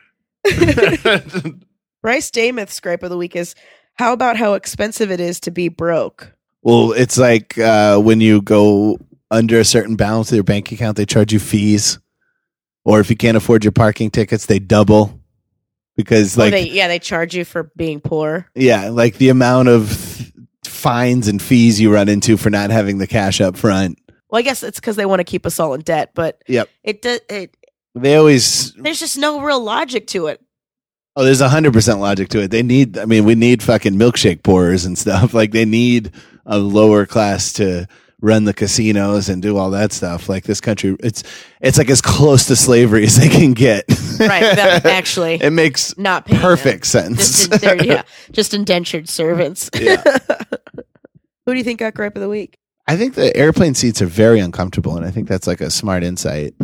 Bryce 2.02 2.30
Damath's 2.30 2.82
gripe 2.82 3.04
of 3.04 3.10
the 3.10 3.18
week 3.18 3.38
is, 3.38 3.56
"How 3.94 4.12
about 4.12 4.36
how 4.36 4.56
expensive 4.56 5.12
it 5.12 5.22
is 5.22 5.40
to 5.40 5.52
be 5.52 5.70
broke?" 5.70 6.36
well, 6.62 6.92
it's 6.92 7.18
like 7.18 7.58
uh, 7.58 8.00
when 8.00 8.20
you 8.20 8.42
go 8.42 9.00
under 9.32 9.60
a 9.60 9.66
certain 9.66 9.96
balance 9.96 10.32
of 10.32 10.36
your 10.36 10.44
bank 10.44 10.72
account, 10.72 10.98
they 10.98 11.06
charge 11.06 11.34
you 11.34 11.40
fees. 11.40 12.00
Or 12.86 13.00
if 13.00 13.10
you 13.10 13.18
can't 13.18 13.36
afford 13.38 13.64
your 13.66 13.74
parking 13.74 14.10
tickets, 14.12 14.46
they 14.46 14.60
double. 14.60 15.20
Because 15.96 16.38
like 16.38 16.52
they, 16.52 16.70
yeah, 16.70 16.88
they 16.88 17.00
charge 17.00 17.36
you 17.36 17.44
for 17.44 17.72
being 17.76 18.00
poor. 18.00 18.48
Yeah, 18.56 18.90
like 18.90 19.16
the 19.18 19.30
amount 19.30 19.68
of 19.68 20.32
fines 20.64 21.28
and 21.28 21.42
fees 21.42 21.82
you 21.82 21.92
run 21.94 22.08
into 22.08 22.38
for 22.38 22.50
not 22.50 22.70
having 22.70 22.98
the 23.00 23.08
cash 23.08 23.42
up 23.42 23.58
front. 23.58 24.00
Well, 24.30 24.40
I 24.40 24.44
guess 24.44 24.62
it's 24.64 24.80
because 24.80 24.96
they 24.96 25.06
want 25.06 25.20
to 25.22 25.24
keep 25.24 25.46
us 25.46 25.60
all 25.60 25.74
in 25.74 25.82
debt, 25.82 26.12
but 26.14 26.42
Yep. 26.48 26.70
it 26.84 27.02
does. 27.02 27.20
It, 27.30 27.56
They 27.96 28.16
always 28.16 28.74
there's 28.74 29.00
just 29.00 29.18
no 29.18 29.42
real 29.42 29.60
logic 29.62 30.06
to 30.08 30.28
it. 30.28 30.40
oh, 31.16 31.24
there's 31.24 31.42
a 31.42 31.50
hundred 31.50 31.74
percent 31.74 32.00
logic 32.00 32.30
to 32.30 32.42
it. 32.42 32.52
They 32.52 32.62
need 32.64 32.98
I 33.00 33.06
mean, 33.06 33.26
we 33.26 33.34
need 33.36 33.64
fucking 33.64 33.96
milkshake 33.96 34.44
pourers 34.44 34.86
and 34.86 34.98
stuff. 34.98 35.34
Like 35.34 35.52
they 35.52 35.66
need 35.66 36.12
a 36.46 36.60
lower 36.60 37.06
class 37.08 37.54
to 37.54 37.88
run 38.22 38.46
the 38.46 38.54
casinos 38.54 39.30
and 39.30 39.42
do 39.42 39.58
all 39.58 39.70
that 39.72 39.92
stuff. 39.92 40.28
Like 40.30 40.44
this 40.46 40.60
country 40.60 40.96
it's 41.02 41.24
it's 41.62 41.78
like 41.78 41.90
as 41.90 42.02
close 42.02 42.46
to 42.48 42.56
slavery 42.56 43.04
as 43.06 43.18
they 43.18 43.30
can 43.30 43.54
get. 43.54 43.86
Right, 44.20 44.42
that- 44.56 44.86
actually, 44.88 45.36
it 45.36 45.52
makes 45.52 45.98
Not 45.98 46.26
perfect 46.28 46.92
them. 46.92 47.16
sense. 47.16 47.48
Just, 47.48 47.64
in- 47.64 47.84
yeah, 47.84 48.04
just 48.32 48.54
indentured 48.54 49.08
servants. 49.10 49.70
Yeah. 49.80 50.02
Who 51.46 51.54
do 51.54 51.58
you 51.60 51.64
think 51.64 51.80
got 51.80 51.94
gripe 51.94 52.16
of 52.16 52.22
the 52.22 52.28
week? 52.30 52.58
I 52.88 52.98
think 52.98 53.14
the 53.14 53.36
airplane 53.38 53.74
seats 53.74 54.02
are 54.02 54.06
very 54.06 54.40
uncomfortable 54.40 54.98
and 54.98 55.06
I 55.06 55.12
think 55.12 55.28
that's 55.30 55.48
like 55.48 55.62
a 55.62 55.70
smart 55.70 56.04
insight. 56.04 56.56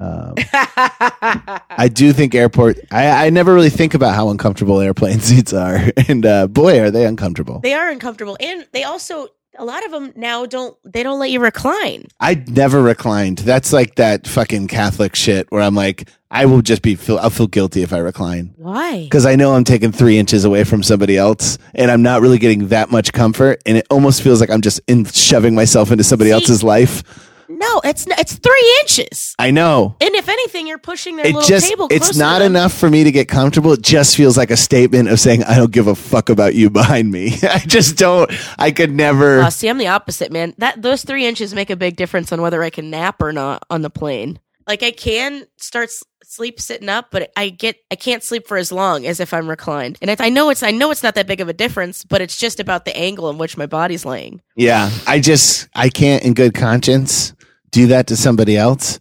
Um, 0.00 0.34
I 0.52 1.88
do 1.92 2.12
think 2.12 2.34
airport. 2.34 2.78
I, 2.90 3.26
I 3.26 3.30
never 3.30 3.54
really 3.54 3.70
think 3.70 3.94
about 3.94 4.14
how 4.14 4.28
uncomfortable 4.30 4.80
airplane 4.80 5.20
seats 5.20 5.52
are, 5.52 5.78
and 6.08 6.26
uh, 6.26 6.46
boy, 6.48 6.80
are 6.80 6.90
they 6.90 7.06
uncomfortable. 7.06 7.60
they 7.60 7.74
are 7.74 7.88
uncomfortable, 7.90 8.36
and 8.40 8.66
they 8.72 8.82
also 8.82 9.28
a 9.58 9.64
lot 9.64 9.84
of 9.84 9.90
them 9.92 10.12
now 10.16 10.46
don't 10.46 10.76
they 10.84 11.02
don't 11.02 11.18
let 11.18 11.30
you 11.30 11.40
recline. 11.40 12.06
I 12.20 12.42
never 12.48 12.82
reclined. 12.82 13.38
That's 13.38 13.72
like 13.72 13.96
that 13.96 14.26
fucking 14.26 14.68
Catholic 14.68 15.14
shit 15.14 15.46
where 15.50 15.62
I'm 15.62 15.74
like, 15.74 16.08
I 16.30 16.46
will 16.46 16.62
just 16.62 16.82
be 16.82 16.94
feel 16.96 17.18
I'll 17.18 17.30
feel 17.30 17.46
guilty 17.46 17.82
if 17.82 17.92
I 17.92 17.98
recline 17.98 18.52
Why? 18.56 19.02
because 19.04 19.26
I 19.26 19.36
know 19.36 19.54
I'm 19.54 19.64
taking 19.64 19.92
three 19.92 20.18
inches 20.18 20.44
away 20.44 20.64
from 20.64 20.82
somebody 20.82 21.16
else, 21.16 21.58
and 21.74 21.90
I'm 21.90 22.02
not 22.02 22.20
really 22.22 22.38
getting 22.38 22.68
that 22.68 22.90
much 22.90 23.12
comfort, 23.12 23.62
and 23.66 23.76
it 23.76 23.86
almost 23.90 24.22
feels 24.22 24.40
like 24.40 24.50
I'm 24.50 24.60
just 24.62 24.80
in 24.88 25.04
shoving 25.04 25.54
myself 25.54 25.90
into 25.90 26.04
somebody 26.04 26.30
See- 26.30 26.34
else's 26.34 26.62
life. 26.64 27.02
No, 27.48 27.80
it's 27.84 28.06
it's 28.08 28.34
three 28.34 28.78
inches. 28.82 29.34
I 29.38 29.50
know. 29.50 29.96
And 30.00 30.14
if 30.14 30.28
anything, 30.28 30.66
you're 30.66 30.78
pushing 30.78 31.16
their 31.16 31.26
It 31.26 31.34
little 31.34 31.48
just 31.48 31.68
table. 31.68 31.88
it's 31.90 32.16
not 32.16 32.42
enough 32.42 32.72
for 32.72 32.88
me 32.90 33.04
to 33.04 33.12
get 33.12 33.28
comfortable. 33.28 33.72
It 33.72 33.82
just 33.82 34.16
feels 34.16 34.36
like 34.36 34.50
a 34.50 34.56
statement 34.56 35.08
of 35.08 35.20
saying 35.20 35.44
I 35.44 35.56
don't 35.56 35.72
give 35.72 35.86
a 35.86 35.94
fuck 35.94 36.28
about 36.28 36.54
you 36.54 36.70
behind 36.70 37.10
me. 37.10 37.34
I 37.42 37.58
just 37.58 37.96
don't. 37.96 38.30
I 38.58 38.70
could 38.70 38.92
never. 38.92 39.40
Uh, 39.40 39.50
see, 39.50 39.68
I'm 39.68 39.78
the 39.78 39.88
opposite, 39.88 40.32
man. 40.32 40.54
That 40.58 40.80
those 40.80 41.04
three 41.04 41.26
inches 41.26 41.54
make 41.54 41.70
a 41.70 41.76
big 41.76 41.96
difference 41.96 42.32
on 42.32 42.40
whether 42.40 42.62
I 42.62 42.70
can 42.70 42.90
nap 42.90 43.20
or 43.22 43.32
not 43.32 43.64
on 43.70 43.82
the 43.82 43.90
plane. 43.90 44.38
Like 44.66 44.82
I 44.82 44.90
can 44.90 45.46
start 45.56 45.88
s- 45.90 46.02
sleep 46.22 46.60
sitting 46.60 46.88
up, 46.88 47.08
but 47.10 47.30
I 47.36 47.48
get 47.50 47.76
I 47.90 47.96
can't 47.96 48.22
sleep 48.22 48.46
for 48.46 48.56
as 48.56 48.72
long 48.72 49.06
as 49.06 49.20
if 49.20 49.34
I'm 49.34 49.48
reclined. 49.48 49.98
And 50.00 50.10
I 50.20 50.28
know 50.30 50.50
it's 50.50 50.62
I 50.62 50.70
know 50.70 50.90
it's 50.90 51.02
not 51.02 51.14
that 51.16 51.26
big 51.26 51.40
of 51.40 51.48
a 51.48 51.52
difference, 51.52 52.04
but 52.04 52.20
it's 52.20 52.36
just 52.38 52.60
about 52.60 52.84
the 52.84 52.96
angle 52.96 53.28
in 53.30 53.38
which 53.38 53.56
my 53.56 53.66
body's 53.66 54.04
laying. 54.04 54.40
Yeah, 54.56 54.90
I 55.06 55.20
just 55.20 55.68
I 55.74 55.88
can't 55.88 56.22
in 56.24 56.34
good 56.34 56.54
conscience 56.54 57.34
do 57.70 57.88
that 57.88 58.06
to 58.06 58.16
somebody 58.16 58.56
else, 58.56 59.00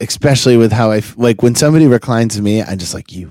especially 0.00 0.56
with 0.56 0.72
how 0.72 0.92
I 0.92 1.02
like 1.16 1.42
when 1.42 1.54
somebody 1.54 1.86
reclines 1.86 2.40
me. 2.40 2.62
I'm 2.62 2.78
just 2.78 2.94
like 2.94 3.12
you. 3.12 3.30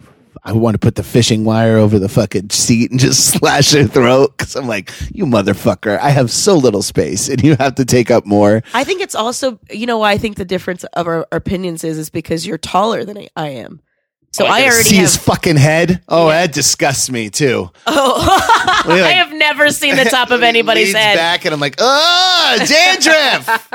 I 0.50 0.54
want 0.54 0.74
to 0.74 0.80
put 0.80 0.96
the 0.96 1.04
fishing 1.04 1.46
wire 1.46 1.78
over 1.78 2.00
the 2.00 2.10
fucking 2.10 2.50
seat 2.50 2.90
and 2.90 3.00
just 3.00 3.34
slash 3.38 3.70
their 3.70 3.86
throat 3.86 4.36
because 4.36 4.56
I'm 4.56 4.68
like, 4.68 4.92
you 5.14 5.28
motherfucker! 5.28 6.00
I 6.00 6.10
have 6.10 6.32
so 6.32 6.56
little 6.56 6.82
space, 6.82 7.30
and 7.30 7.44
you 7.44 7.56
have 7.58 7.76
to 7.76 7.86
take 7.86 8.10
up 8.10 8.26
more. 8.26 8.64
I 8.74 8.84
think 8.84 9.02
it's 9.02 9.14
also 9.14 9.60
you 9.70 9.86
know 9.86 10.00
why 10.00 10.12
I 10.14 10.18
think 10.18 10.38
the 10.38 10.46
difference 10.46 10.84
of 10.86 11.06
our, 11.06 11.28
our 11.32 11.38
opinions 11.38 11.84
is 11.84 12.00
is 12.00 12.10
because 12.10 12.48
you're 12.48 12.58
taller 12.58 13.06
than 13.06 13.20
I, 13.20 13.28
I 13.36 13.50
am. 13.50 13.80
So 14.32 14.46
oh, 14.46 14.48
I, 14.48 14.62
gotta 14.62 14.74
already 14.74 14.90
see 14.90 14.96
have. 14.96 15.04
his 15.04 15.18
fucking 15.18 15.58
head. 15.58 16.02
Oh, 16.10 16.30
that 16.30 16.52
disgusts 16.52 17.12
me 17.12 17.30
too. 17.30 17.70
oh, 17.88 18.84
like- 18.88 19.04
I 19.04 19.12
have 19.12 19.32
never 19.32 19.70
seen 19.70 19.96
the 19.98 20.06
top 20.06 20.32
of 20.32 20.42
anybody's 20.52 20.94
head. 20.94 21.16
back, 21.16 21.46
and 21.46 21.54
I'm 21.54 21.60
like, 21.60 21.76
oh, 21.78 22.66
dandruff. 22.68 23.72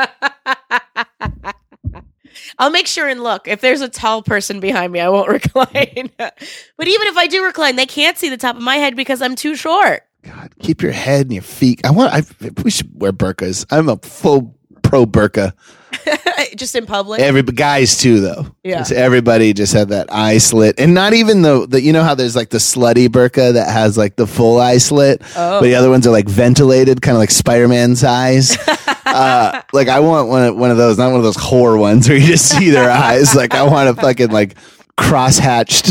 I'll 2.58 2.70
make 2.70 2.86
sure 2.86 3.08
and 3.08 3.22
look. 3.22 3.48
If 3.48 3.60
there's 3.60 3.80
a 3.80 3.88
tall 3.88 4.22
person 4.22 4.60
behind 4.60 4.92
me, 4.92 5.00
I 5.00 5.08
won't 5.08 5.28
recline. 5.28 6.10
but 6.18 6.88
even 6.88 7.06
if 7.08 7.16
I 7.16 7.26
do 7.26 7.44
recline, 7.44 7.76
they 7.76 7.86
can't 7.86 8.16
see 8.18 8.28
the 8.28 8.36
top 8.36 8.56
of 8.56 8.62
my 8.62 8.76
head 8.76 8.96
because 8.96 9.20
I'm 9.22 9.34
too 9.36 9.56
short. 9.56 10.02
God, 10.22 10.52
keep 10.60 10.80
your 10.82 10.92
head 10.92 11.22
and 11.26 11.32
your 11.34 11.42
feet. 11.42 11.80
I 11.84 11.90
want. 11.90 12.12
I 12.12 12.22
we 12.62 12.70
should 12.70 12.90
wear 13.00 13.12
burkas. 13.12 13.66
I'm 13.70 13.88
a 13.88 13.96
full 13.98 14.56
pro 14.82 15.04
burka. 15.06 15.54
Just 16.56 16.74
in 16.76 16.86
public. 16.86 17.20
Every 17.20 17.42
guys 17.42 17.98
too, 17.98 18.20
though. 18.20 18.46
Yeah. 18.62 18.78
Just 18.78 18.92
everybody 18.92 19.52
just 19.52 19.72
had 19.72 19.88
that 19.88 20.12
eye 20.12 20.38
slit, 20.38 20.78
and 20.78 20.94
not 20.94 21.12
even 21.12 21.42
the 21.42 21.66
the 21.66 21.80
you 21.80 21.92
know 21.92 22.02
how 22.04 22.14
there's 22.14 22.36
like 22.36 22.50
the 22.50 22.58
slutty 22.58 23.10
burka 23.10 23.52
that 23.52 23.68
has 23.70 23.96
like 23.98 24.16
the 24.16 24.26
full 24.26 24.60
eye 24.60 24.78
slit, 24.78 25.20
Oh. 25.36 25.60
but 25.60 25.62
the 25.62 25.74
other 25.74 25.90
ones 25.90 26.06
are 26.06 26.10
like 26.10 26.28
ventilated, 26.28 27.02
kind 27.02 27.16
of 27.16 27.20
like 27.20 27.30
Spider 27.30 27.66
Man's 27.68 28.02
eyes. 28.04 28.56
uh, 29.14 29.62
like 29.72 29.88
I 29.88 30.00
want 30.00 30.28
one 30.28 30.42
of, 30.42 30.56
one 30.56 30.70
of 30.70 30.76
those, 30.76 30.98
not 30.98 31.08
one 31.08 31.16
of 31.16 31.22
those 31.22 31.36
whore 31.36 31.78
ones 31.78 32.08
where 32.08 32.18
you 32.18 32.26
just 32.26 32.48
see 32.48 32.70
their 32.70 32.90
eyes. 32.90 33.34
Like 33.34 33.54
I 33.54 33.62
want 33.62 33.88
a 33.88 33.94
fucking 33.94 34.30
like 34.30 34.56
cross 34.96 35.38
hatched. 35.38 35.86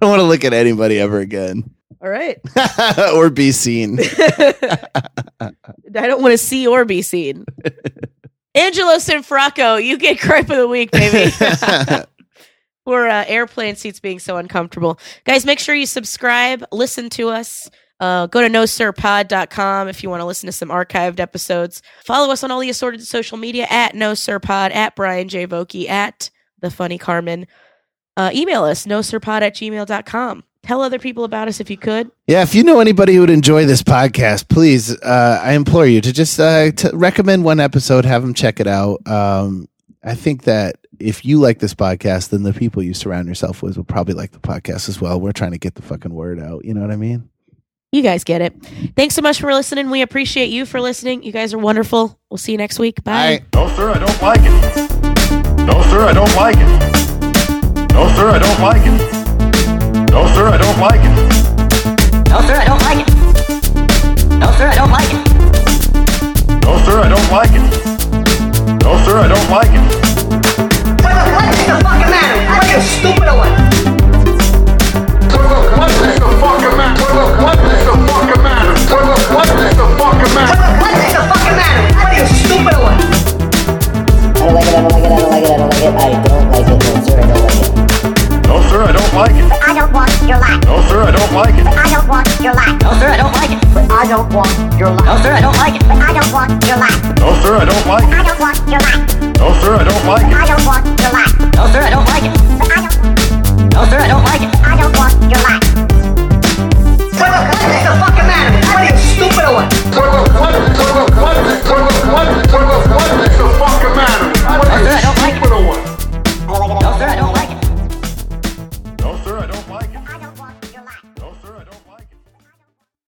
don't 0.00 0.10
want 0.10 0.20
to 0.20 0.24
look 0.24 0.44
at 0.44 0.52
anybody 0.52 1.00
ever 1.00 1.18
again 1.18 1.70
All 2.00 2.08
right. 2.08 2.38
or 3.14 3.30
be 3.30 3.50
seen. 3.52 3.98
I 5.40 5.52
don't 5.90 6.22
want 6.22 6.32
to 6.32 6.38
see 6.38 6.66
or 6.66 6.84
be 6.84 7.02
seen. 7.02 7.44
Angelo 8.54 8.96
Sinfracco, 8.96 9.84
you 9.84 9.98
get 9.98 10.20
gripe 10.20 10.50
of 10.50 10.56
the 10.56 10.68
week, 10.68 10.90
baby. 10.90 11.30
For 12.84 13.06
uh, 13.06 13.24
airplane 13.26 13.76
seats 13.76 14.00
being 14.00 14.18
so 14.18 14.38
uncomfortable. 14.38 14.98
Guys, 15.24 15.44
make 15.44 15.58
sure 15.58 15.74
you 15.74 15.84
subscribe, 15.84 16.64
listen 16.72 17.10
to 17.10 17.28
us. 17.28 17.68
Uh, 18.00 18.26
go 18.26 18.40
to 18.40 18.48
nosirpod.com 18.48 19.88
if 19.88 20.02
you 20.02 20.10
want 20.10 20.20
to 20.20 20.24
listen 20.24 20.46
to 20.46 20.52
some 20.52 20.68
archived 20.68 21.20
episodes. 21.20 21.82
Follow 22.04 22.32
us 22.32 22.44
on 22.44 22.50
all 22.50 22.60
the 22.60 22.70
assorted 22.70 23.04
social 23.04 23.36
media 23.38 23.66
at 23.70 23.94
nosirpod, 23.94 24.74
at 24.74 24.94
Brian 24.94 25.28
J. 25.28 25.46
Vokey, 25.46 25.88
at 25.88 26.30
The 26.60 26.70
Funny 26.70 26.98
Carmen. 26.98 27.46
Uh, 28.16 28.30
email 28.34 28.64
us, 28.64 28.86
nosirpod 28.86 29.42
at 29.42 29.54
gmail.com. 29.54 30.44
Tell 30.62 30.82
other 30.82 30.98
people 30.98 31.24
about 31.24 31.48
us 31.48 31.60
if 31.60 31.70
you 31.70 31.76
could. 31.76 32.10
Yeah, 32.26 32.42
if 32.42 32.54
you 32.54 32.62
know 32.62 32.80
anybody 32.80 33.14
who 33.14 33.20
would 33.20 33.30
enjoy 33.30 33.64
this 33.64 33.82
podcast, 33.82 34.48
please, 34.48 34.94
uh, 35.02 35.40
I 35.42 35.52
implore 35.52 35.86
you 35.86 36.00
to 36.00 36.12
just 36.12 36.38
uh, 36.38 36.72
to 36.72 36.90
recommend 36.94 37.44
one 37.44 37.58
episode, 37.60 38.04
have 38.04 38.22
them 38.22 38.34
check 38.34 38.60
it 38.60 38.66
out. 38.66 39.06
Um, 39.06 39.68
I 40.04 40.14
think 40.14 40.44
that 40.44 40.76
if 40.98 41.24
you 41.24 41.38
like 41.40 41.60
this 41.60 41.74
podcast, 41.74 42.30
then 42.30 42.42
the 42.42 42.52
people 42.52 42.82
you 42.82 42.92
surround 42.92 43.28
yourself 43.28 43.62
with 43.62 43.76
will 43.76 43.84
probably 43.84 44.14
like 44.14 44.32
the 44.32 44.40
podcast 44.40 44.88
as 44.88 45.00
well. 45.00 45.20
We're 45.20 45.32
trying 45.32 45.52
to 45.52 45.58
get 45.58 45.74
the 45.74 45.82
fucking 45.82 46.12
word 46.12 46.40
out. 46.40 46.64
You 46.64 46.74
know 46.74 46.80
what 46.80 46.90
I 46.90 46.96
mean? 46.96 47.30
You 47.90 48.02
guys 48.02 48.22
get 48.22 48.42
it. 48.42 48.54
Thanks 48.96 49.14
so 49.14 49.22
much 49.22 49.40
for 49.40 49.50
listening. 49.54 49.88
We 49.88 50.02
appreciate 50.02 50.50
you 50.50 50.66
for 50.66 50.78
listening. 50.78 51.22
You 51.22 51.32
guys 51.32 51.54
are 51.54 51.58
wonderful. 51.58 52.18
We'll 52.28 52.36
see 52.36 52.52
you 52.52 52.58
next 52.58 52.78
week. 52.78 53.02
Bye. 53.02 53.42
No, 53.54 53.66
sir, 53.76 53.88
I 53.88 53.98
don't 53.98 54.20
like 54.22 54.40
it. 54.42 54.52
No, 55.64 55.82
sir, 55.84 56.00
I 56.04 56.12
don't 56.12 56.36
like 56.36 56.56
it. 56.58 56.68
No, 57.94 58.06
sir, 58.14 58.28
I 58.28 58.38
don't 58.38 58.60
like 58.60 58.84
it. 58.84 60.12
No, 60.12 60.26
sir, 60.34 60.48
I 60.48 60.58
don't 60.58 60.78
like 60.78 61.00
it. 61.00 61.16
No, 62.28 62.42
sir, 62.42 62.56
I 62.56 62.64
don't 62.66 62.82
like 62.84 63.00
it. 63.00 63.08
No, 64.38 64.52
sir, 64.52 64.66
I 64.68 64.74
don't 64.74 64.92
like 64.92 65.12
it. 65.14 65.24
No, 66.64 66.76
sir, 66.84 67.00
I 67.00 67.08
don't 67.08 67.30
like 67.32 67.52
it. 67.56 67.64
No, 68.84 68.98
sir, 69.06 69.16
I 69.16 69.28
don't 69.28 69.48
like 69.48 69.72
it. 69.72 69.88
The 70.98 71.80
fucking 71.84 72.10
matter? 72.12 72.36
Are 72.52 72.66
you 72.68 72.80
stupid 72.84 73.32
one. 73.32 74.07
I 75.80 75.84
don't 89.76 89.92
want 89.92 90.10
your 90.28 90.38
life. 90.38 90.64
No, 90.64 90.82
sir, 90.88 91.02
I 91.02 91.10
don't 91.10 91.32
like 91.32 91.54
it. 91.54 91.66
I 91.66 91.90
don't. 91.90 92.08
want 92.08 92.40
your 92.40 92.54
life. 102.66 102.98
No, 103.72 103.84
sir, 103.84 103.98
I 103.98 104.08
don't 104.08 104.24
like 104.24 104.42
it. 104.42 104.50
I 104.62 104.76
don't 104.76 104.96
want 104.96 105.14
your 105.32 105.40
life. 105.42 105.67
Everybody 108.48 108.88
the 108.88 108.96
stupid 108.96 109.44
or 109.44 109.52
what? 109.60 109.68
What 109.92 110.08
the 113.36 113.44
fuck 113.60 113.82
matter? 113.94 114.28
What 114.56 114.68
what? 115.68 117.27